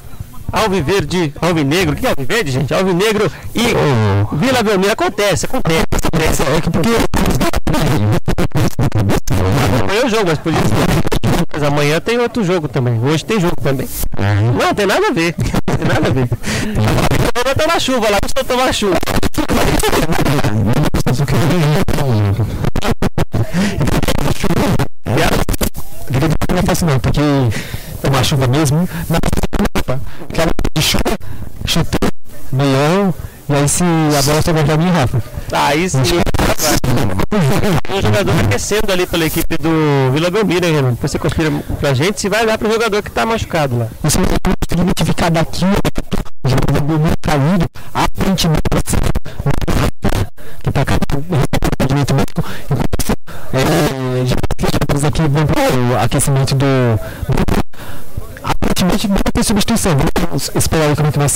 Alviverde, 0.51 1.33
Alvinegro, 1.41 1.95
que 1.95 2.05
é 2.05 2.09
Alviverde, 2.09 2.51
gente? 2.51 2.73
Alvinegro 2.73 3.29
e 3.53 3.73
oh. 3.73 4.35
Vila 4.37 4.63
Belmiro. 4.63 4.93
Acontece, 4.93 5.45
acontece. 5.45 5.83
acontece. 5.91 6.43
É 6.43 6.61
que 6.61 6.69
porque. 6.69 6.89
Amanhã 9.83 10.01
é 10.01 10.05
o 10.05 10.09
jogo, 10.09 10.25
mas 10.27 10.39
ser. 10.39 10.53
Mas 11.53 11.63
amanhã 11.63 11.99
tem 11.99 12.17
outro 12.19 12.43
jogo 12.43 12.67
também. 12.69 12.97
Hoje 13.03 13.25
tem 13.25 13.39
jogo 13.39 13.55
também. 13.61 13.87
Não, 14.57 14.73
tem 14.73 14.85
nada 14.85 15.07
a 15.07 15.11
ver. 15.11 15.33
Tem 15.33 15.85
nada 15.85 16.07
a 16.07 16.11
ver. 16.11 16.29
Eu 17.35 17.43
vou 17.43 17.55
tomar 17.55 17.79
chuva 17.81 18.09
lá, 18.09 18.17
eu 18.37 18.45
tomar 18.45 18.73
chuva. 18.73 18.97
Não 26.55 26.63
fácil 26.63 26.87
não, 26.87 26.99
porque 26.99 27.19
tomar 28.01 28.23
chuva 28.23 28.47
mesmo. 28.47 28.87
Na 29.09 29.17
aquela 30.29 30.51
de 30.75 30.81
chuva, 30.81 31.17
chutei, 31.65 32.09
meião, 32.51 33.13
e 33.49 33.53
aí 33.53 33.69
se 33.69 33.83
a 33.83 34.21
bola 34.23 34.41
sobrar 34.41 34.65
pra 34.65 34.77
mim, 34.77 34.89
Rafa. 34.89 35.23
Aí 35.51 35.89
sim. 35.89 36.01
O 37.89 38.01
jogador 38.01 38.33
aquecendo 38.41 38.91
ali 38.91 39.07
pela 39.07 39.25
equipe 39.25 39.57
do 39.57 40.11
Vila 40.11 40.29
Belmiro, 40.29 40.65
hein, 40.65 40.73
Renan? 40.73 40.97
Você 41.01 41.17
confirma 41.17 41.61
pra 41.79 41.93
gente 41.93 42.19
se 42.19 42.27
vai 42.27 42.45
dar 42.45 42.57
pro 42.57 42.71
jogador 42.71 43.01
que 43.01 43.11
tá 43.11 43.25
machucado 43.25 43.77
lá. 43.77 43.87
Você 44.03 44.17
não 44.17 44.25
conseguir 44.25 44.81
identificar 44.81 45.29
daqui 45.29 45.65
o 46.43 46.49
jogador 46.49 46.81
do 46.81 46.87
Belmiro 46.87 47.15
caído, 47.21 47.65
aparentemente 47.93 48.61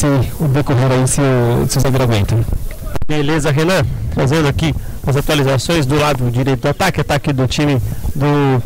ser 0.02 0.34
o 0.40 0.48
decorrer 0.48 0.92
aí 0.92 1.08
se 1.08 1.22
o, 1.22 1.68
se 1.70 1.78
o 1.78 3.06
Beleza, 3.08 3.52
Renan. 3.52 3.86
Fazendo 4.16 4.48
aqui 4.48 4.74
as 5.06 5.16
atualizações 5.16 5.86
do 5.86 5.98
lado 5.98 6.30
direito 6.32 6.62
do 6.62 6.68
ataque, 6.68 7.02
ataque 7.02 7.32
do 7.32 7.48
time 7.48 7.82
do 8.16 8.62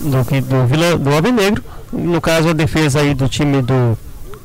do, 0.00 0.40
do 0.42 0.66
Vila 0.66 0.96
do 0.96 1.10
Alvinegro. 1.10 1.62
No 1.92 2.20
caso, 2.20 2.50
a 2.50 2.52
defesa 2.52 3.00
aí 3.00 3.14
do 3.14 3.28
time 3.28 3.60
do 3.62 3.98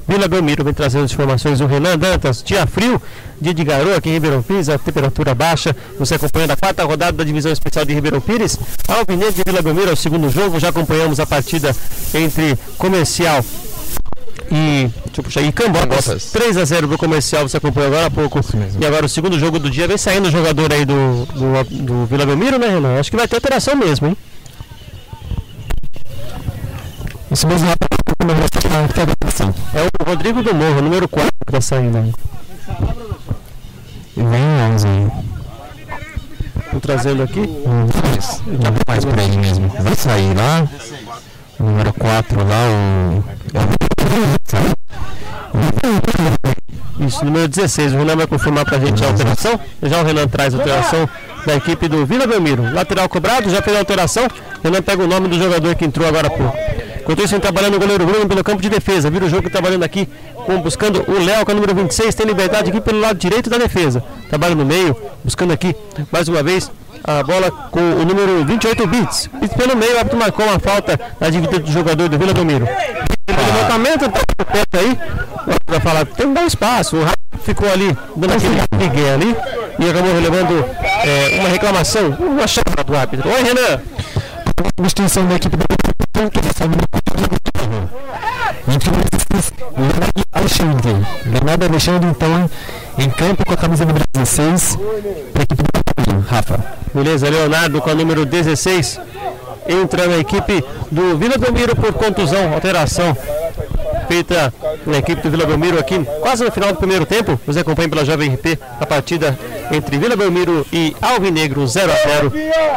Vila 0.08 0.28
Belmiro 0.28 0.64
vem 0.64 0.74
trazendo 0.74 1.06
as 1.06 1.12
informações 1.12 1.60
do 1.60 1.68
Renan 1.68 1.98
Dantas. 1.98 2.44
Dia 2.44 2.66
frio, 2.66 3.02
dia 3.40 3.54
de 3.54 3.64
garoa 3.64 3.98
aqui 3.98 4.10
em 4.10 4.14
Ribeirão 4.14 4.42
Pires, 4.42 4.68
a 4.68 4.78
temperatura 4.80 5.36
baixa. 5.36 5.76
Você 6.00 6.16
acompanhando 6.16 6.52
a 6.52 6.58
quarta 6.58 6.84
rodada 6.84 7.14
da 7.14 7.24
divisão 7.24 7.52
especial 7.52 7.86
de 7.86 7.94
Ribeirão 7.94 8.20
Pires. 8.20 8.58
Alvinegro 8.88 9.34
de 9.34 9.44
Vila 9.46 9.62
Belmiro 9.62 9.90
é 9.90 9.94
o 9.94 9.98
segundo 9.98 10.30
jogo. 10.30 10.60
Já 10.60 10.70
acompanhamos 10.70 11.20
a 11.20 11.26
partida 11.26 11.76
entre 12.14 12.58
comercial 12.78 13.44
e, 14.52 14.90
deixa 15.22 15.22
eu 15.22 15.24
puxar, 15.24 15.52
Cambotas. 15.52 16.32
3 16.32 16.58
a 16.58 16.66
0 16.66 16.88
pro 16.88 16.98
comercial, 16.98 17.48
você 17.48 17.58
acompanhou 17.58 17.90
agora 17.90 18.08
há 18.08 18.12
pouco. 18.12 18.40
E 18.80 18.86
agora 18.86 19.06
o 19.06 19.10
segundo 19.10 19.40
jogo 19.40 19.60
do 19.60 19.70
dia 19.70 19.88
vem 19.88 19.98
saindo 19.98 20.28
o 20.28 20.32
jogador 20.32 20.72
aí 20.74 20.86
do, 20.86 21.26
do, 21.26 21.64
do 21.84 22.06
Vila 22.06 22.26
Belmiro, 22.26 22.58
né, 22.58 22.68
Renan? 22.68 23.00
Acho 23.00 23.12
que 23.12 23.18
vai 23.18 23.28
ter 23.28 23.36
alteração 23.36 23.76
mesmo, 23.76 24.08
hein? 24.08 24.18
Isso 27.32 27.48
mesmo 27.48 27.68
é 27.68 27.76
o 29.82 30.10
Rodrigo 30.10 30.42
do 30.42 30.54
Morro, 30.54 30.82
número 30.82 31.08
4 31.08 31.32
que 31.46 31.52
tá 31.52 31.62
saindo 31.62 31.98
aí. 31.98 32.14
E 34.18 34.24
vem 34.24 34.44
11 34.74 34.88
aí. 34.88 35.12
Tô 36.72 36.80
trazendo 36.80 37.24
aqui. 37.24 37.40
Hum, 37.40 37.88
dá 38.60 38.72
mais 38.88 39.06
pra 39.06 39.24
ele 39.24 39.38
mesmo. 39.38 39.68
Vai 39.70 39.96
sair 39.96 40.34
lá. 40.36 40.68
Número 41.60 41.94
4 41.94 42.40
lá, 42.44 42.68
o. 42.70 43.24
Isso, 47.00 47.26
número 47.26 47.48
16. 47.48 47.94
O 47.94 47.98
Renan 47.98 48.16
vai 48.16 48.28
confirmar 48.28 48.66
pra 48.66 48.80
gente 48.80 49.04
a 49.04 49.08
alteração. 49.08 49.60
Já 49.84 50.02
o 50.02 50.06
Renan 50.06 50.28
traz 50.28 50.54
a 50.54 50.58
alteração 50.58 51.10
da 51.46 51.56
equipe 51.56 51.88
do 51.88 52.06
Vila 52.06 52.26
Belmiro. 52.26 52.74
Lateral 52.74 53.08
cobrado, 53.10 53.50
já 53.50 53.62
fez 53.62 53.76
a 53.76 53.80
alteração. 53.80 54.28
Renan 54.64 54.82
pega 54.82 55.04
o 55.04 55.08
nome 55.08 55.28
do 55.28 55.38
jogador 55.38 55.76
que 55.76 55.86
entrou 55.86 56.08
agora 56.08 56.30
por 56.30 56.52
Enquanto 57.06 57.24
isso, 57.24 57.40
trabalhando 57.40 57.76
o 57.76 57.80
goleiro 57.80 58.04
Bruno 58.04 58.28
pelo 58.28 58.44
campo 58.44 58.64
de 58.64 58.68
defesa. 58.68 59.12
Vira 59.12 59.26
o 59.26 59.30
jogo 59.30 59.48
trabalhando 59.48 59.84
aqui, 59.84 60.10
com, 60.44 60.60
buscando 60.60 61.06
o 61.08 61.24
Léo, 61.24 61.46
que 61.46 61.52
é 61.52 61.54
o 61.54 61.56
número 61.56 61.76
26, 61.76 62.16
tem 62.16 62.26
liberdade 62.26 62.72
aqui 62.72 62.82
pelo 62.82 63.00
lado 63.00 63.16
direito 63.16 63.48
da 63.48 63.60
defesa. 63.60 64.04
Trabalha 64.28 64.56
no 64.56 64.66
meio, 64.66 64.98
buscando 65.24 65.54
aqui, 65.54 65.76
mais 66.12 66.28
uma 66.28 66.42
vez, 66.42 66.72
a 67.04 67.22
bola 67.22 67.52
com 67.70 67.80
o 67.80 68.04
número 68.04 68.44
28 68.46 68.88
bits. 68.88 69.30
Bits 69.40 69.56
pelo 69.56 69.78
meio, 69.78 69.92
o 70.02 70.16
marcou 70.16 70.48
uma 70.48 70.58
falta 70.58 71.00
na 71.20 71.30
dívida 71.30 71.60
do 71.60 71.72
jogador 71.72 72.10
do 72.10 72.18
Vila 72.18 72.34
Belmiro. 72.34 72.68
O 73.38 73.46
levantamento 73.46 74.10
tá 74.10 74.46
perto 74.46 74.78
aí, 74.78 74.98
vai 75.68 75.80
falar, 75.80 76.06
tem 76.06 76.28
que 76.28 76.34
dar 76.34 76.46
espaço. 76.46 76.98
O 76.98 77.04
Rafa 77.04 77.16
ficou 77.44 77.72
ali, 77.72 77.96
dando 78.16 78.34
aquele 78.34 78.62
migué 78.78 79.14
ali, 79.14 79.36
e 79.80 79.90
acabou 79.90 80.14
relevando 80.14 80.66
é, 81.04 81.40
uma 81.40 81.50
reclamação, 81.50 82.10
uma 82.20 82.48
chapa 82.48 82.84
do 82.84 82.96
árbitro. 82.96 83.30
Oi, 83.30 83.44
Renan. 83.44 83.82
Uma 84.78 84.88
extensão 84.88 85.28
da 85.28 85.36
equipe 85.36 85.58
do 85.58 85.66
entre 88.68 88.90
Leonardo 89.78 90.24
Alexandre. 90.32 91.08
Leonardo 91.26 91.66
Alexandre, 91.66 92.10
então, 92.10 92.50
em 92.98 93.10
campo 93.10 93.46
com 93.46 93.54
a 93.54 93.58
camisa 93.58 93.86
número 93.86 94.06
16, 94.14 94.78
para 95.34 95.42
a 95.42 95.44
equipe 95.44 95.64
do 95.64 96.20
Rafa. 96.22 96.60
Beleza, 96.94 97.30
Leonardo 97.30 97.82
com 97.82 97.90
a 97.90 97.96
número 97.96 98.26
16 98.26 99.00
entra 99.68 100.08
na 100.08 100.18
equipe 100.18 100.64
do 100.92 101.18
Vila 101.18 101.38
Belmiro 101.38 101.76
por 101.76 101.94
contusão, 101.94 102.54
alteração 102.54 103.16
feita 104.08 104.54
na 104.86 104.98
equipe 104.98 105.22
do 105.22 105.30
Vila 105.30 105.46
Belmiro 105.46 105.80
aqui, 105.80 106.04
quase 106.22 106.44
no 106.44 106.52
final 106.52 106.72
do 106.72 106.78
primeiro 106.78 107.06
tempo. 107.06 107.40
Você 107.46 107.60
acompanha 107.60 107.90
pela 107.90 108.06
Jovem 108.06 108.34
RP 108.34 108.60
a 108.80 108.86
partida 108.86 109.38
entre 109.72 109.98
Vila 109.98 110.16
Belmiro 110.16 110.66
e 110.72 110.96
Alvinegro 111.02 111.66
0 111.68 111.92
a 111.92 111.96
0 111.96 112.32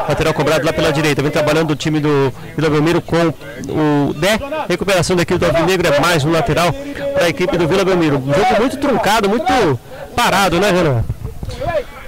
Lateral 0.09 0.35
cobrado 0.35 0.65
lá 0.65 0.73
pela 0.73 0.93
direita. 0.93 1.23
Vem 1.23 1.31
trabalhando 1.31 1.71
o 1.73 1.77
time 1.77 2.01
do 2.01 2.33
Vila 2.57 2.71
Belmiro 2.71 3.03
com 3.03 3.29
o 3.69 4.15
Dé. 4.15 4.39
Recuperação 4.69 5.17
da 5.17 5.23
equipe 5.23 5.39
do 5.39 5.47
Alvinegro 5.47 5.87
é 5.87 6.01
mais 6.01 6.25
um 6.25 6.31
lateral 6.31 6.73
para 7.15 7.25
a 7.25 7.29
equipe 7.29 7.57
do 7.57 7.69
Vila 7.69 7.85
Belmiro. 7.85 8.17
Um 8.17 8.33
jogo 8.33 8.61
muito 8.61 8.77
truncado, 8.79 9.29
muito 9.29 9.79
parado, 10.17 10.59
né, 10.59 10.71
Renan? 10.71 11.05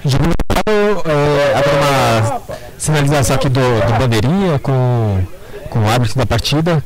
Jogo 0.03 0.31
é, 0.65 1.53
sinalização 2.81 3.35
aqui 3.35 3.47
do, 3.47 3.61
do 3.61 3.93
Bandeirinha 3.99 4.57
com, 4.57 5.23
com 5.69 5.79
o 5.81 5.87
árbitro 5.87 6.17
da 6.17 6.25
partida. 6.25 6.83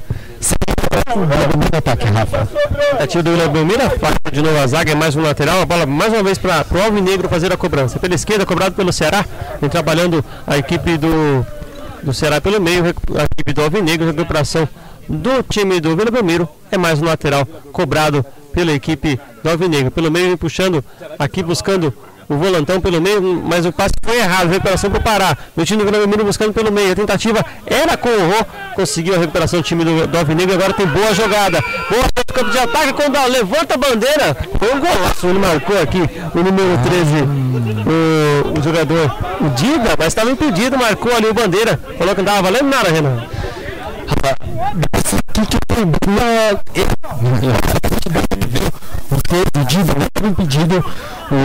Vila 1.16 1.78
ataque, 1.78 2.06
Rafa. 2.06 2.50
Tentativa 2.92 3.24
do 3.24 3.32
Vila 3.32 3.48
Belmiro, 3.48 3.82
de 4.30 4.42
novo 4.42 4.58
a 4.60 4.68
zaga, 4.68 4.92
é 4.92 4.96
mais 4.96 5.16
um 5.16 5.22
lateral, 5.22 5.62
a 5.62 5.66
bola 5.66 5.86
mais 5.86 6.12
uma 6.12 6.22
vez 6.22 6.38
para 6.38 6.66
o 6.70 6.82
Alvinegro 6.82 7.30
fazer 7.30 7.54
a 7.54 7.56
cobrança. 7.56 7.98
Pela 7.98 8.14
esquerda, 8.14 8.46
cobrado 8.46 8.76
pelo 8.76 8.92
Ceará, 8.92 9.24
vem 9.62 9.70
trabalhando 9.70 10.24
a 10.46 10.58
equipe 10.58 10.98
do, 10.98 11.46
do 12.04 12.14
Ceará 12.14 12.42
pelo 12.42 12.60
meio, 12.60 12.84
a 12.84 13.24
equipe 13.32 13.54
do 13.54 13.62
Alvinegro, 13.62 14.08
recuperação 14.08 14.68
do 15.08 15.44
time 15.44 15.80
do 15.80 15.96
Vila 15.96 16.12
Belmiro, 16.12 16.50
é 16.70 16.78
mais 16.78 17.02
um 17.02 17.06
lateral 17.06 17.46
cobrado 17.72 18.26
pela 18.52 18.74
equipe 18.74 19.18
do 19.42 19.50
Alvinegro. 19.50 19.92
Pelo 19.92 20.12
meio, 20.12 20.38
puxando 20.38 20.84
aqui, 21.18 21.42
buscando 21.42 21.94
o 22.28 22.36
volantão 22.36 22.82
pelo 22.82 23.02
meio, 23.02 23.22
mas 23.22 23.66
o 23.66 23.72
passe 23.72 23.94
foi 24.02 24.18
errado, 24.18 24.50
recuperação 24.50 24.90
para 24.90 25.00
o 25.00 25.04
Pará. 25.04 25.38
O 25.56 25.64
time 25.64 25.84
do 25.84 25.92
Grêmio 25.92 26.26
buscando 26.26 26.54
pelo 26.54 26.72
meio, 26.72 26.92
a 26.92 26.96
tentativa 26.96 27.46
era 27.66 27.96
com 27.98 28.10
o 28.10 28.32
Rô, 28.32 28.46
conseguiu 28.76 29.16
a 29.16 29.18
recuperação 29.18 29.60
do 29.60 29.64
time 29.64 29.84
do, 29.84 30.08
do 30.08 30.18
Alvinegro, 30.18 30.56
agora 30.56 30.74
tem 30.74 30.88
boa 30.88 31.14
jogada. 31.14 31.62
Boa 31.90 32.04
no 32.04 32.34
campo 32.34 32.50
de 32.52 32.60
ataque, 32.60 32.94
quando 32.94 33.32
levanta 33.32 33.76
a 33.76 33.78
bandeira, 33.78 34.38
foi 34.60 34.74
um 34.74 34.80
golaço, 34.80 35.28
ele 35.28 35.40
marcou 35.40 35.82
aqui 35.82 36.00
o 36.00 36.38
número 36.38 36.78
13, 36.84 37.12
o, 37.86 38.60
o 38.60 38.64
jogador, 38.64 39.16
o 39.42 39.50
Dida, 39.50 39.96
mas 39.98 40.08
estava 40.08 40.32
impedido, 40.32 40.78
marcou 40.78 41.16
ali 41.16 41.28
o 41.28 41.34
bandeira, 41.34 41.80
falou 41.98 42.16
que 42.16 42.22
não 42.22 42.34
estava 42.34 42.42
valendo 42.42 42.70
nada, 42.70 42.90
Renan. 42.90 43.28
Rapaz, 44.08 44.36
que 49.28 49.60
o 49.60 49.66
Dida 49.66 49.94
não 49.94 50.06
estava 50.06 50.28
impedido, 50.28 50.86
o, 51.32 51.36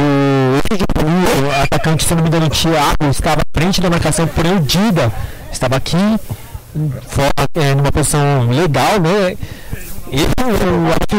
o 1.04 1.62
atacante, 1.62 2.04
se 2.04 2.14
não 2.14 2.22
me 2.22 2.28
engano, 2.28 2.46
o 2.46 2.50
Thiago 2.50 3.11
estava 3.11 3.40
à 3.40 3.44
frente 3.58 3.80
da 3.80 3.90
marcação, 3.90 4.26
porém 4.26 4.56
o 4.56 4.61
Dida 4.61 5.12
estava 5.52 5.76
aqui 5.76 5.96
fora, 7.08 7.30
é, 7.54 7.74
numa 7.74 7.90
posição 7.90 8.48
legal, 8.48 9.00
né? 9.00 9.36
E 10.12 10.22
eu 10.22 10.28
acho 10.90 11.06
que 11.08 11.16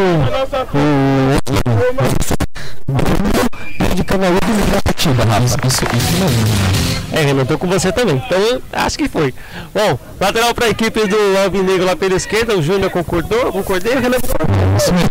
o 0.77 2.50
de 2.87 4.51
um 4.51 4.73
na 4.73 4.81
partida, 4.81 5.23
Rafa. 5.23 5.45
Isso, 5.45 5.57
isso 5.67 5.83
mesmo. 6.19 7.11
É, 7.13 7.21
Renan, 7.21 7.45
tô 7.45 7.57
com 7.57 7.67
você 7.67 7.91
também. 7.91 8.21
Então, 8.25 8.61
acho 8.73 8.97
que 8.97 9.09
foi. 9.09 9.33
Bom, 9.73 9.99
lateral 10.19 10.53
para 10.53 10.67
a 10.67 10.69
equipe 10.69 11.07
do 11.07 11.17
Alvinegro 11.43 11.85
lá 11.85 11.95
pela 11.95 12.15
esquerda, 12.15 12.57
o 12.57 12.61
Júnior 12.61 12.89
concordou, 12.91 13.51
concordei, 13.51 13.95
Renan. 13.95 14.17
Isso 14.77 14.93
mesmo. 14.93 15.09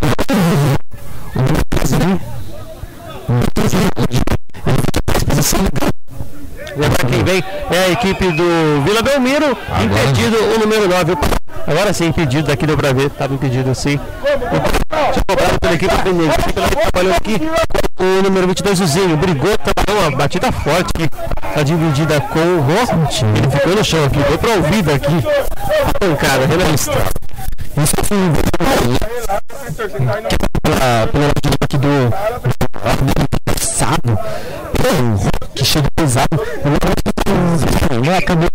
Lembra 5.61 5.91
quem 7.09 7.23
vem 7.23 7.43
é 7.69 7.85
a 7.85 7.89
equipe 7.89 8.31
do 8.31 8.81
Vila 8.83 9.01
Belmiro, 9.01 9.57
Agora 9.69 9.83
impedido 9.83 10.37
o 10.37 10.59
número 10.59 10.87
9. 10.87 11.17
Agora 11.67 11.93
sim, 11.93 12.07
impedido, 12.07 12.47
daqui 12.47 12.65
deu 12.65 12.77
pra 12.77 12.93
ver, 12.93 13.07
estava 13.07 13.33
impedido 13.33 13.73
sim. 13.75 13.99
Cobrado 15.27 15.59
pela 15.59 15.73
equipe 15.73 15.95
do 16.01 16.13
Negro, 16.13 16.35
trabalhou 16.91 17.15
aqui 17.15 17.41
o 17.99 18.23
número 18.23 18.47
22, 18.47 18.79
o 18.79 18.85
Zinho, 18.87 19.17
brigou, 19.17 19.55
trabalhou 19.57 20.07
uma 20.07 20.17
batida 20.17 20.51
forte 20.51 20.89
aqui, 20.95 21.09
tá 21.53 21.61
dividida 21.63 22.19
com 22.21 22.39
o 22.39 22.61
Ross, 22.61 22.89
ele 23.21 23.51
ficou 23.51 23.75
no 23.75 23.83
chão 23.83 24.05
aqui, 24.05 24.19
deu 24.19 24.37
pra 24.37 24.51
ouvir 24.51 24.89
aqui, 24.91 25.23
a 25.87 25.99
pancada, 25.99 26.45
realista. 26.45 26.91
Isso 27.77 27.95
foi 28.03 28.17
pela, 30.61 31.07
pela 31.07 31.31
aqui 31.63 31.77
do 31.77 33.40
passado, 33.91 35.29
que 35.53 35.65
chega 35.65 35.87
pesado, 35.95 36.27
já 38.03 38.17
acabou. 38.17 38.49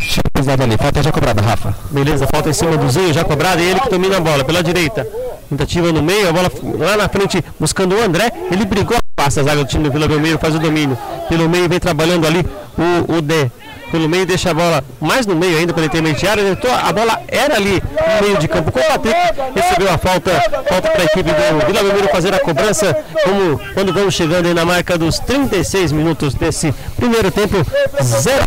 Chega 0.00 0.30
pesado 0.32 0.62
ali, 0.62 0.76
falta 0.76 1.02
já 1.02 1.10
cobrada, 1.10 1.42
Rafa. 1.42 1.74
Beleza, 1.90 2.26
falta 2.26 2.50
em 2.50 2.52
cima 2.52 2.76
do 2.76 2.90
Zinho, 2.90 3.12
já 3.12 3.24
cobrada, 3.24 3.60
e 3.60 3.70
ele 3.70 3.80
que 3.80 3.90
domina 3.90 4.18
a 4.18 4.20
bola 4.20 4.44
pela 4.44 4.62
direita. 4.62 5.06
Tentativa 5.48 5.92
no 5.92 6.02
meio, 6.02 6.28
a 6.28 6.32
bola 6.32 6.50
lá 6.78 6.96
na 6.96 7.08
frente 7.08 7.44
buscando 7.58 7.94
o 7.94 8.02
André, 8.02 8.30
ele 8.50 8.64
brigou, 8.64 8.96
passa 9.16 9.40
a 9.40 9.44
zaga 9.44 9.64
do 9.64 9.68
time 9.68 9.84
do 9.84 9.90
Vila 9.90 10.08
Belmiro, 10.08 10.38
faz 10.38 10.54
o 10.54 10.58
domínio. 10.58 10.96
Pelo 11.28 11.48
meio 11.48 11.68
vem 11.68 11.80
trabalhando 11.80 12.26
ali 12.26 12.46
o, 12.78 13.16
o 13.16 13.22
Dé 13.22 13.50
pelo 13.94 14.08
meio, 14.08 14.26
deixa 14.26 14.50
a 14.50 14.54
bola 14.54 14.82
mais 15.00 15.24
no 15.24 15.36
meio 15.36 15.56
ainda 15.56 15.72
para 15.72 15.84
ele 15.84 15.88
ter 15.88 15.98
intermediário. 15.98 16.42
A 16.84 16.92
bola 16.92 17.22
era 17.28 17.54
ali 17.54 17.80
no 17.80 18.26
meio 18.26 18.38
de 18.38 18.48
campo 18.48 18.72
com 18.72 18.80
o 18.80 18.82
Patrick. 18.82 19.16
Recebeu 19.54 19.88
a 19.88 19.96
falta, 19.96 20.32
falta 20.68 20.90
para 20.90 21.02
a 21.02 21.04
equipe 21.04 21.22
do 21.22 21.66
Vila 21.66 21.80
Belmiro 21.84 22.08
fazer 22.08 22.34
a 22.34 22.40
cobrança. 22.40 22.92
Como 23.22 23.60
quando 23.72 23.92
vamos 23.92 24.12
chegando 24.12 24.46
aí 24.46 24.54
na 24.54 24.64
marca 24.64 24.98
dos 24.98 25.20
36 25.20 25.92
minutos 25.92 26.34
desse 26.34 26.74
primeiro 26.96 27.30
tempo, 27.30 27.54
0 28.02 28.44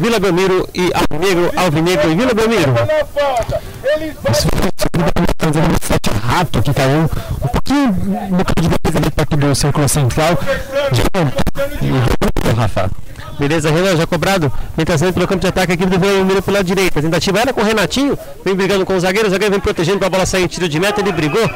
Vila 0.00 0.18
Belmiro 0.18 0.68
e 0.74 0.90
Alvinegro, 0.92 1.52
Alvinegro 1.54 2.10
e 2.10 2.16
Vila 2.16 2.34
Belmiro. 2.34 2.74
Isso 4.28 4.48
foi 4.50 4.74
rato 6.26 6.60
que 6.62 6.74
caiu 6.74 7.02
um 7.02 7.46
pouquinho 7.46 7.92
no 8.28 8.44
campo 8.44 8.60
de 8.60 8.68
defesa 8.70 8.98
ali 8.98 9.10
perto 9.12 9.36
do 9.36 9.54
círculo 9.54 9.88
central. 9.88 10.36
Rafa. 12.56 12.90
Beleza, 13.38 13.70
Renan, 13.70 13.96
já 13.96 14.06
cobrado. 14.06 14.52
Trazendo 14.84 15.12
pelo 15.12 15.26
campo 15.26 15.40
de 15.40 15.46
ataque 15.46 15.72
aqui 15.72 15.86
do 15.86 15.98
Vila 15.98 16.42
pelo 16.42 16.56
lado 16.56 16.66
direito. 16.66 16.98
A 16.98 17.02
tentativa 17.02 17.40
era 17.40 17.52
com 17.52 17.60
o 17.60 17.64
Renatinho. 17.64 18.18
Vem 18.44 18.54
brigando 18.54 18.84
com 18.84 18.96
o 18.96 19.00
zagueiro. 19.00 19.28
O 19.28 19.30
zagueiro 19.30 19.52
vem 19.52 19.60
protegendo 19.60 19.98
para 19.98 20.06
a 20.06 20.10
bola 20.10 20.26
sair 20.26 20.44
em 20.44 20.46
tiro 20.46 20.68
de 20.68 20.78
meta. 20.78 21.00
Ele 21.00 21.12
brigou. 21.12 21.48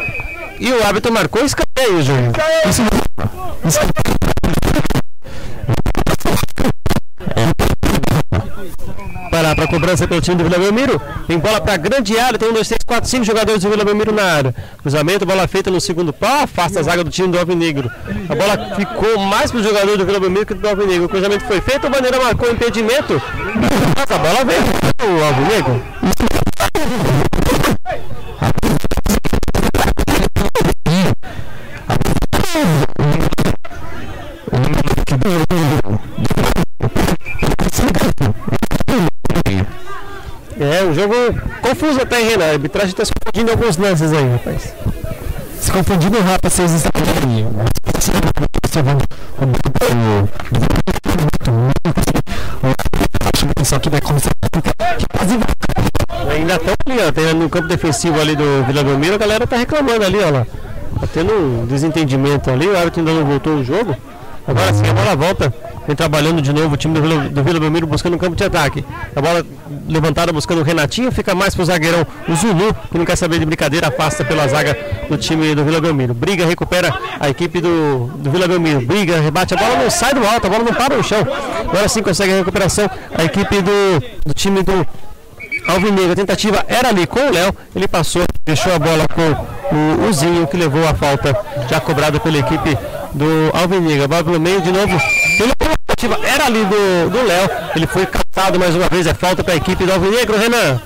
E 0.58 0.72
o 0.72 0.84
árbitro 0.84 1.12
marcou 1.12 1.44
escanteio, 1.44 2.02
Júnior. 2.02 2.32
Isso 2.68 2.82
para 9.30 9.64
a 9.64 9.68
cobrança 9.68 10.06
pelo 10.06 10.20
time 10.20 10.36
do 10.36 10.44
Vila 10.44 10.58
Belmiro. 10.58 11.00
Tem 11.26 11.38
bola 11.38 11.60
para 11.60 11.76
grande 11.76 12.18
área, 12.18 12.38
tem 12.38 12.48
um, 12.48 12.52
dois, 12.52 12.66
três, 12.66 12.80
quatro, 12.84 13.08
cinco 13.08 13.24
jogadores 13.24 13.62
do 13.62 13.70
Vila 13.70 13.84
Belmiro 13.84 14.12
na 14.12 14.22
área. 14.22 14.54
Cruzamento, 14.78 15.26
bola 15.26 15.46
feita 15.46 15.70
no 15.70 15.80
segundo 15.80 16.12
pau, 16.12 16.42
afasta 16.42 16.80
a 16.80 16.82
zaga 16.82 17.04
do 17.04 17.10
time 17.10 17.28
do 17.28 17.38
Alvinegro. 17.38 17.90
A 18.28 18.34
bola 18.34 18.76
ficou 18.76 19.18
mais 19.18 19.50
para 19.50 19.60
o 19.60 19.62
jogador 19.62 19.96
do 19.96 20.04
Vila 20.04 20.20
Belmiro 20.20 20.46
que 20.46 20.54
do 20.54 20.68
Alvinegro. 20.68 21.06
O 21.06 21.08
cruzamento 21.08 21.44
foi 21.44 21.60
feito, 21.60 21.86
a 21.86 21.90
bandeira 21.90 22.18
marcou 22.18 22.50
impedimento. 22.50 23.20
Mas 23.96 24.10
a 24.10 24.18
bola 24.18 24.44
veio 24.44 24.62
o 25.02 25.24
Alvinegro. 25.24 25.82
É, 40.60 40.84
um 40.84 40.92
jogo 40.92 41.14
confuso 41.62 42.00
até, 42.02 42.18
Renan. 42.18 42.46
A 42.46 42.50
arbitragem 42.50 42.90
está 42.90 43.04
se 43.04 43.12
confundindo 43.12 43.52
alguns 43.52 43.76
lances 43.76 44.12
aí, 44.12 44.28
rapaz. 44.28 44.74
Se 45.60 45.70
confundindo 45.70 46.20
rápido, 46.20 46.50
vocês 46.50 46.72
estão 46.72 46.90
aqui 46.90 47.46
Ainda 56.30 56.54
estão 56.54 56.74
ali, 56.86 56.98
ó, 57.06 57.12
tem 57.12 57.34
no 57.34 57.48
campo 57.48 57.68
defensivo 57.68 58.20
ali 58.20 58.34
do 58.34 58.64
Vila 58.66 58.82
Belmiro, 58.82 59.14
a 59.14 59.18
galera 59.18 59.46
tá 59.46 59.56
reclamando 59.56 60.04
ali, 60.04 60.18
ó 60.22 60.30
lá. 60.30 60.46
Tá 61.00 61.06
tendo 61.12 61.32
um 61.32 61.66
desentendimento 61.66 62.50
ali, 62.50 62.66
o 62.66 62.76
árbitro 62.76 63.00
ainda 63.00 63.12
não 63.12 63.24
voltou 63.24 63.54
o 63.54 63.64
jogo. 63.64 63.96
Agora 64.46 64.72
sim, 64.72 64.88
a 64.88 64.92
bola 64.92 65.14
volta. 65.14 65.54
Vem 65.88 65.96
trabalhando 65.96 66.42
de 66.42 66.52
novo 66.52 66.74
o 66.74 66.76
time 66.76 66.92
do 66.92 67.00
Vila, 67.00 67.30
do 67.30 67.42
Vila 67.42 67.58
Belmiro 67.58 67.86
buscando 67.86 68.14
um 68.14 68.18
campo 68.18 68.36
de 68.36 68.44
ataque. 68.44 68.84
A 69.16 69.22
bola 69.22 69.42
levantada 69.88 70.30
buscando 70.30 70.60
o 70.60 70.62
Renatinho, 70.62 71.10
fica 71.10 71.34
mais 71.34 71.54
pro 71.54 71.64
zagueirão 71.64 72.06
o 72.28 72.34
Zulu, 72.34 72.76
que 72.92 72.98
não 72.98 73.06
quer 73.06 73.16
saber 73.16 73.38
de 73.38 73.46
brincadeira, 73.46 73.88
afasta 73.88 74.22
pela 74.22 74.46
zaga 74.46 74.76
do 75.08 75.16
time 75.16 75.54
do 75.54 75.64
Vila 75.64 75.80
Belmiro. 75.80 76.12
Briga, 76.12 76.44
recupera 76.44 76.94
a 77.18 77.30
equipe 77.30 77.58
do, 77.62 78.10
do 78.18 78.30
Vila 78.30 78.46
Belmiro. 78.46 78.82
Briga, 78.82 79.18
rebate, 79.18 79.54
a 79.54 79.56
bola 79.56 79.76
não 79.76 79.90
sai 79.90 80.12
do 80.12 80.26
alto, 80.26 80.46
a 80.46 80.50
bola 80.50 80.62
não 80.62 80.74
para 80.74 80.94
no 80.94 81.02
chão. 81.02 81.26
Agora 81.60 81.88
sim 81.88 82.02
consegue 82.02 82.34
a 82.34 82.36
recuperação 82.36 82.84
a 83.14 83.24
equipe 83.24 83.62
do, 83.62 84.02
do 84.26 84.34
time 84.34 84.62
do 84.62 84.86
Alvinegro. 85.68 86.12
A 86.12 86.16
tentativa 86.16 86.66
era 86.68 86.90
ali 86.90 87.06
com 87.06 87.20
o 87.20 87.32
Léo, 87.32 87.56
ele 87.74 87.88
passou, 87.88 88.24
deixou 88.44 88.74
a 88.74 88.78
bola 88.78 89.06
com 89.08 89.74
o, 89.74 90.06
o 90.06 90.12
Zinho, 90.12 90.46
que 90.46 90.56
levou 90.58 90.86
a 90.86 90.92
falta 90.92 91.34
já 91.66 91.80
cobrada 91.80 92.20
pela 92.20 92.36
equipe 92.36 92.76
do 93.14 93.26
Alvinegro. 93.54 94.06
Bola 94.06 94.22
pelo 94.22 94.38
meio 94.38 94.60
de 94.60 94.70
novo. 94.70 95.00
Era 96.24 96.46
ali 96.46 96.64
do 96.64 97.26
Léo, 97.26 97.50
ele 97.74 97.86
foi 97.86 98.06
captado 98.06 98.58
mais 98.58 98.74
uma 98.74 98.88
vez. 98.88 99.06
É 99.06 99.14
falta 99.14 99.42
para 99.42 99.54
a 99.54 99.56
equipe 99.56 99.84
do 99.84 99.92
Alvinegro, 99.92 100.38
Renan. 100.38 100.80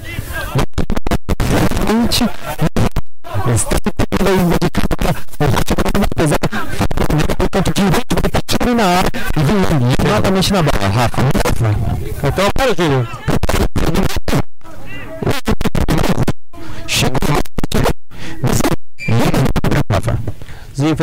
Então, 12.25 12.51
para, 12.55 12.75
Júnior. 12.75 13.22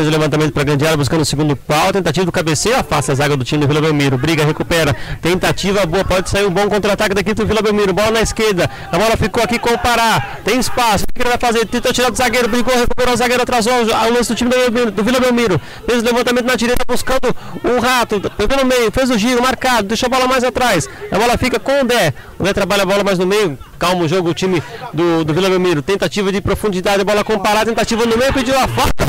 O 0.09 0.11
levantamento 0.11 0.51
para 0.51 0.63
grande 0.63 0.85
área, 0.85 0.97
buscando 0.97 1.21
o 1.21 1.25
segundo 1.25 1.55
pau. 1.55 1.93
Tentativa 1.93 2.25
do 2.25 2.31
cabeceio, 2.31 2.77
afasta 2.77 3.11
a 3.11 3.15
zaga 3.15 3.37
do 3.37 3.43
time 3.43 3.61
do 3.61 3.67
Vila 3.67 3.81
Belmiro. 3.81 4.17
Briga, 4.17 4.43
recupera. 4.43 4.95
Tentativa 5.21 5.85
boa, 5.85 6.03
pode 6.03 6.29
sair 6.29 6.45
um 6.45 6.51
bom 6.51 6.67
contra-ataque 6.67 7.15
daqui 7.15 7.33
do 7.33 7.45
Vila 7.45 7.61
Belmiro. 7.61 7.93
Bola 7.93 8.11
na 8.11 8.21
esquerda. 8.21 8.69
A 8.91 8.97
bola 8.97 9.15
ficou 9.15 9.43
aqui 9.43 9.57
com 9.59 9.69
o 9.73 9.77
Pará. 9.77 10.39
Tem 10.43 10.59
espaço. 10.59 11.05
O 11.09 11.13
que 11.13 11.21
ele 11.21 11.29
vai 11.29 11.37
fazer? 11.37 11.65
Tentou 11.65 11.93
tirar 11.93 12.09
do 12.09 12.17
zagueiro, 12.17 12.47
brigou, 12.49 12.75
recuperou 12.75 13.13
o 13.13 13.17
zagueiro, 13.17 13.43
atrasou 13.43 13.73
o 13.73 14.13
lance 14.13 14.29
do 14.29 14.35
time 14.35 14.51
do 14.91 15.03
Vila 15.03 15.19
Belmiro. 15.19 15.61
Fez 15.85 16.01
o 16.01 16.05
levantamento 16.05 16.45
na 16.45 16.55
direita, 16.55 16.83
buscando 16.87 17.35
o 17.63 17.79
rato. 17.79 18.19
Pegou 18.37 18.57
no 18.57 18.65
meio, 18.65 18.91
fez 18.91 19.09
o 19.09 19.17
giro, 19.17 19.41
marcado, 19.41 19.87
deixou 19.87 20.07
a 20.07 20.09
bola 20.09 20.27
mais 20.27 20.43
atrás. 20.43 20.89
A 21.11 21.17
bola 21.17 21.37
fica 21.37 21.59
com 21.59 21.81
o 21.81 21.83
Dé. 21.83 22.13
O 22.37 22.43
Dé 22.43 22.53
trabalha 22.53 22.83
a 22.83 22.85
bola 22.85 23.03
mais 23.03 23.19
no 23.19 23.25
meio. 23.25 23.57
Calma 23.79 24.03
o 24.03 24.07
jogo, 24.07 24.29
o 24.29 24.33
time 24.33 24.61
do, 24.93 25.23
do 25.23 25.33
Vila 25.33 25.49
Belmiro. 25.49 25.81
Tentativa 25.81 26.31
de 26.31 26.41
profundidade, 26.41 27.03
bola 27.05 27.23
comparada, 27.23 27.65
tentativa 27.65 28.05
no 28.05 28.17
meio, 28.17 28.33
pediu 28.33 28.55
a 28.57 28.67
falta. 28.67 29.05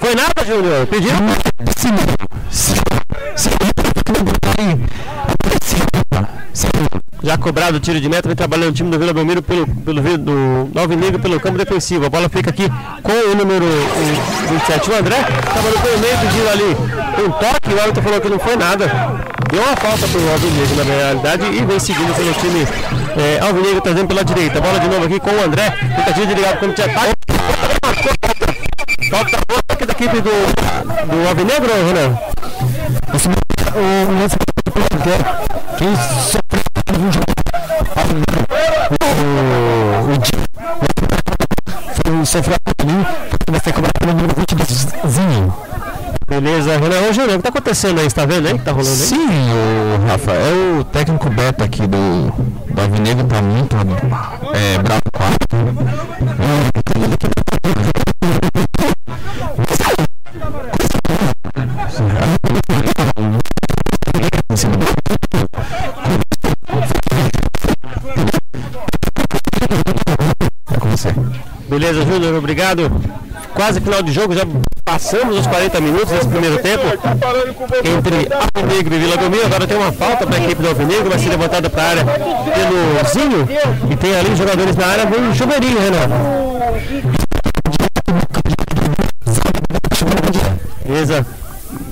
Foi 0.00 0.14
nada, 0.14 0.44
Júnior? 0.44 0.86
Pediu? 0.88 1.12
Sim. 1.76 1.94
Sim. 2.50 2.84
Já 7.24 7.38
cobrado 7.38 7.78
o 7.78 7.80
tiro 7.80 7.98
de 7.98 8.06
meta, 8.06 8.28
vem 8.28 8.36
trabalhando 8.36 8.68
o 8.68 8.72
time 8.72 8.90
do 8.90 8.98
Vila 8.98 9.14
Belmiro 9.14 9.40
pelo, 9.40 9.66
pelo 9.66 10.02
do 10.18 10.70
Nove 10.74 10.94
Negro 10.94 11.18
pelo 11.18 11.40
campo 11.40 11.56
defensivo. 11.56 12.04
A 12.04 12.10
bola 12.10 12.28
fica 12.28 12.50
aqui 12.50 12.64
com 13.02 13.12
o 13.12 13.34
número 13.34 13.64
o 13.64 14.48
27. 14.52 14.90
O 14.90 14.94
André 14.94 15.16
trabalhou 15.22 15.78
pelo 15.80 15.98
meio, 16.00 16.18
pediu 16.18 16.50
ali 16.50 16.76
um 17.24 17.30
toque. 17.32 17.74
O 17.74 17.80
árbitro 17.80 18.02
falou 18.02 18.20
que 18.20 18.28
não 18.28 18.38
foi 18.38 18.56
nada. 18.56 18.86
Deu 19.50 19.62
uma 19.62 19.74
falta 19.74 20.06
para 20.06 20.20
o 20.20 20.32
Alvinegro 20.32 20.76
na 20.76 20.84
realidade 20.84 21.46
e 21.46 21.64
vem 21.64 21.80
seguindo 21.80 22.14
pelo 22.14 22.34
time 22.34 22.68
é, 23.16 23.40
Alvinegro 23.40 23.80
trazendo 23.80 24.08
pela 24.08 24.22
direita. 24.22 24.60
Bola 24.60 24.78
de 24.78 24.88
novo 24.88 25.06
aqui 25.06 25.18
com 25.18 25.30
o 25.30 25.42
André. 25.42 25.70
Tentativa 25.70 26.26
de 26.26 26.34
ligar 26.34 26.58
para 26.58 26.68
o 26.68 26.74
campo. 26.74 27.00
Falta 29.10 29.86
da 29.86 29.92
equipe 29.92 30.20
do, 30.20 30.30
do 31.06 31.28
Alvinegro, 31.28 31.72
Renan? 31.86 32.18
Esse, 33.14 33.28
o 33.28 34.20
lance 34.20 34.36
quem 35.78 35.88
sofreu 35.96 36.73
o 37.04 37.08
o 42.06 42.26
ali 42.82 43.06
vai 43.50 43.60
ser 43.60 43.72
cobrado 43.72 43.92
pelo 43.98 44.12
número 44.14 44.34
22zinho 44.34 45.52
Beleza, 46.26 46.78
Renan, 46.78 47.12
Júnior, 47.12 47.34
o 47.34 47.36
que 47.36 47.42
tá 47.42 47.50
acontecendo 47.50 48.00
aí? 48.00 48.08
Você 48.08 48.16
tá 48.16 48.24
vendo 48.24 48.48
aí 48.48 48.58
que 48.58 48.64
tá 48.64 48.72
rolando 48.72 48.90
aí? 48.90 48.96
Sim, 48.96 49.28
o 49.28 50.06
Rafa, 50.06 50.32
é 50.32 50.78
o 50.80 50.84
técnico 50.84 51.28
Beto 51.28 51.62
aqui 51.62 51.86
do, 51.86 52.32
do 52.72 52.80
Avenida 52.80 53.22
tá 53.24 53.42
muito 53.42 53.76
é, 54.54 54.78
bravo 54.78 55.02
com 55.12 55.24
Beleza, 71.84 72.10
Júnior, 72.10 72.34
obrigado. 72.36 72.90
Quase 73.52 73.78
final 73.78 74.02
de 74.02 74.10
jogo, 74.10 74.34
já 74.34 74.40
passamos 74.86 75.38
os 75.38 75.46
40 75.46 75.82
minutos 75.82 76.08
desse 76.08 76.28
primeiro 76.28 76.56
tempo 76.62 76.82
entre 77.84 78.26
Alvinegro 78.54 78.94
e 78.94 78.98
Vila 78.98 79.16
Belmiro. 79.18 79.44
Agora 79.44 79.66
tem 79.66 79.76
uma 79.76 79.92
falta 79.92 80.26
para 80.26 80.34
a 80.34 80.42
equipe 80.42 80.62
do 80.62 80.68
Alvinegro, 80.68 81.10
vai 81.10 81.18
ser 81.18 81.28
levantada 81.28 81.68
para 81.68 81.82
a 81.82 81.88
área 81.88 82.04
pelo 82.06 83.10
Zinho. 83.12 83.46
E 83.90 83.96
tem 83.96 84.16
ali 84.16 84.34
jogadores 84.34 84.74
na 84.74 84.86
área, 84.86 85.04
vem 85.04 85.34
Chuveirinho, 85.34 85.78
Renan. 85.78 86.08
Beleza 90.86 91.26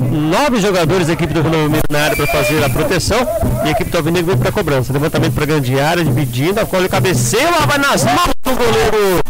nove 0.00 0.60
jogadores 0.60 1.06
da 1.06 1.12
equipe 1.12 1.34
do 1.34 1.42
Belmiro 1.42 1.82
na 1.90 2.04
área 2.04 2.16
para 2.16 2.26
fazer 2.28 2.64
a 2.64 2.70
proteção 2.70 3.18
e 3.64 3.68
a 3.68 3.70
equipe 3.72 3.90
do 3.90 3.98
Alvinegro 3.98 4.38
para 4.38 4.48
a 4.48 4.52
cobrança. 4.52 4.92
Levantamento 4.92 5.34
para 5.34 5.44
a 5.44 5.46
grande 5.46 5.78
área, 5.78 6.04
dividindo, 6.04 6.60
a 6.60 6.66
cola 6.66 6.88
cabeceia, 6.88 7.50
vai 7.66 7.78
nas 7.78 8.04
mãos 8.04 8.32
do 8.42 8.54
goleiro 8.54 9.21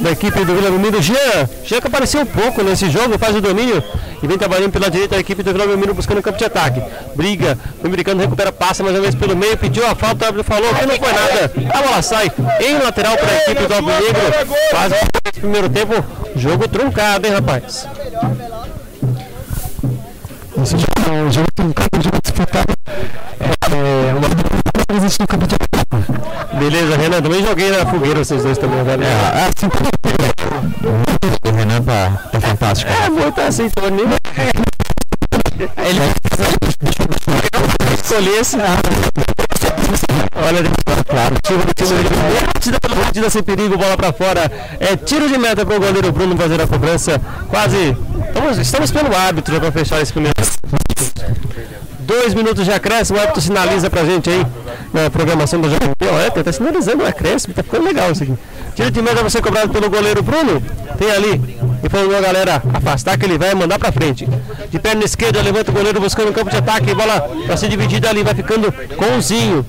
da 0.00 0.10
equipe 0.10 0.44
do 0.44 0.54
Vila 0.54 0.70
Belmiro, 0.70 1.00
Jean. 1.02 1.48
Jean 1.64 1.80
que 1.80 1.86
apareceu 1.86 2.20
um 2.20 2.26
pouco 2.26 2.62
nesse 2.62 2.90
jogo, 2.90 3.18
faz 3.18 3.34
o 3.36 3.40
domínio 3.40 3.82
e 4.22 4.26
vem 4.26 4.36
trabalhando 4.36 4.72
pela 4.72 4.90
direita 4.90 5.16
a 5.16 5.18
equipe 5.18 5.42
do 5.42 5.52
Vila 5.52 5.66
Belmiro 5.66 5.94
buscando 5.94 6.18
o 6.18 6.22
campo 6.22 6.38
de 6.38 6.44
ataque. 6.44 6.82
Briga, 7.14 7.58
o 7.82 7.86
americano 7.86 8.20
recupera, 8.20 8.52
passa 8.52 8.82
mais 8.82 8.94
uma 8.94 9.02
vez 9.02 9.14
pelo 9.14 9.36
meio, 9.36 9.56
pediu 9.56 9.86
a 9.86 9.94
falta, 9.94 10.24
o 10.24 10.28
árbitro 10.28 10.44
falou 10.44 10.74
que 10.74 10.86
não 10.86 10.96
foi 10.96 11.12
nada. 11.12 11.52
A 11.72 11.82
bola 11.82 12.02
sai 12.02 12.30
em 12.60 12.78
lateral 12.78 13.16
para 13.16 13.30
a 13.30 13.36
equipe 13.36 13.66
do 13.66 13.74
Alvinegro. 13.74 14.56
Faz 14.70 14.92
o 14.92 15.40
primeiro 15.40 15.68
tempo, 15.68 16.04
jogo 16.36 16.68
truncado, 16.68 17.26
hein, 17.26 17.34
rapaz? 17.34 17.88
Esse 20.62 20.72
jogo 20.72 21.08
é 21.08 21.22
um 21.22 21.32
jogo 21.32 21.48
truncado, 21.54 21.88
um 21.96 22.02
jogo 22.02 22.18
disputado. 22.22 22.74
É, 23.40 24.14
uma 24.14 24.96
existe 24.96 25.20
no 25.20 25.26
campo 25.26 25.46
de 25.46 25.77
Beleza, 26.58 26.96
Renan, 26.96 27.22
também 27.22 27.42
joguei 27.44 27.70
na 27.70 27.86
fogueira 27.86 28.24
vocês 28.24 28.42
dois 28.42 28.58
também, 28.58 28.82
velho. 28.84 29.04
É, 29.04 29.48
assim, 29.48 29.66
o 31.44 31.56
Renan 31.56 31.82
tá, 31.82 32.10
tá 32.30 32.40
fantástico. 32.40 32.90
É, 32.92 33.08
muito 33.08 33.40
assim, 33.40 33.70
tô 33.70 33.88
nem. 33.88 34.06
Ele 35.76 36.00
escolhesse. 37.94 38.56
Olha, 40.36 40.62
claro, 41.06 41.36
tiro 41.42 41.60
de 41.64 41.74
tiro 42.60 42.80
pela 42.80 42.96
partida 42.96 43.30
sem 43.30 43.42
perigo, 43.42 43.76
bola 43.76 43.96
pra 43.96 44.12
fora. 44.12 44.50
É 44.78 44.96
tiro 44.96 45.28
de 45.28 45.38
meta 45.38 45.64
pro 45.64 45.80
goleiro 45.80 46.12
Bruno 46.12 46.36
fazer 46.36 46.60
a 46.60 46.66
cobrança. 46.66 47.20
Quase. 47.48 47.96
Estamos, 48.28 48.58
estamos 48.58 48.90
pelo 48.90 49.16
árbitro 49.16 49.54
já 49.54 49.60
pra 49.60 49.72
fechar 49.72 50.00
esse 50.02 50.12
primeiro. 50.12 50.34
Dois 52.08 52.32
minutos 52.32 52.64
de 52.64 52.72
acréscimo, 52.72 53.18
o 53.18 53.20
árbitro 53.20 53.42
sinaliza 53.42 53.90
pra 53.90 54.02
gente 54.02 54.30
aí 54.30 54.42
na 54.94 55.10
programação 55.10 55.60
do 55.60 55.68
jogo. 55.68 55.94
É, 56.26 56.42
tá 56.42 56.50
sinalizando 56.50 57.04
o 57.04 57.06
acréscimo, 57.06 57.52
tá 57.52 57.62
ficando 57.62 57.84
legal 57.84 58.10
isso 58.10 58.22
aqui. 58.22 58.32
Tiro 58.74 58.90
de 58.90 59.02
meta 59.02 59.22
vai 59.22 59.42
cobrado 59.42 59.68
pelo 59.68 59.90
goleiro 59.90 60.22
Bruno. 60.22 60.62
Tem 60.96 61.10
ali. 61.10 61.58
E 61.84 61.88
falou 61.90 62.16
a 62.16 62.20
galera 62.22 62.62
afastar 62.72 63.18
que 63.18 63.26
ele 63.26 63.36
vai 63.36 63.54
mandar 63.54 63.78
pra 63.78 63.92
frente. 63.92 64.26
De 64.70 64.78
perna 64.78 65.04
esquerda, 65.04 65.42
levanta 65.42 65.70
o 65.70 65.74
goleiro 65.74 66.00
buscando 66.00 66.30
o 66.30 66.32
campo 66.32 66.50
de 66.50 66.56
ataque. 66.56 66.94
Bola 66.94 67.30
vai 67.46 67.56
ser 67.58 67.68
dividida 67.68 68.08
ali, 68.08 68.22
vai 68.22 68.34
ficando 68.34 68.72
com 68.72 69.18
o 69.18 69.20
Zinho 69.20 69.66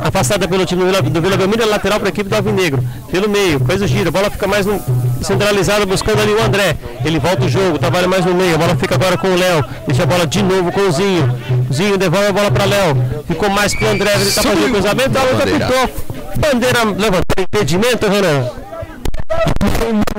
afastada 0.00 0.46
pelo 0.46 0.64
time 0.64 0.84
do 0.84 0.86
Vila, 0.86 1.02
do 1.02 1.22
Vila 1.22 1.36
Belmiro, 1.36 1.68
lateral 1.68 1.98
para 1.98 2.08
a 2.08 2.10
equipe 2.10 2.28
do 2.28 2.36
Alvinegro. 2.36 2.84
Pelo 3.10 3.28
meio, 3.28 3.58
faz 3.60 3.82
o 3.82 3.86
giro, 3.86 4.08
a 4.08 4.12
bola 4.12 4.30
fica 4.30 4.46
mais 4.46 4.66
no, 4.66 4.80
centralizada, 5.24 5.86
buscando 5.86 6.20
ali 6.20 6.32
o 6.32 6.42
André. 6.42 6.76
Ele 7.04 7.18
volta 7.18 7.44
o 7.44 7.48
jogo, 7.48 7.78
trabalha 7.78 8.08
mais 8.08 8.24
no 8.24 8.34
meio, 8.34 8.54
a 8.54 8.58
bola 8.58 8.76
fica 8.76 8.94
agora 8.94 9.16
com 9.16 9.28
o 9.28 9.36
Léo. 9.36 9.64
Deixa 9.86 10.02
a 10.02 10.06
bola 10.06 10.26
de 10.26 10.42
novo 10.42 10.72
com 10.72 10.80
o 10.80 10.92
Zinho. 10.92 11.38
Zinho 11.72 11.98
devolve 11.98 12.28
a 12.28 12.32
bola 12.32 12.50
para 12.50 12.64
Léo. 12.64 12.96
Ficou 13.26 13.50
mais 13.50 13.74
para 13.74 13.88
o 13.88 13.90
André, 13.90 14.12
ele 14.14 14.28
está 14.28 14.42
fazendo 14.42 14.70
cruzamento, 14.70 15.18
a 15.18 15.22
luta 15.22 15.46
pintou. 15.46 16.12
Bandeira 16.36 16.84
levantada, 16.84 17.42
impedimento, 17.42 18.06
Renan. 18.08 18.50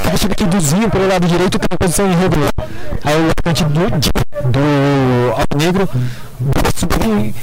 Deixa 0.10 0.28
aqui 0.28 0.46
do 0.46 0.60
Zinho 0.60 0.90
pelo 0.90 1.08
lado 1.08 1.28
direito, 1.28 1.60
tem 1.60 1.78
posição 1.78 2.12
irregular. 2.12 2.52
Aí 3.04 3.16
o 3.16 3.30
atacante 3.32 3.64
do, 3.66 3.90
do 4.50 5.36
Alvinegro 5.52 5.90
subir 6.76 7.34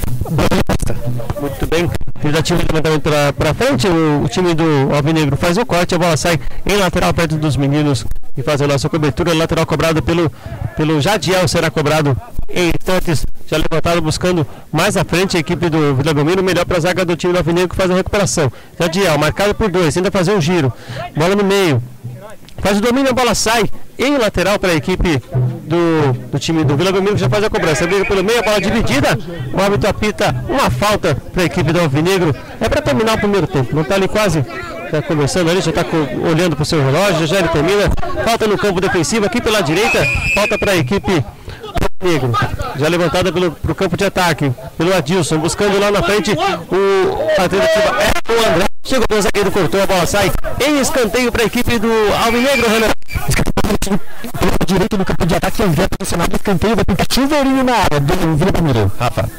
Muito 1.39 1.67
bem. 1.67 1.89
Tentativa 2.21 2.59
de 2.59 2.65
levantamento 2.67 3.33
para 3.35 3.53
frente. 3.53 3.87
O, 3.87 4.23
o, 4.23 4.29
time 4.29 4.53
do 4.53 4.93
Alvinegro 4.93 5.35
faz 5.37 5.57
o 5.57 5.65
corte. 5.65 5.95
A 5.95 5.97
bola 5.97 6.15
sai 6.17 6.39
em 6.65 6.77
lateral 6.77 7.13
perto 7.13 7.35
dos 7.37 7.55
meninos 7.55 8.05
e 8.37 8.43
faz 8.43 8.61
a 8.61 8.67
nossa 8.67 8.89
cobertura. 8.89 9.33
Lateral 9.33 9.65
cobrado 9.65 10.01
pelo, 10.01 10.31
pelo 10.77 11.01
Jadiel. 11.01 11.47
Será 11.47 11.69
cobrado 11.71 12.15
em 12.49 12.69
instantes. 12.69 13.25
Já 13.47 13.57
levantado 13.57 14.01
buscando 14.01 14.45
mais 14.71 14.95
à 14.95 15.03
frente 15.03 15.35
a 15.35 15.39
equipe 15.39 15.69
do 15.69 15.95
Vila 15.95 16.13
Belmiro. 16.13 16.43
Melhor 16.43 16.65
para 16.65 16.77
a 16.77 16.81
zaga 16.81 17.03
do 17.03 17.15
time 17.15 17.33
do 17.33 17.39
Alvinegro 17.39 17.69
que 17.69 17.75
faz 17.75 17.89
a 17.89 17.95
recuperação. 17.95 18.51
Jadiel 18.79 19.17
marcado 19.17 19.55
por 19.55 19.69
dois. 19.69 19.95
Ainda 19.97 20.11
fazer 20.11 20.33
um 20.33 20.41
giro. 20.41 20.71
Bola 21.15 21.35
no 21.35 21.43
meio. 21.43 21.81
Faz 22.61 22.77
o 22.77 22.81
domínio, 22.81 23.11
a 23.11 23.13
bola 23.13 23.35
sai 23.35 23.63
em 23.97 24.17
lateral 24.17 24.57
para 24.59 24.71
a 24.71 24.75
equipe 24.75 25.21
do, 25.63 26.13
do 26.31 26.39
time 26.39 26.63
do 26.63 26.75
Vila 26.75 26.91
Belmiro 26.91 27.15
que 27.15 27.21
já 27.21 27.29
faz 27.29 27.43
a 27.43 27.49
cobrança. 27.49 27.85
Briga 27.85 28.05
pelo 28.05 28.23
meio, 28.23 28.39
a 28.39 28.43
bola 28.43 28.61
dividida. 28.61 29.17
O 29.53 29.61
árbitro 29.61 29.89
apita 29.89 30.35
uma 30.47 30.69
falta 30.69 31.15
para 31.15 31.43
a 31.43 31.45
equipe 31.45 31.71
do 31.73 31.79
Alvinegro. 31.79 32.35
É 32.59 32.69
para 32.69 32.81
terminar 32.81 33.15
o 33.15 33.19
primeiro 33.19 33.47
tempo. 33.47 33.75
Não 33.75 33.81
está 33.81 33.95
ali 33.95 34.07
quase 34.07 34.45
está 34.85 35.01
conversando 35.01 35.49
ali, 35.49 35.61
já 35.61 35.69
está 35.69 35.85
olhando 36.29 36.55
para 36.55 36.63
o 36.63 36.65
seu 36.65 36.83
relógio, 36.83 37.25
já 37.25 37.39
ele 37.39 37.47
termina. 37.47 37.89
Falta 38.25 38.45
no 38.45 38.57
campo 38.57 38.81
defensivo 38.81 39.25
aqui 39.25 39.41
pela 39.41 39.61
direita, 39.61 40.05
falta 40.35 40.57
para 40.57 40.73
a 40.73 40.75
equipe 40.75 41.23
Negro. 42.01 42.31
Já 42.77 42.87
levantada 42.87 43.31
pelo 43.31 43.51
pro 43.51 43.75
campo 43.75 43.95
de 43.95 44.05
ataque, 44.05 44.51
pelo 44.77 44.93
Adilson, 44.93 45.37
buscando 45.37 45.79
lá 45.79 45.91
na 45.91 46.01
frente 46.01 46.31
o 46.31 46.35
a 46.35 47.43
é 47.43 48.33
o 48.33 48.53
André. 48.53 48.70
Chegou 48.83 49.17
o 49.17 49.21
zagueiro, 49.21 49.51
cortou, 49.51 49.81
a 49.81 49.85
bola 49.85 50.05
sai 50.05 50.31
em 50.65 50.79
escanteio 50.79 51.31
para 51.31 51.43
a 51.43 51.45
equipe 51.45 51.79
do 51.79 51.91
Alvinegro, 52.25 52.67
Renan. 52.69 52.89
Pelo 54.39 54.51
direito 54.65 54.97
no 54.97 55.05
campo 55.05 55.25
de 55.25 55.35
ataque, 55.35 55.63
envia 55.63 55.87
posicionado 55.97 56.35
escanteio, 56.35 56.75
vai 56.75 56.85
pintar 56.85 57.05
chuveirinho 57.11 57.63
na 57.63 57.73
área 57.73 57.99
do 57.99 58.35
Vila 58.35 58.51
Palmeiras. 58.51 58.91
Rafa. 58.99 59.29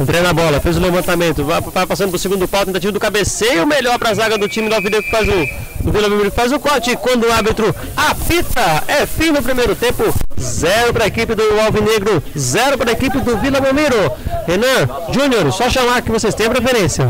André 0.00 0.20
na 0.20 0.32
bola, 0.32 0.60
fez 0.60 0.76
o 0.76 0.80
levantamento, 0.80 1.44
vai, 1.44 1.60
vai 1.60 1.84
passando 1.84 2.10
para 2.10 2.16
o 2.16 2.18
segundo 2.20 2.46
pau, 2.46 2.64
tentativa 2.64 2.92
do 2.92 3.00
cabeceio, 3.00 3.66
melhor 3.66 3.98
para 3.98 4.10
a 4.10 4.14
zaga 4.14 4.38
do 4.38 4.48
time 4.48 4.68
do 4.68 4.74
Alvinegro 4.76 5.02
que 5.02 5.10
faz 5.10 5.28
o, 5.28 5.84
do 5.84 5.92
Vila 5.92 6.08
Belmiro 6.08 6.30
faz 6.30 6.52
o 6.52 6.60
corte. 6.60 6.96
Quando 6.96 7.26
o 7.26 7.32
árbitro 7.32 7.74
apita, 7.96 8.84
é 8.86 9.04
fim 9.06 9.32
no 9.32 9.42
primeiro 9.42 9.74
tempo, 9.74 10.04
zero 10.40 10.92
para 10.92 11.04
a 11.04 11.08
equipe 11.08 11.34
do 11.34 11.42
Alvinegro, 11.60 12.22
zero 12.38 12.78
para 12.78 12.90
a 12.90 12.92
equipe 12.92 13.18
do 13.18 13.36
Vila 13.38 13.60
Belmiro. 13.60 14.12
Renan, 14.46 14.88
Júnior, 15.12 15.52
só 15.52 15.68
chamar 15.68 16.00
que 16.02 16.12
vocês 16.12 16.34
têm 16.34 16.48
preferência. 16.48 17.08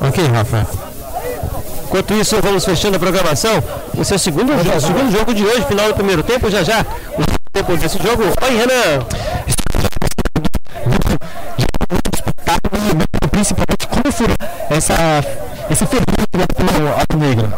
Ok, 0.00 0.26
Rafa. 0.28 0.91
Enquanto 1.92 2.14
isso, 2.14 2.40
vamos 2.40 2.64
fechando 2.64 2.96
a 2.96 2.98
programação. 2.98 3.62
Esse 4.00 4.14
é 4.14 4.16
o 4.16 4.18
segundo, 4.18 4.50
jogo, 4.64 4.80
segundo 4.80 5.12
jogo 5.12 5.34
de 5.34 5.44
hoje, 5.44 5.62
final 5.66 5.88
do 5.88 5.94
primeiro 5.94 6.22
tempo, 6.22 6.50
já 6.50 6.62
já. 6.62 6.80
O 6.80 7.22
tempo 7.52 7.76
desse 7.76 7.98
jogo. 7.98 8.22
Oi, 8.22 8.56
Renan 8.56 9.04
principalmente 13.30 13.86
como 13.88 14.10
foi 14.10 14.26
essa, 14.70 14.94
esse 15.70 15.84
fenômeno 15.84 16.46
pelo 16.56 16.88
Alto 16.88 17.18
Negro? 17.18 17.52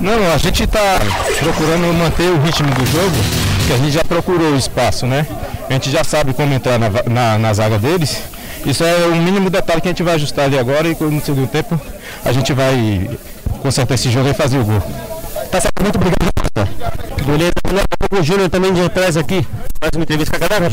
Não, 0.00 0.32
a 0.32 0.38
gente 0.38 0.62
está 0.62 0.98
procurando 1.40 1.92
manter 1.92 2.30
o 2.30 2.40
ritmo 2.40 2.70
do 2.70 2.86
jogo, 2.86 3.16
que 3.66 3.72
a 3.74 3.76
gente 3.76 3.90
já 3.90 4.04
procurou 4.04 4.52
o 4.52 4.56
espaço, 4.56 5.06
né? 5.06 5.26
A 5.68 5.72
gente 5.74 5.90
já 5.90 6.02
sabe 6.02 6.32
como 6.32 6.54
entrar 6.54 6.78
na, 6.78 6.88
na, 7.06 7.38
na 7.38 7.52
zaga 7.52 7.78
deles. 7.78 8.22
Isso 8.64 8.82
é 8.82 9.06
o 9.08 9.16
mínimo 9.16 9.50
detalhe 9.50 9.82
que 9.82 9.88
a 9.88 9.90
gente 9.90 10.02
vai 10.02 10.14
ajustar 10.14 10.46
ali 10.46 10.58
agora 10.58 10.88
e 10.88 10.96
no 10.98 11.20
segundo 11.22 11.48
tempo 11.48 11.78
a 12.24 12.32
gente 12.32 12.50
vai 12.54 13.10
consertar 13.60 13.94
esse 13.94 14.10
jogo 14.10 14.28
e 14.28 14.34
fazer 14.34 14.58
o 14.58 14.64
gol. 14.64 14.80
Tá 15.50 15.60
certo, 15.60 15.82
muito 15.82 15.96
obrigado. 15.96 16.34
Beleza, 17.24 17.52
o 18.18 18.22
Júnior 18.22 18.50
também 18.50 18.72
de 18.72 18.82
atrás 18.82 19.16
aqui. 19.16 19.46
Mais 19.80 19.90
uma 19.94 20.02
entrevista 20.02 20.38
com 20.38 20.44
a 20.44 20.48
galera. 20.48 20.70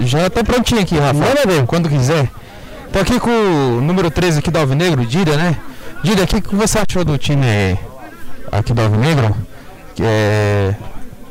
Já 0.00 0.26
estou 0.26 0.44
prontinho 0.44 0.80
aqui, 0.80 0.98
Rafa. 0.98 1.14
Manda 1.14 1.46
ver, 1.46 1.66
quando 1.66 1.88
quiser. 1.88 2.28
Tô 2.92 2.98
aqui 3.00 3.20
com 3.20 3.30
o 3.30 3.80
número 3.80 4.10
13 4.10 4.38
aqui 4.38 4.50
do 4.50 4.58
Alvinegro, 4.58 5.04
Dira, 5.04 5.36
né? 5.36 5.56
Dira, 6.02 6.22
o 6.22 6.26
que, 6.26 6.40
que 6.40 6.54
você 6.54 6.78
achou 6.78 7.04
do 7.04 7.18
time 7.18 7.78
aqui 8.50 8.72
do 8.72 8.80
Alvinegro? 8.80 9.36
Que 9.94 10.02
é, 10.02 10.74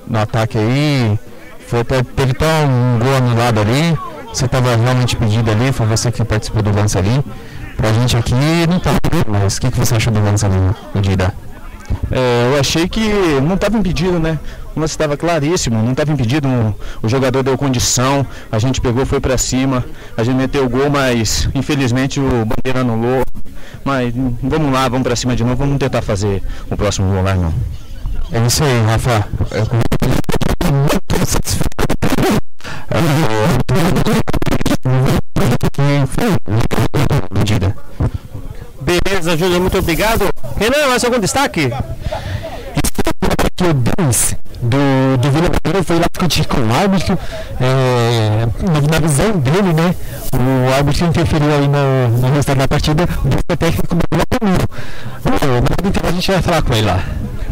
no 0.06 0.20
ataque 0.20 0.58
aí, 0.58 1.18
foi, 1.68 1.84
teve 1.84 2.32
até 2.32 2.66
um 2.66 3.00
gol 3.00 3.16
anulado 3.16 3.60
ali. 3.60 3.98
Você 4.32 4.46
estava 4.46 4.76
realmente 4.76 5.16
pedido 5.16 5.50
ali, 5.50 5.72
foi 5.72 5.88
você 5.88 6.12
que 6.12 6.24
participou 6.24 6.62
do 6.62 6.72
lance 6.72 6.98
ali. 6.98 7.24
Pra 7.78 7.94
gente 7.94 8.18
aqui 8.18 8.34
não 8.68 8.80
tá, 8.80 8.92
mas 9.28 9.58
o 9.58 9.62
que, 9.62 9.72
que 9.72 9.78
você 9.78 9.96
achou 9.96 10.12
do 10.12 10.20
lance 10.20 10.46
ali, 10.46 10.58
Dira? 11.02 11.34
É, 12.12 12.52
eu 12.52 12.60
achei 12.60 12.88
que 12.90 13.00
não 13.42 13.56
estava 13.56 13.78
impedido, 13.78 14.20
né? 14.20 14.40
O 14.76 14.80
lance 14.80 14.94
estava 14.94 15.16
claríssimo, 15.16 15.82
não 15.82 15.92
estava 15.92 16.12
impedido. 16.12 16.48
O 17.02 17.08
jogador 17.08 17.44
deu 17.44 17.58
condição, 17.58 18.26
a 18.52 18.60
gente 18.60 18.82
pegou, 18.82 19.06
foi 19.06 19.20
para 19.20 19.38
cima, 19.38 19.86
a 20.16 20.24
gente 20.24 20.36
meteu 20.36 20.66
o 20.66 20.70
gol, 20.70 20.90
mas 20.90 21.50
infelizmente 21.54 22.20
o 22.20 22.46
Bandeira 22.46 22.82
anulou. 22.82 23.24
Mas 23.84 24.14
vamos 24.42 24.74
lá, 24.74 24.90
vamos 24.90 25.04
para 25.04 25.16
cima 25.16 25.36
de 25.36 25.44
novo, 25.44 25.56
vamos 25.56 25.78
tentar 25.78 26.02
fazer 26.02 26.44
o 26.70 26.76
próximo 26.76 27.12
gol 27.12 27.24
lá, 27.24 27.36
não. 27.36 27.54
É 28.32 28.46
isso 28.46 28.64
aí, 28.64 28.82
Rafa. 28.82 29.28
É 29.52 29.60
muito 29.60 31.26
satisfeito. 31.26 31.68
Beleza, 39.28 39.38
Júlio, 39.38 39.60
muito 39.60 39.78
obrigado. 39.78 40.26
Renan, 40.58 40.88
mais 40.88 41.04
algum 41.04 41.20
destaque? 41.20 41.70
que 43.56 43.64
o 43.64 43.74
Denis 43.74 44.36
do, 44.62 45.18
do 45.18 45.32
Vila 45.32 45.50
Belmiro 45.50 45.84
foi 45.84 45.98
lá 45.98 46.06
discutir 46.12 46.46
com 46.46 46.62
o 46.62 46.74
árbitro, 46.74 47.18
é, 47.60 48.48
na, 48.92 49.00
visão 49.00 49.32
dele, 49.32 49.74
né, 49.74 49.96
o 50.32 50.74
árbitro 50.76 51.08
interferiu 51.08 51.52
aí 51.52 51.68
no, 51.68 52.18
no 52.20 52.28
resultado 52.28 52.60
da 52.60 52.68
partida, 52.68 53.04
o 53.04 53.58
técnico 53.58 53.98
Vila 54.12 54.24
Belmiro. 54.40 54.68
Então 55.84 56.08
a 56.08 56.12
gente 56.12 56.32
vai 56.32 56.42
falar 56.42 56.62
com 56.62 56.74
ele 56.74 56.86
lá. 56.86 57.04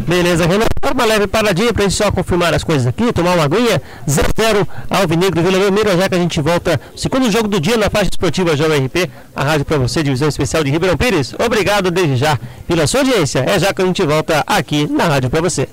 Beleza, 0.06 0.46
Renan, 0.46 0.66
uma 0.94 1.04
leve 1.04 1.26
paradinha 1.26 1.72
pra 1.74 1.82
gente 1.82 1.96
só 1.96 2.12
confirmar 2.12 2.54
as 2.54 2.62
coisas 2.62 2.86
aqui, 2.86 3.12
tomar 3.12 3.34
uma 3.34 3.44
aguinha, 3.44 3.82
0-0 4.08 4.66
Alvinegro 4.88 5.42
Vila 5.42 5.58
Belmiro, 5.58 5.96
já 5.98 6.08
que 6.08 6.14
a 6.14 6.18
gente 6.18 6.40
volta, 6.40 6.80
segundo 6.96 7.28
jogo 7.28 7.48
do 7.48 7.58
dia 7.58 7.76
na 7.76 7.90
faixa 7.90 8.10
esportiva 8.10 8.56
Jovem 8.56 8.86
RP, 8.86 9.10
a 9.34 9.42
rádio 9.42 9.64
para 9.64 9.78
você, 9.78 10.04
divisão 10.04 10.28
especial 10.28 10.62
de 10.62 10.70
Ribeirão 10.70 10.96
Pires. 10.96 11.34
Obrigado 11.44 11.90
desde 11.90 12.16
já 12.16 12.38
pela 12.68 12.86
sua 12.86 13.00
audiência, 13.00 13.40
é 13.40 13.58
já 13.58 13.74
que 13.74 13.82
a 13.82 13.84
gente 13.84 14.00
volta 14.04 14.44
aqui 14.46 14.86
na 14.86 15.04
rádio 15.04 15.28
para 15.28 15.40
você. 15.40 15.68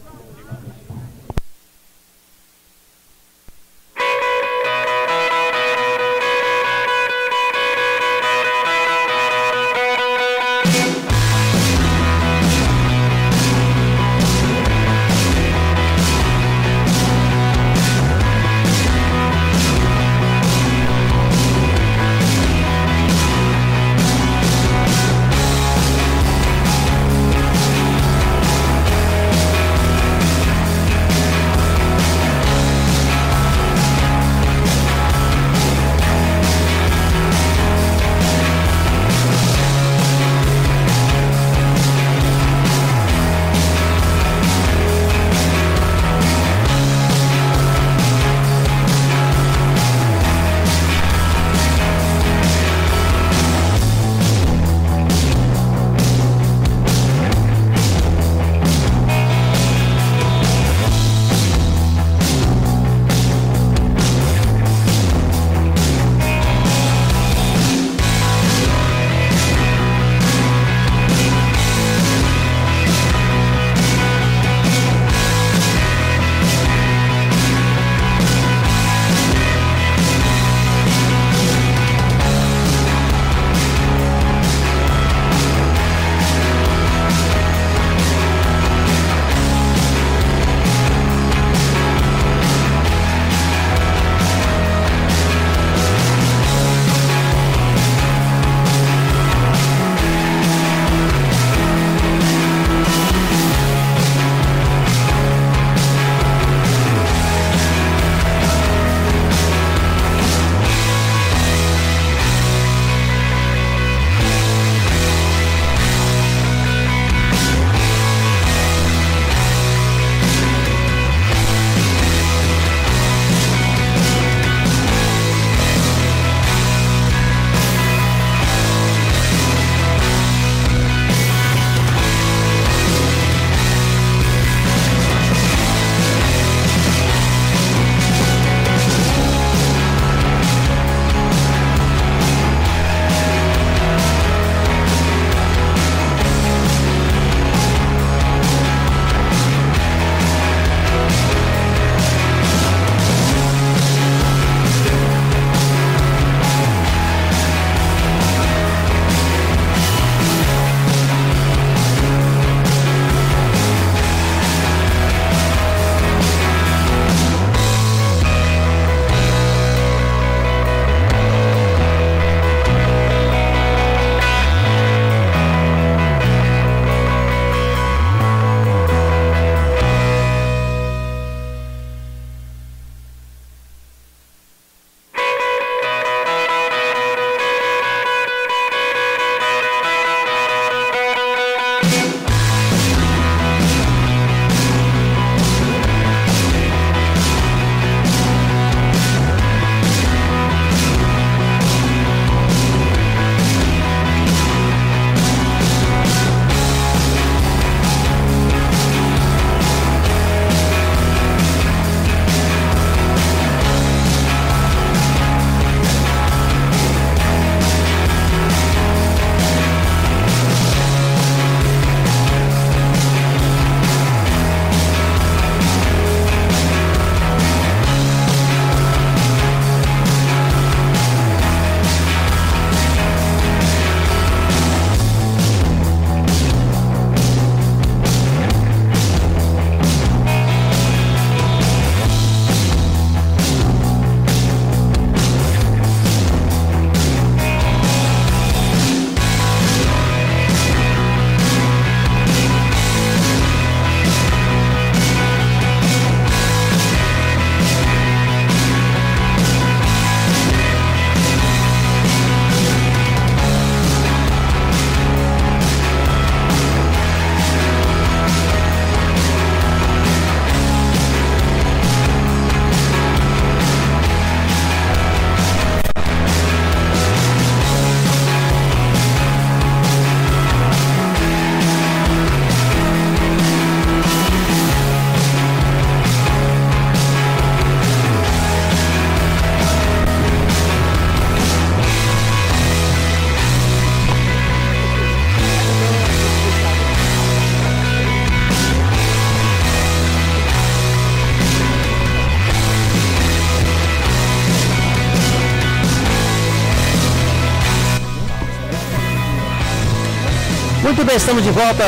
Muito 311.03 311.11
bem, 311.11 311.17
estamos 311.17 311.43
de 311.43 311.51
volta. 311.51 311.83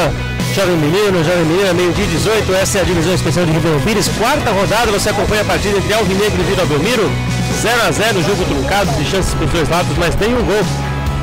Jovem 0.54 0.76
Menino, 0.76 1.24
Jovem 1.24 1.46
Menina, 1.46 1.74
meio-dia 1.74 2.06
18. 2.06 2.54
Essa 2.54 2.80
é 2.80 2.82
a 2.82 2.84
divisão 2.84 3.14
especial 3.14 3.46
de 3.46 3.54
Ribeirão 3.54 3.80
Pires. 3.80 4.10
Quarta 4.10 4.52
rodada, 4.52 4.92
você 4.92 5.08
acompanha 5.10 5.42
a 5.42 5.46
partida 5.46 5.78
entre 5.78 5.94
Alvinegro 5.94 6.38
e 6.38 6.44
Vila 6.44 6.66
Belmiro. 6.66 7.10
0x0, 7.64 8.28
jogo 8.28 8.44
truncado, 8.44 8.92
de 8.92 9.10
chances 9.10 9.34
para 9.34 9.46
os 9.46 9.52
dois 9.52 9.70
lados, 9.70 9.98
mas 9.98 10.16
tem 10.16 10.36
um 10.36 10.44
gol. 10.44 10.60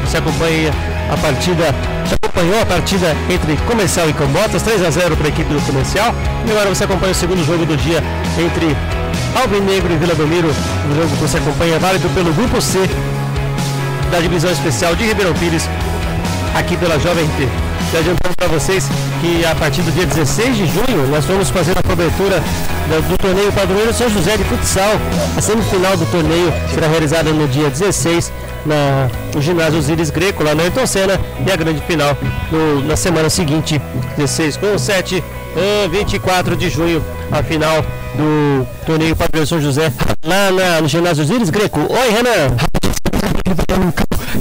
Você 0.06 0.16
acompanha 0.16 0.72
a 1.12 1.16
partida, 1.18 1.64
já 2.08 2.16
acompanhou 2.22 2.62
a 2.62 2.64
partida 2.64 3.14
entre 3.28 3.58
Comercial 3.68 4.08
e 4.08 4.14
Cambotas, 4.14 4.62
3x0 4.62 5.14
para 5.14 5.26
a 5.26 5.28
equipe 5.28 5.52
do 5.52 5.60
Comercial. 5.66 6.14
E 6.48 6.50
agora 6.50 6.70
você 6.70 6.84
acompanha 6.84 7.12
o 7.12 7.14
segundo 7.14 7.44
jogo 7.44 7.66
do 7.66 7.76
dia 7.76 8.02
entre 8.38 8.74
Alvinegro 9.36 9.92
e 9.92 9.96
Vila 9.98 10.14
Belmiro. 10.14 10.48
O 10.48 10.94
jogo 10.94 11.08
que 11.10 11.20
você 11.20 11.36
acompanha 11.36 11.74
é 11.74 11.78
válido 11.78 12.08
pelo 12.14 12.32
Grupo 12.32 12.58
C 12.58 12.78
da 14.10 14.18
divisão 14.18 14.50
especial 14.50 14.96
de 14.96 15.04
Ribeirão 15.04 15.34
Pires, 15.34 15.68
aqui 16.54 16.74
pela 16.78 16.98
Jovem 16.98 17.26
RT. 17.26 17.61
Já 17.92 17.98
adiantando 17.98 18.34
para 18.34 18.48
vocês 18.48 18.88
que 19.20 19.44
a 19.44 19.54
partir 19.54 19.82
do 19.82 19.92
dia 19.92 20.06
16 20.06 20.56
de 20.56 20.66
junho 20.66 21.06
nós 21.10 21.26
vamos 21.26 21.50
fazer 21.50 21.72
a 21.78 21.82
cobertura 21.82 22.42
do, 22.88 23.08
do 23.10 23.18
torneio 23.18 23.52
Padroeiro 23.52 23.92
São 23.92 24.08
José 24.08 24.34
de 24.38 24.44
Futsal. 24.44 24.94
A 25.36 25.40
semifinal 25.42 25.94
do 25.98 26.06
torneio 26.06 26.50
será 26.72 26.86
realizada 26.86 27.30
no 27.30 27.46
dia 27.46 27.68
16 27.68 28.32
na, 28.64 29.10
no 29.34 29.42
ginásio 29.42 29.78
Osiris 29.78 30.08
Greco, 30.08 30.42
lá 30.42 30.54
na 30.54 30.62
Ayrton 30.62 30.86
Senna, 30.86 31.20
e 31.46 31.52
a 31.52 31.54
grande 31.56 31.82
final 31.82 32.16
no, 32.50 32.82
na 32.82 32.96
semana 32.96 33.28
seguinte, 33.28 33.78
16 34.16 34.56
com 34.56 34.78
7, 34.78 35.22
24 35.90 36.56
de 36.56 36.70
junho, 36.70 37.04
a 37.30 37.42
final 37.42 37.82
do 38.14 38.66
torneio 38.86 39.14
Padroeiro 39.14 39.46
São 39.46 39.60
José, 39.60 39.92
lá 40.24 40.50
na, 40.50 40.80
no 40.80 40.88
ginásio 40.88 41.24
Osiris 41.24 41.50
Greco. 41.50 41.80
Oi, 41.80 42.10
Renan! 42.10 42.56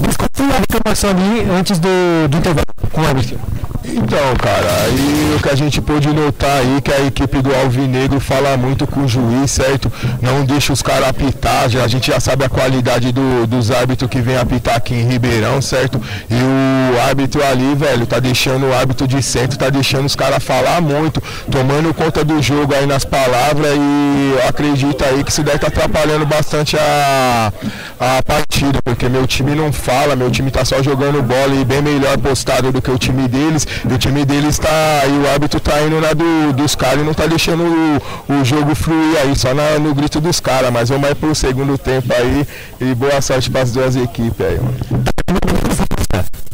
Desconfia 0.08 0.56
a 0.56 0.60
reclamação 0.60 1.10
ali 1.10 1.46
antes 1.52 1.80
do, 1.80 2.30
do 2.30 2.38
intervalo 2.38 2.71
com 2.92 3.02
o 3.02 3.08
árbitro. 3.08 3.40
Então, 3.84 4.36
cara, 4.38 4.84
aí 4.84 5.36
o 5.36 5.42
que 5.42 5.50
a 5.50 5.56
gente 5.56 5.82
pôde 5.82 6.08
notar 6.10 6.58
aí 6.58 6.80
que 6.82 6.92
a 6.92 7.00
equipe 7.00 7.42
do 7.42 7.54
Alvinegro 7.54 8.20
fala 8.20 8.56
muito 8.56 8.86
com 8.86 9.02
o 9.02 9.08
juiz, 9.08 9.50
certo? 9.50 9.92
Não 10.22 10.46
deixa 10.46 10.72
os 10.72 10.84
caras 10.84 11.10
apitar, 11.10 11.68
já, 11.68 11.84
a 11.84 11.88
gente 11.88 12.12
já 12.12 12.20
sabe 12.20 12.46
a 12.46 12.50
qualidade 12.50 13.12
do, 13.12 13.48
dos 13.48 13.72
árbitros 13.72 14.10
que 14.10 14.22
vem 14.22 14.38
apitar 14.38 14.76
aqui 14.76 14.94
em 14.94 15.08
Ribeirão, 15.08 15.62
certo? 15.62 16.00
E 16.30 16.96
o 16.96 17.02
árbitro 17.02 17.44
ali, 17.44 17.74
velho, 17.74 18.06
tá 18.06 18.20
deixando 18.20 18.68
o 18.68 18.74
árbitro 18.74 19.08
de 19.08 19.22
centro, 19.24 19.58
tá 19.58 19.70
deixando 19.70 20.06
os 20.06 20.16
caras 20.16 20.44
falar 20.44 20.80
muito, 20.80 21.22
tomando 21.50 21.92
conta 21.94 22.24
do 22.24 22.40
jogo 22.42 22.76
aí 22.76 22.86
nas 22.86 23.04
palavras 23.04 23.76
e 23.76 24.36
eu 24.36 24.48
acredito 24.48 25.04
aí 25.04 25.24
que 25.24 25.32
isso 25.32 25.42
deve 25.42 25.58
tá 25.58 25.68
atrapalhando 25.68 26.26
bastante 26.26 26.78
a, 26.78 27.52
a 28.00 28.24
partida, 28.62 28.80
porque 28.84 29.10
meu 29.10 29.26
time 29.26 29.56
não 29.56 29.74
fala, 29.74 30.16
meu 30.16 30.30
time 30.30 30.52
tá 30.52 30.64
só 30.64 30.82
jogando 30.84 31.22
bola 31.24 31.56
e 31.56 31.66
bem 31.66 31.82
melhor 31.82 32.18
postado 32.20 32.72
do 32.72 32.82
que 32.82 32.92
o 32.92 32.98
time 32.98 33.28
deles. 33.28 33.68
E 33.90 33.94
o 33.94 33.98
time 33.98 34.24
deles 34.24 34.60
tá. 34.60 34.70
E 35.08 35.26
o 35.26 35.30
árbitro 35.32 35.60
tá 35.60 35.82
indo 35.82 36.00
na 36.00 36.14
do, 36.14 36.54
dos 36.54 36.76
caras 36.76 37.02
e 37.02 37.04
não 37.04 37.14
tá 37.14 37.26
deixando 37.26 37.64
o, 37.64 38.34
o 38.34 38.46
jogo 38.46 38.76
fluir 38.76 39.18
aí, 39.22 39.36
só 39.36 39.54
na, 39.54 39.80
no 39.80 39.96
grito 39.96 40.22
dos 40.22 40.40
caras. 40.40 40.72
Mas 40.72 40.90
vamos 40.90 41.08
aí 41.08 41.16
pro 41.16 41.34
segundo 41.34 41.78
tempo 41.78 42.14
aí 42.14 42.48
e 42.80 42.94
boa 42.94 43.20
sorte 43.22 43.50
para 43.50 43.62
as 43.62 43.72
duas 43.72 43.96
equipes 43.96 44.46
aí, 44.46 44.58
mano. 44.58 45.04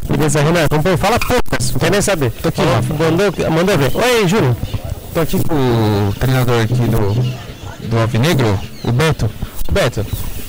Beleza, 0.09 0.41
Renan, 0.41 0.63
acompanha, 0.63 0.97
fala 0.97 1.19
poucas, 1.19 1.71
não 1.71 1.79
quer 1.79 1.91
nem 1.91 2.01
saber. 2.01 2.31
Tô 2.41 2.47
aqui, 2.47 2.61
manda, 2.61 3.49
manda 3.49 3.77
ver. 3.77 3.91
Oi, 3.93 4.27
Júlio. 4.27 4.55
Tô 5.13 5.19
aqui 5.19 5.43
com 5.43 5.55
o 5.55 6.13
treinador 6.13 6.61
aqui 6.61 6.73
do, 6.73 7.87
do 7.87 7.99
Alvinegro, 7.99 8.57
o 8.83 8.91
Beto. 8.91 9.29
Beto, 9.69 10.05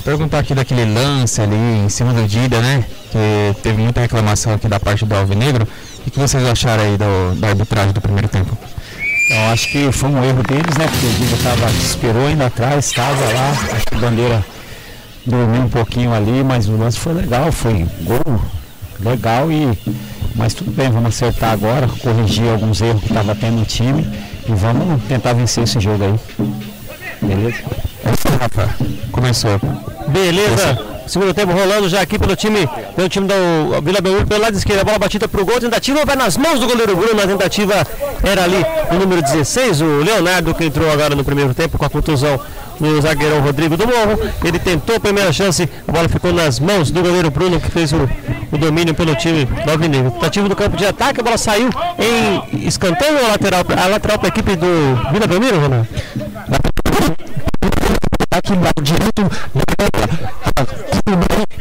perguntar 0.08 0.38
aqui 0.38 0.54
daquele 0.54 0.86
lance 0.86 1.38
ali 1.38 1.54
em 1.54 1.86
cima 1.90 2.14
do 2.14 2.26
Dida, 2.26 2.62
né? 2.62 2.82
Que 3.12 3.60
teve 3.62 3.82
muita 3.82 4.00
reclamação 4.00 4.54
aqui 4.54 4.66
da 4.66 4.80
parte 4.80 5.04
do 5.04 5.14
Alvinegro. 5.14 5.68
O 6.06 6.10
que 6.10 6.18
vocês 6.18 6.42
acharam 6.46 6.82
aí 6.82 6.96
do, 6.96 7.38
da 7.38 7.48
arbitragem 7.48 7.92
do 7.92 8.00
primeiro 8.00 8.26
tempo? 8.26 8.56
Eu 9.28 9.52
acho 9.52 9.70
que 9.70 9.92
foi 9.92 10.08
um 10.08 10.24
erro 10.24 10.42
deles, 10.42 10.78
né? 10.78 10.86
Porque 10.88 11.06
o 11.06 11.10
Dida 11.10 11.36
tava, 11.42 11.70
esperou 11.72 12.26
ainda 12.26 12.46
atrás, 12.46 12.86
estava 12.86 13.22
lá, 13.34 13.50
acho 13.74 13.84
que 13.84 13.94
a 13.96 13.98
bandeira 13.98 14.46
dormiu 15.26 15.60
um 15.60 15.68
pouquinho 15.68 16.14
ali, 16.14 16.42
mas 16.42 16.70
o 16.70 16.76
lance 16.78 16.98
foi 16.98 17.12
legal, 17.12 17.52
foi 17.52 17.86
gol 18.00 18.40
legal 19.00 19.52
e 19.52 19.78
mas 20.34 20.54
tudo 20.54 20.70
bem, 20.70 20.90
vamos 20.90 21.08
acertar 21.08 21.50
agora, 21.50 21.86
corrigir 21.86 22.48
alguns 22.48 22.80
erros 22.80 23.02
que 23.02 23.08
estava 23.08 23.34
tendo 23.34 23.58
no 23.58 23.66
time 23.66 24.08
e 24.48 24.52
vamos 24.52 25.02
tentar 25.04 25.34
vencer 25.34 25.64
esse 25.64 25.78
jogo 25.78 26.02
aí. 26.02 26.46
Beleza? 27.20 27.58
Rafa, 28.40 28.74
começou. 29.12 29.60
Beleza. 30.08 30.78
Segundo 31.06 31.32
tempo 31.32 31.52
rolando 31.52 31.88
já 31.88 32.02
aqui 32.02 32.18
pelo 32.18 32.36
time, 32.36 32.68
pelo 32.94 33.08
time 33.08 33.26
do 33.26 33.80
Vila 33.82 34.00
Belmiro 34.00 34.26
pelo 34.26 34.42
lado 34.42 34.56
esquerdo. 34.56 34.80
A 34.80 34.84
bola 34.84 34.98
batida 34.98 35.26
pro 35.26 35.44
gol. 35.44 35.58
Tentativa 35.58 36.04
vai 36.04 36.16
nas 36.16 36.36
mãos 36.36 36.60
do 36.60 36.66
goleiro 36.66 36.94
Bruno. 36.94 37.22
A 37.22 37.26
tentativa 37.26 37.86
era 38.22 38.44
ali 38.44 38.64
o 38.90 38.94
número 38.94 39.22
16, 39.22 39.80
o 39.80 40.02
Leonardo, 40.04 40.54
que 40.54 40.64
entrou 40.64 40.90
agora 40.90 41.14
no 41.14 41.24
primeiro 41.24 41.54
tempo 41.54 41.78
com 41.78 41.84
a 41.84 41.90
contusão 41.90 42.38
no 42.80 43.00
zagueirão 43.00 43.40
Rodrigo 43.40 43.76
do 43.76 43.86
Morro. 43.86 44.18
Ele 44.44 44.58
tentou 44.58 44.96
a 44.96 45.00
primeira 45.00 45.32
chance, 45.32 45.68
a 45.86 45.92
bola 45.92 46.08
ficou 46.08 46.32
nas 46.32 46.60
mãos 46.60 46.90
do 46.90 47.02
goleiro 47.02 47.30
Bruno, 47.30 47.60
que 47.60 47.70
fez 47.70 47.92
o, 47.92 48.08
o 48.52 48.58
domínio 48.58 48.94
pelo 48.94 49.14
time 49.14 49.44
do 49.44 49.70
Alvinegro. 49.70 50.10
Tentativa 50.12 50.48
do 50.48 50.56
campo 50.56 50.76
de 50.76 50.86
ataque, 50.86 51.20
a 51.20 51.24
bola 51.24 51.38
saiu 51.38 51.70
em 51.98 52.66
escanteio 52.66 53.18
a 53.24 53.28
lateral, 53.28 53.64
a 53.76 53.86
lateral 53.86 54.18
para 54.18 54.28
a 54.28 54.30
equipe 54.30 54.56
do 54.56 54.66
Vila 55.12 55.26
Belmiro, 55.26 55.60
Renan? 55.60 55.86
Aqui 58.30 58.52
lado 58.52 58.82
direito, 58.82 59.22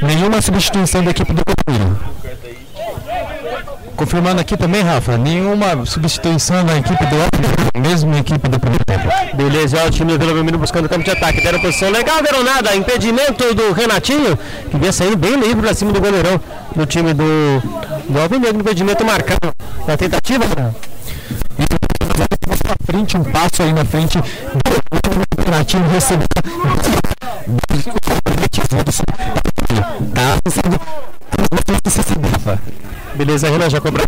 nenhuma 0.02 0.42
substituição 0.42 1.04
da 1.04 1.12
equipe 1.12 1.34
do 1.34 1.42
Palmeiras. 1.44 1.98
Confirmando 3.96 4.40
aqui 4.40 4.56
também, 4.56 4.84
Rafa, 4.84 5.18
nenhuma 5.18 5.84
substituição 5.86 6.64
na 6.64 6.78
equipe 6.78 7.04
do 7.06 7.16
Alvinegro, 7.16 7.82
mesmo 7.82 8.12
na 8.12 8.20
equipe 8.20 8.48
do 8.48 8.60
primeiro 8.60 8.86
tempo. 8.86 9.08
Beleza, 9.36 9.82
ó, 9.84 9.88
o 9.88 9.90
time 9.90 10.14
do 10.14 10.20
Vila 10.20 10.34
Belmiro 10.34 10.60
buscando 10.60 10.88
campo 10.88 11.04
de 11.04 11.10
ataque. 11.10 11.42
Deram 11.42 11.60
posição 11.60 11.90
legal, 11.90 12.22
deram 12.22 12.44
nada. 12.44 12.76
Impedimento 12.76 13.56
do 13.56 13.72
Renatinho, 13.72 14.38
que 14.70 14.78
vinha 14.78 14.92
saindo 14.92 15.18
bem 15.18 15.36
livre 15.40 15.62
pra 15.62 15.74
cima 15.74 15.92
do 15.92 16.00
goleirão 16.00 16.40
do 16.76 16.86
time 16.86 17.12
do, 17.14 17.60
do 18.08 18.20
Alvinegro. 18.20 18.60
Impedimento 18.60 19.04
marcado 19.04 19.52
na 19.88 19.98
tentativa. 19.98 20.46
né? 20.46 20.76
na 22.68 22.76
frente, 22.86 23.18
um 23.18 23.24
passo 23.24 23.64
aí 23.64 23.74
na 23.74 23.84
frente, 23.84 24.20
o 24.20 25.44
Renatinho 25.44 25.88
recebeu 25.90 26.28
tá 32.46 32.60
Beleza, 33.16 33.50
Renan 33.50 33.70
já 33.70 33.82
cobrou 33.82 34.06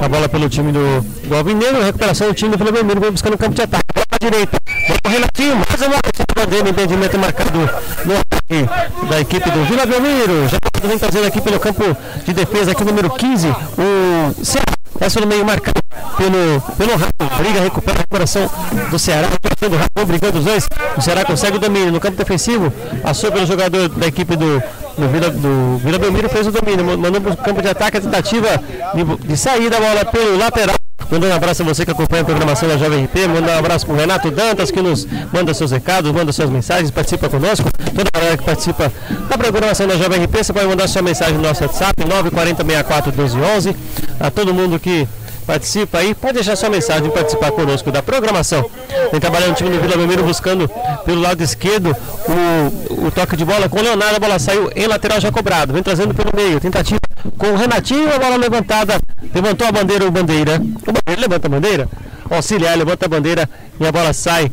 a 0.00 0.08
bola 0.08 0.28
pelo 0.28 0.48
time 0.48 0.70
do, 0.72 1.00
do 1.00 1.34
Alvinegro. 1.34 1.82
Recuperação 1.82 2.28
do 2.28 2.34
time 2.34 2.56
do 2.56 2.72
Belmiro. 2.72 3.00
Vai 3.00 3.10
buscando 3.10 3.34
o 3.34 3.38
campo 3.38 3.54
de 3.54 3.62
ataque. 3.62 3.84
Bola 3.92 4.06
pra 4.08 4.18
direita. 4.30 4.58
Bola 4.86 4.98
pro 5.02 5.12
Renatinho. 5.12 5.56
Mais 5.56 5.80
uma 5.80 5.88
vez. 5.90 6.48
dele. 6.48 6.70
Impedimento 6.70 7.18
marcado 7.18 7.58
no 7.58 8.14
ataque 8.14 9.08
da 9.08 9.20
equipe 9.20 9.50
do 9.50 9.64
Vila 9.64 9.86
Belmiro. 9.86 10.48
Já 10.48 10.58
vem 10.86 10.98
trazendo 10.98 11.26
aqui 11.26 11.40
pelo 11.40 11.58
campo 11.58 11.96
de 12.24 12.32
defesa, 12.32 12.72
aqui 12.72 12.84
número 12.84 13.10
15. 13.10 13.48
O 13.48 14.44
Ceará. 14.44 14.81
Essa 15.02 15.20
no 15.20 15.26
meio 15.26 15.44
marcado 15.44 15.80
pelo, 16.16 16.60
pelo 16.76 16.92
Rafa. 16.92 17.42
Briga, 17.42 17.60
recupera 17.60 17.98
a 17.98 18.00
recuperação 18.02 18.48
do 18.88 18.98
Ceará. 18.98 19.26
Recuperação 19.26 19.68
do 19.68 19.76
Rafa, 19.76 20.06
brigando 20.06 20.38
os 20.38 20.44
dois. 20.44 20.68
O 20.96 21.00
Ceará 21.00 21.24
consegue 21.24 21.56
o 21.56 21.60
domínio 21.60 21.90
no 21.90 21.98
campo 21.98 22.16
defensivo. 22.16 22.72
Passou 23.02 23.32
pelo 23.32 23.44
jogador 23.44 23.88
da 23.88 24.06
equipe 24.06 24.36
do, 24.36 24.62
do, 24.96 25.08
Vila, 25.08 25.30
do 25.30 25.78
Vila 25.78 25.98
Belmiro 25.98 26.28
fez 26.28 26.46
o 26.46 26.52
domínio. 26.52 26.84
Mandou 26.98 27.20
para 27.20 27.32
o 27.32 27.36
campo 27.36 27.60
de 27.60 27.68
ataque 27.68 27.96
a 27.96 28.00
tentativa 28.00 28.48
de, 28.94 29.26
de 29.26 29.36
sair 29.36 29.68
da 29.68 29.80
bola 29.80 30.04
pelo 30.04 30.38
lateral. 30.38 30.76
Mandando 31.12 31.34
um 31.34 31.36
abraço 31.36 31.60
a 31.60 31.64
você 31.66 31.84
que 31.84 31.90
acompanha 31.90 32.22
a 32.22 32.24
programação 32.24 32.66
da 32.66 32.78
Jovem 32.78 33.04
RP. 33.04 33.28
Manda 33.28 33.52
um 33.52 33.58
abraço 33.58 33.84
para 33.84 33.94
o 33.94 33.98
Renato 33.98 34.30
Dantas, 34.30 34.70
que 34.70 34.80
nos 34.80 35.06
manda 35.30 35.52
seus 35.52 35.70
recados, 35.70 36.10
manda 36.10 36.32
suas 36.32 36.48
mensagens, 36.48 36.90
participa 36.90 37.28
conosco. 37.28 37.70
Toda 37.94 38.08
a 38.10 38.18
galera 38.18 38.38
que 38.38 38.42
participa 38.42 38.90
da 39.28 39.36
programação 39.36 39.86
da 39.86 39.94
Jovem 39.94 40.24
RP, 40.24 40.38
você 40.42 40.54
pode 40.54 40.66
mandar 40.66 40.88
sua 40.88 41.02
mensagem 41.02 41.34
no 41.34 41.42
nosso 41.42 41.64
WhatsApp, 41.64 42.02
940641211. 42.02 43.76
A 44.18 44.30
todo 44.30 44.54
mundo 44.54 44.80
que 44.80 45.06
participa 45.46 45.98
aí, 45.98 46.14
pode 46.14 46.32
deixar 46.32 46.56
sua 46.56 46.70
mensagem 46.70 47.08
e 47.08 47.10
participar 47.10 47.52
conosco 47.52 47.92
da 47.92 48.02
programação. 48.02 48.64
Vem 49.10 49.20
trabalhando 49.20 49.52
o 49.52 49.54
time 49.54 49.68
do 49.68 49.82
Vila 49.82 49.98
Belmiro 49.98 50.24
buscando 50.24 50.66
pelo 51.04 51.20
lado 51.20 51.42
esquerdo 51.42 51.94
o, 52.26 53.06
o 53.06 53.10
toque 53.10 53.36
de 53.36 53.44
bola 53.44 53.68
com 53.68 53.78
o 53.78 53.82
Leonardo, 53.82 54.16
a 54.16 54.18
bola 54.18 54.38
saiu 54.38 54.70
em 54.74 54.86
lateral 54.86 55.20
já 55.20 55.30
cobrado, 55.30 55.74
vem 55.74 55.82
trazendo 55.82 56.14
pelo 56.14 56.30
meio, 56.34 56.58
tentativa 56.58 57.01
com 57.38 57.52
o 57.52 57.56
Renatinho, 57.56 58.12
a 58.14 58.18
bola 58.18 58.36
levantada, 58.36 59.00
levantou 59.34 59.66
a 59.66 59.72
bandeira, 59.72 60.06
o 60.06 60.10
bandeira, 60.10 60.54
o 60.56 60.92
bandeira 60.92 61.20
levanta 61.20 61.46
a 61.46 61.50
bandeira, 61.50 61.88
auxiliar 62.30 62.76
levanta 62.76 63.06
a 63.06 63.08
bandeira 63.08 63.48
e 63.78 63.86
a 63.86 63.92
bola 63.92 64.12
sai 64.12 64.50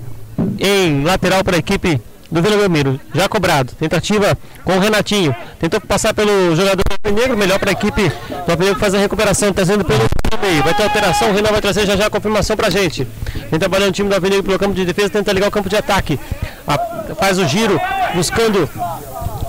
em 0.59 1.03
lateral 1.03 1.43
para 1.43 1.55
a 1.55 1.59
equipe 1.59 1.99
do 2.31 2.41
Vila 2.41 2.57
Belmiro, 2.57 2.99
já 3.13 3.27
cobrado. 3.27 3.73
Tentativa 3.73 4.37
com 4.63 4.77
o 4.77 4.79
Renatinho. 4.79 5.35
Tentou 5.59 5.81
passar 5.81 6.13
pelo 6.13 6.55
jogador 6.55 6.83
negro, 7.11 7.35
melhor 7.35 7.59
para 7.59 7.71
a 7.71 7.73
equipe 7.73 8.09
do 8.45 8.51
Alvinegro 8.51 8.75
que 8.75 8.81
faz 8.81 8.93
a 8.93 8.99
recuperação, 8.99 9.51
trazendo 9.51 9.83
pelo 9.83 10.01
meio. 10.41 10.63
Vai 10.63 10.73
ter 10.73 10.83
alteração, 10.83 11.31
o 11.31 11.33
Renan 11.33 11.49
vai 11.49 11.61
trazer 11.61 11.85
já 11.85 11.95
já 11.95 12.05
a 12.05 12.09
confirmação 12.09 12.55
para 12.55 12.67
a 12.67 12.69
gente. 12.69 13.07
Vem 13.49 13.59
trabalhando 13.59 13.89
o 13.89 13.93
time 13.93 14.09
do 14.09 14.15
Alvinegro 14.15 14.43
pelo 14.43 14.59
campo 14.59 14.73
de 14.73 14.85
defesa, 14.85 15.09
tenta 15.09 15.33
ligar 15.33 15.47
o 15.47 15.51
campo 15.51 15.69
de 15.69 15.75
ataque. 15.75 16.19
Faz 17.17 17.39
o 17.39 17.47
giro, 17.47 17.79
buscando 18.13 18.69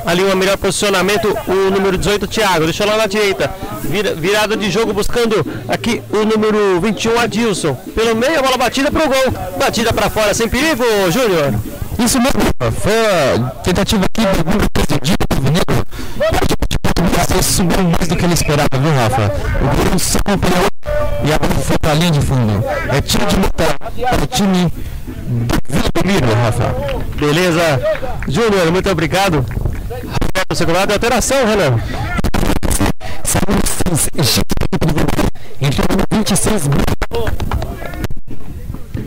ali 0.05 0.25
um 0.25 0.35
melhor 0.37 0.57
posicionamento 0.57 1.37
o 1.47 1.71
número 1.71 1.97
18, 1.97 2.27
Thiago. 2.27 2.65
Deixa 2.65 2.85
lá 2.85 2.97
na 2.97 3.07
direita. 3.07 3.51
Vira, 3.83 4.15
virada 4.15 4.57
de 4.57 4.71
jogo 4.71 4.93
buscando 4.93 5.45
aqui 5.69 6.03
o 6.11 6.25
número 6.25 6.81
21, 6.81 7.19
Adilson. 7.19 7.75
Pelo 7.95 8.15
meio, 8.17 8.39
a 8.39 8.43
bola 8.43 8.57
batida 8.57 8.91
pro 8.91 9.09
gol. 9.09 9.59
Batida 9.59 9.93
para 9.93 10.11
fora, 10.11 10.35
sem 10.35 10.49
perigo, 10.49 10.85
Júnior. 11.11 11.55
Isso 11.99 12.19
mesmo, 12.19 12.41
foi 12.81 12.93
a 12.93 13.51
tentativa 13.63 14.05
aqui 14.05 14.23
do 14.23 14.51
número 14.51 14.69
13, 14.71 15.17
do 15.41 15.51
Negro. 15.51 15.91
Subiu 17.43 17.85
mais 17.85 18.09
do 18.09 18.17
que 18.17 18.25
ele 18.25 18.35
esperava, 18.35 18.69
viu, 18.73 18.93
Rafa? 18.93 19.33
O 19.61 19.77
Bruno 19.77 19.99
se 19.99 20.19
acompanhou 20.19 20.67
e 21.25 21.33
a 21.33 21.39
bola 21.39 21.55
foi 21.63 21.79
para 21.79 21.93
a 21.93 21.95
linha 21.95 22.11
de 22.11 22.21
fundo. 22.21 22.65
É 22.95 23.01
time 23.01 23.25
de 23.27 23.37
luta, 23.37 23.65
é 23.97 24.27
time 24.27 24.73
do 25.27 25.61
Vila 26.05 26.35
Rafa. 26.43 26.75
Beleza, 27.17 27.81
Júnior, 28.29 28.71
muito 28.71 28.91
obrigado. 28.91 29.45
Lado, 30.51 30.93
alteração, 30.93 31.47
Renan. 31.47 31.81
Entre 35.61 35.81
o 35.81 36.17
26 36.17 36.63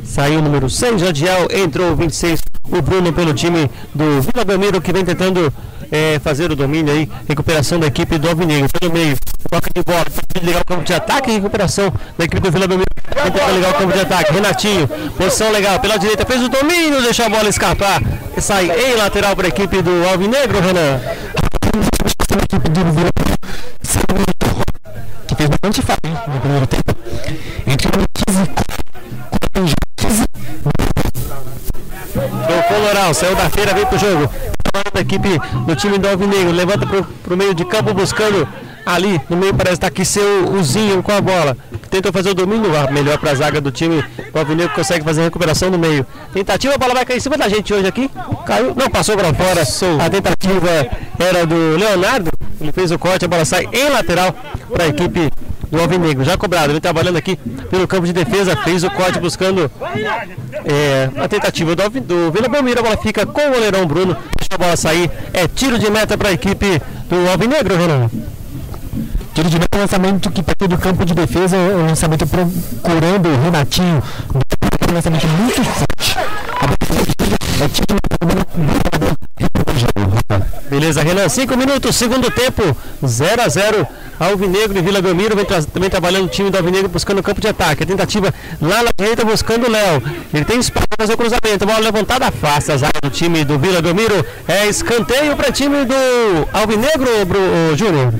Saiu 0.06 0.40
o 0.40 0.42
número 0.42 0.70
6, 0.70 1.02
Jadiel, 1.02 1.50
entrou 1.52 1.92
o 1.92 1.96
26, 1.98 2.40
o 2.72 2.82
Bruno 2.82 3.12
pelo 3.12 3.34
time 3.34 3.70
do 3.94 4.22
Vila 4.22 4.46
Belmiro, 4.46 4.82
que 4.82 4.94
vem 4.94 5.04
tentando 5.04 5.54
é, 5.92 6.18
fazer 6.24 6.50
o 6.50 6.56
domínio 6.56 6.94
aí, 6.94 7.10
recuperação 7.28 7.78
da 7.78 7.88
equipe 7.88 8.18
do 8.18 8.30
Alvinegro. 8.30 8.70
Pelo 8.80 8.94
meio, 8.94 9.18
toca 9.50 9.70
de 9.76 9.84
bola, 9.84 10.06
ligar 10.42 10.62
o 10.62 10.66
campo 10.66 10.84
de 10.84 10.94
ataque 10.94 11.30
e 11.30 11.34
recuperação 11.34 11.94
da 12.18 12.24
equipe 12.24 12.42
do 12.42 12.52
Vila 12.52 12.68
Belmiro, 12.68 12.90
tentando 13.06 13.54
ligar 13.54 13.72
o 13.72 13.74
campo 13.74 13.92
de 13.92 14.00
ataque. 14.00 14.34
Renatinho, 14.34 14.88
posição 15.18 15.52
legal, 15.52 15.78
pela 15.80 15.98
direita, 15.98 16.26
fez 16.26 16.42
o 16.42 16.48
domínio, 16.48 17.02
deixa 17.02 17.26
a 17.26 17.30
bola 17.30 17.50
escapar, 17.50 18.02
sai 18.40 18.72
em 18.72 18.96
lateral 18.96 19.36
para 19.36 19.48
a 19.48 19.50
equipe 19.50 19.82
do 19.82 20.08
Alvinegro, 20.08 20.62
Renan. 20.62 21.02
Entre 27.66 27.88
o 27.88 27.92
15 28.14 28.44
do 32.48 32.64
Coloral, 32.68 33.14
saiu 33.14 33.36
da 33.36 33.50
feira, 33.50 33.74
veio 33.74 33.88
pro 33.88 33.98
jogo. 33.98 34.30
A 34.94 35.00
equipe 35.00 35.30
do 35.66 35.76
time 35.76 35.98
do 35.98 36.08
Alvinegro 36.08 36.52
levanta 36.52 36.86
pro, 36.86 37.04
pro 37.04 37.38
meio 37.38 37.54
de 37.54 37.66
campo 37.66 37.94
buscando 37.94 38.48
ali 38.86 39.20
no 39.30 39.38
meio 39.38 39.54
parece 39.54 39.76
estar 39.76 39.88
tá 39.88 39.94
aqui 39.94 40.06
seu 40.06 40.52
Uzinho 40.54 41.02
com 41.02 41.12
a 41.12 41.22
bola. 41.22 41.58
Tentou 41.90 42.12
fazer 42.12 42.32
o 42.32 42.34
domínio 42.34 42.72
melhor 42.92 43.18
para 43.18 43.32
a 43.32 43.36
zaga 43.36 43.62
do 43.62 43.72
time. 43.72 44.04
O 44.34 44.38
Alvinegro 44.38 44.74
consegue 44.74 45.04
fazer 45.04 45.22
a 45.22 45.24
recuperação 45.26 45.70
no 45.70 45.78
meio. 45.78 46.06
Tentativa, 46.34 46.76
a 46.76 46.78
bola 46.78 46.94
vai 46.94 47.06
cair 47.06 47.18
em 47.18 47.22
cima 47.22 47.38
da 47.38 47.48
gente 47.48 47.74
hoje 47.74 47.88
aqui. 47.88 48.10
Caiu, 48.46 48.74
não 48.76 48.90
passou 48.90 49.16
para 49.16 49.34
fora. 49.34 49.62
A 50.04 50.10
tentativa 50.10 50.70
era 51.20 51.46
do 51.46 51.78
Leonardo. 51.78 52.32
Ele 52.60 52.72
fez 52.72 52.92
o 52.92 53.00
corte, 53.00 53.26
a 53.26 53.28
bola 53.28 53.46
sai 53.46 53.68
em 53.72 53.90
lateral 53.90 54.34
para 54.72 54.86
a 54.86 54.88
equipe 54.88 55.30
do 55.70 55.82
Alvinegro. 55.82 56.24
Já 56.24 56.38
cobrado, 56.38 56.72
ele 56.72 56.80
trabalhando 56.80 57.18
aqui 57.18 57.36
pelo 57.70 57.88
campo 57.88 58.06
de 58.06 58.14
defesa, 58.14 58.56
fez 58.58 58.84
o 58.84 58.92
corte 58.92 59.20
buscando 59.20 59.70
é, 60.66 61.10
a 61.18 61.28
tentativa 61.28 61.76
do, 61.76 61.90
do 62.02 62.32
Vila 62.32 62.48
Belmiro. 62.48 62.80
A 62.80 62.84
bola 62.84 62.98
fica 62.98 63.26
com 63.26 63.42
o 63.42 63.52
goleirão 63.52 63.86
Bruno. 63.86 64.16
Deixa 64.38 64.54
a 64.54 64.58
bola 64.58 64.78
sair. 64.78 65.10
É 65.34 65.48
tiro 65.48 65.80
de 65.80 65.90
meta 65.90 66.18
para 66.18 66.30
a 66.30 66.32
equipe 66.32 66.82
do 67.10 67.30
Alvinegro, 67.30 67.76
Renan. 67.76 68.10
Tiro 69.34 69.50
de 69.50 69.58
meta, 69.58 69.78
lançamento 69.78 70.30
que 70.30 70.44
partiu 70.44 70.68
do 70.68 70.78
campo 70.78 71.04
de 71.04 71.14
defesa, 71.14 71.58
o 71.58 71.88
lançamento 71.88 72.28
procurando 72.28 73.30
o 73.30 73.44
Renatinho. 73.44 74.02
Um 74.34 74.94
lançamento 74.94 75.28
muito 75.28 75.64
forte. 75.64 76.33
Beleza, 80.70 81.04
Renan, 81.04 81.30
5 81.30 81.56
minutos, 81.56 81.96
segundo 81.96 82.32
tempo, 82.32 82.76
0 83.06 83.42
a 83.42 83.48
0 83.48 83.88
Alvinegro 84.20 84.78
e 84.78 84.82
Vila 84.82 85.02
Belmiro 85.02 85.36
vem 85.36 85.46
tra 85.46 85.62
também 85.62 85.90
trabalhando 85.90 86.26
o 86.26 86.30
time 86.30 86.50
do 86.50 86.58
Alvinegro 86.58 86.88
buscando 86.90 87.20
o 87.20 87.24
campo 87.24 87.42
de 87.42 87.48
ataque. 87.48 87.84
A 87.84 87.86
tentativa 87.86 88.34
lá 88.62 88.84
na 88.84 88.92
direita 88.98 89.26
buscando 89.26 89.68
o 89.68 89.70
Léo. 89.70 90.02
Ele 90.34 90.46
tem 90.46 90.60
espaço 90.60 90.88
para 90.88 91.06
fazer 91.06 91.14
o 91.14 91.18
cruzamento. 91.18 91.66
Bola 91.66 91.80
levantada 91.80 92.28
afasta 92.28 92.74
a 92.74 92.78
zaga 92.78 93.00
do 93.02 93.10
time 93.10 93.44
do 93.44 93.58
Vila 93.60 93.82
Belmiro. 93.82 94.26
É 94.48 94.68
escanteio 94.68 95.36
para 95.36 95.50
o 95.50 95.52
time 95.52 95.84
do 95.86 96.48
Alvinegro, 96.54 97.10
Júnior. 97.76 98.14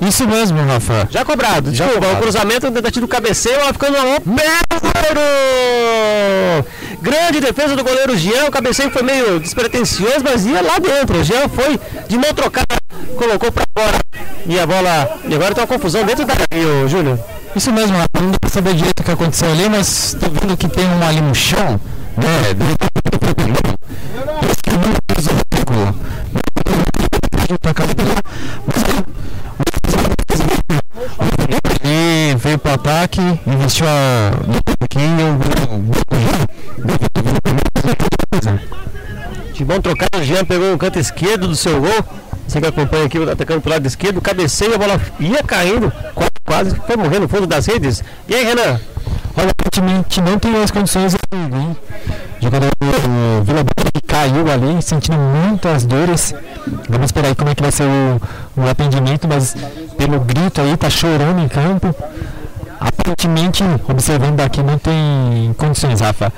Isso 0.00 0.26
mesmo, 0.26 0.58
Rafa. 0.64 1.08
Já 1.10 1.24
cobrado. 1.24 1.72
Já 1.72 1.84
Desculpa, 1.84 2.06
cobrado. 2.06 2.18
o 2.18 2.22
cruzamento, 2.22 2.70
tentativa 2.72 3.06
do 3.06 3.08
cabeceio, 3.08 3.60
ela 3.60 3.72
ficando 3.72 3.92
na 3.92 4.02
goleiro! 5.14 5.20
Grande 7.04 7.38
defesa 7.38 7.76
do 7.76 7.84
goleiro 7.84 8.16
Jean. 8.16 8.46
O 8.46 8.50
cabeceio 8.50 8.90
foi 8.90 9.02
meio 9.02 9.38
despretensioso, 9.38 10.24
mas 10.24 10.46
ia 10.46 10.62
lá 10.62 10.78
dentro. 10.78 11.20
O 11.20 11.22
Jean 11.22 11.50
foi 11.50 11.78
de 12.08 12.16
mão 12.16 12.32
trocada, 12.32 12.78
colocou 13.14 13.52
para 13.52 13.64
fora. 13.78 13.98
E 14.46 14.58
a 14.58 14.66
bola. 14.66 15.18
E 15.28 15.34
agora 15.34 15.54
tem 15.54 15.62
uma 15.62 15.68
confusão 15.68 16.02
dentro 16.02 16.24
da 16.24 16.32
área, 16.32 16.88
Júnior. 16.88 17.18
Isso 17.54 17.70
mesmo. 17.70 17.94
Não 17.98 18.30
dá 18.30 18.38
pra 18.40 18.48
saber 18.48 18.72
direito 18.72 19.00
o 19.00 19.04
que 19.04 19.10
aconteceu 19.10 19.50
ali, 19.50 19.68
mas 19.68 20.16
tô 20.18 20.30
vendo 20.30 20.56
que 20.56 20.66
tem 20.66 20.86
um 20.86 21.06
ali 21.06 21.20
no 21.20 21.34
chão, 21.34 21.78
né? 22.16 22.50
Ele 22.50 22.74
veio 32.54 32.58
para 32.58 32.72
o 32.72 32.74
ataque, 32.74 33.20
investiu 33.46 33.86
a 33.88 34.30
de 39.52 39.64
bom 39.64 39.80
trocado, 39.80 40.18
o 40.18 40.24
Jean 40.24 40.44
pegou 40.44 40.74
o 40.74 40.78
canto 40.78 40.98
esquerdo 40.98 41.48
do 41.48 41.56
seu 41.56 41.80
gol. 41.80 42.04
Você 42.46 42.60
que 42.60 42.66
acompanha 42.66 43.06
aqui, 43.06 43.18
atacando 43.22 43.60
pro 43.60 43.70
lado 43.70 43.86
esquerdo, 43.86 44.20
cabeceio, 44.20 44.74
a 44.74 44.78
bola 44.78 45.00
ia 45.18 45.42
caindo, 45.42 45.92
quase, 46.14 46.30
quase 46.44 46.76
foi 46.86 46.96
morrendo 46.96 47.22
no 47.22 47.28
fundo 47.28 47.46
das 47.46 47.66
redes. 47.66 48.02
E 48.28 48.34
aí, 48.34 48.44
Renan? 48.44 48.80
Olha, 49.36 49.50
aparentemente 49.50 50.20
não 50.20 50.38
tem 50.38 50.62
as 50.62 50.70
condições 50.70 51.14
hein? 51.32 51.76
jogador 52.40 52.70
do 52.80 53.44
Vila 53.44 53.64
que 53.94 54.02
caiu 54.06 54.50
ali, 54.50 54.82
sentindo 54.82 55.16
muitas 55.16 55.84
dores. 55.84 56.34
Vamos 56.88 57.06
esperar 57.06 57.28
aí 57.28 57.34
como 57.34 57.50
é 57.50 57.54
que 57.54 57.62
vai 57.62 57.72
ser 57.72 57.84
o, 57.84 58.20
o 58.60 58.68
atendimento, 58.68 59.26
mas 59.26 59.56
pelo 59.96 60.20
grito 60.20 60.60
aí, 60.60 60.76
tá 60.76 60.90
chorando 60.90 61.40
em 61.40 61.48
campo. 61.48 61.94
Aparentemente, 62.84 63.64
observando 63.88 64.36
daqui, 64.36 64.62
não 64.62 64.78
tem 64.78 65.54
condições, 65.56 66.00
Rafa. 66.00 66.30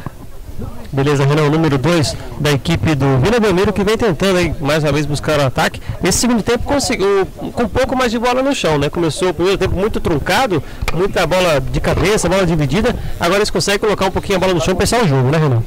Beleza, 0.92 1.26
Renan, 1.26 1.42
o 1.42 1.50
número 1.50 1.76
2 1.76 2.16
da 2.40 2.52
equipe 2.52 2.94
do 2.94 3.18
Vila 3.18 3.40
Belmiro 3.40 3.72
que 3.72 3.82
vem 3.82 3.98
tentando 3.98 4.38
aí, 4.38 4.54
mais 4.60 4.84
uma 4.84 4.92
vez 4.92 5.04
buscar 5.04 5.38
o 5.40 5.44
ataque. 5.44 5.80
Nesse 6.00 6.18
segundo 6.18 6.42
tempo 6.42 6.64
conseguiu 6.64 7.26
com 7.52 7.64
um 7.64 7.68
pouco 7.68 7.96
mais 7.96 8.10
de 8.10 8.18
bola 8.18 8.42
no 8.42 8.54
chão, 8.54 8.78
né? 8.78 8.88
Começou 8.88 9.30
o 9.30 9.34
primeiro 9.34 9.58
tempo 9.58 9.74
muito 9.74 10.00
truncado, 10.00 10.62
muita 10.94 11.26
bola 11.26 11.60
de 11.60 11.80
cabeça, 11.80 12.28
bola 12.28 12.46
dividida. 12.46 12.94
Agora 13.18 13.38
eles 13.38 13.50
conseguem 13.50 13.80
colocar 13.80 14.06
um 14.06 14.10
pouquinho 14.10 14.38
a 14.38 14.40
bola 14.40 14.54
no 14.54 14.60
chão 14.60 14.72
e 14.72 14.76
pensar 14.76 15.02
o 15.02 15.08
jogo, 15.08 15.28
né, 15.28 15.38
Renan? 15.38 15.62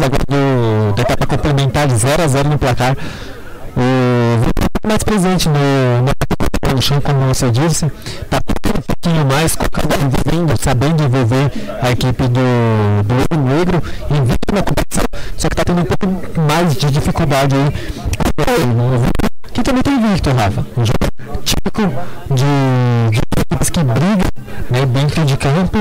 Agora 0.00 0.24
do, 0.28 0.94
da 0.94 1.02
etapa 1.02 1.26
complementar 1.26 1.88
0 1.88 2.22
a 2.22 2.28
0 2.28 2.48
no 2.48 2.58
placar. 2.58 2.96
O 3.76 4.58
é 4.82 4.88
mais 4.88 5.02
presente 5.02 5.48
no, 5.48 5.54
no, 6.02 6.12
no 6.74 6.82
chão, 6.82 7.00
como 7.00 7.26
você 7.28 7.50
disse. 7.50 7.90
Tá 8.30 8.38
um 8.38 8.80
pouquinho 8.82 9.26
mais, 9.26 9.56
sabendo 10.60 11.02
envolver 11.02 11.50
a 11.82 11.90
equipe 11.90 12.22
do, 12.24 13.02
do 13.04 13.14
Ouro 13.14 13.48
Negro, 13.48 13.82
na 14.52 14.62
competição, 14.62 15.04
só 15.36 15.48
que 15.48 15.54
está 15.54 15.64
tendo 15.64 15.80
um 15.80 15.84
pouco 15.84 16.40
mais 16.40 16.74
de 16.74 16.90
dificuldade 16.90 17.54
aí. 17.54 17.72
Que 19.52 19.62
também 19.62 19.82
tem 19.82 19.94
invicto, 19.94 20.30
Rafa. 20.30 20.64
Um 20.76 20.84
jogo 20.84 21.42
típico 21.44 21.82
de, 22.30 23.10
de 23.10 23.20
equipes 23.40 23.70
que 23.70 23.82
brigam 23.82 24.26
né, 24.70 24.86
dentro 24.86 25.24
de 25.24 25.36
campo. 25.36 25.78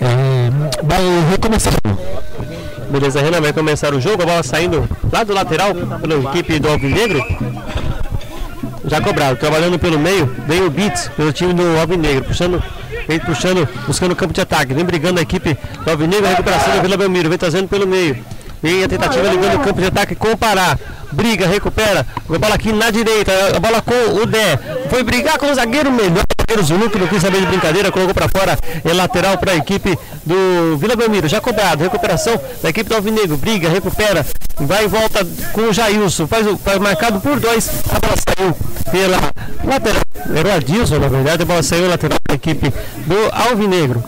É, 0.00 0.50
vai 0.82 1.02
recomeçar. 1.30 1.74
Beleza, 2.90 3.20
Renan 3.20 3.40
vai 3.40 3.52
começar 3.52 3.94
o 3.94 4.00
jogo, 4.00 4.22
a 4.22 4.26
bola 4.26 4.42
saindo 4.42 4.88
lá 5.12 5.22
do 5.22 5.32
lateral 5.32 5.72
pela 6.00 6.30
equipe 6.30 6.58
do 6.58 6.68
Alvinegro 6.68 7.22
já 8.90 9.00
cobrado. 9.00 9.36
Trabalhando 9.36 9.78
pelo 9.78 9.98
meio, 9.98 10.26
vem 10.46 10.62
o 10.62 10.70
Beats 10.70 11.08
pelo 11.16 11.32
time 11.32 11.54
do 11.54 11.78
Alvinegro, 11.78 12.24
puxando, 12.24 12.62
vem 13.06 13.20
puxando, 13.20 13.66
buscando 13.86 14.12
o 14.12 14.16
campo 14.16 14.34
de 14.34 14.40
ataque, 14.40 14.74
vem 14.74 14.84
brigando 14.84 15.20
a 15.20 15.22
equipe 15.22 15.56
do 15.84 15.90
Alvinegro, 15.90 16.26
recuperação 16.26 16.74
da 16.74 16.82
Vila 16.82 16.96
Belmiro, 16.96 17.28
vem 17.28 17.38
trazendo 17.38 17.68
pelo 17.68 17.86
meio. 17.86 18.18
Vem 18.62 18.84
a 18.84 18.88
tentativa 18.88 19.26
ligando 19.26 19.54
o 19.54 19.60
campo 19.60 19.80
de 19.80 19.86
ataque 19.86 20.14
com 20.14 20.32
o 20.32 20.36
Pará. 20.36 20.78
Briga, 21.12 21.46
recupera. 21.46 22.06
A 22.28 22.38
bola 22.38 22.54
aqui 22.54 22.72
na 22.72 22.90
direita. 22.90 23.32
A 23.56 23.58
bola 23.58 23.80
com 23.80 24.20
o 24.22 24.26
Dé. 24.26 24.58
Foi 24.90 25.02
brigar 25.02 25.38
com 25.38 25.50
o 25.50 25.54
zagueiro 25.54 25.90
melhor. 25.90 26.29
O 26.50 26.52
zagueiro 26.52 26.62
Zulu, 26.64 26.90
que 26.90 26.98
não 26.98 27.06
quis 27.06 27.22
saber 27.22 27.40
de 27.40 27.46
brincadeira, 27.46 27.92
colocou 27.92 28.12
para 28.12 28.28
fora. 28.28 28.58
É 28.84 28.92
lateral 28.92 29.38
para 29.38 29.52
a 29.52 29.56
equipe 29.56 29.96
do 30.26 30.76
Vila 30.78 30.96
Belmiro. 30.96 31.28
Já 31.28 31.40
cobrado. 31.40 31.84
Recuperação 31.84 32.38
da 32.60 32.70
equipe 32.70 32.88
do 32.88 32.96
Alvinegro. 32.96 33.36
Briga, 33.36 33.68
recupera. 33.68 34.26
Vai 34.58 34.84
e 34.84 34.88
volta 34.88 35.24
com 35.52 35.62
o 35.62 35.72
Jailson. 35.72 36.26
Faz, 36.26 36.46
faz 36.64 36.78
marcado 36.78 37.20
por 37.20 37.38
dois. 37.38 37.70
A 37.88 38.00
bola 38.00 38.14
saiu 38.16 38.56
pela 38.90 39.20
lateral. 39.64 40.02
Era 40.34 40.48
o 40.48 40.52
Adilson, 40.52 40.98
na 40.98 41.08
verdade. 41.08 41.42
A 41.44 41.46
bola 41.46 41.62
saiu 41.62 41.88
lateral 41.88 42.18
para 42.24 42.34
a 42.34 42.36
equipe 42.36 42.72
do 43.06 43.48
Alvinegro. 43.48 44.02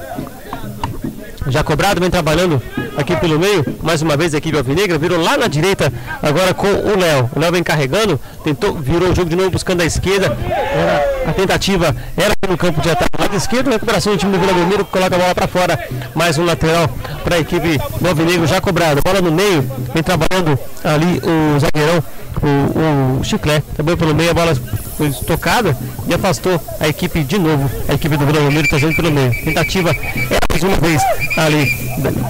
Já 1.46 1.62
cobrado, 1.62 2.00
vem 2.00 2.10
trabalhando 2.10 2.60
aqui 2.96 3.16
pelo 3.16 3.38
meio, 3.38 3.64
mais 3.82 4.02
uma 4.02 4.16
vez 4.16 4.34
a 4.34 4.38
equipe 4.38 4.56
alvinegra, 4.56 4.98
virou 4.98 5.20
lá 5.20 5.36
na 5.36 5.46
direita, 5.46 5.92
agora 6.22 6.54
com 6.54 6.68
o 6.68 6.98
Léo. 6.98 7.30
O 7.34 7.38
Léo 7.38 7.52
vem 7.52 7.62
carregando, 7.62 8.20
tentou, 8.44 8.74
virou 8.74 9.10
o 9.10 9.14
jogo 9.14 9.30
de 9.30 9.36
novo 9.36 9.50
buscando 9.50 9.80
a 9.80 9.84
esquerda. 9.84 10.36
Era, 10.46 11.30
a 11.30 11.32
tentativa 11.32 11.94
era 12.16 12.34
no 12.48 12.56
campo 12.56 12.80
de 12.80 12.90
ataque 12.90 13.12
lado 13.32 13.36
esquerdo, 13.36 13.70
recuperação 13.70 14.12
do 14.12 14.18
time 14.18 14.32
do 14.32 14.38
Vila 14.38 14.52
Belmiro, 14.52 14.84
coloca 14.84 15.16
a 15.16 15.18
bola 15.18 15.34
para 15.34 15.48
fora. 15.48 15.78
Mais 16.14 16.38
um 16.38 16.44
lateral 16.44 16.88
para 17.24 17.36
a 17.36 17.38
equipe 17.38 17.78
do 18.00 18.08
Alvinegro 18.08 18.46
já 18.46 18.60
cobrado. 18.60 19.00
Bola 19.02 19.20
no 19.20 19.32
meio, 19.32 19.62
vem 19.94 20.02
trabalhando 20.02 20.58
ali 20.84 21.20
o 21.24 21.58
zagueirão, 21.58 22.02
o, 22.42 23.20
o 23.20 23.24
Chiclé. 23.24 23.62
Também 23.76 23.96
pelo 23.96 24.14
meio, 24.14 24.30
a 24.30 24.34
bola 24.34 24.54
foi 25.02 25.10
tocada 25.24 25.76
e 26.06 26.14
afastou 26.14 26.60
a 26.78 26.86
equipe 26.86 27.24
de 27.24 27.38
novo. 27.38 27.68
A 27.88 27.94
equipe 27.94 28.16
do 28.16 28.24
Belmiro 28.24 28.68
trazendo 28.68 28.94
pelo 28.94 29.10
meio. 29.10 29.32
Tentativa 29.44 29.90
é 29.90 30.38
mais 30.50 30.62
uma 30.62 30.76
vez 30.76 31.02
ali 31.36 31.72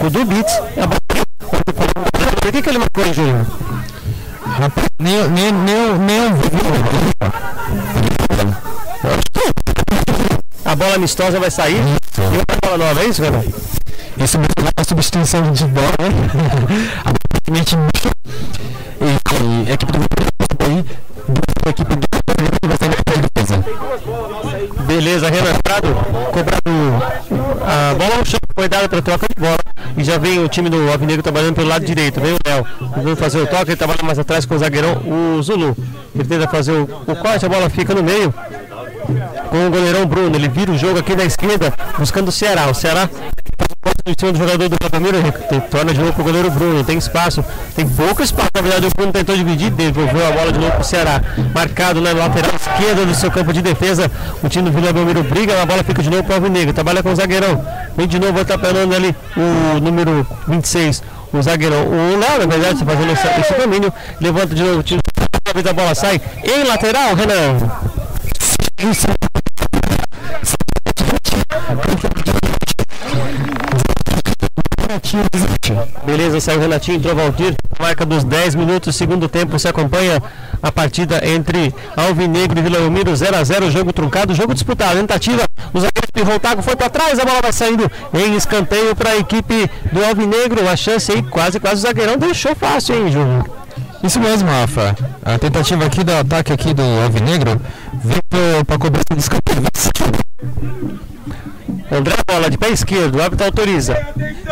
o 0.01 0.09
do 0.09 0.25
Beats. 0.25 0.55
Por 2.41 2.53
que, 2.53 2.63
que 2.63 2.69
ele 2.71 2.79
marcou 2.79 3.05
aí, 3.05 3.13
Júnior? 3.13 3.47
Nem, 4.99 5.29
nem, 5.29 5.53
nem, 5.53 5.99
nem 5.99 6.17
eu 6.17 6.35
vi. 6.35 6.43
A 10.65 10.75
bola 10.75 10.95
amistosa 10.95 11.39
vai 11.39 11.51
sair. 11.51 11.77
E 11.77 12.37
outra 12.39 12.57
bola 12.63 12.79
nova, 12.79 13.03
é 13.03 13.07
isso, 13.07 13.23
Renan? 13.23 13.43
Isso 14.17 14.39
mesmo 14.39 14.55
é 14.59 14.81
uma 14.81 14.85
substituição 14.85 15.53
de 15.53 15.65
bola, 15.67 15.93
né? 15.99 16.09
Aparentemente, 17.05 17.77
e, 19.01 19.67
e 19.67 19.71
a 19.71 19.75
equipe 19.75 19.93
do 19.93 19.99
aí, 20.65 20.85
a 21.67 21.71
equipe 21.71 21.97
do 21.97 22.12
Beleza, 24.87 25.31
Renan 25.31 25.55
Prado, 25.63 25.95
cobrado 26.33 26.63
a 27.65 27.95
bola 27.95 28.17
no 28.17 28.27
chão, 28.27 28.39
foi 28.55 28.69
dada 28.69 28.89
para 28.89 29.01
troca 29.01 29.27
de 29.35 29.41
bola. 29.41 29.59
E 29.97 30.05
já 30.05 30.19
vem 30.19 30.39
o 30.39 30.49
time 30.49 30.69
do 30.69 30.91
Alvinegro 30.91 31.23
trabalhando 31.23 31.55
pelo 31.55 31.69
lado 31.69 31.85
direito. 31.85 32.21
Vem 32.21 32.35
o 32.35 32.39
Léo, 32.47 32.67
tentando 32.95 33.17
fazer 33.17 33.41
o 33.41 33.47
toque, 33.47 33.71
ele 33.71 33.77
trabalha 33.77 34.03
mais 34.03 34.19
atrás 34.19 34.45
com 34.45 34.55
o 34.55 34.59
zagueirão, 34.59 35.03
o 35.07 35.43
Zulu. 35.43 35.77
Ele 36.15 36.25
tenta 36.25 36.49
fazer 36.49 36.73
o, 36.73 36.83
o 36.83 37.17
corte, 37.17 37.47
a 37.47 37.49
bola 37.49 37.71
fica 37.71 37.95
no 37.95 38.03
meio. 38.03 38.33
Com 39.51 39.67
o 39.67 39.71
goleirão 39.71 40.07
Bruno, 40.07 40.37
ele 40.37 40.49
vira 40.49 40.71
o 40.71 40.79
jogo 40.79 40.99
aqui 40.99 41.15
na 41.17 41.25
esquerda, 41.25 41.73
buscando 41.99 42.29
o 42.29 42.33
Ceará. 42.33 42.69
O 42.69 42.75
Ceará 42.75 43.09
em 44.05 44.15
cima 44.19 44.33
do 44.33 44.39
jogador 44.39 44.69
do 44.69 44.77
Ramiro, 44.93 45.19
torna 45.71 45.95
de 45.95 46.01
novo 46.01 46.13
para 46.13 46.23
o 46.23 46.25
goleiro 46.25 46.51
Bruno, 46.51 46.83
tem 46.83 46.99
espaço, 46.99 47.45
tem 47.75 47.89
pouco 47.89 48.23
espaço, 48.23 48.51
na 48.55 48.61
verdade 48.61 48.87
o 48.87 48.91
Bruno 48.91 49.13
tentou 49.13 49.37
dividir, 49.37 49.71
devolveu 49.71 50.27
a 50.27 50.33
bola 50.33 50.53
de 50.53 50.59
novo 50.59 50.73
para 50.73 50.81
o 50.81 50.85
Ceará, 50.85 51.23
marcado 51.55 52.01
na 52.01 52.13
lateral 52.13 52.51
esquerda 52.55 53.07
do 53.07 53.15
seu 53.15 53.31
campo 53.31 53.53
de 53.53 53.63
defesa, 53.63 54.11
o 54.43 54.49
time 54.49 54.69
do 54.69 54.73
Vila 54.75 54.93
Belmiro 54.93 55.23
briga, 55.23 55.63
a 55.63 55.67
bola 55.67 55.85
fica 55.85 56.03
de 56.03 56.11
novo 56.11 56.25
para 56.25 56.33
o 56.33 56.37
Alvinegro, 56.37 56.75
trabalha 56.75 57.03
com 57.03 57.13
o 57.13 57.17
zagueirão, 57.17 57.65
vem 57.97 58.09
de 58.09 58.19
novo 58.19 58.41
atrapalhando 58.41 58.95
ali 58.95 59.15
o 59.37 59.81
número 59.81 60.27
26, 60.49 61.03
o 61.33 61.41
zagueirão, 61.41 61.87
o 61.87 62.19
Léo, 62.19 62.39
na 62.41 62.47
verdade, 62.47 62.75
está 62.75 62.85
fazendo 62.85 63.13
esse 63.13 63.55
domínio, 63.55 63.93
levanta 64.21 64.55
de 64.55 64.63
novo 64.63 64.81
o 64.81 64.83
time, 64.83 65.01
a 65.69 65.73
bola 65.73 65.95
sai. 65.95 66.21
Em 66.45 66.65
lateral, 66.65 67.15
Renan. 67.15 67.59
Beleza, 76.05 76.41
saiu 76.41 76.59
o 76.59 76.63
Renatinho, 76.63 76.99
entrou 76.99 77.15
Valdir. 77.15 77.55
Marca 77.79 78.05
dos 78.05 78.25
10 78.25 78.55
minutos, 78.55 78.95
segundo 78.95 79.29
tempo. 79.29 79.59
Você 79.59 79.69
acompanha 79.69 80.23
a 80.63 80.71
partida 80.71 81.21
entre 81.27 81.75
Alvinegro 81.97 82.59
e 82.59 82.63
Vila 82.63 82.79
Belmiro, 82.79 83.15
0 83.15 83.37
a 83.37 83.45
0 83.45 83.71
jogo 83.71 83.93
truncado, 83.93 84.35
jogo 84.35 84.55
disputado. 84.55 84.99
Tentativa, 84.99 85.43
o 85.73 85.81
zagueiro 85.81 86.13
Pirrou 86.13 86.39
Tago 86.39 86.63
foi 86.63 86.77
para 86.77 86.91
trás, 86.91 87.19
a 87.19 87.25
bola 87.25 87.41
vai 87.41 87.53
saindo 87.53 87.91
em 88.15 88.35
escanteio 88.37 88.95
para 88.95 89.11
a 89.11 89.17
equipe 89.17 89.71
do 89.91 90.05
Alvinegro. 90.05 90.69
A 90.69 90.77
chance 90.77 91.11
aí, 91.11 91.23
quase, 91.23 91.59
quase 91.59 91.77
o 91.77 91.83
zagueirão 91.83 92.17
deixou 92.17 92.55
fácil, 92.55 92.95
hein, 92.95 93.11
Júnior? 93.11 93.45
Isso 94.03 94.19
mesmo, 94.19 94.49
Rafa. 94.49 94.97
A 95.25 95.39
tentativa 95.39 95.85
aqui 95.85 96.03
do 96.03 96.13
ataque 96.13 96.53
aqui 96.53 96.75
do 96.75 96.83
Alvinegro 96.83 97.61
veio 98.03 98.65
para 98.65 98.79
cobrança 98.79 99.05
de 99.15 99.21
escanteio. 99.21 99.63
André 101.91 102.15
bola 102.27 102.49
de 102.49 102.57
pé 102.57 102.71
esquerdo, 102.71 103.19
o 103.19 103.23
árbitro 103.23 103.45
autoriza. 103.45 103.95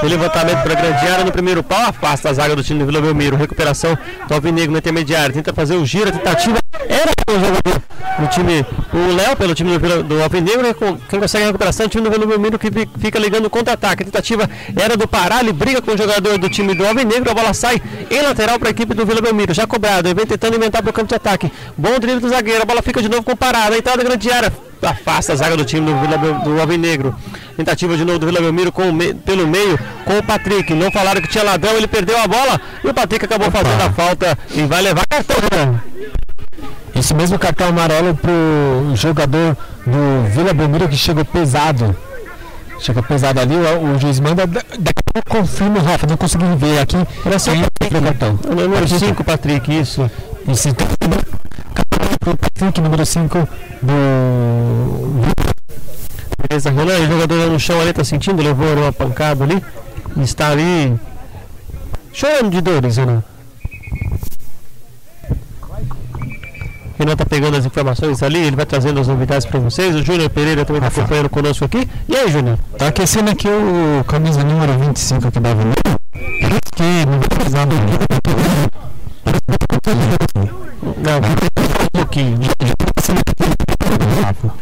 O 0.02 0.06
levantamento 0.06 0.62
para 0.62 0.72
a 0.72 0.76
grande 0.76 1.08
área 1.08 1.24
no 1.24 1.32
primeiro 1.32 1.62
pau, 1.62 1.80
afasta 1.80 2.28
a 2.28 2.32
zaga 2.34 2.54
do 2.54 2.62
time 2.62 2.80
do 2.80 2.86
Vila 2.86 3.00
Belmiro. 3.00 3.36
Recuperação 3.36 3.96
do 4.28 4.34
Alvinegro 4.34 4.72
no 4.72 4.78
intermediário, 4.78 5.34
tenta 5.34 5.52
fazer 5.54 5.74
o 5.74 5.86
giro, 5.86 6.10
a 6.10 6.12
tentativa 6.12 6.58
era 6.88 7.10
o 7.28 7.32
jogador 7.32 7.82
do 8.18 8.26
time, 8.28 8.66
o 8.92 9.14
Léo, 9.14 9.36
pelo 9.36 9.54
time 9.54 9.78
do, 9.78 10.02
do 10.02 10.22
Alvinegro, 10.22 10.62
né, 10.62 10.74
quem 11.08 11.20
consegue 11.20 11.44
a 11.44 11.46
recuperação, 11.46 11.86
o 11.86 11.88
time 11.88 12.04
do 12.04 12.10
Vila 12.10 12.26
Belmiro 12.26 12.58
que 12.58 12.68
fica 12.98 13.18
ligando 13.18 13.46
o 13.46 13.50
contra-ataque. 13.50 14.02
A 14.02 14.06
tentativa 14.06 14.50
era 14.76 14.96
do 14.96 15.08
Pará, 15.08 15.40
ele 15.40 15.52
briga 15.52 15.80
com 15.80 15.92
o 15.92 15.96
jogador 15.96 16.36
do 16.36 16.48
time 16.50 16.74
do 16.74 16.86
Alvinegro, 16.86 17.30
a 17.30 17.34
bola 17.34 17.54
sai 17.54 17.80
em 18.10 18.20
lateral 18.20 18.58
para 18.58 18.68
a 18.68 18.70
equipe 18.72 18.92
do 18.94 19.06
Vila 19.06 19.22
Belmiro. 19.22 19.54
Já 19.54 19.66
cobrado, 19.66 20.08
ele 20.08 20.14
vem 20.14 20.26
tentando 20.26 20.56
inventar 20.56 20.82
para 20.82 20.90
o 20.90 20.92
campo 20.92 21.08
de 21.08 21.14
ataque. 21.14 21.50
Bom 21.76 21.98
drible 21.98 22.20
do 22.20 22.28
zagueiro, 22.28 22.62
a 22.62 22.66
bola 22.66 22.82
fica 22.82 23.00
de 23.00 23.08
novo 23.08 23.22
com 23.22 23.32
o 23.32 23.36
Pará, 23.40 23.70
na 23.70 23.78
entrada 23.78 24.04
da 24.04 24.04
grande 24.04 24.30
área 24.30 24.52
afasta 24.82 25.32
a 25.32 25.36
zaga 25.36 25.56
do 25.56 25.64
time 25.64 25.86
do, 25.86 25.98
Vila, 25.98 26.18
do 26.18 26.60
Alvinegro. 26.60 27.14
Tentativa 27.56 27.96
de 27.96 28.04
novo 28.04 28.18
do 28.18 28.26
Vila 28.26 28.40
Belmiro 28.40 28.70
com 28.70 28.92
me, 28.92 29.14
pelo 29.14 29.46
meio 29.46 29.78
com 30.04 30.18
o 30.18 30.22
Patrick. 30.22 30.74
Não 30.74 30.90
falaram 30.90 31.20
que 31.20 31.28
tinha 31.28 31.42
ladrão, 31.42 31.72
ele 31.72 31.86
perdeu 31.86 32.18
a 32.18 32.26
bola 32.26 32.60
e 32.84 32.88
o 32.88 32.94
Patrick 32.94 33.24
acabou 33.24 33.48
Opa. 33.48 33.58
fazendo 33.58 33.80
a 33.82 33.90
falta 33.92 34.38
e 34.54 34.62
vai 34.62 34.82
levar 34.82 35.06
cartão. 35.06 35.36
Né? 35.36 35.80
Esse 36.94 37.14
mesmo 37.14 37.38
cartão 37.38 37.68
amarelo 37.68 38.14
pro 38.14 38.94
jogador 38.94 39.56
do 39.86 40.28
Vila 40.30 40.52
Belmiro 40.52 40.88
que 40.88 40.96
chegou 40.96 41.24
pesado. 41.24 41.96
Chega 42.78 43.02
pesado 43.02 43.40
ali, 43.40 43.54
o, 43.54 43.94
o 43.94 43.98
juiz 43.98 44.20
manda. 44.20 44.46
Daqui 44.46 45.00
a 45.06 45.12
pouco 45.12 45.28
confirma, 45.28 45.80
Rafa, 45.80 46.06
não 46.06 46.16
consegui 46.16 46.44
ver 46.56 46.78
aqui. 46.78 46.96
Era 47.24 47.38
só 47.38 47.52
o 47.52 48.02
cartão. 48.02 48.38
O 48.48 48.54
número 48.54 48.88
5, 48.88 49.22
Patrick, 49.22 49.78
isso. 49.78 50.10
Isso, 50.48 50.70
então, 50.70 50.86
pro 52.18 52.36
Patrick, 52.36 52.80
número 52.80 53.04
5 53.04 53.48
do. 53.82 53.90
Beleza, 56.48 56.70
Renan, 56.70 56.98
o 57.00 57.06
jogador 57.06 57.50
no 57.50 57.60
chão 57.60 57.80
ali 57.80 57.92
tá 57.92 58.02
sentindo, 58.04 58.42
levou 58.42 58.72
uma 58.74 58.92
pancada 58.92 59.44
ali. 59.44 59.62
Está 60.22 60.50
ali 60.50 60.98
chorando 62.12 62.50
de 62.50 62.60
dores, 62.60 62.96
Renan. 62.96 63.22
Renan 66.98 67.16
tá 67.16 67.24
pegando 67.24 67.56
as 67.56 67.64
informações 67.64 68.22
ali, 68.22 68.38
ele 68.38 68.56
vai 68.56 68.66
trazendo 68.66 69.00
as 69.00 69.08
novidades 69.08 69.46
para 69.46 69.58
vocês. 69.60 69.94
O 69.94 70.02
Júnior 70.02 70.28
Pereira 70.30 70.64
também 70.64 70.82
está 70.84 71.00
acompanhando 71.00 71.30
conosco 71.30 71.64
aqui. 71.64 71.88
E 72.08 72.16
aí, 72.16 72.30
Júnior? 72.30 72.58
Tá 72.76 72.88
aquecendo 72.88 73.30
aqui 73.30 73.48
o 73.48 74.04
camisa 74.04 74.44
número 74.44 74.78
25 74.78 75.28
aqui 75.28 75.40
da 75.40 75.50
Avenida. 75.50 75.80
Que 76.74 77.06
não 77.06 77.18
vai 77.18 77.28
precisar 77.28 77.64
do 77.66 77.74
não, 80.82 81.59
pouquinho. 82.00 82.38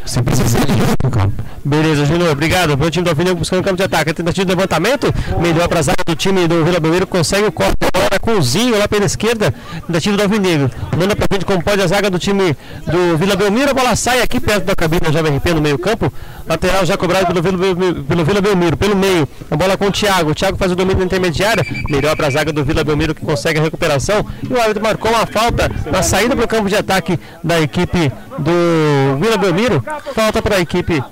Sem 0.05 0.23
precisar 0.24 0.60
de 0.60 1.10
campo. 1.10 1.43
Beleza, 1.65 2.05
Júnior, 2.05 2.31
obrigado. 2.31 2.73
O 2.73 2.90
time 2.90 3.05
do 3.05 3.10
Alvinegro 3.10 3.39
buscando 3.39 3.60
o 3.60 3.62
campo 3.62 3.77
de 3.77 3.82
ataque. 3.82 4.10
A 4.10 4.15
tentativa 4.15 4.44
de 4.44 4.51
levantamento, 4.51 5.12
melhor 5.40 5.69
para 5.69 5.81
a 5.81 5.82
zaga 5.82 6.02
do 6.06 6.16
time 6.16 6.48
do 6.48 6.65
Vila 6.65 6.81
Belmiro, 6.81 7.06
consegue 7.06 7.47
o 7.47 7.52
corte 7.52 7.77
agora 7.94 8.19
com 8.19 8.32
o 8.32 8.43
Zinho 8.43 8.78
lá 8.78 8.89
pela 8.89 9.05
esquerda. 9.05 9.55
Tentativa 9.86 10.16
do 10.16 10.23
Alvinegro. 10.23 10.70
Manda 10.97 11.15
para 11.15 11.27
frente 11.28 11.44
como 11.44 11.62
pode 11.62 11.82
a 11.82 11.86
zaga 11.86 12.10
do 12.10 12.19
time 12.19 12.56
do 12.86 13.16
Vila 13.19 13.36
Belmiro. 13.36 13.70
A 13.70 13.74
bola 13.74 13.94
sai 13.94 14.20
aqui 14.23 14.40
perto 14.40 14.65
da 14.65 14.74
cabine 14.74 15.01
da 15.01 15.12
Jovem 15.12 15.40
no 15.55 15.60
meio 15.60 15.78
campo. 15.78 16.12
Lateral 16.48 16.86
já 16.86 16.96
cobrado 16.96 17.26
pelo 17.26 17.42
Vila, 17.42 18.04
pelo 18.08 18.24
Vila 18.24 18.40
Belmiro, 18.40 18.76
pelo 18.76 18.96
meio. 18.96 19.28
A 19.50 19.56
bola 19.56 19.76
com 19.76 19.86
o 19.86 19.92
Thiago. 19.92 20.30
O 20.30 20.34
Thiago 20.34 20.56
faz 20.56 20.72
o 20.72 20.76
domínio 20.76 21.04
intermediário. 21.04 21.64
Melhor 21.88 22.16
para 22.16 22.28
a 22.28 22.30
zaga 22.30 22.52
do 22.52 22.64
Vila 22.64 22.82
Belmiro 22.82 23.14
que 23.14 23.24
consegue 23.24 23.58
a 23.58 23.62
recuperação. 23.62 24.24
E 24.48 24.52
o 24.52 24.58
árbitro 24.58 24.82
marcou 24.82 25.10
uma 25.10 25.26
falta 25.26 25.70
na 25.90 26.02
saída 26.02 26.34
para 26.34 26.44
o 26.44 26.48
campo 26.48 26.68
de 26.68 26.76
ataque 26.76 27.18
da 27.44 27.60
equipe 27.60 28.10
do 28.38 29.18
Vila 29.20 29.36
Belmiro. 29.36 29.84
Falta 30.14 30.40
para 30.40 30.56
a 30.56 30.60
equipe 30.60 31.02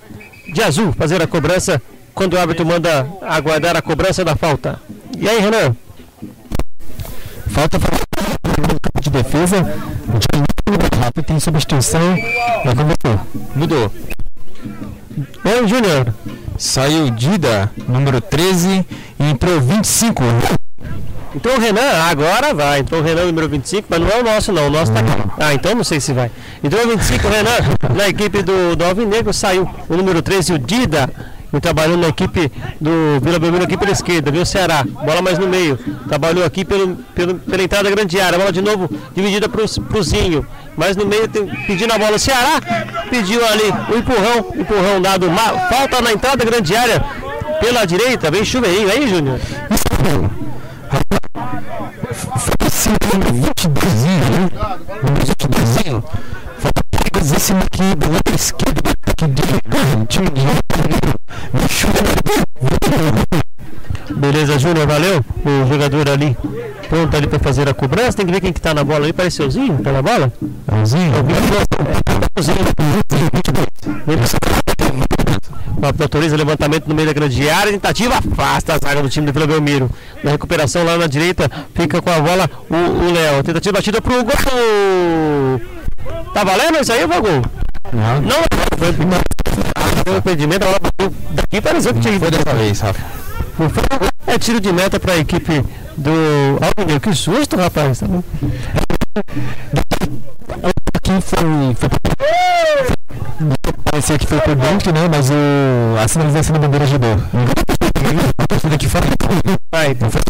de 0.53 0.63
azul 0.63 0.93
fazer 0.93 1.21
a 1.21 1.27
cobrança 1.27 1.83
quando 2.15 2.33
o 2.35 2.39
árbitro 2.39 2.65
manda 2.65 3.07
aguardar 3.21 3.77
a 3.77 3.83
cobrança 3.83 4.25
da 4.25 4.35
falta. 4.35 4.81
E 5.19 5.29
aí, 5.29 5.39
Renan? 5.39 5.77
Falta 7.49 7.79
no 7.79 8.81
campo 8.81 9.01
de 9.01 9.11
defesa. 9.11 9.57
Rápido 10.99 11.25
tem 11.27 11.39
substituição. 11.39 12.17
Mudou. 13.55 13.93
Oi, 15.17 15.67
Júnior. 15.67 16.13
Saiu 16.59 17.09
Dida, 17.11 17.71
número 17.89 18.21
13, 18.21 18.85
e 19.19 19.25
entrou 19.25 19.59
25. 19.59 20.23
Então 21.35 21.55
o 21.57 21.59
Renan, 21.59 22.03
agora 22.11 22.53
vai. 22.53 22.81
Então 22.81 22.99
o 22.99 23.03
Renan, 23.03 23.25
número 23.25 23.49
25, 23.49 23.87
mas 23.89 24.01
não 24.01 24.09
é 24.09 24.21
o 24.21 24.23
nosso, 24.23 24.53
não. 24.53 24.67
O 24.67 24.71
nosso 24.71 24.93
tá 24.93 25.01
aqui. 25.01 25.13
Ah, 25.39 25.55
então 25.55 25.75
não 25.75 25.85
sei 25.85 26.01
se 26.01 26.13
vai. 26.13 26.31
Então 26.63 26.79
o 26.85 26.89
25, 26.89 27.27
o 27.27 27.31
Renan, 27.31 27.51
na 27.97 28.09
equipe 28.09 28.43
do, 28.43 28.77
do 28.77 28.85
Alvinegro, 28.85 29.33
saiu 29.33 29.67
o 29.89 29.97
número 29.97 30.21
13, 30.21 30.53
o 30.53 30.59
Dida. 30.59 31.09
Trabalhou 31.61 31.97
na 31.97 32.09
equipe 32.09 32.51
do 32.81 33.21
Vila 33.23 33.39
Belmiro 33.39 33.65
aqui 33.65 33.77
pela 33.77 33.91
esquerda, 33.91 34.31
viu? 34.31 34.45
Ceará, 34.45 34.85
bola 34.85 35.23
mais 35.23 35.39
no 35.39 35.47
meio. 35.49 35.79
Trabalhou 36.07 36.45
aqui 36.45 36.65
pelo, 36.65 36.97
pelo, 37.15 37.37
pela 37.37 37.63
entrada 37.63 37.89
da 37.89 37.95
grande 37.95 38.21
área. 38.21 38.39
Bola 38.39 38.53
de 38.53 38.61
novo 38.61 38.91
dividida 39.15 39.49
para 39.49 39.63
o 39.65 40.03
Zinho. 40.03 40.47
Mas 40.77 40.97
no 40.97 41.07
meio 41.07 41.27
tem, 41.29 41.47
pedindo 41.67 41.93
a 41.93 41.99
bola. 41.99 42.17
O 42.17 42.19
Ceará 42.19 42.61
pediu 43.09 43.45
ali 43.47 43.73
o 43.93 43.99
empurrão, 43.99 44.53
empurrão 44.55 45.01
dado. 45.01 45.27
Falta 45.71 46.01
na 46.03 46.13
entrada 46.13 46.37
da 46.37 46.45
grande 46.45 46.77
área 46.77 47.03
pela 47.61 47.85
direita. 47.87 48.31
Vem 48.31 48.45
chuveirinho 48.45 48.91
aí, 48.91 49.09
Júnior. 49.09 49.41
Foi 52.39 52.55
esse 52.67 52.89
número 52.89 53.33
22, 53.33 54.05
né? 54.05 54.51
22, 55.27 56.03
perigosíssimo 56.91 57.61
aqui 57.61 57.95
do 57.97 58.13
lado 58.13 58.35
esquerdo, 58.35 58.83
Beleza, 64.15 64.59
Júnior, 64.59 64.87
valeu. 64.87 65.25
O 65.45 65.67
jogador 65.67 66.11
ali 66.11 66.37
pronto 66.89 67.17
ali 67.17 67.27
para 67.27 67.39
fazer 67.39 67.67
a 67.69 67.73
cobrança. 67.73 68.19
Tem 68.19 68.27
que 68.27 68.33
ver 68.33 68.41
quem 68.43 68.53
que 68.53 68.61
tá 68.61 68.75
na 68.75 68.85
bola 68.85 69.07
aí. 69.07 69.13
Parece 69.13 69.43
o 69.43 69.51
Zinho, 69.51 69.79
tá 69.83 69.91
na 69.91 70.03
bola? 70.03 70.31
É 70.69 70.75
o 70.75 70.85
Zinho? 70.85 71.13
É 71.15 72.41
o 72.41 72.43
Zinho. 72.43 72.59
O 75.79 76.03
autoriza 76.03 76.37
levantamento 76.37 76.87
no 76.87 76.95
meio 76.95 77.09
da 77.09 77.15
grande 77.15 77.49
área. 77.49 77.73
Tentativa 77.73 78.17
afasta 78.19 78.75
a 78.75 78.79
zaga 78.79 79.03
do 79.03 79.09
time 79.09 79.27
do 79.27 79.33
Vila 79.33 79.47
Belmiro. 79.47 79.91
Na 80.23 80.33
recuperação 80.33 80.85
lá 80.85 80.99
na 80.99 81.07
direita, 81.07 81.51
fica 81.75 82.03
com 82.03 82.11
a 82.11 82.21
bola 82.21 82.51
o 82.69 83.13
Léo. 83.13 83.43
Tentativa 83.43 83.73
batida 83.73 84.03
pro 84.03 84.23
gol. 84.23 85.61
Tá 86.35 86.45
valendo 86.45 86.81
isso 86.81 86.93
aí, 86.93 87.07
Vagol? 87.07 87.43
Não. 87.93 88.21
Não, 88.21 88.56
foi 88.79 90.15
um 90.15 90.17
impedimento. 90.19 90.65
A 90.65 90.67
bola 90.67 90.81
bateu 90.81 91.15
daqui 91.31 91.61
pareceu 91.61 91.95
que 91.95 92.01
tinha 92.01 92.19
Foi 92.19 92.31
dessa 92.31 92.55
vez, 92.55 92.81
Rafa. 92.81 93.01
É 94.27 94.39
tiro 94.39 94.61
de 94.61 94.73
meta 94.73 95.01
para 95.01 95.15
a 95.15 95.19
equipe 95.19 95.65
do 95.97 96.11
Alvinegro. 96.61 97.01
Que 97.01 97.15
susto, 97.15 97.57
rapaz. 97.57 98.01
Tá 98.01 98.07
bom? 98.07 98.23
Aqui 100.95 101.21
foi. 101.23 101.75
foi 101.75 101.89
parecia 103.85 104.19
que 104.19 104.27
foi 104.27 104.41
por 104.41 104.55
dentro, 104.55 104.93
né? 104.93 105.09
Mas 105.11 105.31
o, 105.31 105.35
a 106.03 106.07
sinalização 106.09 106.53
da 106.55 106.61
bandeira 106.61 106.85
ajudou. 106.85 107.17
Então 109.89 110.27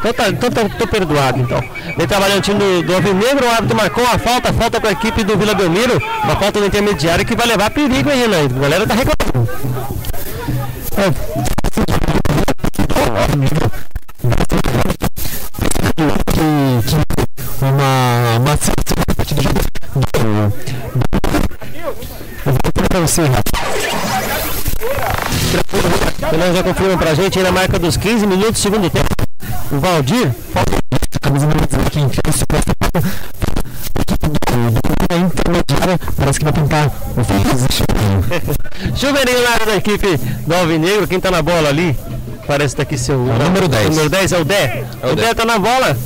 então 0.00 0.14
tá, 0.14 0.28
então 0.30 0.50
tá, 0.50 0.68
tô 0.78 0.86
perdoado 0.86 1.40
então. 1.40 1.62
Vem 1.96 2.06
trabalhando 2.06 2.38
o 2.38 2.42
time 2.42 2.58
do, 2.58 2.82
do 2.82 2.94
Alvinegro, 2.94 3.46
o 3.46 3.50
árbitro 3.50 3.76
marcou 3.76 4.04
a 4.04 4.18
falta, 4.18 4.52
falta 4.52 4.80
para 4.80 4.88
a 4.90 4.92
equipe 4.92 5.22
do 5.22 5.36
Vila 5.36 5.54
Belmiro, 5.54 6.02
uma 6.24 6.36
falta 6.36 6.58
no 6.58 6.66
intermediário 6.66 7.24
que 7.24 7.36
vai 7.36 7.46
levar 7.46 7.70
perigo 7.70 8.08
aí, 8.08 8.26
né? 8.26 8.38
A 8.44 8.60
galera 8.60 8.86
tá 8.86 8.94
reclamando. 8.94 9.48
É, 10.96 11.04
uma 17.62 18.38
uma 18.38 18.52
a 18.52 19.14
partir 19.14 19.34
do 19.34 19.42
jogo 19.42 19.58
eu 22.46 22.52
vou 22.52 22.88
para 22.88 23.00
você 23.00 23.22
Fernando 26.30 26.56
já 26.56 26.62
confirma 26.62 26.96
pra 26.96 27.14
gente 27.14 27.38
aí 27.38 27.44
na 27.44 27.52
marca 27.52 27.78
dos 27.78 27.96
15 27.96 28.26
minutos, 28.26 28.62
segundo 28.62 28.88
tempo. 28.88 29.08
O 29.70 29.78
Valdir, 29.78 30.34
camisa 31.20 31.46
número 31.46 31.66
18 31.66 31.86
aqui, 31.86 32.00
enfia 32.00 32.20
esse 32.28 32.46
posto 32.46 32.66
do 32.66 32.76
intermediária, 35.16 36.00
parece 36.16 36.38
que 36.38 36.44
vai 36.44 36.52
tentar 36.52 36.86
o 36.86 37.20
na 39.42 39.50
área 39.50 39.66
da 39.66 39.76
equipe 39.76 40.16
do 40.46 40.54
Alvinegro, 40.54 41.06
quem 41.06 41.20
tá 41.20 41.30
na 41.30 41.42
bola 41.42 41.68
ali? 41.68 41.96
Parece 42.46 42.74
que 42.74 42.76
tá 42.78 42.82
aqui 42.82 42.96
seu. 42.98 43.16
É 43.16 43.34
o 43.34 43.38
número 43.38 43.68
10. 43.68 43.86
O 43.86 43.90
número 43.90 44.08
10 44.08 44.32
é 44.32 44.38
o 44.38 44.44
Dé. 44.44 44.84
É 45.02 45.06
o 45.06 45.12
o 45.12 45.16
Dé 45.16 45.22
Dé. 45.22 45.34
tá 45.34 45.44
na 45.44 45.58
bola 45.58 45.96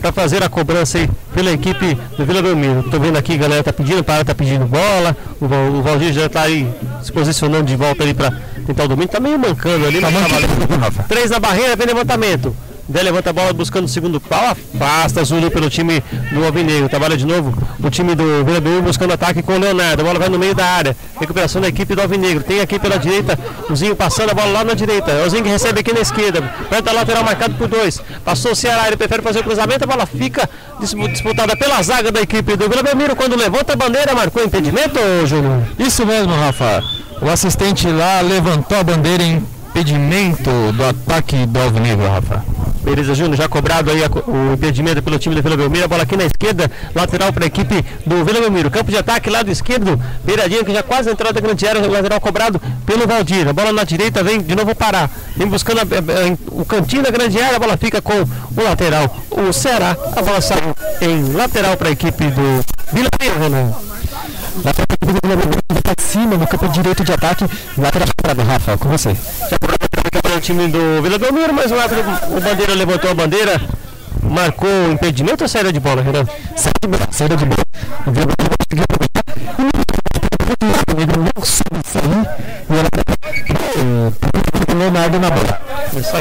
para 0.00 0.12
fazer 0.12 0.42
a 0.42 0.48
cobrança 0.48 0.98
aí 0.98 1.10
pela 1.34 1.50
equipe 1.50 1.94
do 2.16 2.24
Vila 2.24 2.40
Belmiro. 2.40 2.84
Tô 2.84 2.98
vendo 2.98 3.16
aqui, 3.16 3.36
galera 3.36 3.62
tá 3.62 3.72
pedindo, 3.72 4.02
para 4.04 4.24
tá 4.24 4.34
pedindo 4.34 4.64
bola. 4.66 5.16
O, 5.40 5.44
o 5.44 5.82
Valdir 5.82 6.12
já 6.12 6.28
tá 6.28 6.42
aí 6.42 6.66
se 7.06 7.12
posicionando 7.12 7.64
de 7.64 7.76
volta 7.76 8.02
ali 8.02 8.12
para 8.12 8.32
tentar 8.66 8.84
o 8.84 8.88
domínio. 8.88 9.08
Tá 9.08 9.20
meio 9.20 9.38
mancando 9.38 9.86
ali, 9.86 10.00
mas 10.00 10.12
tá 10.12 10.28
valendo. 10.28 11.08
Três 11.08 11.30
na 11.30 11.38
barreira, 11.38 11.76
vem 11.76 11.86
levantamento. 11.86 12.54
Dé 12.88 13.02
levanta 13.02 13.30
a 13.30 13.32
bola 13.32 13.52
buscando 13.52 13.86
o 13.86 13.88
segundo 13.88 14.20
pau, 14.20 14.44
afasta 14.48 15.24
Zulu 15.24 15.50
pelo 15.50 15.68
time 15.68 16.02
do 16.32 16.44
Alvinegro. 16.44 16.88
Trabalha 16.88 17.16
de 17.16 17.26
novo 17.26 17.52
o 17.82 17.90
time 17.90 18.14
do 18.14 18.44
Vila 18.44 18.60
Belmiro 18.60 18.82
buscando 18.82 19.12
ataque 19.12 19.42
com 19.42 19.54
o 19.54 19.58
Leonardo. 19.58 20.02
A 20.02 20.04
bola 20.04 20.18
vai 20.18 20.28
no 20.28 20.38
meio 20.38 20.54
da 20.54 20.64
área. 20.64 20.96
Recuperação 21.18 21.60
da 21.60 21.68
equipe 21.68 21.94
do 21.94 22.00
Alvinegro. 22.02 22.44
Tem 22.44 22.60
aqui 22.60 22.78
pela 22.78 22.96
direita 22.98 23.36
o 23.68 23.74
Zinho 23.74 23.96
passando 23.96 24.30
a 24.30 24.34
bola 24.34 24.52
lá 24.52 24.64
na 24.64 24.74
direita. 24.74 25.10
É 25.10 25.26
o 25.26 25.30
Zinho 25.30 25.42
que 25.42 25.48
recebe 25.48 25.80
aqui 25.80 25.92
na 25.92 26.00
esquerda. 26.00 26.42
Perto 26.70 26.94
lateral 26.94 27.24
marcado 27.24 27.54
por 27.54 27.66
dois. 27.66 28.00
Passou 28.24 28.52
o 28.52 28.56
Ceará, 28.56 28.86
ele 28.86 28.96
prefere 28.96 29.20
fazer 29.20 29.40
o 29.40 29.44
cruzamento. 29.44 29.82
A 29.82 29.86
bola 29.86 30.06
fica 30.06 30.48
dis- 30.78 30.94
disputada 31.12 31.56
pela 31.56 31.82
zaga 31.82 32.12
da 32.12 32.20
equipe 32.20 32.56
do 32.56 32.68
Vila 32.68 32.82
Belmiro. 32.84 33.16
Quando 33.16 33.36
levanta 33.36 33.72
a 33.72 33.76
bandeira, 33.76 34.14
marcou 34.14 34.44
impedimento, 34.44 34.98
Júnior? 35.26 35.60
Isso 35.78 36.06
mesmo, 36.06 36.32
Rafa. 36.34 36.82
O 37.20 37.28
assistente 37.28 37.88
lá 37.88 38.20
levantou 38.20 38.78
a 38.78 38.84
bandeira 38.84 39.22
em 39.24 39.42
impedimento 39.70 40.50
do 40.72 40.84
ataque 40.84 41.46
do 41.46 41.60
Alvinegro, 41.60 42.06
Rafa. 42.08 42.44
Beleza, 42.86 43.16
Júnior, 43.16 43.36
já 43.36 43.48
cobrado 43.48 43.90
aí 43.90 44.04
a 44.04 44.06
o 44.08 44.52
impedimento 44.54 45.02
pelo 45.02 45.18
time 45.18 45.34
do 45.34 45.42
Vila 45.42 45.56
Belmiro. 45.56 45.84
A 45.84 45.88
bola 45.88 46.04
aqui 46.04 46.16
na 46.16 46.22
esquerda, 46.24 46.70
lateral 46.94 47.32
para 47.32 47.42
a 47.42 47.48
equipe 47.48 47.84
do 48.06 48.24
Vila 48.24 48.40
Belmiro. 48.40 48.70
Campo 48.70 48.92
de 48.92 48.96
ataque, 48.96 49.28
lado 49.28 49.50
esquerdo, 49.50 50.00
beiradinha 50.22 50.62
que 50.64 50.72
já 50.72 50.84
quase 50.84 51.10
entrou 51.10 51.32
da 51.32 51.40
grande 51.40 51.66
área, 51.66 51.84
lateral 51.84 52.20
cobrado 52.20 52.60
pelo 52.86 53.04
Valdir. 53.04 53.48
A 53.48 53.52
bola 53.52 53.72
na 53.72 53.82
direita 53.82 54.22
vem 54.22 54.40
de 54.40 54.54
novo 54.54 54.72
parar. 54.72 55.10
Vem 55.36 55.48
buscando 55.48 55.80
a- 55.80 55.82
a- 55.82 56.36
o 56.52 56.64
cantinho 56.64 57.02
da 57.02 57.10
grande 57.10 57.42
área, 57.42 57.56
a 57.56 57.58
bola 57.58 57.76
fica 57.76 58.00
com 58.00 58.22
o 58.22 58.62
lateral. 58.62 59.16
O 59.32 59.52
Ceará, 59.52 59.96
a 60.14 60.22
bola 60.22 60.40
sai 60.40 60.58
em 61.00 61.32
lateral 61.32 61.76
para 61.76 61.88
a 61.88 61.90
equipe 61.92 62.24
do 62.28 62.64
Vila 62.92 63.08
Belmiro, 63.18 63.40
Renan. 63.42 63.72
para 64.62 65.94
cima 65.98 66.36
no 66.36 66.46
campo 66.46 66.68
direito 66.68 67.02
de 67.04 67.12
ataque, 67.12 67.44
lateral 67.76 68.08
parada, 68.22 68.44
Rafa, 68.44 68.76
com 68.78 68.88
você. 68.88 69.14
Já 69.50 69.58
para 70.22 70.36
o 70.36 70.40
time 70.40 70.68
do 70.68 71.02
Vila 71.02 71.18
Belmiro, 71.18 71.52
mas 71.54 71.70
o, 71.70 71.74
árbitro- 71.78 72.36
o 72.36 72.40
Bandeira 72.40 72.74
levantou 72.74 73.10
a 73.10 73.14
bandeira, 73.14 73.60
marcou 74.22 74.68
o 74.68 74.92
impedimento 74.92 75.44
ou 75.44 75.48
saída 75.48 75.72
de 75.72 75.80
bola, 75.80 76.02
Renan? 76.02 76.24
Saída 76.56 76.78
de 76.82 76.88
bola, 76.88 77.08
saída 77.10 77.36
de 77.36 77.44
bola. 77.44 77.62
O 78.06 78.10
Vila 78.10 78.26
Belmiro 78.26 78.56
conseguiu 78.58 78.84
aproveitar. 78.84 79.24
O 80.92 80.96
Negro 80.98 81.22
não 81.22 81.44
soube 81.44 81.80
sair 81.86 82.28
e 82.70 82.74
ela 82.78 82.88
para 84.66 84.74
o 84.74 84.78
Leonardo 84.78 85.18
na 85.20 85.30
bola. 85.30 85.60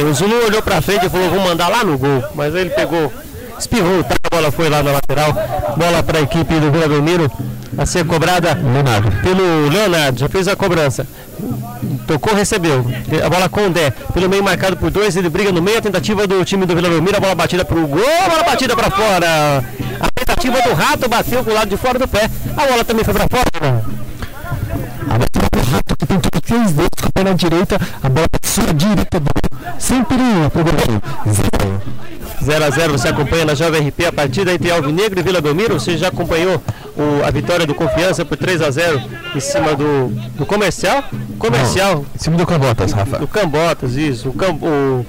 O 0.09 0.13
Zulu 0.13 0.45
olhou 0.45 0.61
pra 0.61 0.81
frente 0.81 1.05
e 1.05 1.09
falou, 1.09 1.30
vou 1.30 1.39
mandar 1.41 1.67
lá 1.69 1.84
no 1.84 1.97
gol. 1.97 2.23
Mas 2.35 2.53
ele 2.55 2.69
pegou, 2.72 3.11
espirrou, 3.57 4.03
tá? 4.03 4.15
a 4.31 4.35
bola 4.35 4.51
foi 4.51 4.69
lá 4.69 4.81
na 4.84 4.91
lateral. 4.93 5.34
Bola 5.77 6.03
para 6.03 6.19
a 6.19 6.22
equipe 6.22 6.53
do 6.59 6.72
Vila 6.72 6.88
Belmiro 6.88 7.31
a 7.77 7.85
ser 7.85 8.05
cobrada 8.05 8.53
Leonardo. 8.53 9.11
pelo 9.22 9.67
Leonardo, 9.69 10.19
já 10.19 10.30
fez 10.30 10.47
a 10.47 10.55
cobrança. 10.55 11.05
Tocou, 12.06 12.34
recebeu. 12.34 12.86
A 13.23 13.30
bola 13.30 13.49
com 13.49 13.68
o 13.68 13.69
Dé. 13.69 13.91
Pelo 14.14 14.30
meio 14.30 14.44
marcado 14.44 14.77
por 14.77 14.91
dois, 14.91 15.15
ele 15.15 15.30
briga 15.30 15.52
no 15.52 15.61
meio. 15.61 15.80
A 15.80 15.82
tentativa 15.82 16.27
do 16.27 16.44
time 16.45 16.65
do 16.65 16.76
Vila 16.76 16.90
Belmiro, 16.90 17.18
a 17.18 17.19
bola 17.19 17.36
batida 17.36 17.65
pro 17.65 17.88
gol, 17.88 18.02
a 18.26 18.30
bola 18.30 18.44
batida 18.44 18.76
para 18.76 18.91
fora. 18.91 19.64
A 19.99 20.07
tentativa 20.14 20.61
do 20.61 20.73
Rato 20.73 21.10
bateu 21.10 21.44
pro 21.44 21.53
lado 21.53 21.69
de 21.69 21.77
fora 21.77 21.98
do 21.98 22.07
pé. 22.07 22.30
A 22.56 22.68
bola 22.68 22.84
também 22.84 23.03
foi 23.03 23.14
para 23.14 23.27
fora. 23.27 24.05
A 25.07 25.18
bola 25.18 25.65
rato 25.72 25.95
que 25.98 26.06
tentou 26.06 26.41
três 26.41 26.72
vezes 26.72 26.90
com 27.02 27.07
a 27.07 27.11
perna 27.11 27.36
direita, 27.36 27.80
a 28.03 28.10
bola 28.10 28.27
passou 28.41 28.73
direita 28.73 29.22
sem 29.80 30.03
perigo 30.03 30.49
pro 30.52 30.64
goleiro. 30.64 31.02
Zero. 31.32 31.82
0 32.44 32.65
a 32.65 32.69
0 32.69 32.91
você 32.91 33.07
acompanha 33.07 33.45
na 33.45 33.56
Jovem 33.56 33.88
RP 33.88 34.06
a 34.07 34.11
partida 34.11 34.53
entre 34.53 34.69
Alvinegro 34.69 35.19
e 35.19 35.23
Vila 35.23 35.41
Belmiro. 35.41 35.80
Você 35.80 35.98
já 35.98 36.10
acompanhou 36.10 36.61
o- 36.95 37.26
a 37.26 37.32
vitória 37.32 37.65
do 37.65 37.73
Confiança 37.73 38.23
por 38.23 38.38
3 38.38 38.61
a 38.61 38.69
0 38.69 39.02
em 39.34 39.40
cima 39.40 39.73
do, 39.76 40.10
do 40.38 40.45
Comercial? 40.45 41.03
Comercial 41.40 42.06
Em 42.15 42.19
cima 42.19 42.38
do 42.38 42.45
Cambotas, 42.45 42.91
Rafa. 42.91 43.18
do 43.19 43.27
Cambotas, 43.27 43.95
isso. 43.95 44.30
O, 44.30 44.34
Cam- 44.34 44.57
o- 44.61 45.06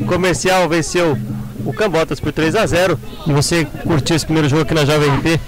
o 0.00 0.04
Comercial 0.06 0.68
venceu 0.68 1.16
o 1.64 1.72
Cambotas 1.72 2.18
por 2.18 2.32
3 2.32 2.56
a 2.56 2.66
0 2.66 2.98
e 3.26 3.32
você 3.32 3.64
curtiu 3.84 4.16
esse 4.16 4.24
primeiro 4.24 4.48
jogo 4.48 4.62
aqui 4.62 4.74
na 4.74 4.84
Jovem 4.84 5.10
RP. 5.10 5.38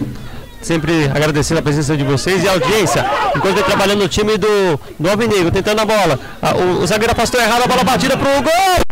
Sempre 0.62 1.10
agradecendo 1.12 1.60
a 1.60 1.62
presença 1.62 1.96
de 1.96 2.04
vocês 2.04 2.42
e 2.42 2.48
a 2.48 2.52
audiência. 2.52 3.04
Enquanto 3.36 3.56
ele 3.56 3.64
trabalhando 3.64 3.98
no 3.98 4.08
time 4.08 4.38
do, 4.38 4.80
do 4.98 5.10
Alvinegro, 5.10 5.50
tentando 5.50 5.80
a 5.80 5.84
bola. 5.84 6.18
Ah, 6.40 6.54
o, 6.54 6.82
o 6.82 6.86
zagueiro 6.86 7.12
afastou 7.12 7.40
errado, 7.40 7.62
a 7.64 7.66
bola 7.66 7.82
batida 7.82 8.16
pro 8.16 8.28
gol! 8.28 8.82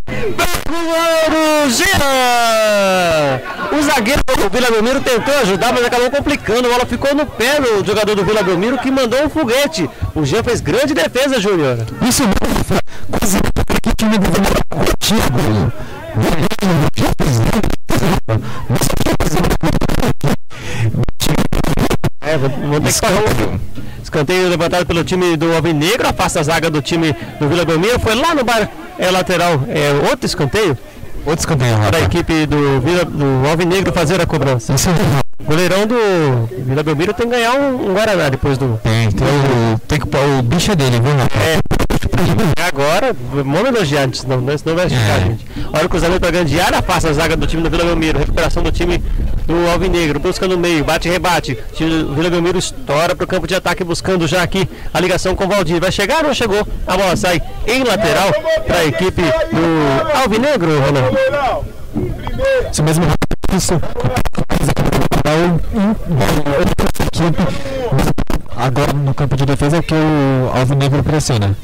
Goleiro 0.68 1.70
Jean! 1.70 3.40
O 3.72 3.82
zagueiro 3.82 4.20
do 4.36 4.50
Vila 4.50 4.70
Belmiro 4.70 5.00
tentou 5.00 5.34
ajudar, 5.38 5.72
mas 5.72 5.84
acabou 5.84 6.10
complicando. 6.10 6.66
A 6.68 6.72
bola 6.72 6.86
ficou 6.86 7.14
no 7.14 7.24
pé 7.24 7.60
do 7.60 7.86
jogador 7.86 8.16
do 8.16 8.24
Vila 8.24 8.42
Belmiro 8.42 8.78
que 8.78 8.90
mandou 8.90 9.24
um 9.24 9.30
foguete. 9.30 9.88
O 10.14 10.24
Jean 10.24 10.42
fez 10.42 10.60
grande 10.60 10.92
defesa, 10.92 11.40
Júnior. 11.40 11.78
Isso 12.08 12.24
mesmo, 12.24 13.42
que 13.82 13.90
o 13.90 13.94
time 13.96 14.18
do 14.18 14.26
Vila 14.26 14.60
contigo. 14.68 15.72
É, 22.30 22.38
vou, 22.38 22.48
vou 22.48 22.80
ter 22.80 22.92
que 22.92 23.00
parar 23.00 23.20
o 23.20 23.60
escanteio 24.02 24.48
levantado 24.48 24.86
pelo 24.86 25.02
time 25.02 25.36
do 25.36 25.52
Alvinegro, 25.54 26.08
afasta 26.08 26.40
a 26.40 26.42
zaga 26.42 26.70
do 26.70 26.80
time 26.80 27.14
do 27.40 27.48
Vila 27.48 27.64
Belmiro, 27.64 27.98
foi 27.98 28.14
lá 28.14 28.34
no 28.34 28.44
bar, 28.44 28.68
é 28.98 29.10
lateral, 29.10 29.64
é 29.68 29.92
outro 30.08 30.26
escanteio 30.26 30.76
Outro 31.26 31.40
escanteio, 31.40 31.76
para 31.76 31.98
a 31.98 32.00
equipe 32.00 32.46
do, 32.46 32.80
Vila, 32.80 33.04
do 33.04 33.48
Alvinegro 33.48 33.92
fazer 33.92 34.20
a 34.20 34.26
cobrança. 34.26 34.72
Isso 34.74 34.88
goleirão 35.44 35.86
do 35.86 35.96
Vila 36.64 36.82
Belmiro 36.82 37.12
tem 37.12 37.26
que 37.28 37.34
ganhar 37.34 37.52
um, 37.52 37.90
um 37.90 37.94
Guaraná 37.94 38.28
depois 38.28 38.56
do. 38.56 38.80
Tem, 38.82 39.10
tem, 39.10 39.26
o, 39.26 39.78
tem 39.80 39.98
que 39.98 40.06
o 40.06 40.42
bicho 40.42 40.70
é 40.72 40.76
dele, 40.76 41.00
viu, 41.00 41.12
Rafa? 41.12 41.38
É, 41.38 41.79
Agora, 42.68 43.14
vamos 43.32 43.68
elogiar 43.68 44.02
antes, 44.02 44.24
não, 44.24 44.40
não 44.40 44.46
vai 44.74 44.88
ficar, 44.88 45.18
é. 45.18 45.20
gente. 45.20 45.46
Olha 45.72 45.86
o 45.86 45.88
cruzamento 45.88 46.20
para 46.20 46.30
grande 46.30 46.60
área, 46.60 46.82
passa 46.82 47.08
a 47.08 47.12
zaga 47.12 47.36
do 47.36 47.46
time 47.46 47.62
do 47.62 47.70
Vila 47.70 47.84
Belmiro. 47.84 48.18
Recuperação 48.18 48.62
do 48.62 48.70
time 48.70 49.02
do 49.46 49.68
Alvinegro, 49.70 50.20
busca 50.20 50.46
no 50.46 50.58
meio, 50.58 50.84
bate 50.84 51.08
rebate. 51.08 51.52
O 51.52 51.74
time 51.74 52.04
do 52.04 52.14
Vila 52.14 52.30
Belmiro 52.30 52.58
estoura 52.58 53.14
para 53.14 53.24
o 53.24 53.26
campo 53.26 53.46
de 53.46 53.54
ataque, 53.54 53.82
buscando 53.82 54.26
já 54.26 54.42
aqui 54.42 54.68
a 54.92 55.00
ligação 55.00 55.34
com 55.34 55.44
o 55.44 55.48
Valdir. 55.48 55.80
Vai 55.80 55.90
chegar 55.90 56.18
ou 56.18 56.28
não 56.28 56.34
chegou? 56.34 56.66
A 56.86 56.96
bola 56.96 57.16
sai 57.16 57.42
em 57.66 57.82
lateral 57.82 58.32
para 58.66 58.78
a 58.78 58.84
equipe 58.84 59.22
do 59.22 60.18
Alvinegro, 60.18 60.80
Ronaldo. 60.80 61.68
Isso 62.70 62.82
mesmo, 62.82 63.06
isso. 63.56 63.74
Agora 68.56 68.92
no 68.92 69.14
campo 69.14 69.36
de 69.36 69.46
defesa 69.46 69.78
é 69.78 69.82
que 69.82 69.94
o 69.94 70.50
Alvinegro 70.54 71.02
pressiona. 71.02 71.56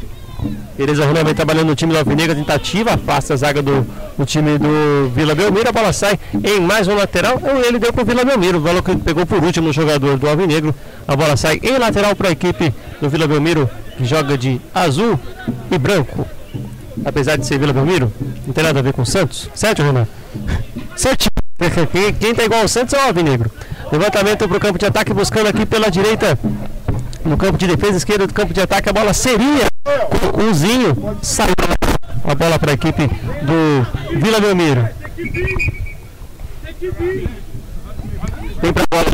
Beleza, 0.77 1.07
Runa 1.07 1.25
vem 1.25 1.35
trabalhando 1.35 1.69
no 1.69 1.75
time 1.75 1.93
do 1.93 1.99
Alvinegro, 1.99 2.35
tentativa, 2.35 2.93
afasta 2.93 3.33
a 3.33 3.37
zaga 3.37 3.63
do, 3.63 3.87
do 4.19 4.27
time 4.27 4.59
do 4.59 5.11
Vila 5.15 5.35
Belmiro, 5.35 5.67
a 5.67 5.73
bola 5.73 5.91
sai 5.91 6.19
em 6.45 6.61
mais 6.61 6.87
um 6.87 6.95
lateral, 6.95 7.41
ele 7.67 7.79
deu 7.79 7.91
para 7.95 8.03
o 8.03 8.05
Vila 8.05 8.23
Belmiro, 8.27 8.59
o 8.59 8.61
bola 8.61 8.83
que 8.83 8.95
pegou 8.97 9.25
por 9.25 9.43
último 9.43 9.71
o 9.71 9.73
jogador 9.73 10.19
do 10.19 10.29
Alvinegro, 10.29 10.75
a 11.09 11.17
bola 11.17 11.35
sai 11.35 11.59
em 11.63 11.79
lateral 11.79 12.15
para 12.15 12.29
a 12.29 12.33
equipe 12.33 12.75
do 13.01 13.09
Vila 13.09 13.27
Belmiro, 13.27 13.71
que 13.97 14.05
joga 14.05 14.37
de 14.37 14.61
azul 14.75 15.19
e 15.71 15.79
branco. 15.79 16.27
Apesar 17.03 17.37
de 17.37 17.47
ser 17.47 17.59
Vila 17.59 17.73
Belmiro, 17.73 18.13
não 18.47 18.53
tem 18.53 18.63
nada 18.63 18.79
a 18.79 18.83
ver 18.83 18.93
com 18.93 19.01
o 19.01 19.07
Santos, 19.07 19.49
certo, 19.55 19.83
Renan? 19.83 20.07
Certo. 20.95 21.27
Quem 22.21 22.31
está 22.31 22.45
igual 22.45 22.63
ao 22.63 22.69
Santos 22.69 22.93
é 22.95 22.99
o 22.99 23.09
Alvinegro. 23.09 23.51
Levantamento 23.91 24.47
para 24.47 24.57
o 24.57 24.61
campo 24.61 24.79
de 24.79 24.87
ataque, 24.87 25.13
buscando 25.13 25.47
aqui 25.47 25.65
pela 25.65 25.91
direita 25.91 26.39
no 27.25 27.37
campo 27.37 27.59
de 27.59 27.67
defesa, 27.67 27.97
esquerda 27.97 28.27
do 28.27 28.33
campo 28.33 28.53
de 28.53 28.61
ataque, 28.61 28.89
a 28.89 28.93
bola 28.93 29.13
seria 29.13 29.67
o 29.87 30.55
Zinho, 30.55 31.19
saiu 31.23 31.55
a 32.25 32.35
bola 32.35 32.59
para 32.59 32.73
a 32.73 32.75
equipe 32.75 33.09
do 33.43 34.19
Vila 34.21 34.41
Belmiro. 34.41 34.89
Vem 38.61 38.73
para 38.73 38.83
a 38.83 38.87
bola 38.91 39.07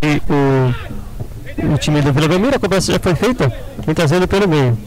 o, 1.69 1.75
o 1.75 1.79
time 1.79 2.01
do 2.01 2.13
Vila 2.13 2.29
Belmiro, 2.29 2.57
a 2.57 2.59
cobrança 2.59 2.93
já 2.93 2.99
foi 2.99 3.15
feita, 3.15 3.53
está 3.87 4.09
sendo 4.09 4.27
pelo 4.27 4.49
meio. 4.49 4.79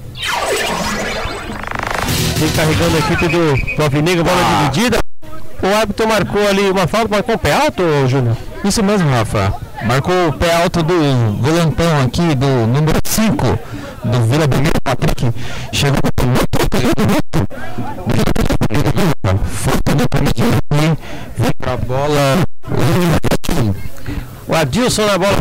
Vem 2.38 2.50
carregando 2.50 2.96
a 2.96 3.00
equipe 3.00 3.28
do, 3.28 3.76
do 3.76 3.84
Alvinegro, 3.84 4.24
bola 4.24 4.38
ah. 4.42 4.70
dividida. 4.70 4.98
O 5.62 5.68
árbitro 5.68 6.08
marcou 6.08 6.48
ali 6.48 6.70
uma 6.70 6.86
falta, 6.86 7.08
marcou 7.10 7.36
um 7.36 7.38
pé 7.38 7.54
alto, 7.54 7.84
Júnior? 8.08 8.36
Isso 8.64 8.84
mesmo, 8.84 9.10
Rafa. 9.10 9.54
Marcou 9.86 10.30
o 10.30 10.34
pé 10.34 10.54
alto 10.62 10.84
do 10.84 10.94
volantão 11.40 12.02
aqui, 12.02 12.36
do 12.36 12.68
número 12.68 13.00
5 13.04 13.60
do 14.12 14.22
Vila 14.22 14.48
Belmiro, 14.48 14.82
Patrick. 14.84 15.32
Chegou 15.72 16.00
muito, 16.26 16.60
muito. 17.00 17.46
Foi 19.52 19.74
do 19.96 20.04
e 20.76 20.98
veio 21.38 21.54
pra 21.58 21.78
bola. 21.78 22.46
O 24.48 24.56
Adilson 24.56 25.06
na 25.06 25.18
bola. 25.18 25.36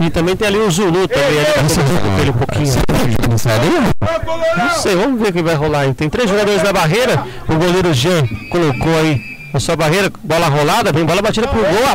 E 0.00 0.10
também 0.10 0.36
tem 0.36 0.48
ali 0.48 0.58
o 0.58 0.70
Zulu 0.70 1.06
também. 1.06 1.26
Ali, 1.26 2.20
ele 2.20 2.30
um 2.30 2.34
pouquinho. 2.34 2.74
Não 4.56 4.70
sei, 4.70 4.96
vamos 4.96 5.20
ver 5.20 5.28
o 5.28 5.32
que 5.32 5.42
vai 5.42 5.54
rolar 5.54 5.80
aí. 5.80 5.94
Tem 5.94 6.08
três 6.10 6.28
jogadores 6.28 6.62
na 6.62 6.72
barreira. 6.72 7.24
O 7.48 7.54
goleiro 7.54 7.94
Jean 7.94 8.26
colocou 8.50 8.96
aí 8.98 9.33
na 9.54 9.60
sua 9.60 9.76
barreira, 9.76 10.12
bola 10.24 10.48
rolada, 10.48 10.90
vem 10.92 11.04
bola 11.04 11.22
batida 11.22 11.46
pro 11.46 11.60
gol, 11.60 11.86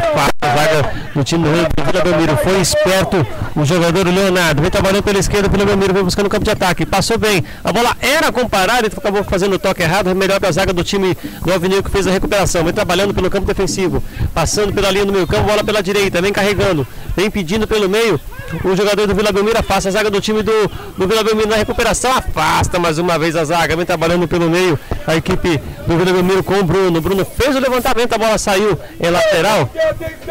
a 0.41 0.47
vaga 0.47 0.93
do 1.13 1.21
time 1.25 1.43
do 1.43 1.49
Vila 1.51 2.03
Belmiro. 2.05 2.37
Foi 2.37 2.61
esperto 2.61 3.27
o 3.53 3.65
jogador 3.65 4.07
Leonardo, 4.07 4.61
vem 4.61 4.71
trabalhando 4.71 5.03
pela 5.03 5.19
esquerda, 5.19 5.49
pelo 5.49 5.65
Belmiro, 5.65 5.93
vem 5.93 6.01
buscando 6.01 6.27
o 6.27 6.29
campo 6.29 6.45
de 6.45 6.51
ataque, 6.51 6.85
passou 6.85 7.17
bem. 7.17 7.43
A 7.61 7.73
bola 7.73 7.97
era 7.99 8.31
comparada, 8.31 8.87
ele 8.87 8.95
acabou 8.95 9.25
fazendo 9.25 9.55
o 9.55 9.59
toque 9.59 9.83
errado, 9.83 10.15
melhor 10.15 10.39
da 10.39 10.49
zaga 10.49 10.71
do 10.71 10.85
time 10.85 11.17
do 11.43 11.51
Alvinegro 11.51 11.83
que 11.83 11.91
fez 11.91 12.07
a 12.07 12.11
recuperação. 12.11 12.63
Vem 12.63 12.71
trabalhando 12.71 13.13
pelo 13.13 13.29
campo 13.29 13.45
defensivo, 13.45 14.01
passando 14.33 14.71
pela 14.71 14.89
linha 14.89 15.05
do 15.05 15.11
meio 15.11 15.27
campo, 15.27 15.43
bola 15.43 15.61
pela 15.61 15.83
direita, 15.83 16.21
vem 16.21 16.31
carregando, 16.31 16.87
vem 17.13 17.29
pedindo 17.29 17.67
pelo 17.67 17.89
meio. 17.89 18.17
O 18.63 18.75
jogador 18.75 19.05
do 19.05 19.13
Vila 19.13 19.31
Belmiro 19.31 19.59
afasta 19.59 19.89
a 19.89 19.91
zaga 19.91 20.09
do 20.09 20.19
time 20.19 20.41
do, 20.41 20.71
do 20.97 21.07
Vila 21.07 21.23
Belmiro 21.23 21.49
na 21.49 21.55
recuperação, 21.55 22.11
afasta 22.13 22.79
mais 22.79 22.97
uma 22.97 23.19
vez 23.19 23.35
a 23.35 23.43
zaga, 23.43 23.75
vem 23.75 23.85
trabalhando 23.85 24.27
pelo 24.27 24.49
meio 24.49 24.79
a 25.05 25.15
equipe 25.15 25.61
do 25.85 25.97
Vila 25.97 26.13
Belmiro 26.13 26.43
com 26.43 26.59
o 26.59 26.63
Bruno. 26.63 26.99
Bruno 26.99 27.25
fez 27.25 27.48
o 27.55 27.59
levantamento, 27.59 28.13
a 28.13 28.17
bola 28.17 28.37
saiu 28.37 28.77
em 28.99 29.09
lateral 29.09 29.69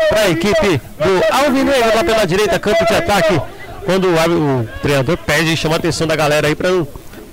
para 0.09 0.21
a 0.21 0.31
equipe 0.31 0.81
do 0.99 1.35
Alvinegro 1.45 1.97
lá 1.97 2.05
pela 2.05 2.27
direita, 2.27 2.59
campo 2.59 2.85
de 2.85 2.95
ataque. 2.95 3.41
Quando 3.85 4.09
o, 4.09 4.61
o 4.61 4.69
treinador 4.83 5.17
pede 5.17 5.53
e 5.53 5.57
chama 5.57 5.77
a 5.77 5.79
atenção 5.79 6.07
da 6.07 6.15
galera 6.15 6.47
aí 6.47 6.55
para 6.55 6.71
não 6.71 6.87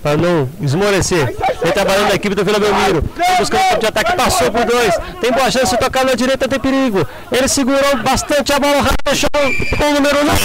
para 0.05 0.17
não 0.17 0.47
esmorecer. 0.61 1.35
Vem 1.63 1.71
trabalhando 1.71 2.09
na 2.09 2.13
equipe 2.13 2.35
do 2.35 2.45
Vila 2.45 2.59
Belmiro. 2.59 3.03
Buscando 3.39 3.61
o 3.61 3.69
campo 3.69 3.79
de 3.79 3.87
ataque, 3.87 4.15
passou 4.15 4.51
por 4.51 4.63
dois. 4.63 4.93
Tem 5.19 5.31
boa 5.31 5.49
chance 5.49 5.71
de 5.71 5.79
tocar 5.79 6.05
na 6.05 6.13
direita, 6.13 6.47
tem 6.47 6.59
perigo. 6.59 7.07
Ele 7.31 7.47
segurou 7.47 7.97
bastante 8.03 8.53
a 8.53 8.59
bola, 8.59 8.85
deixou 9.03 9.27
com 9.31 9.83
o 9.83 9.93
número 9.95 10.23
9. 10.23 10.37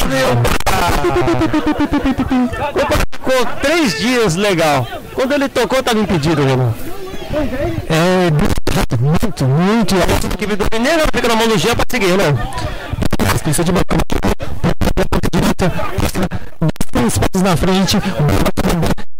Ficou 3.12 3.46
três 3.60 3.98
dias 3.98 4.34
legal. 4.34 4.86
Quando 5.12 5.32
ele 5.32 5.46
tocou, 5.46 5.80
estava 5.80 5.98
impedido, 5.98 6.42
Renan. 6.42 6.72
É 7.86 8.30
muito, 9.00 9.44
muito. 9.44 9.94
A 9.94 10.34
equipe 10.34 10.56
do 10.56 10.66
Mineiro 10.72 11.02
fica 11.12 11.28
na 11.28 11.36
mão 11.36 11.48
do 11.48 11.58
Jean 11.58 11.74
para 11.74 11.84
seguir, 11.90 12.16
né? 12.16 12.34
Precisa 13.42 13.64
de 13.64 13.70
uma 13.70 13.80
direita, 15.32 15.72
dois 16.92 17.18
passos 17.18 17.42
na 17.42 17.56
frente, 17.56 17.96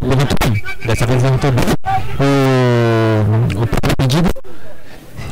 levantou 0.00 0.36
bem. 0.44 0.64
Dessa 0.84 1.06
vez 1.06 1.22
levantou 1.22 1.52
bem 1.52 1.64
o, 2.20 3.62
o 3.62 3.96
pedido. 3.96 4.30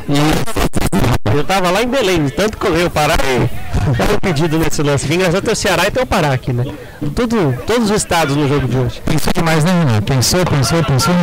E 0.09 1.37
eu 1.37 1.43
tava 1.43 1.69
lá 1.71 1.83
em 1.83 1.87
Belém, 1.87 2.29
tanto 2.29 2.57
correu 2.57 2.89
Pará. 2.89 3.15
Tava 3.93 4.19
pedido 4.19 4.57
nesse 4.57 4.81
lance. 4.81 5.07
Que 5.07 5.13
engraçado 5.15 5.43
ter 5.43 5.51
o 5.51 5.55
Ceará 5.55 5.87
e 5.87 5.91
ter 5.91 6.01
o 6.01 6.05
Pará 6.05 6.33
aqui, 6.33 6.53
né? 6.53 6.65
Tudo, 7.15 7.57
todos 7.65 7.89
os 7.89 7.95
estados 7.95 8.35
no 8.35 8.47
jogo 8.47 8.67
de 8.67 8.77
hoje. 8.77 9.01
Pensou 9.05 9.31
demais, 9.33 9.63
né, 9.63 9.71
Renan? 9.71 10.01
Pensou, 10.01 10.45
pensou, 10.45 10.83
pensou. 10.83 11.13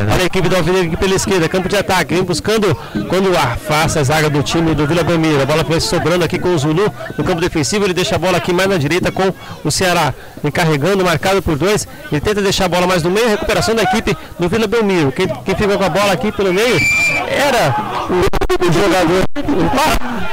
Olha 0.00 0.22
a 0.22 0.26
equipe 0.26 0.48
do 0.48 0.56
Alvinegro 0.56 0.88
aqui 0.88 0.96
pela 0.96 1.14
esquerda, 1.14 1.48
campo 1.48 1.68
de 1.68 1.76
ataque, 1.76 2.14
vem 2.14 2.22
buscando 2.22 2.74
quando 3.08 3.36
afasta 3.36 4.00
a 4.00 4.02
zaga 4.02 4.28
do 4.28 4.42
time 4.42 4.74
do 4.74 4.86
Vila 4.86 5.02
Belmiro. 5.02 5.40
A 5.40 5.46
bola 5.46 5.62
vai 5.62 5.80
sobrando 5.80 6.24
aqui 6.24 6.38
com 6.38 6.54
o 6.54 6.58
Zulu 6.58 6.92
no 7.16 7.24
campo 7.24 7.40
defensivo, 7.40 7.84
ele 7.84 7.94
deixa 7.94 8.16
a 8.16 8.18
bola 8.18 8.38
aqui 8.38 8.52
mais 8.52 8.68
na 8.68 8.76
direita 8.76 9.12
com 9.12 9.32
o 9.64 9.70
Ceará. 9.70 10.12
Vem 10.42 10.52
carregando, 10.52 11.04
marcado 11.04 11.40
por 11.42 11.56
dois. 11.56 11.86
Ele 12.10 12.20
tenta 12.20 12.42
deixar 12.42 12.66
a 12.66 12.68
bola 12.68 12.86
mais 12.86 13.02
no 13.02 13.10
meio, 13.10 13.28
recuperação 13.28 13.74
da 13.74 13.82
equipe 13.82 14.16
do 14.38 14.48
Vila 14.48 14.66
Belmiro. 14.66 15.12
Quem, 15.12 15.28
quem 15.28 15.54
fica 15.54 15.78
com 15.78 15.84
a 15.84 15.88
bola 15.88 16.12
aqui 16.12 16.32
pelo 16.32 16.52
meio 16.52 16.78
era 17.28 17.74
o, 18.10 18.37
o 18.56 18.72
jogador. 18.72 19.24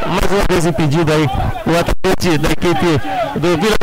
mais 0.07 0.31
uma 0.31 0.43
vez 0.49 0.65
impedido 0.65 1.11
aí, 1.11 1.25
o 1.25 1.77
atacante 1.77 2.37
da 2.37 2.49
equipe 2.49 3.01
do 3.39 3.57
Vila. 3.57 3.75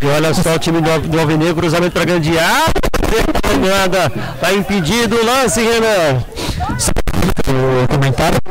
E 0.00 0.06
olha 0.06 0.34
só 0.34 0.54
o 0.54 0.58
time 0.58 0.80
do, 0.80 1.08
do 1.08 1.20
Alvinegro, 1.20 1.56
cruzamento 1.56 1.92
para 1.92 2.04
grande 2.04 2.38
área. 2.38 2.74
Nada, 3.60 4.10
tá 4.40 4.52
impedido 4.52 5.16
o 5.16 5.24
lance, 5.24 5.60
Renan. 5.62 6.24
O 7.48 7.88
comentário. 7.88 8.43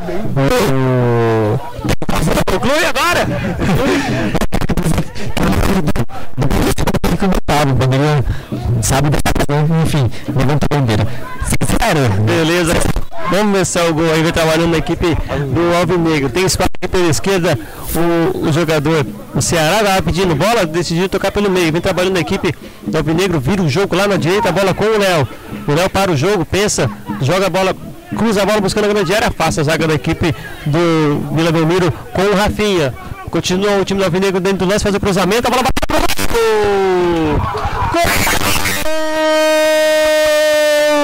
É 13.75 13.89
o 13.89 13.93
gol 13.93 14.05
aí, 14.11 14.31
trabalhando 14.31 14.71
na 14.71 14.77
equipe 14.77 15.07
do 15.07 15.75
Alvinegro. 15.75 16.29
Tem 16.29 16.45
espaço 16.45 16.69
pela 16.91 17.09
esquerda, 17.09 17.57
o, 17.95 18.47
o 18.47 18.53
jogador, 18.53 19.05
o 19.33 19.41
Ceará 19.41 20.01
pedindo 20.01 20.35
bola, 20.35 20.65
decidiu 20.65 21.09
tocar 21.09 21.31
pelo 21.31 21.49
meio. 21.49 21.71
Vem 21.71 21.81
trabalhando 21.81 22.13
na 22.13 22.19
equipe 22.19 22.53
do 22.85 22.97
Alvinegro, 22.97 23.39
vira 23.39 23.63
o 23.63 23.69
jogo 23.69 23.95
lá 23.95 24.07
na 24.07 24.15
direita, 24.15 24.49
a 24.49 24.51
bola 24.51 24.73
com 24.73 24.85
o 24.85 24.97
Léo. 24.97 25.27
O 25.67 25.71
Léo 25.73 25.89
para 25.89 26.11
o 26.11 26.15
jogo, 26.15 26.45
pensa, 26.45 26.89
joga 27.21 27.47
a 27.47 27.49
bola 27.49 27.75
cruza 28.13 28.43
a 28.43 28.45
bola 28.45 28.61
buscando 28.61 28.85
a 28.85 28.89
grande 28.89 29.13
área, 29.13 29.27
afasta 29.27 29.61
a 29.61 29.63
zaga 29.63 29.87
da 29.87 29.95
equipe 29.95 30.35
do 30.65 31.35
Vila 31.35 31.51
Belmiro 31.51 31.91
com 32.13 32.21
o 32.21 32.35
Rafinha. 32.35 32.93
Continua 33.31 33.79
o 33.79 33.85
time 33.85 33.99
do 33.99 34.05
Alvinegro 34.05 34.39
dentro 34.39 34.59
do 34.59 34.71
lance, 34.71 34.83
faz 34.83 34.93
o 34.93 34.99
cruzamento, 34.99 35.47
a 35.47 35.49
bola 35.49 35.63
bate 35.63 35.73
pro 35.87 36.03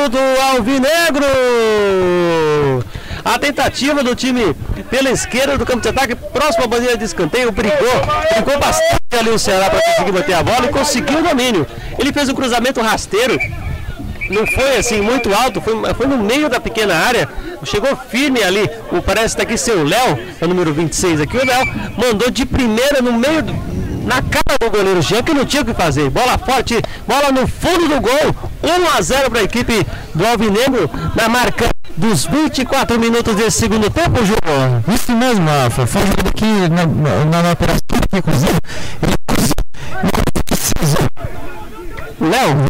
do 0.09 0.41
Alvinegro. 0.41 2.28
A 3.23 3.37
tentativa 3.37 4.03
do 4.03 4.15
time 4.15 4.55
pela 4.89 5.09
esquerda 5.09 5.57
do 5.57 5.65
campo 5.65 5.81
de 5.81 5.89
ataque, 5.89 6.15
próximo 6.15 6.65
à 6.65 6.67
bandeira 6.67 6.97
de 6.97 7.03
escanteio, 7.03 7.51
brigou, 7.51 7.77
brigou 8.33 8.59
bastante 8.59 8.99
ali 9.19 9.29
o 9.29 9.39
Ceará 9.39 9.69
para 9.69 9.81
conseguir 9.81 10.11
bater 10.11 10.33
a 10.33 10.43
bola 10.43 10.65
e 10.65 10.69
conseguiu 10.69 11.19
o 11.19 11.23
domínio. 11.23 11.67
Ele 11.97 12.13
fez 12.13 12.29
um 12.29 12.33
cruzamento 12.33 12.81
rasteiro 12.81 13.37
não 14.29 14.45
foi 14.45 14.77
assim 14.77 15.01
muito 15.01 15.33
alto, 15.33 15.59
foi, 15.59 15.73
foi 15.95 16.07
no 16.07 16.17
meio 16.17 16.49
da 16.49 16.59
pequena 16.59 16.95
área, 16.95 17.27
chegou 17.65 17.95
firme 17.95 18.43
ali. 18.43 18.69
O 18.91 19.01
parece 19.01 19.35
que 19.35 19.41
tá 19.41 19.43
aqui 19.43 19.57
seu 19.57 19.83
Léo, 19.83 20.19
é 20.39 20.45
o 20.45 20.47
número 20.47 20.73
26 20.73 21.21
aqui, 21.21 21.37
o 21.37 21.45
Léo 21.45 21.65
mandou 21.97 22.29
de 22.29 22.45
primeira 22.45 23.01
no 23.01 23.13
meio 23.13 23.41
do, 23.41 23.53
na 24.05 24.21
cara 24.21 24.57
do 24.61 24.69
goleiro 24.69 25.01
Jean, 25.01 25.23
que 25.23 25.33
não 25.33 25.45
tinha 25.45 25.63
o 25.63 25.65
que 25.65 25.73
fazer. 25.73 26.09
Bola 26.09 26.37
forte, 26.37 26.79
bola 27.07 27.31
no 27.31 27.47
fundo 27.47 27.87
do 27.87 27.99
gol. 27.99 28.35
1 28.61 28.97
a 28.97 29.01
0 29.01 29.31
para 29.31 29.39
a 29.39 29.43
equipe 29.43 29.85
do 30.13 30.25
Alvinegro 30.25 30.89
na 31.15 31.27
marca 31.27 31.69
dos 31.99 32.25
24 32.25 32.97
minutos 32.97 33.35
desse 33.35 33.59
segundo 33.59 33.89
tempo, 33.89 34.25
João. 34.25 34.83
Isso 34.87 35.11
mesmo, 35.11 35.45
Rafa. 35.45 35.85
Foi 35.85 36.01
aqui 36.01 36.69
na, 36.69 36.85
na, 36.85 37.43
na 37.43 37.51
operação 37.51 37.81
aqui, 38.11 38.21
cozinha. 38.21 38.59
Ele 39.03 39.15
Léo, 42.21 42.69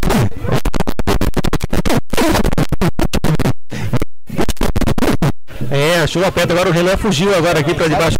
É, 5.72 6.08
chuva 6.08 6.32
perto. 6.32 6.52
Agora 6.52 6.70
o 6.70 6.72
Renan 6.72 6.98
fugiu 6.98 7.36
agora 7.36 7.60
aqui 7.60 7.76
para 7.76 7.88
debaixo 7.88 8.18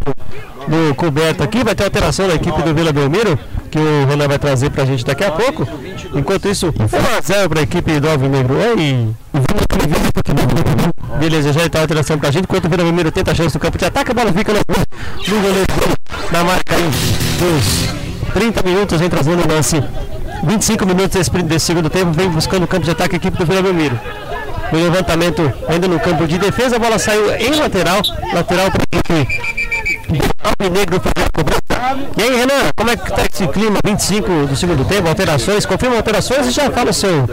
do, 0.68 0.94
coberto 0.96 1.42
aqui. 1.42 1.64
Vai 1.64 1.74
ter 1.74 1.84
alteração 1.86 2.28
da 2.28 2.36
equipe 2.36 2.62
do 2.62 2.74
Vila 2.76 2.94
Belmiro, 2.94 3.40
que 3.72 3.80
o 3.80 4.06
Renan 4.06 4.28
vai 4.28 4.38
trazer 4.38 4.70
para 4.70 4.84
a 4.84 4.86
gente 4.86 5.04
daqui 5.04 5.24
a 5.24 5.32
pouco. 5.32 5.68
Enquanto 6.14 6.48
isso, 6.48 6.72
1x0 6.72 7.50
para 7.50 7.60
a 7.62 7.64
equipe 7.64 8.00
do 8.00 8.10
Alvinegro. 8.10 8.56
Beleza, 11.18 11.52
já 11.54 11.66
está 11.66 11.80
a 11.80 11.82
alteração 11.82 12.18
para 12.18 12.30
a 12.30 12.32
gente. 12.32 12.44
Enquanto 12.44 12.66
o 12.66 12.70
Belmiro 12.70 13.12
tenta 13.12 13.32
a 13.32 13.36
chance 13.36 13.54
do 13.54 13.60
campo 13.60 13.78
de 13.78 13.86
ataque, 13.86 14.12
a 14.12 14.14
bola 14.14 14.32
fica 14.32 14.54
no, 14.54 14.60
no 14.60 15.42
goleiro 15.42 15.68
na 16.32 16.44
marca 16.44 16.76
aí 16.76 16.90
dos 17.40 18.34
30 18.34 18.64
minutos. 18.64 19.00
Vem 19.00 19.10
trazendo 19.10 19.44
o 19.44 19.48
lance. 19.48 19.84
25 20.44 20.86
minutos 20.86 21.18
desse, 21.18 21.32
desse 21.44 21.66
segundo 21.66 21.90
tempo. 21.90 22.12
Vem 22.12 22.30
buscando 22.30 22.64
o 22.64 22.68
campo 22.68 22.86
de 22.86 22.92
ataque 22.92 23.16
a 23.16 23.18
equipe 23.18 23.38
do 23.38 23.46
Vila 23.46 23.62
Belmiro 23.62 24.00
no 24.72 24.80
levantamento 24.80 25.52
ainda 25.68 25.88
no 25.88 26.00
campo 26.00 26.28
de 26.28 26.38
defesa, 26.38 26.76
a 26.76 26.80
bola 26.80 27.00
saiu 27.00 27.34
em 27.36 27.56
lateral, 27.56 28.02
lateral 28.34 28.70
para 28.70 28.84
equipe 28.92 29.50
Alvinegro 30.44 31.00
fazer 31.00 31.28
a 31.28 31.30
cobrança. 31.32 31.60
E 32.18 32.22
aí, 32.22 32.36
Renan, 32.36 32.70
como 32.76 32.90
é 32.90 32.98
que 32.98 33.10
está 33.10 33.24
esse 33.32 33.48
clima? 33.48 33.80
25 33.84 34.48
do 34.48 34.56
segundo 34.56 34.86
tempo, 34.86 35.08
alterações, 35.08 35.66
confirma 35.66 35.98
alterações 35.98 36.48
e 36.48 36.52
já 36.52 36.70
fala 36.72 36.90
o 36.90 36.94
seu. 36.94 37.28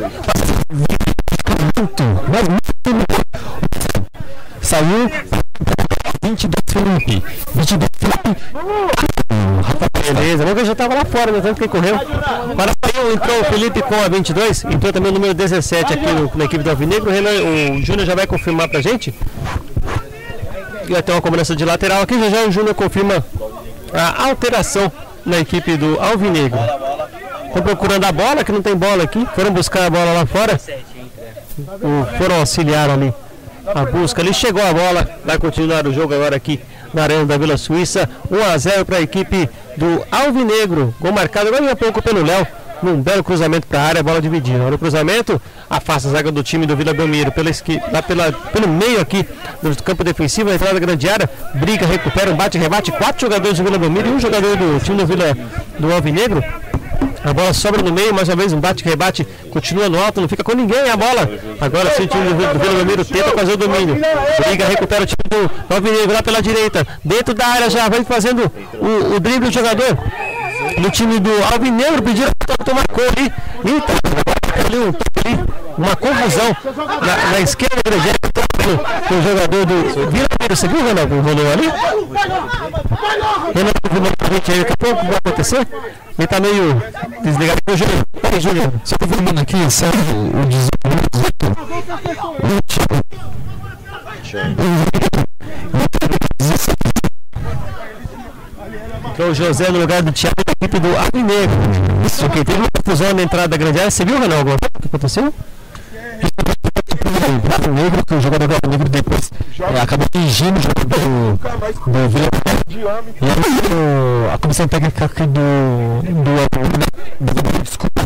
Fora, 11.16 11.32
né? 11.32 11.40
Tanto 11.40 11.62
que 11.62 11.68
correu. 11.68 11.94
Agora 11.94 12.72
saiu, 12.84 13.12
entrou 13.12 13.40
o 13.40 13.44
Felipe 13.44 13.82
com 13.82 13.94
a 13.94 14.08
22, 14.08 14.64
entrou 14.64 14.92
também 14.92 15.10
o 15.10 15.14
número 15.14 15.32
17 15.32 15.92
aqui 15.92 16.06
no, 16.06 16.30
na 16.34 16.44
equipe 16.44 16.62
do 16.62 16.70
Alvinegro. 16.70 17.10
O, 17.10 17.72
o 17.72 17.82
Júnior 17.82 18.06
já 18.06 18.14
vai 18.14 18.26
confirmar 18.26 18.68
pra 18.68 18.80
gente. 18.80 19.14
E 20.88 21.02
ter 21.02 21.12
uma 21.12 21.22
cobrança 21.22 21.56
de 21.56 21.64
lateral 21.64 22.02
aqui. 22.02 22.18
Já 22.18 22.28
já 22.28 22.46
o 22.46 22.52
Júnior 22.52 22.74
confirma 22.74 23.24
a 23.92 24.28
alteração 24.28 24.92
na 25.24 25.38
equipe 25.38 25.76
do 25.76 25.98
Alvinegro. 26.00 26.60
Estão 27.46 27.62
procurando 27.62 28.04
a 28.04 28.12
bola, 28.12 28.44
que 28.44 28.52
não 28.52 28.62
tem 28.62 28.76
bola 28.76 29.04
aqui. 29.04 29.26
Foram 29.34 29.50
buscar 29.52 29.86
a 29.86 29.90
bola 29.90 30.12
lá 30.12 30.26
fora. 30.26 30.60
O, 31.58 32.18
foram 32.18 32.40
auxiliar 32.40 32.90
ali 32.90 33.12
a 33.74 33.84
busca. 33.84 34.20
Ele 34.20 34.32
chegou 34.32 34.62
a 34.62 34.72
bola, 34.72 35.08
vai 35.24 35.38
continuar 35.38 35.86
o 35.86 35.92
jogo 35.92 36.14
agora 36.14 36.36
aqui 36.36 36.60
na 36.96 37.02
Arena 37.02 37.26
da 37.26 37.36
Vila 37.36 37.58
Suíça. 37.58 38.08
1 38.30 38.42
a 38.52 38.58
0 38.58 38.84
para 38.86 38.96
a 38.96 39.00
equipe 39.02 39.48
do 39.76 40.02
Alvinegro. 40.10 40.94
Gol 40.98 41.12
marcado 41.12 41.48
agora 41.48 41.70
um 41.70 41.76
pouco 41.76 42.02
pelo 42.02 42.24
Léo. 42.24 42.46
Num 42.82 43.00
belo 43.00 43.24
cruzamento 43.24 43.66
para 43.66 43.80
a 43.80 43.84
área, 43.84 44.02
bola 44.02 44.20
dividida. 44.20 44.62
Olha 44.62 44.74
o 44.74 44.78
cruzamento, 44.78 45.40
afasta 45.68 46.08
a 46.08 46.12
zaga 46.12 46.30
do 46.30 46.42
time 46.42 46.66
do 46.66 46.76
Vila 46.76 46.92
Belmiro. 46.92 47.32
Pela 47.32 47.50
pela, 48.06 48.32
pelo 48.52 48.68
meio 48.68 49.00
aqui 49.00 49.26
do 49.62 49.82
campo 49.82 50.04
defensivo, 50.04 50.50
entrada 50.50 50.74
da 50.74 50.80
grande 50.80 51.08
área. 51.08 51.28
Briga, 51.54 51.86
recupera, 51.86 52.30
um 52.30 52.36
bate, 52.36 52.58
rebate. 52.58 52.92
Quatro 52.92 53.26
jogadores 53.26 53.56
do 53.56 53.64
Vila 53.64 53.78
Belmiro 53.78 54.08
e 54.08 54.10
um 54.10 54.20
jogador 54.20 54.56
do 54.56 54.78
time 54.80 54.98
do 54.98 55.06
Vila 55.06 55.36
do 55.78 55.92
Alvinegro. 55.92 56.44
A 57.26 57.32
bola 57.32 57.52
sobra 57.52 57.82
no 57.82 57.92
meio, 57.92 58.14
mais 58.14 58.28
uma 58.28 58.36
vez 58.36 58.52
um 58.52 58.60
bate-rebate, 58.60 59.26
continua 59.50 59.88
no 59.88 60.00
alto, 60.00 60.20
não 60.20 60.28
fica 60.28 60.44
com 60.44 60.54
ninguém 60.54 60.88
a 60.88 60.96
bola. 60.96 61.28
Agora 61.60 61.90
sim 61.90 62.04
o 62.04 62.06
time 62.06 62.24
do, 62.24 62.34
do 62.34 62.58
Belmiro 62.60 63.04
tenta 63.04 63.30
fazer 63.30 63.54
o 63.54 63.56
domínio. 63.56 63.96
Briga, 64.44 64.64
recupera 64.64 65.02
o 65.02 65.06
time 65.06 65.16
do 65.28 65.74
Alvinegro 65.74 66.12
lá 66.12 66.22
pela 66.22 66.40
direita. 66.40 66.86
Dentro 67.04 67.34
da 67.34 67.48
área 67.48 67.68
já 67.68 67.88
vai 67.88 68.04
fazendo 68.04 68.48
o, 68.74 69.16
o 69.16 69.18
drible 69.18 69.48
do 69.48 69.52
jogador. 69.52 69.98
No 70.78 70.88
time 70.88 71.18
do 71.18 71.32
Alvinegro 71.52 72.00
pediram 72.00 72.30
para 72.46 72.64
tomar 72.64 72.86
cor 72.86 73.06
ali. 73.16 73.32
Eita, 73.74 73.92
ali, 74.60 74.78
um, 74.78 74.88
ali, 74.88 75.44
uma 75.78 75.96
confusão 75.96 76.56
na, 77.00 77.30
na 77.32 77.40
esquerda 77.40 77.82
do 77.90 77.96
o 78.66 79.22
jogador 79.22 79.66
do 79.66 80.10
Vila. 80.10 80.26
Você 80.48 80.68
viu, 80.68 80.84
Renato, 80.84 81.14
o 81.14 81.20
rolou 81.20 81.52
ali? 81.52 81.68
Renato, 83.54 83.80
a 84.18 84.34
gente 84.34 84.52
aí, 84.52 84.58
daqui 84.58 84.72
a 84.72 84.76
pouco 84.76 85.06
vai 85.06 85.16
acontecer. 85.16 85.68
Ele 86.18 86.26
tá 86.26 86.40
meio 86.40 86.82
desligado. 87.22 87.60
Ô, 87.70 87.76
Júnior, 87.76 88.04
oi, 88.32 88.40
Júnior. 88.40 88.72
Só 88.84 88.96
confirmando 88.98 89.40
aqui, 89.40 89.70
sabe 89.70 89.96
o 89.98 90.46
18. 90.46 90.76
Entrou 99.10 99.30
o 99.30 99.34
José 99.34 99.70
no 99.70 99.78
lugar 99.78 100.02
do 100.02 100.12
Thiago 100.12 100.45
equipe 100.60 100.80
do 100.80 100.88
Alvinegro. 100.96 101.56
Isso 102.04 102.24
aqui, 102.24 102.44
teve 102.44 102.58
uma 102.58 102.68
confusão 102.74 103.12
na 103.14 103.22
entrada 103.22 103.48
da 103.48 103.56
grande 103.56 103.78
área. 103.78 103.90
Você 103.90 104.04
viu, 104.04 104.16
alguma 104.16 104.44
coisa 104.44 104.58
que 104.80 104.86
aconteceu? 104.86 105.34
o 107.68 107.72
negro, 107.72 108.06
que 108.06 108.14
o 108.14 108.20
jogador 108.20 108.48
do 108.48 108.70
negro 108.70 108.88
depois 108.88 109.32
é, 109.58 109.80
acabou 109.80 110.06
fingindo 110.12 110.58
o 110.58 110.62
jogador 110.62 110.88
do, 110.88 111.36
do 111.90 112.08
Vila 112.08 112.28
E 113.20 114.32
a 114.32 114.38
comissão 114.38 114.68
técnica 114.68 115.08
do, 115.08 116.02
do, 116.02 116.22
do 117.20 117.62
desculpa, 117.62 118.02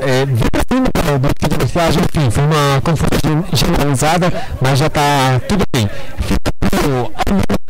é, 0.00 0.22
acima 0.22 1.18
do, 1.18 1.34
que 1.34 1.48
de 1.48 1.54
arbitragem, 1.54 2.02
enfim, 2.02 2.30
foi 2.30 2.44
uma 2.44 2.80
confusão 2.82 3.44
generalizada, 3.52 4.32
mas 4.60 4.78
já 4.78 4.86
está 4.86 5.40
tudo 5.48 5.64
bem. 5.72 5.90
Fica 6.20 7.61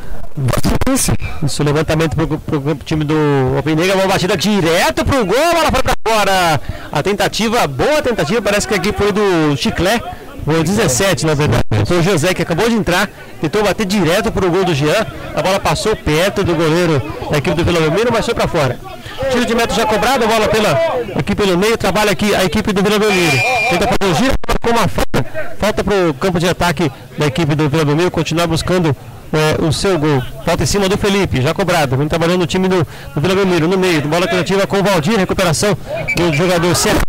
isso, 1.42 1.62
levantamento 1.62 2.14
pro, 2.14 2.38
pro 2.38 2.74
time 2.84 3.04
do 3.04 3.14
Alvinegro, 3.56 3.96
uma 3.96 4.06
batida 4.06 4.36
direto 4.36 5.04
pro 5.04 5.24
gol, 5.24 5.36
ela 5.36 5.70
foi 5.70 5.82
pra 5.82 5.94
fora. 6.06 6.60
A 6.90 7.02
tentativa, 7.02 7.66
boa 7.66 8.02
tentativa, 8.02 8.40
parece 8.40 8.66
que 8.66 8.74
aqui 8.74 8.92
foi 8.92 9.12
do 9.12 9.56
Chiclé. 9.56 10.00
Foi 10.44 10.62
17, 10.62 11.24
na 11.24 11.34
verdade. 11.34 11.62
Foi 11.86 12.00
o 12.00 12.02
José 12.02 12.34
que 12.34 12.42
acabou 12.42 12.68
de 12.68 12.74
entrar, 12.74 13.08
tentou 13.40 13.62
bater 13.62 13.86
direto 13.86 14.32
pro 14.32 14.50
gol 14.50 14.64
do 14.64 14.74
Jean. 14.74 15.06
A 15.34 15.40
bola 15.40 15.60
passou 15.60 15.94
perto 15.94 16.42
do 16.42 16.54
goleiro 16.54 17.00
da 17.30 17.38
equipe 17.38 17.54
do 17.54 17.64
Vila 17.64 17.80
Belmiro, 17.80 18.10
mas 18.12 18.24
foi 18.24 18.34
para 18.34 18.48
fora. 18.48 18.78
Tiro 19.30 19.46
de 19.46 19.54
metro 19.54 19.76
já 19.76 19.86
cobrado, 19.86 20.24
a 20.24 20.26
bola 20.26 20.48
pela, 20.48 20.72
aqui 21.14 21.34
pelo 21.34 21.56
meio, 21.56 21.78
trabalha 21.78 22.10
aqui 22.10 22.34
a 22.34 22.44
equipe 22.44 22.72
do 22.72 22.82
Vila 22.82 22.98
Belmiro. 22.98 23.36
Tenta 23.70 23.86
fazer 23.86 24.12
o 24.12 24.14
giro, 24.16 24.34
com 24.60 24.70
uma 24.70 24.88
falta. 24.88 25.56
Falta 25.58 25.84
pro 25.84 26.14
campo 26.14 26.40
de 26.40 26.48
ataque 26.48 26.90
da 27.16 27.26
equipe 27.26 27.54
do 27.54 27.68
Vila 27.68 27.84
Belmiro, 27.84 28.10
continuar 28.10 28.48
buscando 28.48 28.96
é, 29.32 29.64
o 29.64 29.72
seu 29.72 29.98
gol. 29.98 30.22
Falta 30.44 30.62
em 30.62 30.66
cima 30.66 30.88
do 30.88 30.98
Felipe, 30.98 31.40
já 31.40 31.54
cobrado. 31.54 31.96
Vem 31.96 32.08
trabalhando 32.08 32.40
no 32.40 32.46
time 32.46 32.68
do, 32.68 32.86
do 33.14 33.20
Vila 33.20 33.34
Belmiro, 33.34 33.68
no 33.68 33.78
meio. 33.78 34.02
Bola 34.02 34.28
coletiva 34.28 34.66
com 34.66 34.78
o 34.78 34.82
Valdir, 34.82 35.18
recuperação 35.18 35.76
do 36.16 36.32
jogador 36.34 36.74
certo 36.74 37.02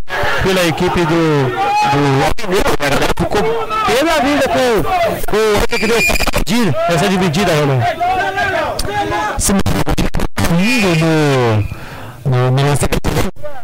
pela 0.43 0.65
equipe 0.65 0.99
do, 1.05 1.49
do 1.49 2.33
galera 2.79 3.07
ficou 3.17 3.41
pela 3.85 4.19
vida 4.19 4.47
com, 4.49 4.83
com 5.31 5.63
o 5.63 5.79
que 5.79 5.87
deu 5.87 5.97
dividir, 5.99 6.75
essa 6.89 7.07
dividida, 7.07 7.51
Ronaldo. 7.53 7.85
no, 12.25 12.51
no, 12.51 12.51
no, 12.51 13.02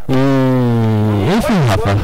e, 0.09 1.37
enfim, 1.37 1.53
Rafa. 1.67 1.95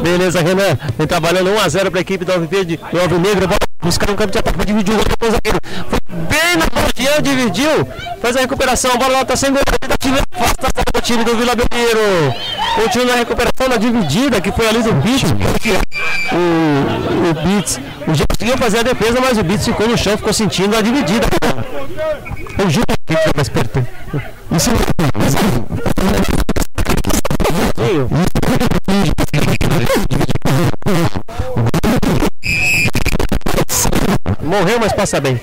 Beleza, 0.00 0.40
Renan. 0.40 0.78
Vem 0.96 1.06
trabalhando 1.06 1.50
1x0 1.50 1.90
para 1.90 2.00
a 2.00 2.02
equipe 2.02 2.24
do 2.24 2.32
Alviverde, 2.32 2.78
do 2.90 3.00
Alvinegro. 3.00 3.48
Buscar 3.82 4.10
um 4.10 4.16
campo 4.16 4.32
de 4.32 4.38
ataque 4.38 4.56
para 4.56 4.66
dividir 4.66 4.94
o 4.94 4.96
gol 4.96 5.04
com 5.18 5.26
o 5.26 5.30
zagueiro. 5.30 5.58
Foi 5.88 5.98
bem 6.26 6.56
na 6.56 6.66
pontinha, 6.68 7.20
dividiu. 7.20 7.86
Faz 8.20 8.36
a 8.36 8.40
recuperação. 8.40 8.92
A 8.92 8.96
bola 8.96 9.12
lá 9.12 9.22
está 9.22 9.36
sendo 9.36 9.58
tentativa. 9.80 10.20
Afasta 10.32 10.82
o 10.96 11.00
time 11.00 11.24
do 11.24 11.36
Vila 11.36 11.54
Belmiro. 11.54 12.34
Continua 12.76 13.06
na 13.06 13.14
recuperação 13.16 13.68
na 13.68 13.76
dividida 13.76 14.40
que 14.40 14.50
foi 14.52 14.68
ali 14.68 14.82
do 14.82 14.92
Beats. 14.94 15.30
O, 16.32 16.36
o. 17.30 17.94
O 18.06 18.14
Gil 18.14 18.26
conseguiu 18.28 18.58
fazer 18.58 18.78
a 18.80 18.82
defesa, 18.82 19.18
mas 19.20 19.38
o 19.38 19.42
Beats 19.42 19.64
ficou 19.64 19.88
no 19.88 19.96
chão, 19.96 20.16
ficou 20.16 20.32
sentindo 20.32 20.76
a 20.76 20.82
dividida. 20.82 21.26
O 21.54 22.70
Gil 22.70 22.82
que 23.06 23.16
fica 23.16 23.30
mais 23.36 23.48
perto. 23.48 23.86
Isso 24.50 24.70
Morreu, 34.54 34.78
mas 34.78 34.92
passa 34.92 35.20
bem. 35.20 35.40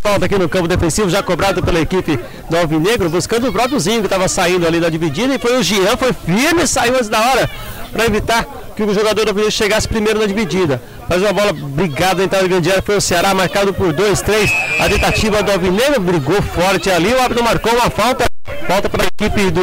Falta 0.00 0.24
aqui 0.24 0.38
no 0.38 0.48
campo 0.48 0.66
defensivo, 0.66 1.10
já 1.10 1.22
cobrado 1.22 1.62
pela 1.62 1.78
equipe 1.78 2.18
do 2.48 2.56
Alvinegro, 2.56 3.10
buscando 3.10 3.48
o 3.48 3.52
próprio 3.52 3.78
Zinho 3.78 4.00
que 4.00 4.06
estava 4.06 4.26
saindo 4.28 4.66
ali 4.66 4.80
da 4.80 4.88
dividida. 4.88 5.34
E 5.34 5.38
foi 5.38 5.58
o 5.58 5.62
Jean, 5.62 5.94
foi 5.98 6.12
firme, 6.14 6.66
saiu 6.66 6.94
antes 6.94 7.10
da 7.10 7.20
hora. 7.20 7.50
para 7.92 8.06
evitar 8.06 8.46
que 8.74 8.82
o 8.82 8.94
jogador 8.94 9.24
do 9.24 9.28
Alvinegro 9.28 9.52
chegasse 9.52 9.86
primeiro 9.86 10.18
na 10.18 10.24
dividida. 10.24 10.80
Faz 11.06 11.20
uma 11.20 11.34
bola 11.34 11.52
brigada 11.52 12.24
entrada 12.24 12.48
grande 12.48 12.70
área, 12.70 12.82
foi 12.82 12.96
o 12.96 13.00
Ceará 13.00 13.34
marcado 13.34 13.74
por 13.74 13.92
2, 13.92 14.22
3. 14.22 14.50
A 14.80 14.88
tentativa 14.88 15.42
do 15.42 15.52
Alvinegro 15.52 16.00
brigou 16.00 16.40
forte 16.40 16.90
ali, 16.90 17.12
o 17.12 17.20
árbitro 17.20 17.44
marcou 17.44 17.72
uma 17.74 17.90
falta. 17.90 18.24
Falta 18.66 18.88
para 18.88 19.02
a 19.02 19.06
equipe 19.06 19.50
do 19.50 19.60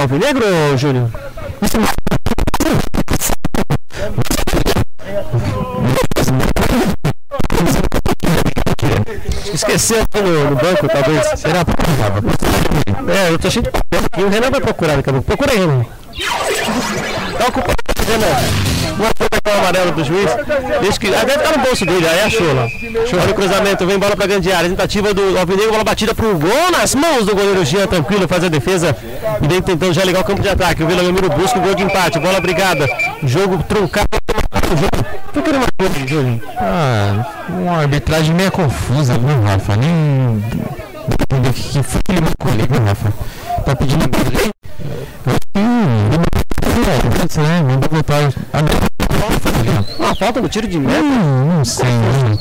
Alvinegro, 0.00 0.44
Júnior. 0.76 1.08
Esqueceu 9.52 10.04
no, 10.14 10.50
no 10.50 10.56
banco, 10.56 10.88
talvez. 10.88 11.26
Será? 11.40 11.64
É, 13.08 13.30
eu 13.30 13.38
tô 13.38 13.50
cheio 13.50 13.64
de 13.64 13.70
papel 13.70 14.00
aqui. 14.04 14.22
O 14.22 14.28
Renan 14.28 14.50
vai 14.50 14.60
procurar 14.60 14.96
daqui 14.96 15.10
a 15.10 15.12
pouco. 15.12 15.26
Procura 15.26 15.52
aí, 15.52 15.58
Renan. 15.58 15.97
Tá 17.38 17.46
ocupado, 17.48 17.74
Renan. 18.06 18.78
Uma 18.98 19.10
folha 19.16 19.58
amarelo 19.58 19.92
do 19.92 20.04
juiz. 20.04 20.28
Deixa 20.80 20.98
que. 20.98 21.08
Ah, 21.08 21.24
deve 21.24 21.42
estar 21.42 21.56
no 21.56 21.64
bolso 21.64 21.86
dele, 21.86 22.08
aí 22.08 22.20
achou 22.22 22.52
lá. 22.52 22.66
Olha 23.22 23.30
o 23.30 23.34
cruzamento, 23.34 23.86
vem 23.86 23.98
bola 23.98 24.16
pra 24.16 24.26
grande 24.26 24.50
área. 24.50 24.68
Tentativa 24.68 25.14
do 25.14 25.38
Alvinegro, 25.38 25.70
bola 25.72 25.84
batida 25.84 26.14
pro 26.14 26.36
gol 26.36 26.70
nas 26.72 26.94
mãos 26.94 27.26
do 27.26 27.34
goleiro 27.34 27.64
Jean, 27.64 27.86
tranquilo, 27.86 28.26
faz 28.26 28.42
a 28.44 28.48
defesa. 28.48 28.96
E 29.40 29.46
vem 29.46 29.62
tentando 29.62 29.92
já 29.92 30.04
ligar 30.04 30.20
o 30.22 30.24
campo 30.24 30.42
de 30.42 30.48
ataque. 30.48 30.82
O 30.82 30.86
Vila 30.86 31.02
Belmiro 31.02 31.28
busca 31.30 31.58
o 31.58 31.62
gol 31.62 31.74
de 31.74 31.84
empate, 31.84 32.18
bola 32.18 32.40
brigada. 32.40 32.88
Jogo 33.22 33.62
truncado. 33.62 34.08
O 35.34 35.42
que 35.42 35.50
ele 35.50 35.58
marcou, 35.58 36.08
Júlio? 36.08 36.42
Ah, 36.56 37.24
uma 37.48 37.78
arbitragem 37.82 38.34
meio 38.34 38.50
confusa, 38.50 39.16
viu, 39.16 39.42
Rafa? 39.42 39.76
Nem. 39.76 40.42
O 41.08 41.52
que 41.52 41.82
foi 41.82 42.00
que 42.04 42.12
ele 42.12 42.20
marcou 42.22 42.50
ali, 42.50 42.66
viu, 42.68 42.84
Rafa? 42.84 43.12
Tá 43.64 43.76
pedindo 43.76 44.08
né? 47.18 47.60
Ah, 47.60 47.62
Uma 47.62 48.02
falta 48.04 48.47
no 50.40 50.48
tiro 50.48 50.66
de 50.66 50.78
meta. 50.78 51.00
Hum, 51.00 51.64
sei, 51.64 51.86
né? 51.86 52.38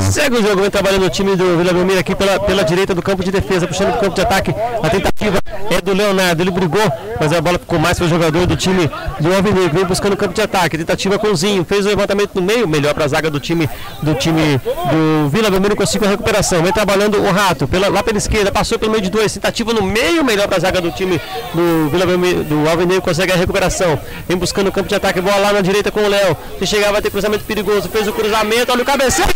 Segue 0.00 0.36
o 0.36 0.42
jogo, 0.42 0.62
vem 0.62 0.70
trabalhando 0.70 1.06
o 1.06 1.10
time 1.10 1.36
do 1.36 1.56
Vila 1.56 1.72
Belmiro 1.72 1.98
aqui 1.98 2.14
pela, 2.14 2.38
pela 2.40 2.64
direita 2.64 2.94
do 2.94 3.02
campo 3.02 3.22
de 3.24 3.30
defesa, 3.30 3.66
puxando 3.66 3.90
para 3.90 3.98
o 3.98 4.00
campo 4.00 4.14
de 4.14 4.20
ataque. 4.20 4.54
A 4.82 4.90
tentativa 4.90 5.38
é 5.70 5.80
do 5.80 5.92
Leonardo, 5.92 6.42
ele 6.42 6.50
brigou, 6.50 6.82
mas 7.20 7.32
a 7.32 7.40
bola 7.40 7.58
ficou 7.58 7.78
mais 7.78 7.98
para 7.98 8.06
o 8.06 8.08
jogador 8.08 8.46
do 8.46 8.56
time 8.56 8.90
do 9.20 9.34
Alvinegro. 9.34 9.72
Vem 9.72 9.84
buscando 9.84 10.12
o 10.14 10.16
campo 10.16 10.34
de 10.34 10.42
ataque, 10.42 10.78
tentativa 10.78 11.18
com 11.18 11.28
o 11.28 11.36
Zinho, 11.36 11.64
fez 11.64 11.86
o 11.86 11.88
levantamento 11.88 12.34
no 12.34 12.42
meio, 12.42 12.68
melhor 12.68 12.94
para 12.94 13.04
a 13.04 13.08
zaga 13.08 13.30
do 13.30 13.40
time 13.40 13.68
do 14.02 14.14
time 14.14 14.58
do 14.58 15.28
Vila 15.30 15.50
Belmiro, 15.50 15.76
conseguiu 15.76 16.08
a 16.08 16.10
recuperação. 16.10 16.62
Vem 16.62 16.72
trabalhando 16.72 17.18
o 17.18 17.30
Rato 17.30 17.66
pela, 17.66 17.88
lá 17.88 18.02
pela 18.02 18.18
esquerda, 18.18 18.52
passou 18.52 18.78
pelo 18.78 18.92
meio 18.92 19.02
de 19.02 19.10
dois, 19.10 19.32
tentativa 19.32 19.72
no 19.72 19.82
meio, 19.82 20.24
melhor 20.24 20.46
para 20.46 20.56
a 20.56 20.60
zaga 20.60 20.80
do 20.80 20.90
time 20.90 21.20
do 21.54 21.88
Vila 21.90 22.06
Belmiro, 22.06 22.44
do 22.44 22.68
Alvinegro, 22.68 23.02
consegue 23.02 23.32
a 23.32 23.36
recuperação. 23.36 23.98
Vem 24.28 24.36
buscando 24.36 24.68
o 24.68 24.72
campo 24.72 24.88
de 24.88 24.94
ataque, 24.94 25.20
bola 25.20 25.38
lá 25.38 25.52
na 25.52 25.60
direita 25.60 25.90
com 25.90 26.00
o 26.00 26.08
Léo. 26.08 26.36
Se 26.58 26.66
chegar, 26.66 26.91
vai 26.92 27.02
ter 27.02 27.10
cruzamento 27.10 27.44
perigoso, 27.44 27.88
fez 27.88 28.06
o 28.06 28.12
cruzamento, 28.12 28.70
olha 28.70 28.82
o 28.82 28.84
cabeceio! 28.84 29.26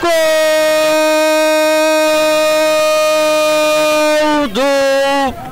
Gol 0.00 0.08
do 4.48 4.62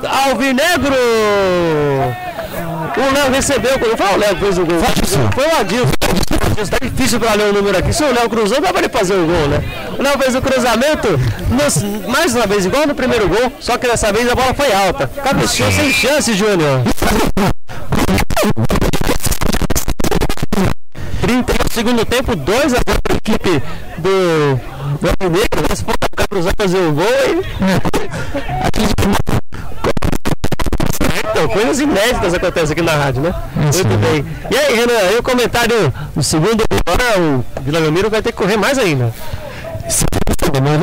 Alvinegro! 0.07 0.95
O 2.97 3.13
Léo 3.13 3.29
recebeu, 3.31 3.77
não 3.77 3.97
foi 3.97 4.07
o 4.07 4.17
Léo 4.17 4.35
que 4.35 4.41
fez 4.41 4.57
o 4.57 4.65
gol, 4.65 4.79
foi 5.35 5.45
o 5.45 5.59
Adilson. 5.59 5.91
Está 6.59 6.77
difícil 6.81 7.19
para 7.19 7.35
ler 7.35 7.49
o 7.49 7.53
número 7.53 7.77
aqui. 7.77 7.93
Se 7.93 8.03
o 8.03 8.11
Léo 8.11 8.27
cruzou, 8.27 8.59
dá 8.59 8.69
para 8.69 8.79
ele 8.79 8.89
fazer 8.89 9.13
o 9.13 9.27
gol, 9.27 9.47
né? 9.47 9.63
O 9.99 10.01
Léo 10.01 10.17
fez 10.17 10.33
o 10.33 10.41
cruzamento, 10.41 11.07
mais 12.07 12.33
uma 12.33 12.47
vez, 12.47 12.65
igual 12.65 12.87
no 12.87 12.95
primeiro 12.95 13.29
gol, 13.29 13.53
só 13.59 13.77
que 13.77 13.87
dessa 13.87 14.11
vez 14.11 14.27
a 14.31 14.33
bola 14.33 14.55
foi 14.55 14.73
alta. 14.73 15.05
Cabeceou 15.23 15.71
sem 15.71 15.91
chance, 15.91 16.33
Júnior. 16.33 16.81
30 21.21 21.53
no 21.53 21.71
segundo 21.71 22.05
tempo, 22.05 22.35
2 22.35 22.63
a 22.65 22.67
0 22.67 22.83
para 23.03 23.13
a 23.13 23.17
equipe 23.17 23.63
do, 23.97 24.59
do 25.01 25.09
Alvinegro. 25.09 25.65
Mas 25.69 25.81
pode 25.81 25.97
ficar 26.09 26.27
cruzar 26.27 26.53
fazer 26.57 26.77
o 26.77 26.93
gol 26.93 27.05
e. 27.05 27.41
Então, 31.29 31.47
coisas 31.49 31.79
inéditas 31.79 32.33
acontecem 32.33 32.73
aqui 32.73 32.81
na 32.81 32.93
rádio, 32.93 33.21
né? 33.21 33.33
Muito 33.55 33.97
bem. 33.99 34.25
E 34.49 34.57
aí, 34.57 34.75
Renan, 34.75 34.97
aí 35.09 35.17
o 35.17 35.23
comentário 35.23 35.93
do 36.15 36.23
segundo 36.23 36.63
agora, 36.87 37.19
o 37.19 37.45
Vila 37.61 37.79
Belmiro 37.79 38.09
vai 38.09 38.21
ter 38.21 38.31
que 38.31 38.37
correr 38.37 38.57
mais 38.57 38.77
ainda. 38.77 39.13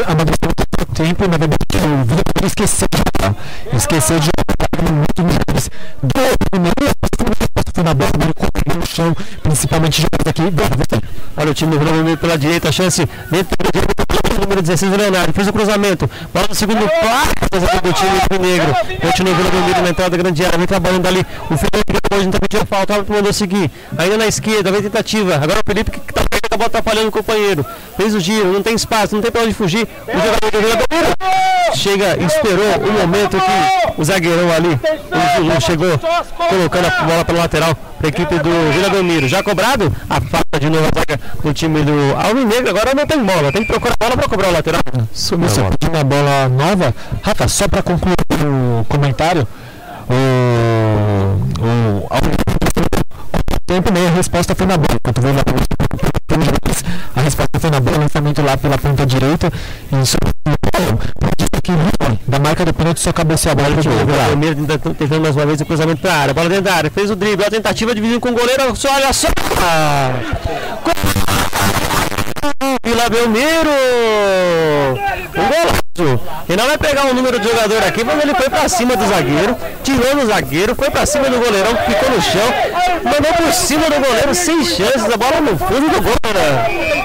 amadureceu 0.06 0.50
tanto 0.76 0.92
tempo, 0.94 1.26
na 1.26 1.38
verdade, 1.38 1.64
o 1.74 2.04
Vila 2.04 2.04
Belmiro 2.04 2.46
esqueceu 2.46 2.86
de 2.92 2.98
jogar. 2.98 3.34
Esqueceu 3.72 4.18
de 4.20 4.26
jogar 4.26 4.92
muito 4.92 5.22
melhores. 5.22 5.70
Do 6.02 6.10
primeiro, 6.50 6.94
foi 7.74 7.84
na 7.84 7.92
bola, 7.92 8.10
ele 8.22 8.32
correu 8.34 8.80
no 8.80 8.86
chão, 8.86 9.16
principalmente 9.42 10.02
jogando 10.02 10.28
aqui. 10.28 10.42
Olha 11.36 11.50
o 11.50 11.54
time 11.54 11.72
do 11.72 11.78
Vila 11.78 11.92
Belmiro 11.92 12.18
pela 12.18 12.38
direita, 12.38 12.68
a 12.68 12.72
chance 12.72 13.04
dentro 13.30 13.56
do 13.58 13.94
do 14.34 14.40
número 14.42 14.62
16, 14.62 14.92
o 14.92 14.96
Leonardo. 14.96 15.32
Fez 15.32 15.48
o 15.48 15.52
cruzamento. 15.52 16.10
Bola 16.32 16.46
no 16.48 16.54
segundo 16.54 16.88
placa 16.88 17.80
do 17.82 17.92
time 17.92 18.18
do 18.30 18.38
Negro. 18.40 18.74
Continua 19.00 19.32
o 19.32 19.50
Belmiro 19.50 19.82
na 19.82 19.90
entrada 19.90 20.10
da 20.10 20.16
grande 20.16 20.44
área. 20.44 20.58
Vem 20.58 20.66
trabalhando 20.66 21.06
ali. 21.06 21.26
O 21.50 21.56
Felipe 21.56 21.94
hoje 22.12 22.24
não 22.24 22.32
tá 22.32 22.38
pedindo 22.40 22.66
falta. 22.66 22.92
O 22.92 22.96
árbitro 22.96 23.16
mandou 23.16 23.32
seguir. 23.32 23.70
Ainda 23.96 24.16
na 24.16 24.26
esquerda, 24.26 24.72
vem 24.72 24.82
tentativa. 24.82 25.36
Agora 25.36 25.60
o 25.60 25.66
Felipe 25.66 25.90
que 25.90 26.00
tá 26.12 26.22
a 26.54 26.56
bola 26.56 26.66
atrapalhando 26.68 27.08
o 27.08 27.12
companheiro. 27.12 27.64
Fez 27.96 28.14
o 28.14 28.20
giro, 28.20 28.52
não 28.52 28.62
tem 28.62 28.74
espaço, 28.74 29.14
não 29.14 29.22
tem 29.22 29.30
pra 29.30 29.42
onde 29.42 29.54
fugir. 29.54 29.86
O 30.06 30.12
jogador 30.12 30.50
do 30.50 30.60
Vila 30.60 30.78
Belmiro 30.88 31.14
chega, 31.74 32.16
esperou 32.22 32.88
o 32.88 32.92
momento 32.92 33.36
que 33.36 34.00
o 34.00 34.04
zagueirão 34.04 34.52
ali, 34.52 34.68
o 34.70 35.36
Zulu, 35.36 35.60
chegou 35.60 36.00
colocando 36.48 36.86
a 36.86 37.02
bola 37.04 37.24
pela 37.24 37.38
lateral 37.40 37.74
para 37.98 38.06
a 38.06 38.08
equipe 38.08 38.38
do 38.38 38.72
Vila 38.72 38.90
Belmiro. 38.90 39.28
Já 39.28 39.42
cobrado 39.42 39.94
a 40.08 40.20
falta 40.20 40.60
de 40.60 40.70
novo 40.70 40.84
a 40.84 40.98
zaga 40.98 41.20
do 41.42 41.52
time 41.52 41.82
do 41.82 41.92
Alvinegro. 42.16 42.70
Agora 42.70 42.94
não 42.94 43.06
tem 43.06 43.22
bola, 43.22 43.52
tem 43.52 43.62
que 43.62 43.68
procurar 43.68 43.94
bola 43.98 44.16
para 44.16 44.28
cobrar 44.28 44.48
o 44.48 44.52
lateral. 44.52 44.80
Sumiu 45.12 45.48
só 45.48 45.68
pedindo 45.70 45.98
a 45.98 46.04
bola 46.04 46.48
nova. 46.48 46.94
Rafa, 47.22 47.48
só 47.48 47.68
para 47.68 47.82
concluir 47.82 48.14
o 48.30 48.84
comentário, 48.88 49.46
o, 50.08 50.14
o, 51.60 52.06
ao 52.10 52.43
tempo 53.66 53.92
né, 53.92 54.08
a 54.08 54.10
resposta 54.10 54.54
foi 54.54 54.66
na 54.66 54.76
bola. 54.76 54.94
Enquanto 54.94 55.20
veio 55.20 55.34
lá 55.34 55.42
a 57.16 57.20
resposta 57.20 57.60
foi 57.60 57.70
na 57.70 57.80
bola, 57.80 57.98
lançamento 57.98 58.42
lá 58.42 58.56
pela 58.56 58.78
ponta 58.78 59.06
direita. 59.06 59.52
E 59.92 60.02
isso 60.02 60.16
aqui 60.24 61.72
da 62.26 62.38
marca 62.38 62.64
do 62.64 62.74
pênalti 62.74 63.00
só 63.00 63.12
cabeceou 63.12 63.52
a 63.52 63.54
bola 63.54 63.68
gol. 63.70 63.92
O 64.32 64.36
tenta- 64.66 64.94
tentando 64.94 65.20
mais 65.22 65.36
uma 65.36 65.46
vez 65.46 65.60
o 65.60 65.64
cruzamento 65.66 66.02
para 66.02 66.12
a 66.12 66.16
área. 66.18 66.34
Bola 66.34 66.48
dentro 66.48 66.64
da 66.64 66.74
área, 66.74 66.90
fez 66.90 67.10
o 67.10 67.16
drible, 67.16 67.44
a 67.44 67.50
tentativa 67.50 67.94
de 67.94 68.00
dividir 68.00 68.20
com 68.20 68.30
o 68.30 68.32
goleiro. 68.34 68.74
Só, 68.76 68.92
olha 68.92 69.12
só! 69.12 69.28
Gol! 70.84 71.23
Vila 73.04 73.10
Belmiro! 73.10 73.70
Um 75.34 75.48
golaço! 75.48 76.20
E 76.48 76.56
não 76.56 76.66
vai 76.66 76.78
pegar 76.78 77.06
o 77.06 77.14
número 77.14 77.38
de 77.38 77.48
jogador 77.48 77.82
aqui, 77.84 78.04
mas 78.04 78.22
ele 78.22 78.34
foi 78.34 78.48
pra 78.48 78.68
cima 78.68 78.96
do 78.96 79.06
zagueiro, 79.06 79.56
tirou 79.82 80.14
no 80.14 80.26
zagueiro, 80.26 80.74
foi 80.74 80.90
pra 80.90 81.04
cima 81.04 81.28
do 81.28 81.38
goleirão, 81.38 81.76
ficou 81.76 82.10
no 82.10 82.22
chão, 82.22 82.54
mandou 83.04 83.32
por 83.34 83.52
cima 83.52 83.90
do 83.90 84.00
goleiro, 84.00 84.34
sem 84.34 84.64
chances, 84.64 85.04
a 85.04 85.16
bola 85.16 85.40
no 85.40 85.58
fundo 85.58 85.88
do 85.90 86.00
gol, 86.00 86.14
né? 86.34 87.04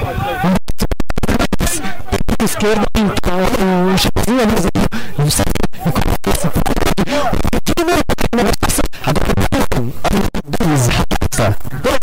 esquerda 2.42 2.86
então 2.96 3.92
o 3.92 3.98
Chapezinho 3.98 4.40
ali 4.40 4.52
não 5.18 5.30
sei 5.30 5.44
agora 9.04 9.30
2x1 10.60 11.54
pro 11.82 11.99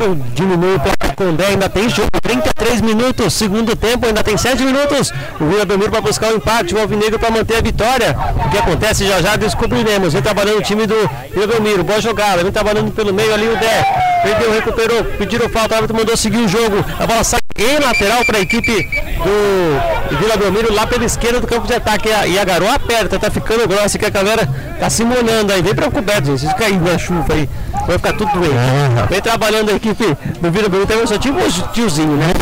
Mineiro, 0.00 0.16
diminui 0.34 0.76
o 0.76 0.80
placar 0.80 1.14
com 1.14 1.34
10, 1.34 1.50
ainda 1.50 1.68
tem 1.68 1.88
jogo, 1.88 2.08
33 2.22 2.80
minutos, 2.80 3.34
segundo 3.34 3.76
tempo, 3.76 4.06
ainda 4.06 4.22
tem 4.22 4.36
7 4.36 4.62
minutos. 4.62 5.12
O 5.38 5.44
Vila 5.46 5.64
Belmiro 5.64 5.90
para 5.90 6.00
buscar 6.00 6.32
o 6.32 6.36
empate, 6.36 6.74
o 6.74 6.80
Alvinegro 6.80 7.18
para 7.18 7.30
manter 7.30 7.56
a 7.56 7.60
vitória. 7.60 8.16
O 8.46 8.50
que 8.50 8.58
acontece 8.58 9.06
já 9.06 9.20
já 9.20 9.36
descobriremos. 9.36 10.12
Vem 10.12 10.22
trabalhando 10.22 10.58
o 10.58 10.62
time 10.62 10.86
do 10.86 10.94
Vila 11.32 11.46
Belmiro, 11.46 11.84
boa 11.84 12.00
jogada, 12.00 12.42
vem 12.42 12.52
trabalhando 12.52 12.90
pelo 12.92 13.12
meio 13.12 13.34
ali 13.34 13.48
o 13.48 13.56
Dé. 13.56 13.84
Perdeu, 14.22 14.52
recuperou, 14.52 15.04
pediram 15.18 15.48
falta, 15.48 15.74
o 15.74 15.76
árbitro 15.76 15.96
mandou 15.96 16.16
seguir 16.16 16.38
o 16.38 16.48
jogo. 16.48 16.84
A 16.98 17.06
bola 17.06 17.24
sai 17.24 17.40
em 17.60 17.78
lateral 17.78 18.24
para 18.24 18.38
a 18.38 18.40
equipe 18.40 18.72
do 18.72 20.16
Vila 20.16 20.36
Belmiro 20.36 20.72
lá 20.72 20.86
pela 20.86 21.04
esquerda 21.04 21.40
do 21.40 21.46
campo 21.46 21.66
de 21.66 21.74
ataque. 21.74 22.08
E 22.08 22.12
a, 22.12 22.26
e 22.26 22.38
a 22.38 22.44
garoa 22.44 22.74
aperta, 22.74 23.18
tá 23.18 23.30
ficando 23.30 23.68
grossa, 23.68 23.98
que 23.98 24.06
a 24.06 24.10
galera 24.10 24.48
tá 24.78 24.88
se 24.88 25.04
molhando 25.04 25.52
aí. 25.52 25.60
Vem 25.60 25.74
pra 25.74 25.90
coberto, 25.90 26.36
gente. 26.36 26.48
Se 26.48 26.54
cair 26.54 26.80
na 26.80 26.96
chuva 26.96 27.34
aí, 27.34 27.48
vai 27.86 27.98
ficar 27.98 28.12
tudo 28.14 28.30
doente. 28.32 29.08
Vem 29.08 29.20
trabalhando 29.20 29.70
a 29.70 29.74
equipe 29.90 30.16
do 30.40 30.50
Vila 30.50 30.68
Belmiro. 30.68 30.86
Também 30.86 31.06
só 31.06 31.18
tipo 31.18 31.38
um 31.38 31.72
tiozinho, 31.72 32.16
né? 32.16 32.32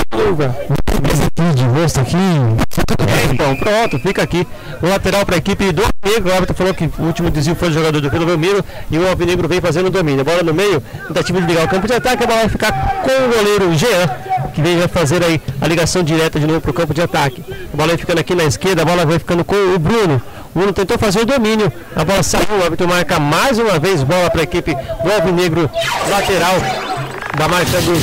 aqui 1.39 1.55
de 1.55 1.65
rosto 1.65 2.01
aqui 2.01 2.17
É, 2.17 3.33
então, 3.33 3.57
pronto, 3.57 3.99
fica 3.99 4.23
aqui. 4.23 4.47
O 4.83 4.89
lateral 4.89 5.25
para 5.25 5.37
a 5.37 5.39
equipe 5.39 5.73
do 5.73 5.83
Alvinegro. 5.83 6.31
O 6.31 6.35
árbitro 6.35 6.55
falou 6.55 6.75
que 6.75 6.91
o 6.99 7.03
último 7.03 7.31
desvio 7.31 7.55
foi 7.55 7.69
do 7.69 7.75
jogador 7.75 8.01
do 8.01 8.11
Vila 8.11 8.27
Belmiro 8.27 8.65
e 8.91 8.99
o 8.99 9.09
Alvinegro 9.09 9.49
vem 9.49 9.61
fazendo 9.61 9.87
o 9.87 9.91
domínio. 9.91 10.21
A 10.23 10.25
bola 10.25 10.43
no 10.43 10.53
meio, 10.53 10.81
tentativa 11.07 11.41
de 11.41 11.47
ligar 11.47 11.65
o 11.65 11.69
campo 11.69 11.87
de 11.87 11.95
ataque. 11.95 12.25
A 12.25 12.27
bola 12.27 12.41
vai 12.41 12.49
ficar 12.49 12.73
com 13.03 13.11
o 13.11 13.37
goleiro 13.37 13.75
Jean, 13.75 14.09
que 14.55 14.61
vem 14.61 14.81
fazer 14.89 15.23
aí 15.23 15.41
a 15.61 15.67
ligação 15.67 16.03
direta 16.03 16.39
de 16.39 16.47
novo 16.47 16.61
para 16.61 16.71
o 16.71 16.75
campo 16.75 16.93
de 16.93 17.03
ataque. 17.03 17.45
A 17.73 17.77
bola 17.77 17.89
vai 17.89 17.99
ficando 17.99 18.21
aqui 18.21 18.35
na 18.35 18.45
esquerda, 18.45 18.83
a 18.83 18.85
bola 18.85 19.07
vai 19.07 19.19
ficando 19.19 19.45
com 19.45 19.57
o 19.57 19.79
Bruno. 19.79 20.21
Bruno 20.55 20.73
tentou 20.73 20.99
fazer 20.99 21.21
o 21.21 21.27
domínio. 21.27 21.73
A 21.95 22.05
bola 22.05 22.23
saiu, 22.23 22.59
o 22.61 22.65
árbitro 22.65 22.89
marca 22.89 23.19
mais 23.19 23.59
uma 23.59 23.79
vez 23.79 24.03
bola 24.03 24.31
para 24.31 24.41
a 24.41 24.45
equipe 24.45 24.75
do 24.75 25.13
Alvinegro 25.13 25.71
lateral 26.11 26.55
da 27.37 27.49
marca 27.49 27.81
dos 27.83 28.03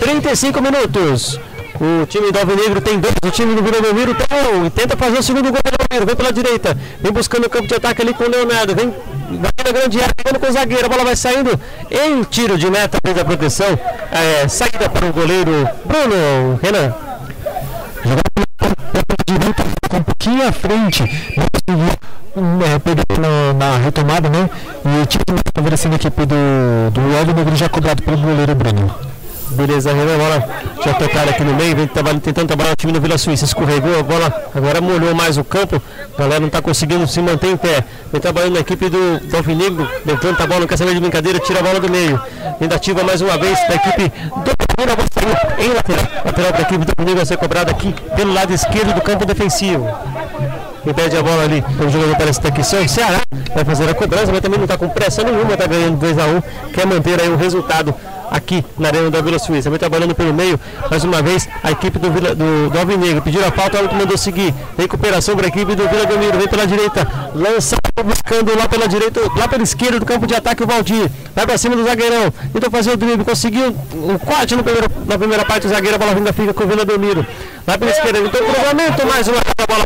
35 0.00 0.60
minutos. 0.60 1.40
O 1.78 2.06
time 2.06 2.32
do 2.32 2.38
Alvinegro 2.38 2.80
tem 2.80 2.98
dois, 2.98 3.14
o 3.22 3.30
time 3.30 3.54
do 3.54 3.62
Vila 3.62 3.82
Belmiro 3.82 4.14
tem 4.14 4.54
um 4.54 4.64
e 4.64 4.70
tenta 4.70 4.96
fazer 4.96 5.18
o 5.18 5.22
segundo 5.22 5.50
gol 5.50 5.60
do 5.62 5.88
Belmiro. 5.88 6.06
Vem 6.06 6.16
pela 6.16 6.32
direita, 6.32 6.76
vem 7.00 7.12
buscando 7.12 7.46
o 7.46 7.50
campo 7.50 7.66
de 7.66 7.74
ataque 7.74 8.00
ali 8.00 8.14
com 8.14 8.24
o 8.24 8.30
Leonardo. 8.30 8.74
Vem 8.74 8.94
vai 9.30 9.50
na 9.64 9.72
grande 9.72 10.00
área, 10.00 10.14
pegando 10.14 10.40
com 10.40 10.48
o 10.48 10.52
zagueiro. 10.52 10.86
A 10.86 10.88
bola 10.88 11.04
vai 11.04 11.16
saindo 11.16 11.58
em 11.90 12.22
tiro 12.24 12.56
de 12.56 12.70
meta 12.70 12.98
da 13.14 13.24
proteção. 13.24 13.78
É, 14.10 14.48
saída 14.48 14.88
para 14.88 15.06
o 15.06 15.12
goleiro 15.12 15.68
Bruno 15.84 16.58
Renan. 16.62 16.94
Direita 19.26 19.64
um 19.96 20.02
pouquinho 20.02 20.48
à 20.48 20.52
frente, 20.52 21.02
não 21.36 21.46
conseguiu 21.52 22.64
é, 22.64 22.78
pegar 22.78 23.04
na, 23.54 23.76
retomada, 23.78 24.28
né? 24.28 24.48
E 24.84 25.02
o 25.02 25.06
time 25.06 25.24
favorecendo 25.54 25.94
a 25.94 25.96
equipe 25.96 26.26
do, 26.26 26.90
do 26.92 27.18
Alvinegro 27.18 27.56
já 27.56 27.68
cobrado 27.68 28.02
pelo 28.02 28.18
goleiro 28.18 28.54
Bruno. 28.54 29.15
Beleza, 29.50 29.92
Renan, 29.92 30.18
bola 30.18 30.66
já 30.84 30.94
tocaram 30.94 31.30
aqui 31.30 31.42
no 31.42 31.54
meio, 31.54 31.74
vem 31.74 31.86
trabalhando, 31.86 32.20
tentando 32.20 32.46
trabalhar 32.46 32.72
o 32.72 32.76
time 32.76 32.92
do 32.92 33.00
Vila 33.00 33.18
Suíça, 33.18 33.44
escorregou 33.44 33.98
a 33.98 34.02
bola, 34.02 34.44
agora 34.54 34.80
molhou 34.80 35.14
mais 35.14 35.36
o 35.36 35.44
campo, 35.44 35.80
a 36.14 36.18
galera 36.18 36.40
não 36.40 36.46
está 36.46 36.62
conseguindo 36.62 37.06
se 37.08 37.20
manter 37.20 37.50
em 37.50 37.56
pé. 37.56 37.84
Vem 38.12 38.20
trabalhando 38.20 38.54
na 38.54 38.60
equipe 38.60 38.88
do 38.88 39.36
Alvinegro, 39.36 39.88
levanta 40.04 40.44
a 40.44 40.46
bola, 40.46 40.60
não 40.60 40.66
quer 40.66 40.76
saber 40.76 40.94
de 40.94 41.00
brincadeira, 41.00 41.38
tira 41.38 41.60
a 41.60 41.62
bola 41.62 41.80
do 41.80 41.90
meio. 41.90 42.20
Tentativa 42.58 43.02
mais 43.02 43.20
uma 43.20 43.36
vez 43.36 43.58
da 43.68 43.74
equipe 43.74 44.08
do 44.08 44.52
Alvinegro, 44.78 44.96
vai 44.96 45.06
sair 45.12 45.66
em 45.66 45.72
lateral. 45.72 46.06
Lateral 46.24 46.52
da 46.52 46.60
equipe 46.60 46.84
do 46.84 46.92
Alvinegro 46.96 47.16
vai 47.16 47.26
ser 47.26 47.36
cobrada 47.36 47.70
aqui 47.70 47.94
pelo 48.14 48.32
lado 48.32 48.52
esquerdo 48.52 48.94
do 48.94 49.00
campo 49.00 49.24
defensivo. 49.24 49.88
Quem 50.84 50.94
perde 50.94 51.16
a 51.16 51.22
bola 51.22 51.42
ali, 51.42 51.64
o 51.80 51.90
jogador 51.90 52.14
parece 52.16 52.38
estar 52.38 52.48
aqui, 52.48 52.62
só 52.62 52.76
o 52.76 52.88
Ceará 52.88 53.20
vai 53.52 53.64
fazer 53.64 53.88
a 53.90 53.94
cobrança, 53.94 54.30
mas 54.30 54.40
também 54.40 54.58
não 54.58 54.66
está 54.66 54.78
com 54.78 54.88
pressa 54.88 55.24
nenhuma, 55.24 55.54
está 55.54 55.66
ganhando 55.66 55.98
2x1, 55.98 56.42
quer 56.72 56.86
manter 56.86 57.20
aí 57.20 57.28
o 57.28 57.36
resultado 57.36 57.92
aqui 58.30 58.64
na 58.78 58.88
Arena 58.88 59.10
da 59.10 59.20
Vila 59.20 59.38
Suíça. 59.38 59.70
Vem 59.70 59.78
trabalhando 59.78 60.14
pelo 60.14 60.32
meio, 60.32 60.58
mais 60.90 61.04
uma 61.04 61.22
vez, 61.22 61.48
a 61.62 61.70
equipe 61.70 61.98
do, 61.98 62.10
Vila, 62.10 62.34
do, 62.34 62.70
do 62.70 62.78
Alvinegro. 62.78 63.22
Pediram 63.22 63.48
a 63.48 63.50
falta, 63.50 63.86
que 63.86 63.94
mandou 63.94 64.16
seguir. 64.16 64.54
Recuperação 64.78 65.36
para 65.36 65.46
a 65.46 65.48
equipe 65.48 65.74
do 65.74 65.88
Vila 65.88 66.06
Belmiro. 66.06 66.38
Vem 66.38 66.48
pela 66.48 66.66
direita, 66.66 67.30
lança 67.34 67.76
buscando 68.04 68.56
lá 68.56 68.68
pela 68.68 68.86
direita, 68.86 69.20
lá 69.36 69.48
pela 69.48 69.62
esquerda 69.62 69.98
do 69.98 70.06
campo 70.06 70.26
de 70.26 70.34
ataque 70.34 70.62
o 70.62 70.66
Valdir. 70.66 71.10
Vai 71.34 71.46
para 71.46 71.58
cima 71.58 71.76
do 71.76 71.84
zagueirão. 71.84 72.32
Tentou 72.52 72.70
fazer 72.70 72.90
o 72.92 72.96
drible, 72.96 73.24
conseguiu 73.24 73.74
um 73.94 74.18
corte 74.18 74.54
no 74.54 74.62
primeiro, 74.62 74.88
na 75.06 75.18
primeira 75.18 75.44
parte. 75.44 75.66
O 75.66 75.70
zagueiro, 75.70 75.96
a 75.96 75.98
bola 75.98 76.14
vinda 76.14 76.32
fica 76.32 76.52
com 76.52 76.64
o 76.64 76.66
Vila 76.66 76.84
Belmiro. 76.84 77.26
Vai 77.66 77.76
pela 77.78 77.90
esquerda, 77.90 78.20
então 78.20 78.40
cruzamento, 78.46 79.06
mais 79.06 79.26
uma 79.26 79.40
bola. 79.66 79.84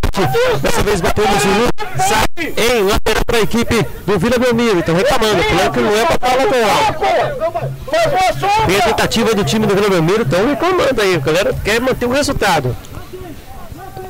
Dessa 0.60 0.82
vez 0.82 1.00
bateu 1.00 1.24
no 1.26 1.40
Zulu, 1.40 1.68
sai 1.96 2.26
em 2.38 2.82
lateral 2.82 3.24
para 3.24 3.38
a 3.38 3.40
equipe 3.40 3.86
do 4.06 4.18
Vila 4.18 4.38
Belmiro. 4.38 4.78
Então 4.80 4.94
reclamando, 4.94 5.42
falando 5.42 5.72
que 5.72 5.80
não 5.80 5.96
é 5.96 6.04
para 6.04 6.34
lateral. 6.34 6.76
Tem 8.66 8.76
a 8.76 8.82
tentativa 8.82 9.34
do 9.34 9.44
time 9.44 9.66
do 9.66 9.74
Vila 9.74 9.88
Belmiro, 9.88 10.22
estão 10.24 10.46
reclamando 10.46 11.00
aí. 11.00 11.14
A 11.14 11.18
galera 11.18 11.54
quer 11.64 11.80
manter 11.80 12.04
o 12.04 12.10
resultado. 12.10 12.76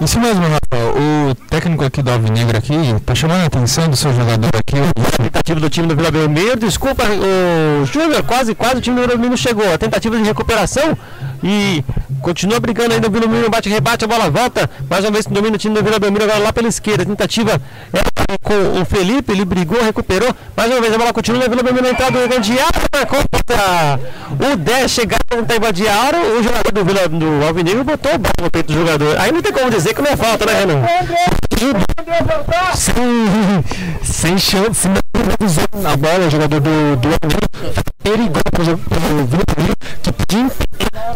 Isso 0.00 0.18
mesmo, 0.18 0.42
Rafael. 0.42 0.94
O 0.96 1.34
técnico 1.48 1.84
aqui 1.84 2.02
do 2.02 2.10
Alvinegro 2.10 2.56
aqui 2.56 2.74
tá 3.06 3.14
chamando 3.14 3.42
a 3.42 3.46
atenção 3.46 3.86
do 3.86 3.96
seu 3.96 4.12
jogador 4.12 4.50
aqui. 4.56 4.76
A 4.78 5.22
tentativa 5.22 5.60
do 5.60 5.70
time 5.70 5.86
do 5.86 5.94
Vila 5.94 6.10
Belmiro. 6.10 6.58
Desculpa, 6.58 7.04
o 7.04 7.86
Júnior, 7.86 8.24
quase, 8.24 8.54
quase 8.54 8.78
o 8.78 8.80
time 8.80 8.96
do 8.96 9.02
Vila 9.02 9.16
Belmiro 9.16 9.36
chegou. 9.36 9.72
A 9.72 9.78
tentativa 9.78 10.16
de 10.16 10.24
recuperação 10.24 10.96
e 11.42 11.84
continua 12.20 12.60
brigando 12.60 12.94
ainda 12.94 13.08
o 13.08 13.10
Vila 13.10 13.26
Belmiro, 13.26 13.50
bate, 13.50 13.68
rebate, 13.68 14.04
a 14.04 14.08
bola 14.08 14.30
volta, 14.30 14.68
mais 14.88 15.04
uma 15.04 15.10
vez 15.10 15.26
domina 15.26 15.54
o 15.54 15.58
time 15.58 15.74
do 15.74 15.82
Vila 15.82 15.98
Belmiro, 15.98 16.24
agora 16.24 16.38
lá 16.38 16.52
pela 16.52 16.68
esquerda, 16.68 17.04
tentativa 17.04 17.60
é 17.92 18.38
com 18.38 18.80
o 18.80 18.84
Felipe, 18.84 19.32
ele 19.32 19.44
brigou, 19.44 19.82
recuperou, 19.82 20.34
mais 20.56 20.70
uma 20.70 20.80
vez 20.80 20.94
a 20.94 20.98
bola 20.98 21.12
continua, 21.12 21.46
o 21.46 21.50
Vila 21.50 21.62
Belmiro 21.62 21.84
na 21.84 21.90
entrada 21.90 22.12
do 22.12 22.24
área, 22.24 23.06
contra 23.06 24.00
o 24.52 24.56
10, 24.56 24.90
chegaram 24.90 25.36
no 25.36 25.46
tempo 25.46 25.72
de 25.72 25.88
área, 25.88 26.20
o 26.20 26.42
jogador 26.42 26.72
do 26.72 26.84
Vila 26.84 27.08
do 27.08 27.46
Alvinegro 27.46 27.84
botou 27.84 28.14
o 28.14 28.18
bola 28.18 28.34
no 28.42 28.50
peito 28.50 28.72
do 28.72 28.78
jogador, 28.78 29.18
aí 29.18 29.32
não 29.32 29.42
tem 29.42 29.52
como 29.52 29.70
dizer 29.70 29.94
que 29.94 30.02
não 30.02 30.10
é 30.10 30.16
falta, 30.16 30.46
né 30.46 30.60
Renan? 30.60 30.82
Sem, 32.74 32.94
sem 34.02 34.38
chance, 34.38 34.88
não 34.88 35.90
a 35.90 35.96
bola, 35.96 36.26
o 36.26 36.30
jogador 36.30 36.60
do, 36.60 36.96
do 36.96 37.08
Alvinegro. 37.08 37.50
Perigoso 38.02 38.80
o 38.90 39.26
Vila 39.26 39.44
Belmiro, 39.54 39.76
que 40.02 40.12
podia 40.12 40.40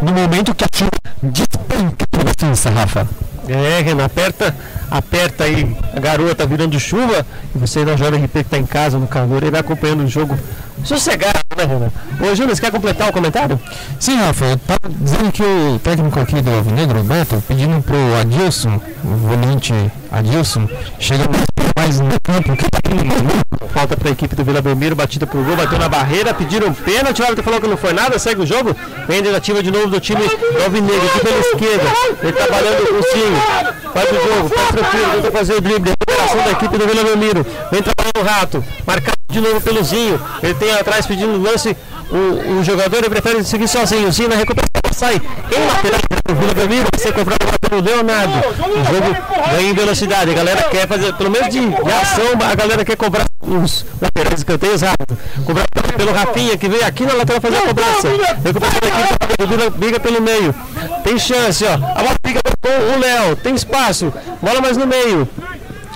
no 0.01 0.11
momento 0.13 0.53
que 0.55 0.63
a 0.63 0.67
chuva 0.73 0.91
despencou 1.21 2.23
bastante, 2.23 2.69
Rafa. 2.69 3.07
É, 3.47 3.81
Renan, 3.81 4.05
aperta, 4.05 4.55
aperta 4.89 5.43
aí 5.43 5.77
a 5.95 5.99
garota 5.99 6.47
virando 6.47 6.79
chuva 6.79 7.25
e 7.53 7.57
você 7.57 7.85
joga 7.95 8.17
RP 8.17 8.31
que 8.31 8.39
está 8.39 8.57
em 8.57 8.65
casa 8.65 8.97
no 8.97 9.07
calor 9.07 9.43
e 9.43 9.51
vai 9.51 9.59
acompanhando 9.59 10.03
o 10.03 10.07
jogo 10.07 10.37
sossegado, 10.83 11.39
né, 11.55 11.65
Renan? 11.65 11.91
Ô, 12.19 12.35
Júnior, 12.35 12.55
você 12.55 12.61
quer 12.61 12.71
completar 12.71 13.09
o 13.09 13.13
comentário? 13.13 13.59
Sim, 13.99 14.17
Rafa, 14.17 14.45
eu 14.45 14.57
tava 14.57 14.93
dizendo 14.99 15.31
que 15.31 15.43
o 15.43 15.79
técnico 15.79 16.19
aqui 16.19 16.41
do 16.41 16.51
Alvinegro, 16.51 17.03
Beto, 17.03 17.43
pedindo 17.47 17.81
pro 17.81 17.95
Adilson, 18.19 18.79
o 19.03 19.07
volante 19.07 19.73
Adilson, 20.11 20.67
chega 20.99 21.25
mais 21.77 21.99
no 21.99 22.19
campo 22.21 22.55
que 22.55 22.69
tá 22.69 22.75
Falta 23.75 23.97
para 23.97 24.07
a 24.07 24.11
equipe 24.13 24.33
do 24.33 24.43
Vila 24.43 24.61
Belmiro, 24.61 24.95
batida 24.95 25.27
pro 25.27 25.43
gol, 25.43 25.55
bateu 25.55 25.77
na 25.77 25.89
barreira, 25.89 26.33
pediram 26.33 26.73
pênalti, 26.73 27.21
o 27.21 27.23
árbitro 27.23 27.43
falou 27.43 27.59
que 27.59 27.67
não 27.67 27.75
foi 27.75 27.91
nada, 27.91 28.17
segue 28.17 28.41
o 28.41 28.45
jogo, 28.45 28.73
vem 29.05 29.19
a 29.19 29.23
tentativa 29.23 29.61
de 29.61 29.69
novo 29.69 29.87
do 29.87 29.99
time 29.99 30.21
do 30.21 30.63
Alvinegro, 30.63 31.05
aqui 31.05 31.19
pela 31.19 31.39
esquerda, 31.39 31.83
ele 32.23 32.31
trabalhando 32.31 32.83
o 32.83 33.03
Sim, 33.03 33.81
faz 33.93 34.09
o 34.09 34.13
jogo, 34.13 34.49
faz 34.49 34.67
tranquilo, 34.69 35.11
tenta 35.15 35.31
fazer 35.31 35.53
o 35.55 35.61
drible, 35.61 35.89
recuperação 35.89 36.43
da 36.43 36.51
equipe 36.51 36.77
do 36.77 36.87
Vila 36.87 37.03
Belmiro, 37.03 37.45
vem 37.71 37.83
trabalhando 37.83 38.19
o 38.19 38.23
Rato, 38.23 38.63
marcado 38.87 39.17
de 39.29 39.41
novo 39.41 39.59
pelo 39.59 39.83
Zinho, 39.83 40.21
ele 40.41 40.53
tem 40.53 40.64
atrás 40.71 41.05
pedindo 41.05 41.41
lance, 41.41 41.75
o, 42.09 42.59
o 42.59 42.63
jogador 42.63 42.97
ele 42.97 43.09
prefere 43.09 43.43
seguir 43.43 43.67
sozinho, 43.67 44.11
Zinho 44.11 44.29
na 44.29 44.35
recuperação 44.35 44.75
sai 44.95 45.15
em 45.15 45.65
lateral 45.67 45.99
do 46.25 46.35
Vila 46.35 46.53
Belmiro, 46.53 46.87
vai 46.91 47.01
ser 47.01 47.13
cobrado 47.13 47.39
pelo 47.59 47.81
Leonardo. 47.81 48.33
O 48.39 48.85
jogo 48.85 49.15
ganha 49.51 49.69
em 49.69 49.73
velocidade. 49.73 50.31
A 50.31 50.33
galera 50.33 50.63
quer 50.69 50.87
fazer, 50.87 51.13
pelo 51.15 51.29
menos 51.29 51.49
de, 51.49 51.59
de 51.59 51.91
ação, 51.91 52.31
a 52.49 52.55
galera 52.55 52.85
quer 52.85 52.95
cobrar 52.95 53.25
os 53.41 53.85
laterais 54.01 54.39
escanteios 54.39 54.81
rápido. 54.81 55.17
Cobrar 55.45 55.65
pelo 55.97 56.13
Rafinha, 56.13 56.57
que 56.57 56.69
veio 56.69 56.85
aqui 56.85 57.05
na 57.05 57.13
lateral 57.13 57.41
fazer 57.41 57.57
a 57.57 57.61
cobrança. 57.61 58.09
Recuperação 58.43 58.79
aqui, 58.79 59.43
o 59.43 59.47
Vila 59.47 59.69
briga 59.69 59.99
pelo 59.99 60.21
meio. 60.21 60.55
Tem 61.03 61.19
chance, 61.19 61.65
ó. 61.65 61.73
A 61.73 61.77
bola 61.77 62.15
fica 62.25 62.41
com 62.61 62.95
o 62.95 62.99
Léo, 62.99 63.35
tem 63.35 63.53
espaço. 63.53 64.13
Bola 64.41 64.61
mais 64.61 64.77
no 64.77 64.87
meio. 64.87 65.27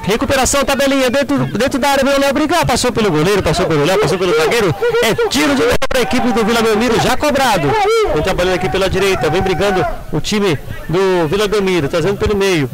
Recuperação, 0.04 0.66
tabelinha, 0.66 1.10
dentro, 1.10 1.38
dentro 1.58 1.80
da 1.80 1.90
área, 1.90 2.04
o 2.04 2.20
Léo 2.20 2.34
brigar, 2.34 2.66
passou 2.66 2.92
pelo 2.92 3.12
goleiro, 3.12 3.44
passou 3.44 3.66
pelo 3.66 3.86
Léo, 3.86 4.00
passou 4.00 4.18
pelo 4.18 4.36
zagueiro. 4.36 4.74
É 5.04 5.14
tiro 5.30 5.56
de 5.56 5.64
para 5.90 6.00
a 6.00 6.02
equipe 6.04 6.32
do 6.32 6.46
Vila 6.46 6.62
Belmiro, 6.62 7.00
já 7.02 7.18
cobrado. 7.18 7.68
Vem 8.14 8.24
trabalhando 8.24 8.56
aqui 8.56 8.70
pela 8.70 8.90
direita, 8.90 9.30
vem 9.30 9.42
brigando 9.42 9.86
o 10.12 10.22
time 10.22 10.58
do 10.88 11.28
Vila 11.28 11.48
Belmiro, 11.48 11.90
trazendo 11.90 12.18
pelo 12.18 12.38
meio. 12.38 12.70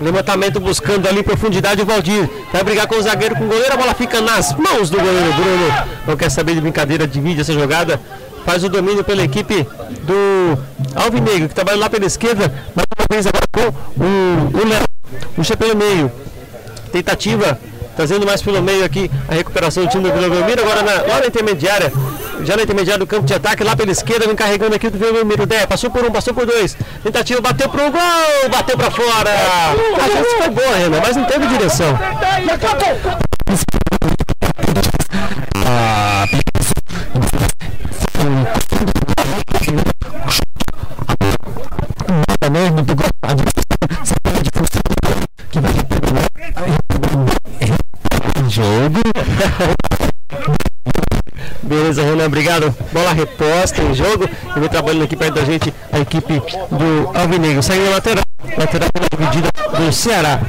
Levantamento 0.00 0.60
buscando 0.60 1.08
ali 1.08 1.22
profundidade 1.22 1.82
o 1.82 1.86
Valdir. 1.86 2.28
Vai 2.52 2.62
brigar 2.62 2.86
com 2.86 2.96
o 2.96 3.02
zagueiro, 3.02 3.34
com 3.34 3.44
o 3.44 3.48
goleiro, 3.48 3.72
a 3.74 3.76
bola 3.76 3.94
fica 3.94 4.20
nas 4.20 4.54
mãos 4.54 4.88
do 4.88 4.96
goleiro 4.96 5.32
Bruno. 5.34 5.86
Não 6.06 6.16
quer 6.16 6.30
saber 6.30 6.54
de 6.54 6.60
brincadeira, 6.60 7.06
divide 7.06 7.40
essa 7.40 7.52
jogada. 7.52 8.00
Faz 8.44 8.62
o 8.62 8.68
domínio 8.68 9.02
pela 9.02 9.22
equipe 9.22 9.66
do 10.02 10.58
Alvinegro, 10.94 11.48
que 11.48 11.54
trabalha 11.54 11.78
lá 11.78 11.90
pela 11.90 12.06
esquerda, 12.06 12.52
mais 12.74 12.86
uma 12.96 13.06
vez 13.10 13.26
agora 13.26 13.44
com 13.52 14.58
o 14.58 14.68
Léo. 14.68 14.86
Puxa 15.34 15.56
pelo 15.56 15.76
meio 15.76 16.10
tentativa, 16.92 17.58
trazendo 17.94 18.26
mais 18.26 18.42
pelo 18.42 18.62
meio 18.62 18.84
aqui 18.84 19.10
a 19.28 19.34
recuperação 19.34 19.84
do 19.84 19.90
time 19.90 20.04
do 20.04 20.12
Vila 20.12 20.28
Belmiro, 20.28 20.62
agora 20.62 20.82
na, 20.82 20.92
lá 21.02 21.20
na 21.20 21.26
intermediária, 21.26 21.92
já 22.44 22.56
na 22.56 22.62
intermediária 22.62 22.98
do 22.98 23.06
campo 23.06 23.26
de 23.26 23.34
ataque, 23.34 23.64
lá 23.64 23.76
pela 23.76 23.90
esquerda, 23.90 24.26
vem 24.26 24.36
carregando 24.36 24.74
aqui 24.74 24.88
do 24.88 24.98
Vila 24.98 25.12
Belmiro, 25.12 25.46
Dé, 25.46 25.66
passou 25.66 25.90
por 25.90 26.04
um, 26.04 26.10
passou 26.10 26.34
por 26.34 26.46
dois, 26.46 26.76
tentativa, 27.02 27.40
bateu 27.40 27.68
pro 27.68 27.90
gol, 27.90 28.50
bateu 28.50 28.76
pra 28.76 28.90
fora, 28.90 29.30
a 29.30 30.08
chance 30.10 30.36
foi 30.38 30.50
boa, 30.50 30.76
Renan, 30.76 31.00
mas 31.00 31.16
não 31.16 31.24
teve 31.24 31.46
direção. 31.46 31.98
Ah, 35.68 36.26
jogo. 43.36 43.65
Renan, 52.16 52.26
obrigado. 52.26 52.74
Bola 52.92 53.12
reposta 53.12 53.82
em 53.82 53.94
jogo. 53.94 54.28
E 54.56 54.60
vem 54.60 54.68
trabalhando 54.68 55.04
aqui 55.04 55.14
perto 55.14 55.34
da 55.34 55.44
gente 55.44 55.72
a 55.92 56.00
equipe 56.00 56.40
do 56.70 57.10
Alvinegro. 57.16 57.62
Saindo 57.62 57.90
lateral, 57.90 58.24
lateral 58.56 58.88
pela 58.92 59.06
dividida 59.10 59.48
do 59.76 59.92
Ceará. 59.92 60.40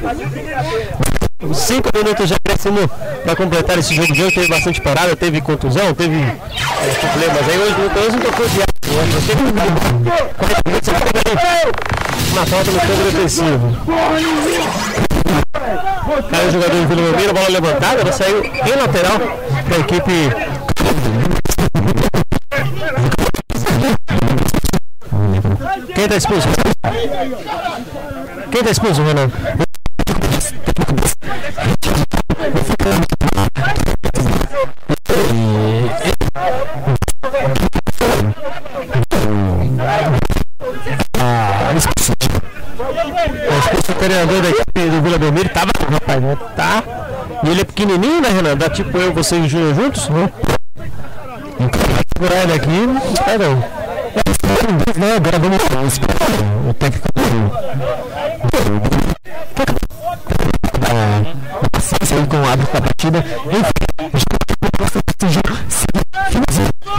Cinco 1.54 1.88
minutos 1.94 2.28
já 2.28 2.36
crescendo 2.42 2.90
para 3.22 3.36
completar 3.36 3.78
esse 3.78 3.94
jogo 3.94 4.12
de 4.12 4.24
hoje. 4.24 4.34
Teve 4.34 4.48
bastante 4.48 4.80
parada, 4.80 5.14
teve 5.14 5.40
contusão, 5.40 5.94
teve 5.94 6.16
é, 6.16 6.34
problemas 7.00 7.48
aí. 7.48 7.58
Hoje, 7.58 7.74
hoje 8.06 8.16
não 8.16 8.20
tocou 8.20 8.48
de 8.48 8.62
aço. 8.62 8.68
Uma 12.32 12.46
falta 12.46 12.70
no 12.70 12.80
campo 12.80 13.02
defensivo. 13.04 13.76
Caiu 16.30 16.48
o 16.48 16.52
jogador 16.52 16.74
do 16.74 16.88
Vila 16.88 17.02
Belmiro, 17.02 17.34
bola 17.34 17.48
levantada, 17.48 18.00
ela 18.00 18.12
saiu 18.12 18.42
em 18.44 18.80
lateral 18.80 19.18
para 19.66 19.76
a 19.76 19.80
equipe. 19.80 20.58
Quem 25.98 26.06
tá 26.06 26.16
expulso? 26.16 26.48
Quem 28.52 28.62
tá 28.62 28.70
expulso, 28.70 29.02
Renan? 29.02 29.28
o 43.88 43.94
treinador 43.94 44.42
da 44.42 44.50
equipe 44.50 44.90
do 44.90 45.02
Vila 45.02 45.18
Belmiro 45.18 45.48
tava, 45.48 45.72
rapaz, 45.90 46.22
né? 46.22 46.36
Tá. 46.54 46.84
E 47.42 47.48
ele 47.48 47.62
é 47.62 47.64
pequenininho, 47.64 48.20
né, 48.20 48.28
Renan? 48.28 48.56
Dá 48.56 48.70
tipo 48.70 48.96
eu, 48.96 49.12
você 49.12 49.36
e 49.36 49.40
o 49.40 49.48
Júnior 49.48 49.74
juntos, 49.74 50.08
né? 50.10 50.30
Segurar 52.16 52.44
ele 52.44 52.52
aqui, 52.52 52.86
não 52.86 53.16
sai 53.16 53.36
não. 53.36 53.77
Não, 54.96 55.16
agora 55.16 55.38
vamos 55.38 55.62
o 56.68 56.74
técnico 56.74 57.08
da 61.62 61.68
paciência 61.70 62.16
aí 62.16 62.26
com 62.26 62.36
o 62.36 62.48
hábito 62.48 62.72
da 62.72 62.80
partida. 62.80 63.24
Enfim, 63.50 63.72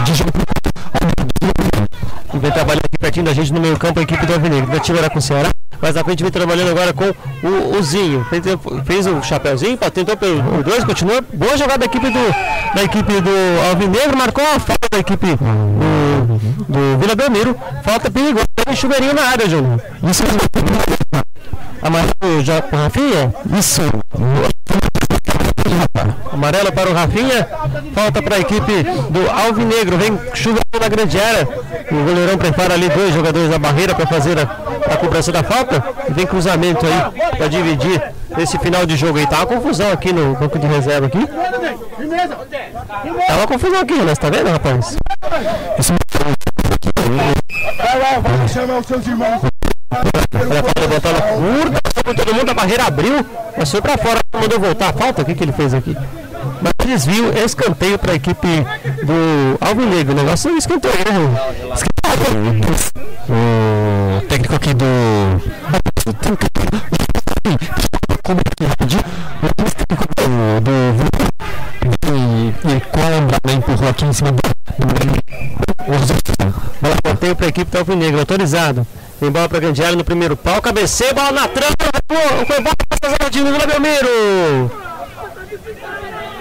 de 0.04 0.14
jogo 0.16 0.32
vem 2.40 2.52
trabalhando 2.52 2.86
aqui 2.86 2.98
pertinho 2.98 3.26
da 3.26 3.34
gente 3.34 3.52
no 3.52 3.60
meio 3.60 3.78
campo 3.78 4.00
a 4.00 4.04
equipe 4.04 4.26
do 4.26 4.34
Alvinegro. 4.34 4.72
Da 4.72 4.80
time 4.80 4.98
era 4.98 5.10
com 5.10 5.20
o 5.20 5.22
Ceará, 5.22 5.50
mas 5.82 5.98
a 5.98 6.04
frente 6.04 6.24
vem 6.24 6.32
trabalhando 6.32 6.70
agora 6.70 6.94
com 6.94 7.06
o, 7.06 7.78
o 7.78 7.84
Zinho. 7.84 8.26
Fez, 8.30 8.44
fez 8.86 9.08
o 9.08 9.22
chapéuzinho, 9.22 9.78
tentou 9.78 10.16
pelo 10.16 10.64
dois, 10.64 10.84
continua. 10.84 11.22
Boa 11.34 11.58
jogada 11.58 11.80
da 11.80 11.86
equipe 11.86 12.10
do, 12.10 12.76
da 12.76 12.84
equipe 12.84 13.22
do 13.22 13.32
Alvinegro, 13.70 14.18
marcou 14.18 14.44
a 14.44 14.60
falta 14.60 14.88
da 14.92 15.00
equipe 15.00 15.36
do, 15.36 16.29
do 16.70 16.98
Vila 17.00 17.16
Belmiro. 17.16 17.56
Falta 17.84 18.10
perigosa, 18.10 18.46
tem 18.64 18.76
chuveirinho 18.76 19.14
na 19.14 19.24
área, 19.24 19.50
Júnior. 19.50 19.82
Isso 20.04 20.24
Amarelo 21.82 22.44
já 22.44 22.62
com 22.62 22.76
Rafinha? 22.76 23.34
Isso. 23.58 23.82
Amarelo 26.32 26.72
para 26.72 26.90
o 26.90 26.94
Rafinha. 26.94 27.48
Falta 27.94 28.22
para 28.22 28.36
a 28.36 28.40
equipe 28.40 28.84
do 29.10 29.30
Alvinegro. 29.30 29.98
Vem 29.98 30.20
chuva 30.34 30.60
na 30.80 30.88
grande 30.88 31.20
área. 31.20 31.48
O 31.92 32.04
goleirão 32.04 32.38
prepara 32.38 32.74
ali 32.76 32.88
dois 32.90 33.14
jogadores 33.14 33.50
da 33.50 33.58
barreira 33.58 33.96
para 33.96 34.06
fazer 34.06 34.38
a, 34.38 34.44
a 34.94 34.98
cobrança 34.98 35.32
da 35.32 35.42
falta. 35.42 35.84
E 36.10 36.14
vem 36.14 36.28
cruzamento 36.28 36.86
aí 36.86 37.30
para 37.38 37.48
dividir 37.48 38.02
esse 38.38 38.60
final 38.60 38.86
de 38.86 38.96
jogo 38.96 39.18
aí. 39.18 39.26
Tá 39.26 39.38
uma 39.38 39.48
confusão 39.48 39.92
aqui 39.92 40.14
no 40.14 40.36
banco 40.36 40.60
de 40.60 40.68
reserva 40.68 41.08
aqui. 41.08 41.26
Tá 43.28 43.36
uma 43.38 43.48
confusão 43.48 43.80
aqui, 43.80 43.94
né? 43.94 44.14
Tá 44.16 44.30
vendo, 44.30 44.50
rapaz? 44.50 44.98
Lá, 45.22 45.30
vai 45.30 46.09
chamar 48.50 48.80
os 48.80 48.88
seus 48.88 49.06
irmãos. 49.08 49.42
Curta, 49.92 51.82
passou 51.84 52.16
todo 52.16 52.36
mundo, 52.36 52.50
a 52.50 52.54
barreira 52.54 52.86
abriu, 52.86 53.26
mas 53.58 53.72
foi 53.72 53.82
pra 53.82 53.98
fora, 53.98 54.20
mandou 54.34 54.60
voltar. 54.60 54.94
Falta, 54.94 55.22
o 55.22 55.26
que, 55.26 55.36
que 55.36 55.44
ele 55.44 55.52
fez 55.52 55.74
aqui? 55.74 55.96
Mas 56.62 56.74
desvio, 56.86 57.32
escanteio 57.38 57.98
para 57.98 58.14
a 58.14 58.16
equipe 58.16 58.48
do 59.04 59.58
Alvinegro. 59.62 60.14
O 60.14 60.16
negócio 60.16 60.52
é 60.52 60.58
escanteio, 60.58 60.94
né? 60.96 61.40
O 63.30 64.22
técnico 64.28 64.56
aqui 64.56 64.74
do. 64.74 64.86
Como 68.24 68.40
é 68.40 68.44
que 68.56 68.66
rapidinho? 68.66 69.04
O 69.44 69.48
técnico 69.88 70.14
do. 70.18 70.62
do 70.62 71.20
e 72.12 73.02
a 73.02 73.10
lembrada 73.10 73.52
empurrou 73.52 73.90
aqui 73.90 74.06
em 74.06 74.14
cima 74.14 74.32
do. 74.32 75.19
Para 77.40 77.46
a 77.46 77.50
equipe 77.50 77.72
do 77.72 77.78
Alvinegro, 77.78 78.20
autorizado. 78.20 78.86
Tem 79.18 79.32
bola 79.32 79.48
para 79.48 79.62
grande 79.62 79.82
área 79.82 79.96
no 79.96 80.04
primeiro 80.04 80.36
pau. 80.36 80.62
Cabeceio, 80.62 81.16
bola 81.16 81.32
na 81.32 81.48
trampa. 81.48 81.86
Foi 82.46 82.62
bola 82.62 82.76
para 83.00 83.28
o 83.28 83.32
Vila 83.32 83.66
Belmiro. 83.66 84.72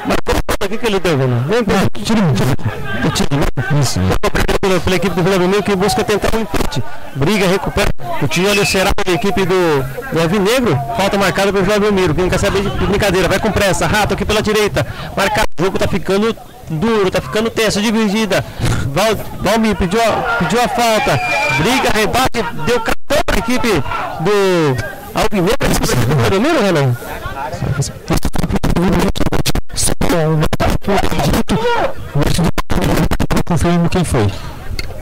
Mas 0.04 0.16
o 0.60 0.68
que, 0.68 0.76
que 0.76 0.86
ele 0.86 0.98
deu, 0.98 1.16
Vila? 1.16 1.44
Vem, 1.46 1.62
tira, 2.02 2.20
tira, 2.34 3.10
tira. 3.14 3.80
Isso. 3.80 4.00
Pela 4.82 4.96
equipe 4.96 5.14
do 5.14 5.22
Vila 5.22 5.38
Belmiro 5.38 5.62
que 5.62 5.76
busca 5.76 6.02
tentar 6.02 6.36
um 6.36 6.40
empate. 6.40 6.82
Briga, 7.14 7.46
recupera. 7.46 7.90
O 8.20 8.26
Tijolo 8.26 8.66
será 8.66 8.90
pela 8.92 9.14
equipe 9.14 9.46
do, 9.46 9.84
do 10.12 10.20
Alvinegro. 10.20 10.76
Falta 10.96 11.16
marcada 11.16 11.52
pelo 11.52 11.64
Vila 11.64 11.78
Belmiro. 11.78 12.12
Quem 12.12 12.28
quer 12.28 12.40
saber 12.40 12.62
de 12.62 12.86
brincadeira? 12.86 13.28
Vai 13.28 13.38
com 13.38 13.52
pressa. 13.52 13.86
Rato 13.86 14.14
aqui 14.14 14.24
pela 14.24 14.42
direita. 14.42 14.84
Marcado. 15.16 15.46
O 15.60 15.64
jogo 15.64 15.78
tá 15.78 15.86
ficando 15.86 16.36
duro, 16.70 17.10
tá 17.10 17.20
ficando 17.20 17.50
tenso, 17.50 17.80
dividida. 17.80 18.44
Val, 18.88 19.16
Valmir 19.40 19.76
pediu, 19.76 20.00
pediu 20.38 20.60
a 20.62 20.68
falta. 20.68 21.20
Briga, 21.58 21.90
rebate, 21.92 22.42
deu 22.66 22.80
cartão 22.80 23.18
para 23.26 23.36
a 23.36 23.38
equipe 23.38 23.82
do 24.20 24.76
Alvinegro. 25.14 25.56
Primeiro, 26.28 26.62
Renan? 26.62 26.96
Confirmo 33.44 33.88
quem 33.88 34.04
foi. 34.04 34.26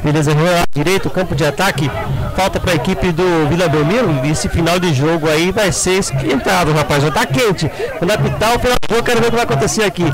Beleza, 0.02 0.30
direito, 0.72 1.10
campo 1.10 1.34
de 1.34 1.44
ataque. 1.44 1.90
Falta 2.36 2.60
para 2.60 2.72
a 2.72 2.74
equipe 2.76 3.10
do 3.10 3.48
Vila 3.48 3.68
Belmiro. 3.68 4.24
Esse 4.24 4.48
final 4.48 4.78
de 4.78 4.94
jogo 4.94 5.28
aí 5.28 5.51
vai 5.51 5.72
ser 5.72 5.98
esquentado, 5.98 6.72
rapaz. 6.72 7.02
Já 7.02 7.10
tá 7.10 7.26
quente. 7.26 7.68
Quando 7.98 8.10
apitar 8.12 8.55
o 8.55 8.59
final 8.60 8.76
do 8.80 8.94
jogo, 8.94 9.05
quero 9.05 9.20
ver 9.20 9.26
o 9.26 9.30
que 9.30 9.36
vai 9.36 9.44
acontecer 9.44 9.82
aqui. 9.82 10.05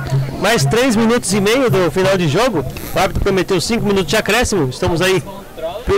Mais 0.43 0.64
3 0.64 0.97
minutos 0.97 1.32
e 1.32 1.40
meio 1.40 1.70
do 1.70 1.90
final 1.90 2.16
de 2.19 2.27
jogo. 2.27 2.64
O 2.94 2.98
árbitro 2.98 3.23
prometeu 3.23 3.60
5 3.60 3.86
minutos 3.86 4.06
de 4.06 4.16
acréscimo. 4.16 4.69
Estamos 4.69 5.01
aí 5.01 5.23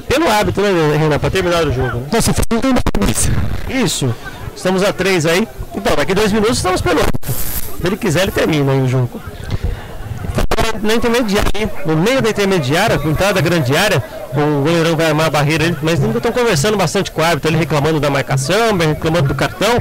pelo 0.06 0.30
hábito, 0.30 0.60
né, 0.60 0.96
Renan? 0.98 1.18
Para 1.18 1.30
terminar 1.30 1.66
o 1.66 1.72
jogo. 1.72 2.00
Né? 2.00 3.82
Isso. 3.82 4.14
Estamos 4.54 4.82
a 4.82 4.92
3 4.92 5.24
aí. 5.26 5.48
Então, 5.74 5.96
daqui 5.96 6.14
2 6.14 6.30
minutos 6.30 6.58
estamos 6.58 6.82
pelo. 6.82 7.00
Se 7.00 7.86
ele 7.86 7.96
quiser, 7.96 8.24
ele 8.24 8.32
termina 8.32 8.72
aí 8.72 8.80
o 8.82 8.88
jogo 8.88 9.20
na 10.82 10.94
intermediária, 10.94 11.70
no 11.86 11.96
meio 11.96 12.20
da 12.20 12.30
intermediária, 12.30 12.98
com 12.98 13.08
entrada 13.08 13.34
da 13.34 13.40
grande 13.40 13.74
área, 13.76 14.02
o 14.32 14.62
goleirão 14.62 14.96
vai 14.96 15.06
armar 15.06 15.26
a 15.26 15.30
barreira, 15.30 15.76
mas 15.82 16.02
ainda 16.02 16.18
estão 16.18 16.32
conversando 16.32 16.76
bastante 16.76 17.10
com 17.10 17.20
o 17.20 17.24
árbitro, 17.24 17.50
ele 17.50 17.56
reclamando 17.56 17.98
da 17.98 18.10
marcação, 18.10 18.76
reclamando 18.76 19.28
do 19.28 19.34
cartão, 19.34 19.78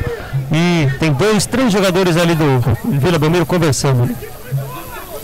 e 0.52 0.90
tem 1.00 1.12
dois, 1.12 1.46
três 1.46 1.72
jogadores 1.72 2.16
ali 2.16 2.36
do 2.36 2.64
Vila 2.86 3.20
Belmiro 3.20 3.46
conversando. 3.46 4.10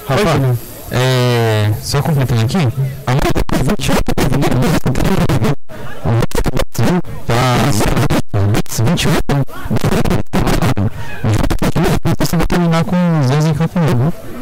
Rafa, 0.10 0.58
é, 0.92 1.72
só 1.84 2.02
completando 2.02 2.42
aqui, 2.42 2.58
a 3.06 3.14
21 3.62 3.94
você 12.18 12.38
vai 12.38 12.48
terminar 12.48 12.84
com 12.86 12.96
os 13.20 13.30
dois 13.30 13.46
em 13.46 13.54
campo. 13.54 13.80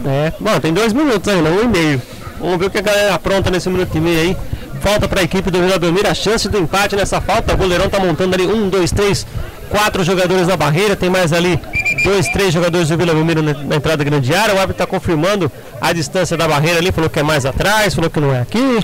É, 0.06 0.32
bom, 0.40 0.60
tem 0.62 0.74
dois 0.74 0.94
minutos 0.94 1.28
ainda, 1.28 1.50
um 1.50 1.64
e 1.64 1.68
meio. 1.68 2.02
Vamos 2.40 2.60
ver 2.60 2.68
o 2.68 2.70
que 2.70 2.78
a 2.78 2.82
galera 2.82 3.16
apronta 3.16 3.52
nesse 3.52 3.70
minuto 3.70 3.94
e 3.94 4.00
meio 4.00 4.22
aí. 4.22 4.38
Falta 4.80 5.06
para 5.06 5.20
a 5.20 5.24
equipe 5.24 5.52
do 5.52 5.60
Vila 5.60 5.78
Belmiro 5.78 6.08
a 6.08 6.14
chance 6.14 6.48
do 6.48 6.58
empate 6.60 6.96
nessa 6.96 7.20
falta. 7.20 7.54
O 7.54 7.58
goleirão 7.58 7.90
tá 7.90 8.00
montando 8.00 8.36
ali 8.36 8.48
um, 8.48 8.70
dois, 8.70 8.90
três, 8.92 9.28
quatro 9.70 10.02
jogadores 10.02 10.48
na 10.48 10.56
barreira. 10.56 10.96
Tem 10.96 11.10
mais 11.10 11.34
ali 11.34 11.60
dois, 12.08 12.28
três 12.30 12.54
jogadores 12.54 12.88
do 12.88 12.98
Vila 12.98 13.14
Belmiro 13.14 13.44
na, 13.44 13.54
na 13.54 13.76
entrada 13.76 13.98
da 13.98 14.04
grande 14.04 14.34
área. 14.34 14.56
O 14.56 14.60
árbitro 14.60 14.84
está 14.84 14.88
confirmando 14.88 15.52
a 15.82 15.92
distância 15.92 16.38
da 16.38 16.48
barreira 16.48 16.80
ali. 16.80 16.92
Falou 16.92 17.10
que 17.10 17.20
é 17.20 17.24
mais 17.24 17.46
atrás, 17.46 17.94
falou 17.94 18.10
que 18.10 18.20
não 18.20 18.34
é 18.34 18.42
aqui. 18.42 18.80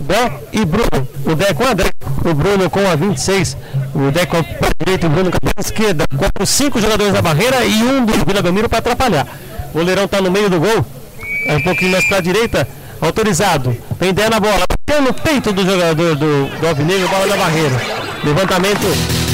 Dé 0.00 0.32
e 0.52 0.64
Bruno. 0.64 1.08
O 1.26 1.34
Dé 1.34 1.52
com 1.52 1.64
a 1.64 1.74
Dé. 1.74 1.84
O 2.24 2.34
Bruno 2.34 2.70
com 2.70 2.86
a 2.88 2.94
26. 2.94 3.56
O 3.94 4.10
Dé 4.12 4.24
com 4.24 4.36
a 4.36 4.44
direita 4.78 5.06
e 5.06 5.08
o 5.08 5.12
Bruno 5.12 5.30
com 5.30 5.38
a 5.44 5.60
esquerda. 5.60 6.04
Com 6.36 6.46
cinco 6.46 6.80
jogadores 6.80 7.12
na 7.12 7.20
barreira 7.20 7.64
e 7.64 7.82
um 7.82 8.04
do 8.04 8.12
Vila 8.24 8.42
Belmiro 8.42 8.68
para 8.68 8.78
atrapalhar. 8.78 9.26
O 9.74 9.78
goleirão 9.78 10.04
está 10.04 10.20
no 10.20 10.30
meio 10.30 10.48
do 10.48 10.60
gol. 10.60 10.86
É 11.46 11.56
um 11.56 11.62
pouquinho 11.62 11.90
mais 11.90 12.06
para 12.06 12.18
a 12.18 12.20
direita. 12.20 12.68
Autorizado. 13.00 13.76
Vem 13.98 14.14
Dé 14.14 14.28
na 14.28 14.38
bola. 14.38 14.64
Bateu 14.68 15.02
no 15.02 15.12
peito 15.12 15.52
do 15.52 15.64
jogador 15.64 16.14
do, 16.14 16.46
do 16.60 16.68
Alvinegro. 16.68 17.08
Bola 17.08 17.26
na 17.26 17.36
barreira. 17.36 17.80
Levantamento 18.22 19.29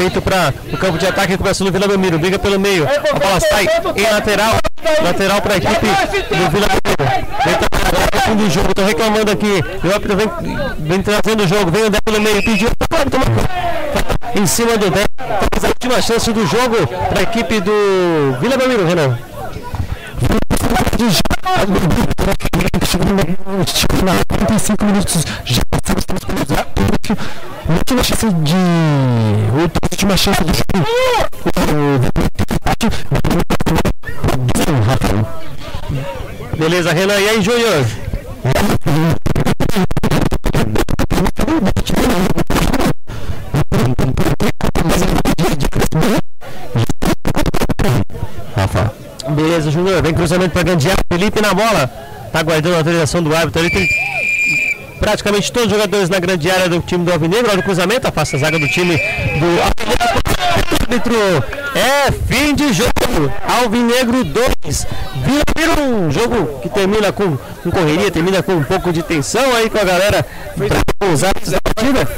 feito 0.00 0.22
para 0.22 0.54
o 0.72 0.78
campo 0.78 0.96
de 0.96 1.06
ataque 1.06 1.36
começou 1.36 1.66
no 1.66 1.72
Vila 1.72 1.86
Belmiro, 1.86 2.18
briga 2.18 2.38
pelo 2.38 2.58
meio, 2.58 2.88
a 2.88 3.18
bola 3.18 3.38
sai 3.38 3.66
em 3.94 4.10
lateral, 4.10 4.54
lateral 5.02 5.42
para 5.42 5.54
a 5.54 5.56
equipe 5.58 5.86
do 5.86 6.50
Vila 6.50 6.66
Belmiro. 6.68 7.28
Vem 7.44 7.54
fim 8.22 8.36
do 8.36 8.50
jogo, 8.50 8.68
estou 8.70 8.86
reclamando 8.86 9.30
aqui, 9.30 9.62
o 9.84 9.92
árbitro 9.92 10.16
vem, 10.16 10.30
vem 10.78 11.02
trazendo 11.02 11.44
o 11.44 11.46
jogo, 11.46 11.70
vem 11.70 11.84
o 11.84 11.90
pelo 12.02 12.18
meio, 12.18 12.42
pediu 12.42 12.70
em 14.34 14.46
cima 14.46 14.78
do 14.78 14.90
Dé, 14.90 15.04
a 15.18 15.66
última 15.66 16.00
chance 16.00 16.32
do 16.32 16.46
jogo 16.46 16.86
para 16.86 17.20
a 17.20 17.22
equipe 17.22 17.60
do 17.60 18.38
Vila 18.40 18.56
Belmiro, 18.56 18.86
Renan. 18.86 19.18
45 24.28 24.84
minutos 24.86 25.24
já 25.44 25.62
passamos 25.70 26.04
pelos 26.24 27.49
última 27.74 28.02
chance 28.02 28.26
de. 28.26 28.54
Última 29.90 30.16
chance 30.16 30.44
de. 30.44 30.62
Beleza, 36.58 36.92
Renan. 36.92 37.20
E 37.20 37.28
aí, 37.28 37.42
Júnior? 37.42 37.86
Rafa. 48.56 48.92
Beleza, 49.30 49.70
Júnior. 49.70 50.02
Vem 50.02 50.14
cruzamento 50.14 50.50
para 50.50 50.62
Gandiá. 50.62 50.94
Felipe 51.12 51.40
na 51.40 51.54
bola. 51.54 51.90
Tá 52.32 52.42
guardando 52.42 52.74
a 52.74 52.78
autorização 52.78 53.22
do 53.22 53.34
árbitro 53.34 53.60
ali. 53.60 53.70
Tem 53.70 53.88
praticamente 55.00 55.50
todos 55.50 55.66
os 55.66 55.72
jogadores 55.72 56.08
na 56.08 56.20
grande 56.20 56.50
área 56.50 56.68
do 56.68 56.80
time 56.80 57.04
do 57.04 57.12
Alvinegro. 57.12 57.50
Olha 57.50 57.60
o 57.60 57.62
cruzamento. 57.62 58.06
Afasta 58.06 58.36
a 58.36 58.40
zaga 58.40 58.58
do 58.58 58.68
time 58.68 58.96
do 58.96 59.62
árbitro. 60.82 61.16
É 61.74 62.12
fim 62.12 62.54
de 62.54 62.72
jogo. 62.72 62.99
Alvinegro 63.60 64.24
2. 64.24 64.86
Vira, 65.24 65.82
um 65.82 66.10
jogo 66.10 66.60
que 66.60 66.68
termina 66.68 67.12
com, 67.12 67.36
com 67.36 67.70
correria, 67.70 68.10
termina 68.10 68.42
com 68.42 68.52
um 68.52 68.64
pouco 68.64 68.92
de 68.92 69.02
tensão 69.02 69.54
aí 69.54 69.68
com 69.68 69.78
a 69.78 69.84
galera 69.84 70.26
usar 71.12 71.30
a 71.30 71.74
partida. 71.74 72.08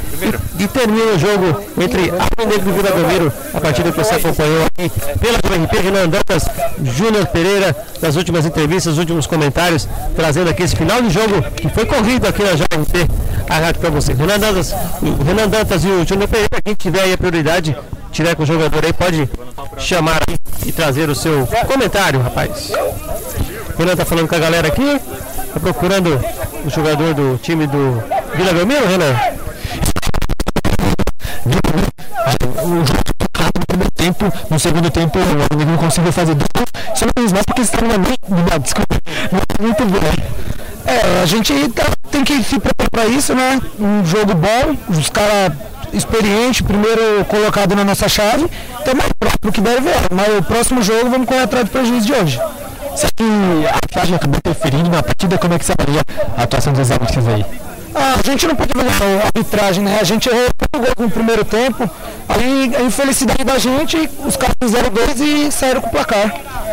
E, 0.59 0.67
termina 0.67 1.11
o 1.13 1.19
jogo 1.19 1.61
entre 1.79 2.11
Alvinegro 2.11 2.69
e 2.69 2.73
Vila 2.73 2.91
Belmiro. 2.91 3.33
A 3.53 3.61
partida 3.61 3.91
que 3.91 3.97
você 3.97 4.15
acompanhou 4.15 4.65
aqui 4.65 4.89
pela 5.19 5.37
RP 5.37 5.73
Renan 5.83 6.09
Dantas, 6.09 6.45
Júnior 6.83 7.27
Pereira, 7.27 7.75
nas 8.01 8.15
últimas 8.15 8.45
entrevistas, 8.45 8.93
os 8.93 8.99
últimos 8.99 9.27
comentários, 9.27 9.87
trazendo 10.15 10.49
aqui 10.49 10.63
esse 10.63 10.75
final 10.75 11.01
de 11.01 11.09
jogo 11.09 11.41
que 11.55 11.69
foi 11.69 11.85
corrido 11.85 12.27
aqui 12.27 12.43
na 12.43 12.53
JRP, 12.53 13.09
a 13.49 13.59
rádio 13.59 13.81
para 13.81 13.89
você. 13.89 14.13
Renan 14.13 14.39
Dantas, 14.39 14.73
Renan 15.25 15.47
Dantas 15.47 15.83
e 15.83 15.87
o 15.87 16.05
Júnior 16.05 16.27
Pereira, 16.27 16.61
quem 16.63 16.73
tiver 16.73 17.01
aí 17.01 17.13
a 17.13 17.17
prioridade, 17.17 17.75
tiver 18.13 18.35
com 18.35 18.43
o 18.43 18.45
jogador 18.45 18.85
aí, 18.85 18.93
pode 18.93 19.29
chamar 19.77 20.21
e 20.65 20.71
trazer 20.71 21.09
o 21.09 21.15
seu 21.15 21.47
comentário, 21.67 22.21
rapaz. 22.21 22.71
O 23.75 23.79
Renan 23.79 23.95
tá 23.95 24.05
falando 24.05 24.27
com 24.27 24.35
a 24.35 24.39
galera 24.39 24.67
aqui, 24.67 24.99
tá 25.53 25.59
procurando 25.59 26.23
o 26.63 26.69
jogador 26.69 27.13
do 27.15 27.37
time 27.39 27.65
do 27.65 28.01
Vila 28.35 28.53
Belmiro, 28.53 28.87
Renan? 28.87 29.15
Primeiro 33.67 33.91
tempo, 33.95 34.31
no 34.49 34.59
segundo 34.59 34.91
tempo 34.91 35.17
o 35.17 35.53
amigo 35.53 35.71
não 35.71 35.77
conseguiu 35.77 36.13
fazer 36.13 36.35
dois, 36.35 36.67
só 36.95 37.05
não 37.05 37.13
fez 37.17 37.33
mais 37.33 37.45
porque 37.45 37.61
estava 37.61 37.87
na 37.87 37.97
minha, 37.97 38.59
desculpa, 38.59 38.95
muito 39.59 39.85
bem. 39.85 40.43
É, 40.85 41.23
a 41.23 41.25
gente 41.25 41.69
tá, 41.69 41.85
tem 42.11 42.23
que 42.23 42.43
se 42.43 42.59
preparar 42.59 42.89
para 42.91 43.05
isso, 43.07 43.33
né? 43.33 43.59
Um 43.79 44.05
jogo 44.05 44.35
bom, 44.35 44.77
os 44.89 45.09
caras 45.09 45.53
experientes, 45.93 46.61
primeiro 46.61 47.23
colocado 47.25 47.75
na 47.75 47.83
nossa 47.83 48.09
chave, 48.09 48.49
então 48.81 48.95
mais 48.95 49.11
próximo 49.19 49.51
que 49.51 49.61
deve 49.61 49.81
ver. 49.81 49.95
Mas 50.11 50.37
o 50.37 50.43
próximo 50.43 50.81
jogo 50.81 51.09
vamos 51.09 51.27
correr 51.27 51.43
atrás 51.43 51.65
do 51.65 51.71
prejuízo 51.71 52.05
de 52.05 52.13
hoje. 52.13 52.39
Só 52.95 53.07
que 53.15 53.23
a 53.67 53.75
arbitragem 53.75 54.15
acabou 54.15 54.37
interferindo 54.37 54.89
na 54.89 55.01
partida, 55.01 55.37
como 55.37 55.53
é 55.53 55.59
que 55.59 55.65
você 55.65 55.73
avalia 55.77 56.01
a 56.37 56.43
atuação 56.43 56.73
dos 56.73 56.91
árbitros 56.91 57.27
aí? 57.27 57.45
Ah, 57.95 58.15
a 58.19 58.27
gente 58.27 58.47
não 58.47 58.55
pode 58.55 58.71
ver 58.75 58.85
a 58.85 59.25
arbitragem, 59.25 59.83
né? 59.83 59.99
A 60.01 60.03
gente 60.03 60.27
errou 60.29 60.47
o 60.75 60.79
gol 60.79 60.93
no 60.97 61.09
primeiro 61.09 61.45
tempo, 61.45 61.89
aí 62.27 62.75
a 62.75 62.81
infelicidade 62.81 63.43
da 63.43 63.57
gente, 63.57 64.09
os 64.25 64.35
caras 64.35 64.55
fizeram 64.61 64.89
dois 64.89 65.19
e 65.19 65.51
saíram 65.51 65.81
com 65.81 65.87
o 65.87 65.91
placar. 65.91 66.29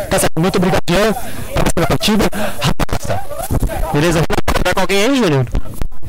Tá 0.09 0.19
certo, 0.19 0.39
muito 0.39 0.57
obrigado, 0.57 0.81
Jean, 0.89 1.13
pela 1.73 1.87
partida. 1.87 2.25
Beleza? 3.93 4.21
Tá 4.63 4.73
com 4.73 4.81
alguém 4.81 5.05
aí, 5.05 5.15
Júnior? 5.15 5.45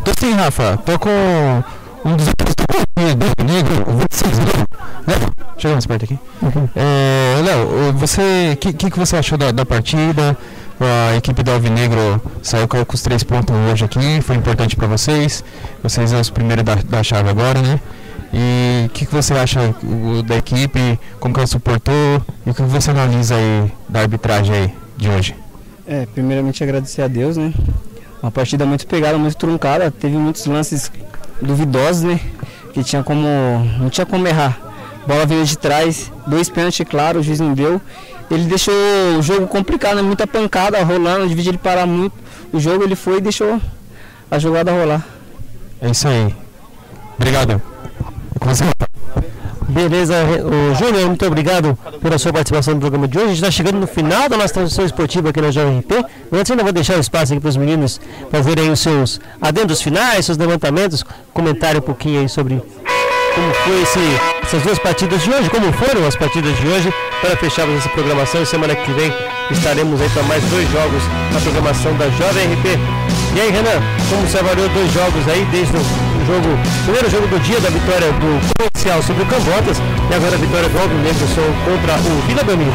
Tô 0.04 0.12
sim, 0.18 0.32
Rafa. 0.34 0.78
Tô 0.84 0.98
com 0.98 1.62
um 2.04 2.16
dos 2.16 2.26
do 2.26 3.44
negro, 3.44 3.84
o 3.88 3.96
26 3.98 4.38
Léo, 5.06 5.32
chega 5.58 5.74
mais 5.74 5.86
perto 5.86 6.04
aqui. 6.04 6.18
Uhum. 6.40 6.68
É, 6.76 7.40
Léo, 7.42 7.92
você, 7.94 8.52
o 8.52 8.56
que, 8.56 8.72
que, 8.72 8.90
que 8.90 8.98
você 8.98 9.16
achou 9.16 9.36
da, 9.36 9.50
da 9.50 9.66
partida? 9.66 10.36
A 10.80 11.16
equipe 11.16 11.42
do 11.42 11.50
Alvinegro 11.52 12.20
saiu 12.42 12.66
com 12.66 12.76
os 12.92 13.02
três 13.02 13.22
pontos 13.22 13.54
hoje 13.70 13.84
aqui, 13.84 14.20
foi 14.20 14.34
importante 14.36 14.74
para 14.74 14.88
vocês. 14.88 15.44
Vocês 15.82 16.10
são 16.10 16.20
os 16.20 16.30
primeiros 16.30 16.64
da, 16.64 16.74
da 16.74 17.02
chave 17.02 17.28
agora, 17.28 17.60
né? 17.60 17.80
E 18.32 18.86
o 18.86 18.88
que, 18.88 19.06
que 19.06 19.14
você 19.14 19.34
acha 19.34 19.74
da 20.26 20.36
equipe, 20.36 20.98
como 21.20 21.34
que 21.34 21.40
ela 21.40 21.46
suportou 21.46 22.22
e 22.44 22.50
o 22.50 22.54
que 22.54 22.62
você 22.62 22.90
analisa 22.90 23.36
aí 23.36 23.70
da 23.88 24.00
arbitragem 24.00 24.54
aí 24.54 24.74
de 24.96 25.08
hoje? 25.08 25.36
É, 25.86 26.06
primeiramente 26.06 26.64
agradecer 26.64 27.02
a 27.02 27.08
Deus, 27.08 27.36
né? 27.36 27.52
Uma 28.22 28.30
partida 28.32 28.64
muito 28.64 28.86
pegada, 28.86 29.18
muito 29.18 29.36
truncada, 29.36 29.90
teve 29.90 30.16
muitos 30.16 30.46
lances 30.46 30.90
duvidosos, 31.42 32.02
né? 32.02 32.20
Que 32.72 32.82
tinha 32.82 33.02
como. 33.02 33.26
não 33.78 33.90
tinha 33.90 34.06
como 34.06 34.26
errar. 34.26 34.58
Bola 35.06 35.26
veio 35.26 35.44
de 35.44 35.58
trás, 35.58 36.12
dois 36.26 36.48
pênaltis, 36.48 36.86
claro, 36.88 37.20
o 37.20 37.22
juiz 37.22 37.40
não 37.40 37.54
deu. 37.54 37.80
Ele 38.30 38.44
deixou 38.44 38.74
o 39.18 39.22
jogo 39.22 39.46
complicado, 39.46 39.96
né? 39.96 40.02
muita 40.02 40.26
pancada 40.26 40.82
rolando, 40.82 41.34
de 41.34 41.48
ele 41.48 41.58
parar 41.58 41.86
muito 41.86 42.14
o 42.52 42.60
jogo, 42.60 42.84
ele 42.84 42.94
foi 42.94 43.18
e 43.18 43.20
deixou 43.20 43.60
a 44.30 44.38
jogada 44.38 44.70
rolar. 44.72 45.04
É 45.80 45.90
isso 45.90 46.06
aí. 46.08 46.34
Obrigado. 47.16 47.60
Beleza, 49.68 50.14
o 50.44 50.74
Júnior, 50.74 51.06
muito 51.06 51.26
obrigado 51.26 51.78
pela 52.00 52.18
sua 52.18 52.32
participação 52.32 52.74
no 52.74 52.80
programa 52.80 53.06
de 53.08 53.16
hoje. 53.16 53.26
A 53.26 53.28
gente 53.28 53.38
está 53.38 53.50
chegando 53.50 53.78
no 53.78 53.86
final 53.86 54.28
da 54.28 54.36
nossa 54.36 54.54
transmissão 54.54 54.84
esportiva 54.84 55.30
aqui 55.30 55.40
na 55.40 55.50
JRP. 55.50 56.04
Antes, 56.32 56.50
ainda 56.50 56.62
vou 56.62 56.72
deixar 56.72 56.96
o 56.96 57.00
espaço 57.00 57.32
aqui 57.32 57.40
para 57.40 57.48
os 57.48 57.56
meninos 57.56 58.00
fazerem 58.30 58.70
os 58.70 58.80
seus 58.80 59.20
adendos 59.40 59.80
finais, 59.80 60.26
seus 60.26 60.38
levantamentos, 60.38 61.04
comentarem 61.32 61.78
um 61.78 61.82
pouquinho 61.84 62.20
aí 62.20 62.28
sobre 62.28 62.62
como 63.34 63.54
foi 63.54 63.82
esse, 63.82 64.00
essas 64.42 64.62
duas 64.62 64.78
partidas 64.78 65.22
de 65.22 65.30
hoje, 65.30 65.48
como 65.48 65.72
foram 65.72 66.06
as 66.06 66.16
partidas 66.16 66.54
de 66.58 66.66
hoje, 66.66 66.92
para 67.20 67.36
fecharmos 67.36 67.78
essa 67.78 67.88
programação. 67.90 68.44
Semana 68.44 68.74
que 68.74 68.92
vem 68.92 69.12
estaremos 69.50 70.00
aí 70.00 70.08
para 70.10 70.22
mais 70.24 70.42
dois 70.44 70.70
jogos 70.70 71.02
na 71.32 71.40
programação 71.40 71.96
da 71.96 72.06
JRP. 72.08 72.78
E 73.34 73.40
aí, 73.40 73.50
Renan, 73.50 73.80
como 74.10 74.26
você 74.26 74.38
avaliou 74.38 74.68
dois 74.68 74.92
jogos 74.92 75.28
aí, 75.28 75.46
desde 75.50 75.76
o 75.76 76.11
jogo, 76.24 76.48
primeiro 76.84 77.10
jogo 77.10 77.26
do 77.26 77.38
dia 77.40 77.60
da 77.60 77.70
vitória 77.70 78.12
do 78.12 78.40
comercial 78.56 79.02
sobre 79.02 79.22
o 79.22 79.26
Cambotas 79.26 79.78
e 80.10 80.14
agora 80.14 80.34
a 80.34 80.38
vitória 80.38 80.68
do 80.68 80.78
Aldo 80.78 80.94
Negro 80.96 81.26
contra 81.64 81.94
o 81.96 82.22
Vila 82.26 82.44
Belmiro. 82.44 82.72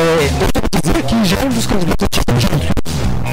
É, 0.00 0.24
eu 0.24 0.48
quero 0.54 0.66
dizer 0.82 1.02
que 1.02 1.24
já 1.26 1.36
é 1.36 1.44
um 1.44 1.50
dos 1.50 1.66
candidatos 1.66 2.04
a 2.04 2.08
título 2.08 2.30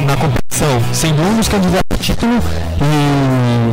na 0.05 0.17
competição, 0.17 0.83
sendo 0.93 1.21
um 1.21 1.37
dos 1.37 1.47
candidatos 1.47 1.85
a 1.91 1.97
título 2.03 2.43
e 2.81 3.71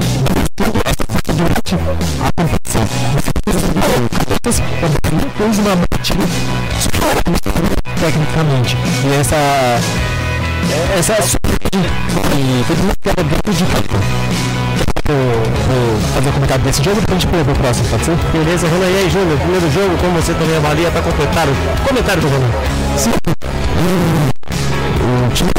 essa 0.85 1.05
parte 1.09 1.33
durante 1.33 1.75
a 1.75 2.33
competição. 2.41 2.83
Não 5.11 5.31
fez 5.31 5.59
uma 5.59 5.77
partida 5.89 6.25
tecnicamente. 7.99 8.77
E 9.05 9.21
essa 9.21 9.81
essa 10.97 11.15
e 11.15 12.65
foi 12.65 12.77
piada 13.03 13.25
dentro 13.25 13.53
de 13.53 13.65
campo. 13.65 14.64
Comentário 16.55 16.65
desse 16.65 16.85
jogo 16.85 16.99
e 16.99 17.01
depois 17.01 17.17
a 17.17 17.21
gente 17.21 17.31
pula 17.31 17.45
pro 17.45 17.55
próximo, 17.55 17.89
pode 17.89 18.05
ser? 18.05 18.17
Beleza, 18.33 18.69
Renan. 18.69 18.87
E 18.87 18.97
aí, 18.97 19.11
Júnior? 19.11 19.39
Primeiro 19.39 19.71
jogo, 19.73 19.97
como 19.99 20.13
você 20.21 20.33
também 20.35 20.57
avalia 20.57 20.91
para 20.91 21.03
completar 21.03 21.49
o 21.49 21.89
comentário 21.89 22.23
do 22.23 22.29
Renan? 22.29 22.51
Sim. 22.97 23.11
O 25.03 25.35
time 25.35 25.51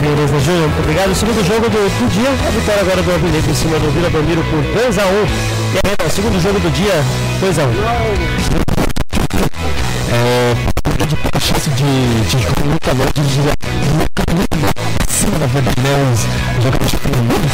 Beleza, 0.00 0.40
Júnior. 0.40 0.70
Obrigado. 0.78 1.10
O 1.10 1.14
segundo 1.14 1.46
jogo 1.46 1.68
do, 1.70 2.10
dia, 2.10 2.28
a 2.28 2.50
vitória 2.50 2.82
agora 2.82 3.02
do 3.02 3.12
Alvinegro 3.12 3.50
em 3.50 3.54
cima 3.54 3.78
do 3.78 3.90
Vila 3.92 4.10
Belmiro 4.10 4.44
por 4.44 4.60
2x1. 4.60 5.28
E 5.72 5.80
aí, 5.86 5.94
Renan, 5.98 6.10
segundo 6.10 6.40
jogo 6.40 6.60
do 6.60 6.70
dia, 6.70 7.04
2x1. 7.40 7.70
É, 10.10 10.54
de 11.06 11.16
pouca 11.16 11.38
chance 11.38 11.70
de, 11.70 11.84
de 12.24 12.38
jogar 12.42 12.64
muita 12.64 12.94
bola, 12.94 13.10
de 13.14 13.22
jogar 13.34 13.54
muito 13.94 14.22
acima, 15.08 15.38
na 15.38 15.46
verdade, 15.46 15.80
né? 15.80 15.90
Os 16.10 16.20
jogadores 16.64 16.92
têm 17.00 17.12
muito 17.22 17.46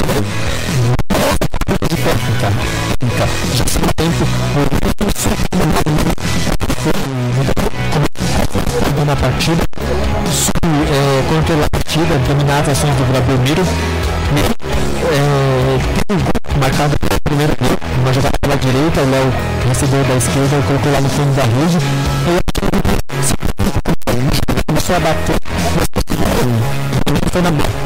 de 1.90 1.96
técnica, 1.96 2.52
técnica. 2.98 3.28
Já 3.54 3.64
sem 3.66 3.82
tempo, 3.94 4.24
o 9.00 9.04
na 9.04 9.16
partida, 9.16 9.62
é, 10.62 11.22
controlar 11.28 11.66
a 11.66 11.70
partida, 11.70 12.18
dominar 12.26 12.60
as 12.60 12.68
ações 12.70 12.94
do 12.96 13.04
Vila 13.04 13.20
Recebeu 19.84 20.04
da 20.04 20.16
esquerda 20.16 20.62
colocou 20.66 20.92
lá 20.92 21.00
no 21.02 21.08
fundo 21.10 21.36
da 21.36 21.42
rede. 21.42 21.76
Eu 22.26 22.38
acho 23.20 23.34
que 23.34 24.64
começou 24.66 24.96
a 24.96 25.00
bater, 25.00 25.36
mas 27.12 27.30
foi 27.30 27.42
na 27.42 27.50
bola. 27.50 27.83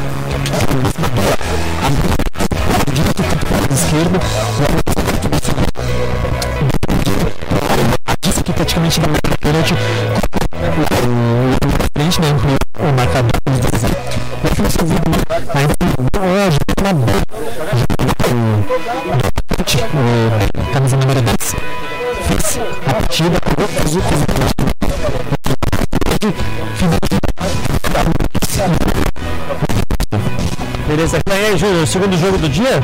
Segundo 31.89 32.15
jogo 32.19 32.37
do 32.37 32.47
dia? 32.47 32.79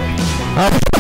Ah, 0.57 0.94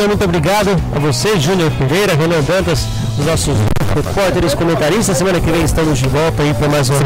Júnior, 0.00 0.08
muito 0.08 0.24
obrigado 0.24 0.70
a 0.96 0.98
você, 0.98 1.38
Júnior 1.38 1.70
Pereira, 1.72 2.14
Renan 2.14 2.40
Dantas, 2.40 2.86
os 3.18 3.26
nossos 3.26 3.54
repórteres, 3.94 4.54
comentaristas. 4.54 5.18
Semana 5.18 5.38
que 5.38 5.50
vem 5.50 5.62
estamos 5.62 5.98
de 5.98 6.08
volta 6.08 6.42
aí 6.42 6.54
para 6.54 6.68
mais 6.68 6.88
uma. 6.88 6.98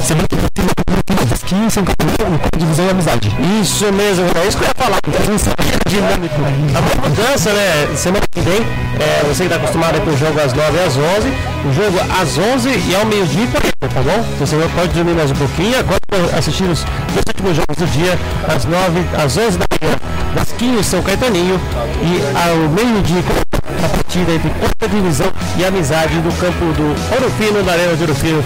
Semana 0.00 0.28
que 0.28 0.36
vem 0.36 1.70
São 1.70 1.84
Paulo 1.84 1.98
divisão 2.56 2.86
e 2.86 2.90
amizade. 2.90 3.32
Isso 3.60 3.92
mesmo, 3.92 4.26
é 4.36 4.46
isso 4.46 4.56
que 4.56 4.64
eu 4.64 4.68
ia 4.68 4.74
falar. 4.76 4.98
Dinâmico. 5.88 6.34
A 6.76 7.08
mudança, 7.08 7.52
né? 7.52 7.88
Semana 7.96 8.24
que 8.30 8.40
vem, 8.40 8.60
é, 9.00 9.24
você 9.26 9.44
que 9.44 9.52
está 9.52 9.56
acostumado 9.56 10.00
com 10.02 10.10
o 10.10 10.16
jogo 10.16 10.38
às 10.40 10.52
9 10.52 10.78
às 10.78 10.96
11, 10.96 11.28
o 11.64 11.72
jogo 11.72 11.98
às 12.20 12.38
11 12.38 12.68
e 12.88 12.94
ao 12.94 13.04
meio-dia, 13.06 13.48
tá 13.80 14.02
bom? 14.02 14.24
Então 14.34 14.46
você 14.46 14.56
pode 14.74 14.92
dormir 14.92 15.14
mais 15.14 15.30
um 15.30 15.34
pouquinho. 15.34 15.78
Agora 15.78 15.98
assistir 16.36 16.64
os 16.64 16.84
dois 16.84 17.24
últimos 17.26 17.56
jogos 17.56 17.76
do 17.76 17.86
dia, 17.86 18.18
às 18.46 18.64
9, 18.64 19.00
às 19.16 19.36
11 19.36 19.58
da 19.58 19.66
manhã, 19.80 19.96
Vasquinho 20.34 20.82
São 20.82 21.02
Caetaninho 21.02 21.60
e 22.02 22.20
ao 22.36 22.68
meio-dia 22.70 23.22
a 23.84 23.88
partida 23.88 24.32
entre 24.32 24.50
quarta 24.50 24.88
divisão 24.88 25.26
e 25.56 25.64
amizade 25.64 26.14
do 26.20 26.32
campo 26.40 26.64
do 26.72 26.88
Ouro 27.14 27.30
Fino, 27.38 27.62
da 27.62 27.72
Arena 27.72 27.94
de 27.94 28.02
Ouro 28.02 28.14
Fino, 28.14 28.42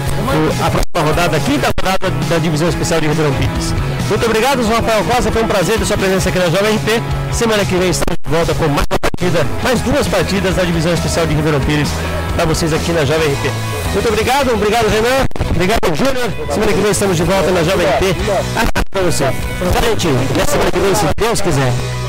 a 0.64 0.70
próxima 0.70 1.10
rodada, 1.10 1.36
a 1.36 1.40
quinta 1.40 1.68
rodada 1.78 2.10
da 2.28 2.38
divisão 2.38 2.68
especial 2.68 3.00
de 3.00 3.08
Ribeirão 3.08 3.32
Pires. 3.34 3.74
Muito 4.08 4.26
obrigado, 4.26 4.62
João 4.62 4.80
Rafael 4.80 5.04
Costa, 5.04 5.32
foi 5.32 5.42
um 5.42 5.48
prazer 5.48 5.78
ter 5.78 5.86
sua 5.86 5.96
presença 5.96 6.28
aqui 6.28 6.38
na 6.38 6.50
Jovem 6.50 6.76
RP. 6.76 7.02
Semana 7.32 7.64
que 7.64 7.74
vem 7.76 7.90
estamos 7.90 8.18
de 8.22 8.30
volta 8.30 8.54
com 8.54 8.68
mais 8.68 8.86
uma 8.90 8.98
partida, 8.98 9.46
mais 9.62 9.80
duas 9.80 10.06
partidas 10.06 10.54
da 10.54 10.64
divisão 10.64 10.92
especial 10.92 11.26
de 11.26 11.34
Ribeirão 11.34 11.60
Pires 11.60 11.88
para 12.34 12.44
vocês 12.44 12.72
aqui 12.72 12.92
na 12.92 13.04
Jovem 13.04 13.32
RP. 13.32 13.50
Muito 13.94 14.08
obrigado, 14.08 14.52
obrigado 14.52 14.88
Renan, 14.88 15.24
obrigado 15.50 15.94
Júnior. 15.94 16.30
Semana 16.50 16.72
que 16.72 16.80
vem 16.80 16.90
estamos 16.90 17.16
de 17.16 17.22
volta 17.22 17.50
na 17.50 17.62
Jovem 17.62 17.86
RP. 17.86 18.71
Para 18.92 19.04
você. 19.04 19.24
Valente, 19.24 20.06
e 20.06 20.40
a 20.40 20.44
semana 20.44 20.70
que 20.70 20.78
vem, 20.78 20.94
se 20.94 21.06
Deus 21.16 21.40
quiser. 21.40 22.01